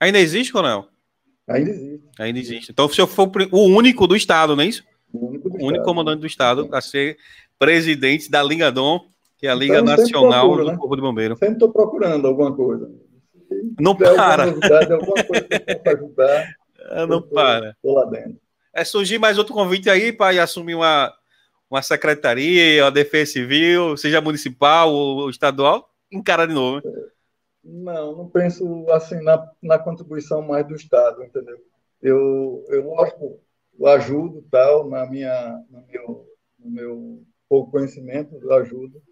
Ainda 0.00 0.18
existe, 0.18 0.52
Coronel? 0.52 0.88
Ainda 1.48 1.70
existe. 1.70 2.08
Ainda 2.18 2.38
existe. 2.38 2.72
Então, 2.72 2.86
o 2.86 2.92
senhor 2.92 3.06
foi 3.06 3.26
o 3.52 3.66
único 3.66 4.06
do 4.06 4.16
Estado, 4.16 4.56
não 4.56 4.62
é 4.62 4.66
isso? 4.66 4.84
O 5.12 5.28
único, 5.28 5.48
o 5.48 5.66
único 5.66 5.84
comandante 5.84 6.20
do 6.20 6.26
Estado 6.26 6.68
a 6.72 6.80
ser 6.80 7.16
presidente 7.58 8.30
da 8.30 8.42
Liga 8.42 8.70
Dom, 8.70 9.00
que 9.38 9.46
é 9.46 9.50
a 9.50 9.54
Liga 9.54 9.80
então, 9.80 9.96
Nacional 9.96 10.46
procuro, 10.46 10.64
do 10.64 10.72
né? 10.72 10.76
Corpo 10.76 10.96
de 10.96 11.02
Bombeiro. 11.02 11.36
Sempre 11.36 11.54
estou 11.54 11.72
procurando 11.72 12.26
alguma 12.26 12.54
coisa. 12.54 12.90
não 13.78 13.94
para. 13.94 14.46
Novidade, 14.46 14.92
alguma 14.92 15.24
coisa 15.24 15.46
para 15.82 15.92
ajudar. 15.92 16.56
não 17.08 17.22
tô, 17.22 17.28
para. 17.28 17.70
Estou 17.70 17.94
lá 17.94 18.04
dentro. 18.06 18.40
É 18.74 18.84
surgir 18.84 19.18
mais 19.18 19.38
outro 19.38 19.54
convite 19.54 19.88
aí 19.88 20.12
para 20.12 20.42
assumir 20.42 20.74
uma, 20.74 21.12
uma 21.70 21.80
secretaria, 21.80 22.84
a 22.84 22.90
defesa 22.90 23.32
civil, 23.32 23.96
seja 23.96 24.20
municipal 24.20 24.92
ou 24.92 25.30
estadual, 25.30 25.88
encara 26.10 26.46
de 26.46 26.52
novo. 26.52 26.82
Né? 26.84 26.92
Não, 27.68 28.16
não 28.16 28.28
penso 28.28 28.86
assim 28.90 29.20
na, 29.22 29.50
na 29.60 29.78
contribuição 29.78 30.40
mais 30.40 30.66
do 30.66 30.74
Estado, 30.74 31.22
entendeu? 31.24 31.58
Eu, 32.00 32.64
eu 32.68 32.86
lógico, 32.88 33.40
eu 33.78 33.86
ajudo 33.88 34.46
tal 34.50 34.88
na 34.88 35.04
minha, 35.06 35.64
no 35.68 35.84
meu, 35.86 36.26
no 36.58 36.70
meu 36.70 37.22
pouco 37.48 37.72
conhecimento, 37.72 38.38
eu 38.40 38.52
ajudo, 38.54 39.02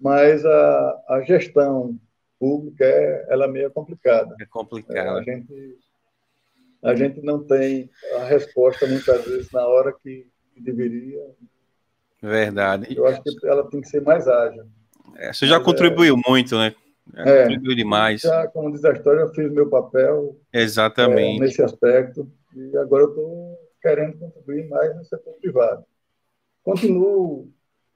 mas 0.00 0.44
a, 0.44 1.04
a 1.08 1.20
gestão 1.22 1.98
pública 2.38 2.84
é, 2.84 3.26
ela 3.28 3.44
é 3.44 3.48
meio 3.48 3.70
complicada. 3.70 4.34
É 4.40 4.46
complicada. 4.46 5.18
a 5.18 5.22
gente 5.22 5.78
a 6.82 6.96
gente 6.96 7.22
não 7.22 7.44
tem 7.44 7.88
a 8.16 8.24
resposta 8.24 8.86
muitas 8.86 9.24
vezes 9.24 9.50
na 9.52 9.64
hora 9.64 9.94
que, 10.02 10.26
que 10.52 10.60
deveria. 10.60 11.20
Verdade. 12.20 12.96
Eu 12.96 13.06
acho 13.06 13.22
que 13.22 13.46
ela 13.46 13.68
tem 13.70 13.80
que 13.80 13.88
ser 13.88 14.02
mais 14.02 14.26
ágil. 14.26 14.64
É, 15.16 15.32
você 15.32 15.46
já 15.46 15.58
mas, 15.58 15.64
contribuiu 15.64 16.16
é, 16.16 16.28
muito, 16.28 16.58
né? 16.58 16.74
É, 17.14 17.44
contribuiu 17.44 17.76
demais. 17.76 18.20
Já, 18.20 18.46
como 18.48 18.70
diz 18.72 18.84
a 18.84 18.92
história, 18.92 19.20
eu 19.20 19.34
fiz 19.34 19.50
meu 19.50 19.68
papel. 19.68 20.36
Exatamente. 20.52 21.42
É, 21.42 21.44
nesse 21.44 21.62
aspecto. 21.62 22.30
E 22.54 22.76
agora 22.76 23.04
eu 23.04 23.08
estou 23.10 23.58
querendo 23.80 24.18
contribuir 24.18 24.68
mais 24.68 24.94
no 24.96 25.04
setor 25.04 25.34
privado. 25.40 25.84
Continuo, 26.62 27.50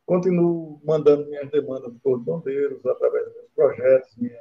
continuo 0.05 0.81
mandando 0.85 1.27
minhas 1.27 1.49
demandas 1.51 1.93
para 2.03 2.13
os 2.13 2.23
bombeiros 2.23 2.85
através 2.85 3.25
dos 3.27 3.35
meus 3.35 3.51
projetos, 3.55 4.17
minhas, 4.17 4.41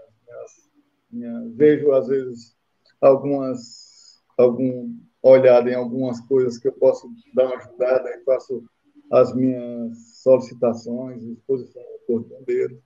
minhas, 1.12 1.56
vejo 1.56 1.92
às 1.92 2.08
vezes 2.08 2.56
algumas 3.00 4.24
algum 4.38 4.94
olhada 5.22 5.70
em 5.70 5.76
algumas 5.76 6.20
coisas 6.22 6.58
que 6.58 6.68
eu 6.68 6.74
posso 6.74 7.10
dar 7.34 7.46
uma 7.46 7.58
ajudada 7.58 8.10
e 8.10 8.24
faço 8.24 8.64
as 9.12 9.34
minhas 9.36 10.22
solicitações, 10.22 11.24
exposição 11.24 11.82
ao 11.82 12.00
Corpo 12.06 12.30
de 12.30 12.36
Bombeiros. 12.36 12.80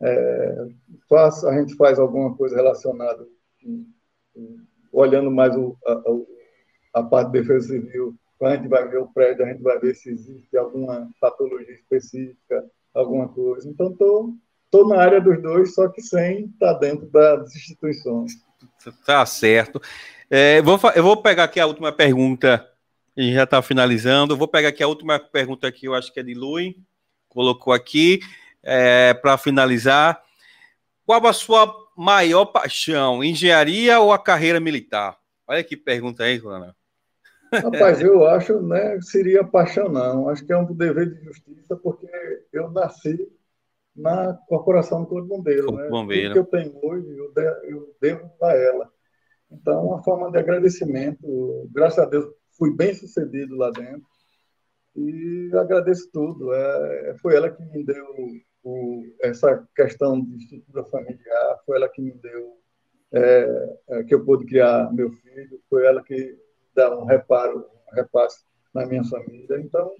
É, 0.00 0.66
faz, 1.08 1.44
a 1.44 1.58
gente 1.58 1.74
faz 1.76 1.98
alguma 1.98 2.36
coisa 2.36 2.56
relacionada, 2.56 3.26
olhando 4.92 5.30
mais 5.30 5.56
o, 5.56 5.76
a, 5.86 7.00
a, 7.00 7.02
parte 7.02 7.32
de 7.32 7.40
defesa 7.40 7.68
civil, 7.68 8.14
quando 8.38 8.52
a 8.52 8.56
gente 8.56 8.68
vai 8.68 8.86
ver 8.88 8.98
o 8.98 9.08
prédio, 9.08 9.44
a 9.44 9.48
gente 9.48 9.62
vai 9.62 9.78
ver 9.78 9.94
se 9.94 10.10
existe 10.10 10.56
alguma 10.56 11.08
patologia 11.20 11.74
específica, 11.74 12.64
alguma 12.94 13.28
coisa. 13.28 13.68
Então, 13.68 13.90
estou 13.90 14.34
tô, 14.70 14.82
tô 14.82 14.88
na 14.88 15.00
área 15.00 15.20
dos 15.20 15.40
dois, 15.40 15.74
só 15.74 15.88
que 15.88 16.02
sem 16.02 16.46
estar 16.46 16.74
tá 16.74 16.78
dentro 16.78 17.06
das 17.06 17.54
instituições. 17.54 18.32
Tá 19.06 19.24
certo. 19.24 19.80
É, 20.28 20.60
vou, 20.60 20.78
eu 20.94 21.02
vou 21.02 21.22
pegar 21.22 21.44
aqui 21.44 21.58
a 21.58 21.66
última 21.66 21.92
pergunta, 21.92 22.66
e 23.16 23.32
já 23.32 23.44
está 23.44 23.62
finalizando. 23.62 24.36
vou 24.36 24.48
pegar 24.48 24.68
aqui 24.68 24.82
a 24.82 24.88
última 24.88 25.18
pergunta 25.18 25.66
aqui, 25.66 25.86
eu 25.86 25.94
acho 25.94 26.12
que 26.12 26.20
é 26.20 26.22
de 26.22 26.34
Lui, 26.34 26.76
colocou 27.28 27.72
aqui, 27.72 28.20
é, 28.66 29.14
para 29.14 29.38
finalizar. 29.38 30.20
Qual 31.06 31.24
a 31.24 31.32
sua 31.32 31.72
maior 31.96 32.46
paixão, 32.46 33.22
engenharia 33.22 34.00
ou 34.00 34.12
a 34.12 34.18
carreira 34.18 34.58
militar? 34.58 35.16
Olha 35.46 35.62
que 35.62 35.76
pergunta 35.76 36.24
aí, 36.24 36.40
Coronel. 36.40 36.74
Rapaz, 37.52 38.00
eu 38.00 38.26
acho, 38.26 38.60
né, 38.60 38.98
seria 39.00 39.44
paixão 39.44 39.88
não, 39.88 40.28
acho 40.28 40.44
que 40.44 40.52
é 40.52 40.58
um 40.58 40.66
dever 40.74 41.08
de 41.08 41.24
justiça, 41.24 41.76
porque 41.76 42.08
eu 42.52 42.68
nasci 42.72 43.16
na 43.94 44.34
Corporação 44.48 45.02
do 45.02 45.06
Corpo 45.06 45.22
de 45.22 45.28
Bombeiro, 45.28 45.72
né? 45.72 45.88
Bombeiro. 45.88 46.30
O 46.30 46.32
que 46.32 46.38
eu 46.40 46.44
tenho 46.44 46.78
hoje, 46.82 47.06
eu, 47.16 47.32
eu 47.64 47.96
devo 48.00 48.30
a 48.42 48.52
ela. 48.52 48.90
Então, 49.50 49.86
uma 49.86 50.02
forma 50.02 50.30
de 50.30 50.38
agradecimento, 50.38 51.70
graças 51.72 52.00
a 52.00 52.04
Deus, 52.04 52.26
fui 52.58 52.74
bem 52.74 52.92
sucedido 52.92 53.56
lá 53.56 53.70
dentro, 53.70 54.04
e 54.96 55.50
agradeço 55.54 56.10
tudo. 56.12 56.52
É, 56.52 57.14
foi 57.22 57.36
ela 57.36 57.48
que 57.48 57.62
me 57.62 57.84
deu 57.84 58.04
o, 58.66 59.04
essa 59.22 59.64
questão 59.76 60.20
de 60.20 60.38
estrutura 60.38 60.84
familiar, 60.86 61.60
foi 61.64 61.76
ela 61.76 61.88
que 61.88 62.02
me 62.02 62.10
deu 62.14 62.58
é, 63.12 63.78
é, 63.90 64.02
que 64.02 64.12
eu 64.12 64.24
pude 64.24 64.44
criar 64.44 64.92
meu 64.92 65.12
filho, 65.12 65.62
foi 65.70 65.86
ela 65.86 66.02
que 66.02 66.36
dá 66.74 66.98
um 66.98 67.04
reparo, 67.04 67.64
um 67.92 67.94
repasse 67.94 68.44
na 68.74 68.84
minha 68.84 69.04
família. 69.04 69.60
Então, 69.60 69.92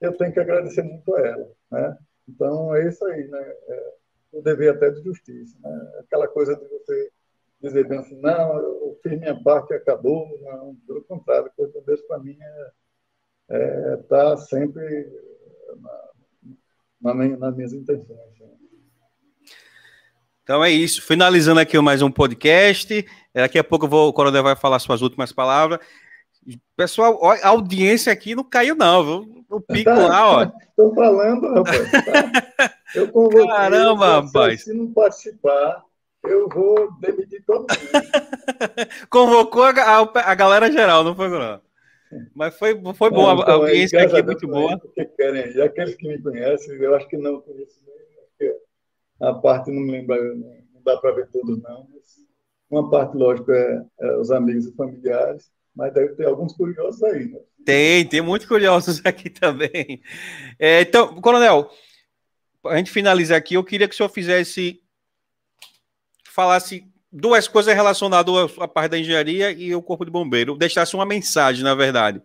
eu 0.00 0.16
tenho 0.16 0.32
que 0.32 0.40
agradecer 0.40 0.82
muito 0.82 1.14
a 1.14 1.20
ela. 1.20 1.50
Né? 1.70 1.98
Então, 2.26 2.74
é 2.74 2.88
isso 2.88 3.04
aí, 3.04 3.28
né? 3.28 3.54
É, 3.68 3.94
o 4.32 4.40
dever 4.40 4.74
até 4.74 4.88
de 4.88 5.02
justiça. 5.02 5.58
Né? 5.60 5.92
Aquela 6.00 6.26
coisa 6.26 6.56
de 6.56 6.66
você 6.66 7.10
dizer 7.60 7.86
bem 7.86 7.98
assim, 7.98 8.18
não, 8.22 8.58
eu 8.58 8.98
fiz 9.02 9.18
minha 9.18 9.38
parte 9.42 9.74
e 9.74 9.76
acabou. 9.76 10.26
Não, 10.40 10.74
pelo 10.86 11.04
contrário, 11.04 11.52
coisa 11.54 11.78
de 11.78 11.84
Deus 11.84 12.00
para 12.02 12.18
mim 12.20 12.38
é 12.40 13.94
estar 14.00 14.16
é, 14.16 14.30
tá 14.30 14.36
sempre 14.38 15.12
na, 17.12 17.50
minhas 17.50 17.72
intenções. 17.72 18.08
Né? 18.08 18.46
Então 20.42 20.64
é 20.64 20.70
isso. 20.70 21.02
Finalizando 21.02 21.60
aqui 21.60 21.78
mais 21.78 22.00
um 22.00 22.10
podcast. 22.10 23.04
Daqui 23.34 23.58
a 23.58 23.64
pouco 23.64 23.86
vou, 23.86 24.08
o 24.08 24.12
Coronel 24.12 24.42
vai 24.42 24.56
falar 24.56 24.78
suas 24.78 25.02
últimas 25.02 25.32
palavras. 25.32 25.78
Pessoal, 26.76 27.18
a 27.24 27.48
audiência 27.48 28.12
aqui 28.12 28.34
não 28.34 28.44
caiu, 28.44 28.74
não, 28.74 29.04
viu? 29.04 29.44
O 29.50 29.60
pico 29.60 29.90
tá, 29.90 29.94
lá, 29.94 30.28
ó. 30.28 30.42
Estou 30.68 30.94
falando, 30.94 31.54
rapaz. 31.54 31.90
Tá? 31.90 32.74
Eu 32.94 33.08
convoquei. 33.08 33.46
Caramba, 33.46 34.20
rapaz. 34.20 34.64
Se 34.64 34.74
não 34.74 34.92
participar, 34.92 35.82
eu 36.24 36.48
vou 36.48 36.92
demitir 37.00 37.42
todo 37.46 37.60
mundo. 37.60 37.68
Convocou 39.08 39.62
a, 39.62 39.70
a, 39.70 40.30
a, 40.30 40.34
galera 40.34 40.70
geral, 40.70 41.04
não 41.04 41.14
foi, 41.14 41.28
não? 41.28 41.60
Mas 42.34 42.56
foi, 42.58 42.80
foi 42.94 43.10
bom, 43.10 43.26
a 43.26 43.52
audiência 43.52 44.02
aqui 44.02 44.16
é 44.16 44.22
muito 44.22 44.46
boa. 44.46 44.80
Querem, 45.16 45.56
e 45.56 45.60
aqueles 45.60 45.94
que 45.94 46.08
me 46.08 46.20
conhecem, 46.20 46.76
eu 46.76 46.94
acho 46.94 47.08
que 47.08 47.16
não 47.16 47.40
conheço 47.40 47.80
nem, 47.86 48.04
a 49.20 49.32
parte 49.32 49.70
não 49.70 49.80
me 49.80 49.92
lembra, 49.92 50.16
não 50.34 50.82
dá 50.84 50.96
para 50.98 51.12
ver 51.12 51.28
todos, 51.30 51.60
não. 51.62 51.88
uma 52.70 52.90
parte, 52.90 53.16
lógico, 53.16 53.50
é, 53.52 53.84
é, 54.00 54.16
os 54.16 54.30
amigos 54.30 54.66
e 54.66 54.74
familiares, 54.74 55.50
mas 55.74 55.92
deve 55.92 56.14
ter 56.14 56.26
alguns 56.26 56.52
curiosos 56.52 57.02
aí, 57.02 57.26
né? 57.26 57.40
Tem, 57.64 58.06
tem 58.06 58.20
muitos 58.20 58.46
curiosos 58.46 59.00
aqui 59.06 59.30
também. 59.30 60.02
É, 60.58 60.82
então, 60.82 61.20
Coronel, 61.20 61.70
a 62.66 62.76
gente 62.76 62.90
finalizar 62.90 63.38
aqui, 63.38 63.54
eu 63.54 63.64
queria 63.64 63.88
que 63.88 63.94
o 63.94 63.96
senhor 63.96 64.08
fizesse, 64.08 64.80
falasse 66.26 66.86
duas 67.14 67.46
coisas 67.46 67.72
relacionadas 67.72 68.34
à 68.58 68.66
parte 68.66 68.90
da 68.90 68.98
engenharia 68.98 69.52
e 69.52 69.72
o 69.72 69.80
corpo 69.80 70.04
de 70.04 70.10
bombeiro, 70.10 70.56
deixasse 70.56 70.96
uma 70.96 71.06
mensagem, 71.06 71.62
na 71.62 71.74
verdade, 71.74 72.20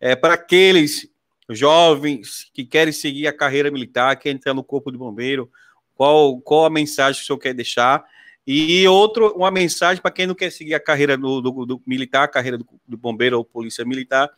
é, 0.00 0.14
para 0.14 0.34
aqueles 0.34 1.10
jovens 1.50 2.48
que 2.54 2.64
querem 2.64 2.92
seguir 2.92 3.26
a 3.26 3.32
carreira 3.32 3.68
militar, 3.68 4.14
querem 4.16 4.36
entrar 4.36 4.54
no 4.54 4.62
corpo 4.62 4.92
de 4.92 4.98
bombeiro, 4.98 5.50
qual, 5.94 6.40
qual 6.40 6.66
a 6.66 6.70
mensagem 6.70 7.18
que 7.18 7.24
o 7.24 7.26
senhor 7.26 7.38
quer 7.38 7.52
deixar? 7.52 8.04
E 8.46 8.86
outro, 8.86 9.34
uma 9.36 9.50
mensagem 9.50 10.00
para 10.00 10.12
quem 10.12 10.26
não 10.26 10.34
quer 10.34 10.52
seguir 10.52 10.74
a 10.74 10.80
carreira 10.80 11.18
do, 11.18 11.40
do, 11.40 11.66
do 11.66 11.82
militar, 11.84 12.22
a 12.22 12.28
carreira 12.28 12.56
do, 12.56 12.66
do, 12.86 12.96
bombeiro 12.96 13.36
ou 13.36 13.44
polícia 13.44 13.84
militar, 13.84 14.30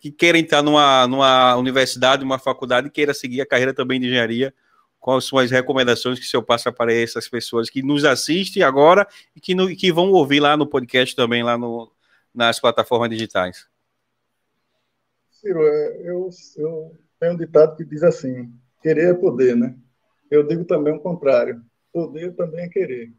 que 0.00 0.10
queira 0.10 0.36
entrar 0.36 0.62
numa, 0.62 1.06
numa 1.06 1.56
universidade, 1.56 2.24
numa 2.24 2.38
faculdade, 2.38 2.88
e 2.88 2.90
queira 2.90 3.14
seguir 3.14 3.40
a 3.40 3.46
carreira 3.46 3.72
também 3.72 4.00
de 4.00 4.06
engenharia. 4.06 4.52
Quais 5.08 5.24
são 5.24 5.38
as 5.38 5.50
recomendações 5.50 6.18
que 6.18 6.26
o 6.26 6.28
senhor 6.28 6.42
passa 6.42 6.70
para 6.70 6.92
essas 6.92 7.26
pessoas 7.26 7.70
que 7.70 7.82
nos 7.82 8.04
assistem 8.04 8.62
agora 8.62 9.08
e 9.34 9.40
que, 9.40 9.54
no, 9.54 9.74
que 9.74 9.90
vão 9.90 10.12
ouvir 10.12 10.38
lá 10.38 10.54
no 10.54 10.66
podcast 10.66 11.16
também, 11.16 11.42
lá 11.42 11.56
no, 11.56 11.90
nas 12.34 12.60
plataformas 12.60 13.08
digitais? 13.08 13.66
Ciro, 15.30 15.66
é, 15.66 16.02
eu, 16.04 16.28
eu 16.58 16.94
tenho 17.18 17.32
um 17.32 17.36
ditado 17.38 17.74
que 17.74 17.86
diz 17.86 18.02
assim: 18.02 18.52
querer 18.82 19.12
é 19.12 19.14
poder, 19.14 19.56
né? 19.56 19.74
Eu 20.30 20.46
digo 20.46 20.66
também 20.66 20.92
o 20.92 21.00
contrário: 21.00 21.64
poder 21.90 22.36
também 22.36 22.66
é 22.66 22.68
querer. 22.68 23.10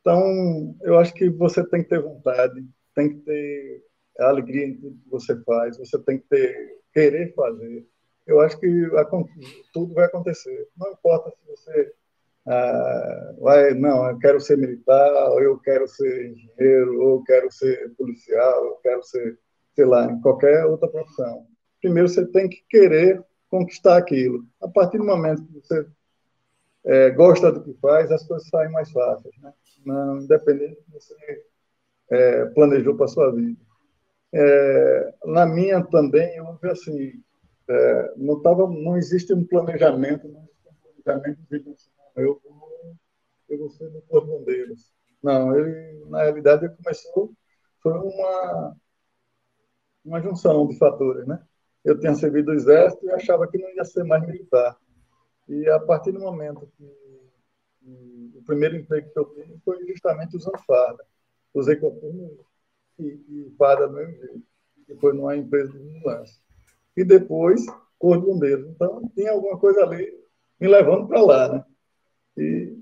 Então, 0.00 0.74
eu 0.80 0.98
acho 0.98 1.12
que 1.12 1.28
você 1.28 1.62
tem 1.62 1.82
que 1.82 1.90
ter 1.90 2.00
vontade, 2.00 2.66
tem 2.94 3.10
que 3.10 3.16
ter 3.16 3.84
alegria 4.18 4.64
em 4.64 4.78
tudo 4.78 4.96
que 4.96 5.10
você 5.10 5.38
faz, 5.44 5.76
você 5.76 5.98
tem 6.04 6.16
que 6.16 6.24
ter 6.24 6.80
querer 6.90 7.34
fazer. 7.34 7.86
Eu 8.26 8.40
acho 8.40 8.58
que 8.58 8.68
tudo 9.72 9.94
vai 9.94 10.04
acontecer. 10.06 10.68
Não 10.76 10.92
importa 10.92 11.30
se 11.30 11.50
você 11.50 11.92
ah, 12.46 13.34
vai, 13.38 13.74
não, 13.74 14.10
eu 14.10 14.18
quero 14.18 14.40
ser 14.40 14.58
militar, 14.58 15.30
ou 15.30 15.40
eu 15.40 15.58
quero 15.58 15.86
ser 15.86 16.30
engenheiro, 16.30 17.00
ou 17.00 17.18
eu 17.18 17.24
quero 17.24 17.50
ser 17.52 17.92
policial, 17.96 18.64
ou 18.64 18.70
eu 18.70 18.76
quero 18.76 19.02
ser, 19.04 19.38
sei 19.74 19.84
lá, 19.84 20.06
em 20.06 20.20
qualquer 20.20 20.64
outra 20.66 20.88
profissão. 20.88 21.46
Primeiro 21.80 22.08
você 22.08 22.26
tem 22.26 22.48
que 22.48 22.64
querer 22.68 23.22
conquistar 23.48 23.96
aquilo. 23.96 24.44
A 24.60 24.68
partir 24.68 24.98
do 24.98 25.04
momento 25.04 25.44
que 25.44 25.52
você 25.52 25.86
é, 26.84 27.10
gosta 27.10 27.52
do 27.52 27.62
que 27.62 27.74
faz, 27.80 28.10
as 28.10 28.26
coisas 28.26 28.48
saem 28.48 28.72
mais 28.72 28.90
fáceis, 28.90 29.34
né? 29.40 29.52
Não, 29.84 30.18
independente 30.18 30.76
do 30.76 30.84
que 30.84 30.92
você 30.92 31.42
é, 32.10 32.44
planejou 32.46 32.96
para 32.96 33.08
sua 33.08 33.32
vida. 33.32 33.60
É, 34.32 35.14
na 35.24 35.46
minha 35.46 35.82
também, 35.84 36.36
eu 36.36 36.58
vi 36.60 36.70
assim, 36.70 37.12
é, 37.72 38.14
não 38.16 38.40
tava, 38.40 38.68
não 38.68 38.96
existe 38.96 39.32
um 39.32 39.44
planejamento, 39.44 40.28
não 40.28 40.40
existe 40.42 40.68
um 40.68 41.02
planejamento 41.02 41.40
de 41.48 41.70
assim, 41.70 41.90
eu 42.16 42.40
vou, 42.44 42.96
eu 43.48 43.58
vou 43.58 43.70
ser 43.70 43.88
do 43.90 44.02
Corpo 44.02 44.26
Bombeiros. 44.26 44.92
Não, 45.22 45.56
ele, 45.56 46.04
na 46.10 46.22
realidade, 46.22 46.66
ele 46.66 46.74
começou, 46.74 47.32
foi 47.80 47.92
uma, 47.92 48.76
uma 50.04 50.20
junção 50.20 50.66
de 50.66 50.76
fatores, 50.76 51.26
né? 51.26 51.42
Eu 51.82 51.98
tinha 51.98 52.14
servido 52.14 52.50
o 52.50 52.54
exército 52.54 53.06
e 53.06 53.10
achava 53.10 53.48
que 53.48 53.58
não 53.58 53.70
ia 53.70 53.84
ser 53.84 54.04
mais 54.04 54.24
militar. 54.26 54.76
E 55.48 55.68
a 55.68 55.80
partir 55.80 56.12
do 56.12 56.20
momento 56.20 56.70
que, 56.76 56.84
que 57.80 58.32
o 58.36 58.42
primeiro 58.44 58.76
emprego 58.76 59.10
que 59.10 59.18
eu 59.18 59.24
tive 59.34 59.58
foi 59.64 59.84
justamente 59.86 60.36
usando 60.36 60.58
farda. 60.66 61.04
Usei 61.54 61.76
coturno 61.76 62.38
e, 62.98 63.04
e 63.04 63.54
farda 63.58 63.88
do 63.88 63.94
mesmo 63.94 64.18
jeito, 64.18 64.42
que 64.86 64.94
foi 64.96 65.12
numa 65.12 65.36
empresa 65.36 65.72
de 65.72 65.78
vigilância. 65.78 66.40
E 66.96 67.04
depois, 67.04 67.64
Corpo 68.02 68.36
de. 68.40 68.68
Então, 68.70 69.00
tinha 69.14 69.30
alguma 69.30 69.56
coisa 69.56 69.84
ali 69.84 70.12
me 70.58 70.66
levando 70.66 71.06
para 71.06 71.22
lá, 71.22 71.52
né? 71.52 71.64
E, 72.36 72.76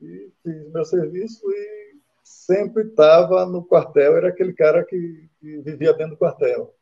e, 0.00 0.32
fiz 0.42 0.72
meu 0.72 0.84
serviço 0.84 1.48
e 1.48 2.00
sempre 2.24 2.82
estava 2.82 3.46
no 3.46 3.64
quartel, 3.64 4.16
era 4.16 4.28
aquele 4.28 4.52
cara 4.52 4.84
que, 4.84 5.30
que 5.38 5.58
vivia 5.60 5.92
dentro 5.92 6.14
do 6.14 6.18
quartel. 6.18 6.74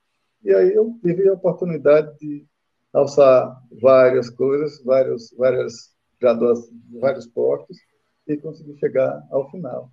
E 0.43 0.55
aí 0.55 0.73
eu 0.73 0.99
tive 1.03 1.29
a 1.29 1.35
oportunidade 1.35 2.17
de 2.19 2.47
alçar 2.91 3.55
várias 3.83 4.31
coisas, 4.31 4.83
vários, 4.83 5.31
várias 5.37 5.95
graduações, 6.19 6.73
vários 6.91 7.27
postos 7.27 7.77
e 8.27 8.39
conseguir 8.39 8.79
chegar 8.79 9.23
ao 9.31 9.51
final. 9.51 9.91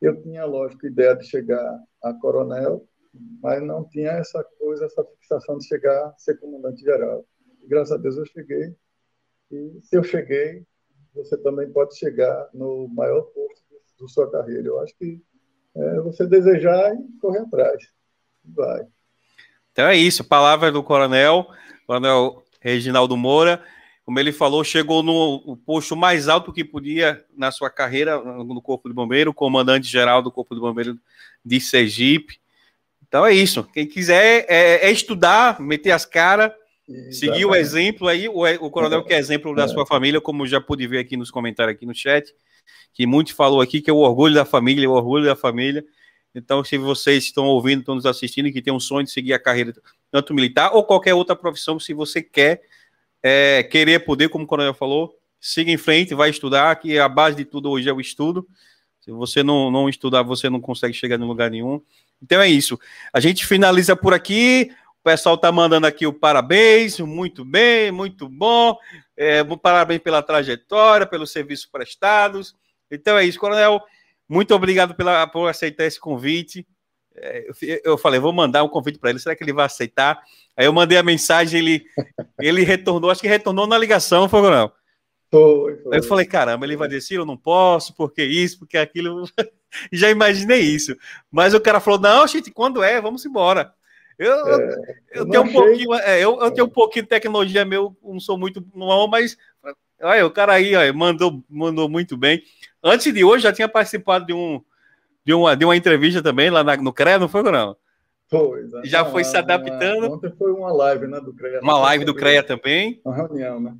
Eu 0.00 0.22
tinha, 0.22 0.46
lógico, 0.46 0.86
ideia 0.86 1.14
de 1.14 1.26
chegar 1.26 1.78
a 2.02 2.14
coronel, 2.14 2.88
mas 3.12 3.62
não 3.62 3.84
tinha 3.84 4.10
essa 4.12 4.42
coisa, 4.58 4.84
essa 4.84 5.04
fixação 5.18 5.58
de 5.58 5.66
chegar 5.66 6.06
a 6.06 6.14
ser 6.18 6.38
comandante 6.38 6.82
geral. 6.82 7.24
E, 7.62 7.66
graças 7.66 7.92
a 7.92 7.96
Deus 7.96 8.16
eu 8.16 8.26
cheguei. 8.26 8.74
E 9.50 9.80
se 9.82 9.96
eu 9.96 10.02
cheguei, 10.02 10.64
você 11.14 11.36
também 11.38 11.70
pode 11.70 11.98
chegar 11.98 12.48
no 12.54 12.88
maior 12.88 13.22
posto 13.22 13.64
da 14.00 14.08
sua 14.08 14.30
carreira. 14.30 14.66
Eu 14.66 14.80
acho 14.80 14.96
que 14.96 15.20
é 15.74 16.00
você 16.00 16.26
desejar 16.26 16.94
e 16.94 17.18
correr 17.20 17.40
atrás. 17.40 17.82
Vai. 18.44 18.86
Então 19.72 19.86
é 19.86 19.96
isso, 19.96 20.24
palavra 20.24 20.70
do 20.70 20.82
coronel. 20.82 21.46
Coronel 21.86 22.42
Reginaldo 22.60 23.16
Moura, 23.16 23.62
como 24.04 24.18
ele 24.18 24.32
falou, 24.32 24.62
chegou 24.62 25.02
no 25.02 25.56
posto 25.58 25.96
mais 25.96 26.28
alto 26.28 26.52
que 26.52 26.64
podia 26.64 27.24
na 27.36 27.50
sua 27.50 27.70
carreira 27.70 28.20
no 28.20 28.60
Corpo 28.60 28.88
de 28.88 28.94
Bombeiro, 28.94 29.32
comandante-geral 29.32 30.22
do 30.22 30.30
Corpo 30.30 30.54
de 30.54 30.60
Bombeiro 30.60 30.98
de 31.44 31.60
Sergipe. 31.60 32.40
Então 33.10 33.26
é 33.26 33.34
isso. 33.34 33.64
Quem 33.74 33.86
quiser 33.86 34.46
é, 34.48 34.86
é 34.86 34.90
estudar, 34.90 35.60
meter 35.60 35.90
as 35.90 36.06
caras 36.06 36.52
Seguir 37.12 37.44
o 37.44 37.54
exemplo 37.54 38.08
aí, 38.08 38.28
o, 38.28 38.42
o 38.64 38.70
coronel 38.70 39.04
que 39.04 39.14
é 39.14 39.18
exemplo 39.18 39.54
da 39.54 39.64
é. 39.64 39.68
sua 39.68 39.86
família, 39.86 40.20
como 40.20 40.46
já 40.46 40.60
pude 40.60 40.86
ver 40.88 40.98
aqui 40.98 41.16
nos 41.16 41.30
comentários 41.30 41.76
aqui 41.76 41.86
no 41.86 41.94
chat, 41.94 42.34
que 42.92 43.06
muito 43.06 43.34
falou 43.34 43.60
aqui 43.60 43.80
que 43.80 43.88
é 43.88 43.92
o 43.92 43.98
orgulho 43.98 44.34
da 44.34 44.44
família, 44.44 44.90
o 44.90 44.94
orgulho 44.94 45.24
da 45.24 45.36
família. 45.36 45.84
Então, 46.34 46.64
se 46.64 46.76
vocês 46.78 47.24
estão 47.24 47.46
ouvindo, 47.46 47.80
estão 47.80 47.94
nos 47.94 48.06
assistindo 48.06 48.48
e 48.48 48.52
que 48.52 48.60
tem 48.60 48.72
um 48.72 48.80
sonho 48.80 49.04
de 49.04 49.12
seguir 49.12 49.32
a 49.32 49.38
carreira 49.38 49.72
tanto 50.10 50.34
militar 50.34 50.74
ou 50.74 50.82
qualquer 50.82 51.14
outra 51.14 51.36
profissão, 51.36 51.78
se 51.78 51.94
você 51.94 52.22
quer 52.22 52.60
é, 53.22 53.62
querer 53.62 54.00
poder, 54.00 54.28
como 54.28 54.44
o 54.44 54.46
coronel 54.46 54.74
falou, 54.74 55.16
siga 55.40 55.70
em 55.70 55.76
frente, 55.76 56.14
vai 56.14 56.30
estudar, 56.30 56.74
que 56.76 56.98
a 56.98 57.08
base 57.08 57.36
de 57.36 57.44
tudo 57.44 57.70
hoje 57.70 57.88
é 57.88 57.92
o 57.92 58.00
estudo. 58.00 58.46
Se 59.00 59.12
você 59.12 59.42
não, 59.42 59.70
não 59.70 59.88
estudar, 59.88 60.22
você 60.22 60.50
não 60.50 60.60
consegue 60.60 60.94
chegar 60.94 61.18
em 61.18 61.24
lugar 61.24 61.50
nenhum. 61.50 61.80
Então 62.22 62.40
é 62.40 62.48
isso. 62.48 62.78
A 63.12 63.20
gente 63.20 63.46
finaliza 63.46 63.96
por 63.96 64.12
aqui. 64.12 64.70
O 65.00 65.04
pessoal 65.04 65.34
está 65.34 65.50
mandando 65.50 65.86
aqui 65.86 66.06
o 66.06 66.12
parabéns, 66.12 67.00
muito 67.00 67.42
bem, 67.44 67.90
muito 67.90 68.28
bom. 68.28 68.76
É, 69.16 69.42
parabéns 69.56 70.00
pela 70.00 70.22
trajetória, 70.22 71.06
pelos 71.06 71.32
serviços 71.32 71.64
prestados. 71.64 72.54
Então 72.90 73.16
é 73.16 73.24
isso, 73.24 73.38
Coronel. 73.38 73.80
Muito 74.28 74.54
obrigado 74.54 74.94
pela, 74.94 75.26
por 75.26 75.48
aceitar 75.48 75.86
esse 75.86 75.98
convite. 75.98 76.66
É, 77.16 77.46
eu 77.84 77.98
falei, 77.98 78.20
vou 78.20 78.32
mandar 78.32 78.62
um 78.62 78.68
convite 78.68 78.98
para 78.98 79.10
ele, 79.10 79.18
será 79.18 79.34
que 79.34 79.42
ele 79.42 79.52
vai 79.52 79.66
aceitar? 79.66 80.22
Aí 80.56 80.66
eu 80.66 80.72
mandei 80.72 80.98
a 80.98 81.02
mensagem, 81.02 81.58
ele, 81.58 81.84
ele 82.40 82.62
retornou, 82.62 83.10
acho 83.10 83.20
que 83.20 83.28
retornou 83.28 83.66
na 83.66 83.78
ligação, 83.78 84.28
foi, 84.28 84.40
Coronel? 84.40 84.72
Foi, 85.30 85.76
foi. 85.78 85.98
Eu 85.98 86.02
falei, 86.02 86.26
caramba, 86.26 86.66
ele 86.66 86.76
vai 86.76 86.88
descer, 86.88 87.16
eu 87.16 87.26
não 87.26 87.36
posso, 87.36 87.94
porque 87.94 88.22
isso, 88.22 88.58
porque 88.58 88.76
aquilo. 88.76 89.24
Já 89.92 90.10
imaginei 90.10 90.60
isso. 90.60 90.96
Mas 91.30 91.54
o 91.54 91.60
cara 91.60 91.80
falou: 91.80 92.00
não, 92.00 92.26
gente, 92.26 92.50
quando 92.50 92.82
é? 92.82 93.00
Vamos 93.00 93.24
embora. 93.24 93.72
Eu, 94.18 94.32
é, 94.32 94.54
eu, 94.54 94.84
eu 95.14 95.30
tenho 95.30 95.42
um 95.44 95.52
pouquinho, 95.52 95.94
é, 95.94 96.20
eu, 96.20 96.40
eu 96.40 96.50
tenho 96.50 96.66
um 96.66 96.70
pouquinho 96.70 97.04
de 97.04 97.08
tecnologia 97.08 97.64
meu, 97.64 97.96
não 98.02 98.20
sou 98.20 98.36
muito 98.36 98.62
não, 98.74 99.08
mas 99.08 99.34
olha, 100.02 100.26
o 100.26 100.30
cara 100.30 100.52
aí 100.52 100.74
ó, 100.76 100.92
mandou, 100.92 101.42
mandou 101.48 101.88
muito 101.88 102.18
bem. 102.18 102.42
Antes 102.82 103.12
de 103.14 103.24
hoje 103.24 103.44
já 103.44 103.52
tinha 103.52 103.66
participado 103.66 104.26
de 104.26 104.34
um 104.34 104.62
de 105.24 105.32
uma, 105.32 105.56
de 105.56 105.64
uma 105.64 105.76
entrevista 105.76 106.22
também 106.22 106.50
lá 106.50 106.62
na, 106.62 106.76
no 106.76 106.92
CREA, 106.92 107.18
não 107.18 107.28
foi, 107.28 107.42
não? 107.42 107.76
Foi. 108.28 108.64
Já 108.84 109.04
foi 109.04 109.24
se 109.24 109.36
adaptando. 109.36 110.12
Ontem 110.12 110.32
foi 110.38 110.52
uma 110.52 110.72
live, 110.72 111.06
né, 111.06 111.20
do 111.20 111.32
CREA. 111.32 111.60
Uma 111.60 111.78
live 111.78 112.04
do 112.04 112.14
CREA 112.14 112.42
também. 112.42 113.00
Uma 113.04 113.14
reunião, 113.14 113.58
né? 113.58 113.74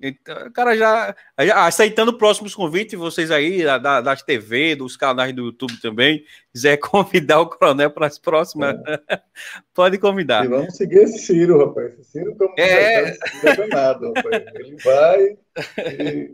Então, 0.00 0.50
cara, 0.52 0.76
já, 0.76 1.14
já, 1.40 1.66
aceitando 1.66 2.16
próximos 2.16 2.54
convites, 2.54 2.98
vocês 2.98 3.30
aí 3.30 3.64
da, 3.64 4.00
das 4.00 4.22
TV, 4.22 4.76
dos 4.76 4.96
canais 4.96 5.34
do 5.34 5.46
YouTube 5.46 5.80
também, 5.80 6.24
quiser 6.52 6.76
convidar 6.80 7.40
o 7.40 7.48
Coronel 7.48 7.90
para 7.90 8.06
as 8.06 8.18
próximas, 8.18 8.76
é. 8.86 9.20
pode 9.74 9.98
convidar. 9.98 10.44
E 10.44 10.48
vamos 10.48 10.76
seguir 10.76 10.98
esse 10.98 11.18
Ciro, 11.18 11.66
rapaz. 11.66 11.98
Esse 11.98 12.12
Ciro, 12.12 12.36
como 12.36 12.54
é... 12.58 13.16
danado, 13.56 14.12
rapaz. 14.12 14.44
Ele 14.54 14.76
vai 14.82 15.36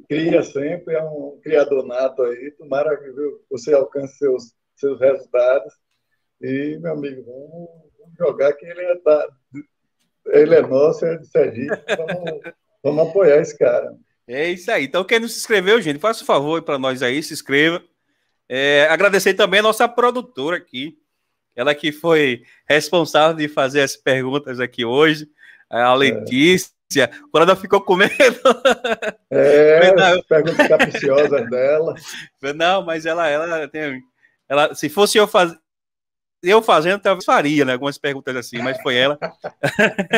cria 0.09 0.43
sempre, 0.43 0.95
é 0.95 1.03
um 1.03 1.39
criador 1.43 1.87
nato 1.87 2.23
aí. 2.23 2.51
Tomara 2.59 2.97
que 2.97 3.13
você 3.51 3.73
alcance 3.73 4.19
seus, 4.19 4.53
seus 4.77 5.01
resultados. 5.01 5.73
E, 6.41 6.79
meu 6.81 6.93
amigo, 6.93 7.23
vamos, 7.25 7.69
vamos 7.99 8.17
jogar 8.19 8.53
que 8.55 8.67
ele 8.67 8.81
é, 8.81 8.97
tá, 8.97 9.29
ele 10.27 10.55
é 10.57 10.63
nosso, 10.63 11.07
é 11.07 11.17
de 11.17 11.27
Sergipe. 11.29 11.77
Vamos 11.97 12.43
Vamos 12.83 13.09
apoiar 13.09 13.41
esse 13.41 13.57
cara. 13.57 13.95
É 14.27 14.51
isso 14.51 14.71
aí. 14.71 14.85
Então, 14.85 15.05
quem 15.05 15.21
não 15.21 15.29
se 15.29 15.39
inscreveu, 15.39 15.81
gente, 15.81 15.99
faça 15.99 16.21
o 16.21 16.23
um 16.25 16.27
favor 16.27 16.63
para 16.63 16.79
nós 16.79 17.03
aí, 17.03 17.23
se 17.23 17.33
inscreva. 17.35 17.83
É, 18.49 18.87
agradecer 18.91 19.35
também 19.35 19.61
a 19.61 19.65
nossa 19.65 19.89
produtora 19.89 20.57
aqui, 20.57 20.99
ela 21.55 21.75
que 21.75 21.93
foi 21.93 22.43
responsável 22.69 23.37
de 23.37 23.49
fazer 23.49 23.81
as 23.83 23.97
perguntas 23.97 24.61
aqui 24.61 24.85
hoje, 24.85 25.29
a 25.71 25.95
Letícia. 25.95 26.73
É. 26.95 27.07
Quando 27.31 27.49
ela 27.49 27.57
ficou 27.57 27.81
com 27.81 27.97
medo. 27.97 28.13
É, 29.31 29.89
as 29.97 30.21
perguntas 30.27 30.69
capciosas 30.69 31.49
dela. 31.49 31.95
Não, 32.55 32.85
mas 32.85 33.07
ela, 33.07 33.27
ela 33.29 33.67
tem. 33.69 34.03
Ela, 34.47 34.75
se 34.75 34.91
fosse 34.91 35.17
eu 35.17 35.27
fazer, 35.27 35.59
eu 36.43 36.61
fazendo, 36.61 37.01
talvez 37.01 37.25
faria, 37.25 37.65
né? 37.65 37.75
Algumas 37.75 37.97
perguntas 37.99 38.35
assim, 38.35 38.59
mas 38.59 38.81
foi 38.83 38.97
ela. 38.97 39.19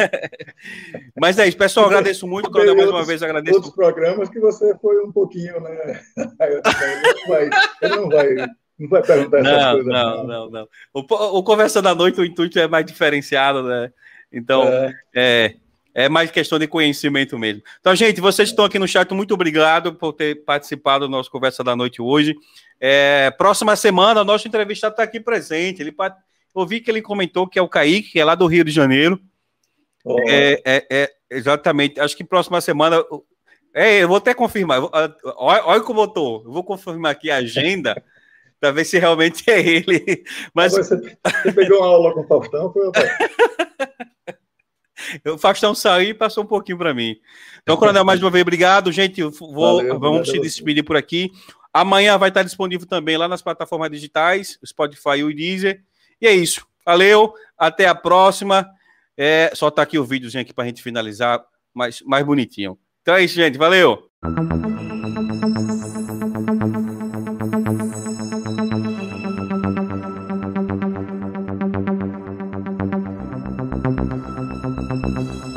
mas 1.21 1.39
é 1.39 1.47
isso, 1.47 1.59
pessoal, 1.59 1.87
agradeço 1.87 2.27
muito. 2.27 2.51
Quando 2.51 2.75
mais 2.75 2.89
uma 2.89 3.05
vez 3.05 3.23
agradeço. 3.23 3.57
Outros 3.57 3.75
programas 3.75 4.29
que 4.31 4.41
você 4.41 4.75
foi 4.81 4.99
um 5.05 5.13
pouquinho, 5.13 5.61
né? 5.61 6.01
Não 6.17 7.29
vai, 7.29 7.51
não 7.83 8.09
vai, 8.09 8.35
não 8.79 8.89
vai 8.89 9.03
perguntar 9.03 9.39
essas 9.39 9.53
não, 9.53 9.73
coisas. 9.73 9.93
Não, 9.93 10.27
não, 10.27 10.51
não. 10.51 10.69
O, 10.93 11.01
o 11.39 11.43
Conversando 11.43 11.89
à 11.89 11.95
Noite, 11.95 12.21
o 12.21 12.25
intuito 12.25 12.59
é 12.59 12.67
mais 12.67 12.85
diferenciado, 12.85 13.63
né? 13.63 13.93
Então, 14.33 14.65
é. 14.65 14.95
é. 15.15 15.55
É 15.95 16.09
mais 16.09 16.29
questão 16.29 16.59
de 16.59 16.67
conhecimento 16.67 17.39
mesmo. 17.39 17.63
Então, 17.79 17.95
gente, 17.95 18.21
vocês 18.21 18.49
estão 18.49 18.65
aqui 18.65 18.81
no 18.81 18.89
chat, 18.89 19.09
muito 19.15 19.33
obrigado 19.33 19.95
por 19.95 20.13
ter 20.13 20.45
participado 20.45 21.07
do 21.07 21.11
nosso 21.11 21.31
Conversa 21.31 21.63
da 21.63 21.77
Noite 21.77 22.03
hoje. 22.03 22.35
É, 22.81 23.31
próxima 23.31 23.77
semana, 23.77 24.23
o 24.23 24.25
nosso 24.25 24.49
entrevistado 24.49 24.95
está 24.95 25.05
aqui 25.05 25.21
presente. 25.21 25.81
Ele 25.81 25.95
ouvi 26.53 26.81
que 26.81 26.91
ele 26.91 27.01
comentou 27.01 27.47
que 27.47 27.61
é 27.61 27.63
o 27.63 27.69
Kaique, 27.69 28.11
que 28.11 28.21
é 28.21 28.25
lá 28.25 28.35
do 28.35 28.47
Rio 28.47 28.65
de 28.65 28.73
Janeiro. 28.73 29.21
Oh. 30.05 30.19
É, 30.29 30.61
é, 30.65 30.87
é, 30.91 31.11
exatamente. 31.31 32.01
Acho 32.01 32.17
que 32.17 32.25
próxima 32.25 32.61
semana. 32.61 33.03
É, 33.73 34.03
eu 34.03 34.09
vou 34.09 34.17
até 34.17 34.35
confirmar. 34.35 34.81
Olha, 35.37 35.65
olha 35.65 35.81
como 35.81 36.01
eu 36.03 36.09
tô. 36.09 36.43
Eu 36.45 36.53
vou 36.53 36.65
confirmar 36.65 37.13
aqui 37.13 37.31
a 37.31 37.37
agenda 37.37 38.03
para 38.61 38.73
ver 38.73 38.85
se 38.85 38.99
realmente 38.99 39.49
é 39.49 39.61
ele. 39.61 40.25
Mas 40.53 40.73
você, 40.73 40.97
você 40.97 41.53
pegou 41.53 41.79
uma 41.79 41.87
aula 41.87 42.13
com 42.13 42.21
o 42.21 42.27
Faustão? 42.27 42.73
Foi 42.73 42.91
o 45.27 45.39
Faustão 45.39 45.75
saiu 45.75 46.11
e 46.11 46.15
passou 46.15 46.45
um 46.45 46.47
pouquinho 46.47 46.79
para 46.79 46.95
mim. 46.95 47.17
Então, 47.63 47.77
Coronel, 47.77 48.05
mais 48.05 48.23
uma 48.23 48.31
vez, 48.31 48.43
obrigado, 48.43 48.93
gente. 48.93 49.23
Vou, 49.23 49.77
Valeu, 49.77 49.99
vamos 49.99 50.29
se 50.29 50.39
despedir 50.39 50.85
por 50.85 50.97
aqui. 50.97 51.31
Amanhã 51.73 52.17
vai 52.17 52.29
estar 52.29 52.43
disponível 52.43 52.87
também 52.87 53.17
lá 53.17 53.27
nas 53.27 53.43
plataformas 53.43 53.91
digitais, 53.91 54.59
Spotify 54.65 55.19
e 55.19 55.25
o 55.25 55.35
Deezer. 55.35 55.83
E 56.21 56.27
é 56.27 56.33
isso. 56.33 56.67
Valeu, 56.87 57.35
até 57.59 57.89
a 57.89 57.95
próxima. 57.95 58.69
É, 59.17 59.51
só 59.55 59.71
tá 59.71 59.83
aqui 59.83 59.99
o 59.99 60.05
videozinho 60.05 60.43
aqui 60.43 60.53
para 60.53 60.65
a 60.65 60.67
gente 60.67 60.83
finalizar 60.83 61.43
mais, 61.73 62.01
mais 62.03 62.25
bonitinho. 62.25 62.79
Então 63.03 63.15
é 63.15 63.25
isso, 63.25 63.35
gente. 63.35 63.59
Valeu! 63.59 64.11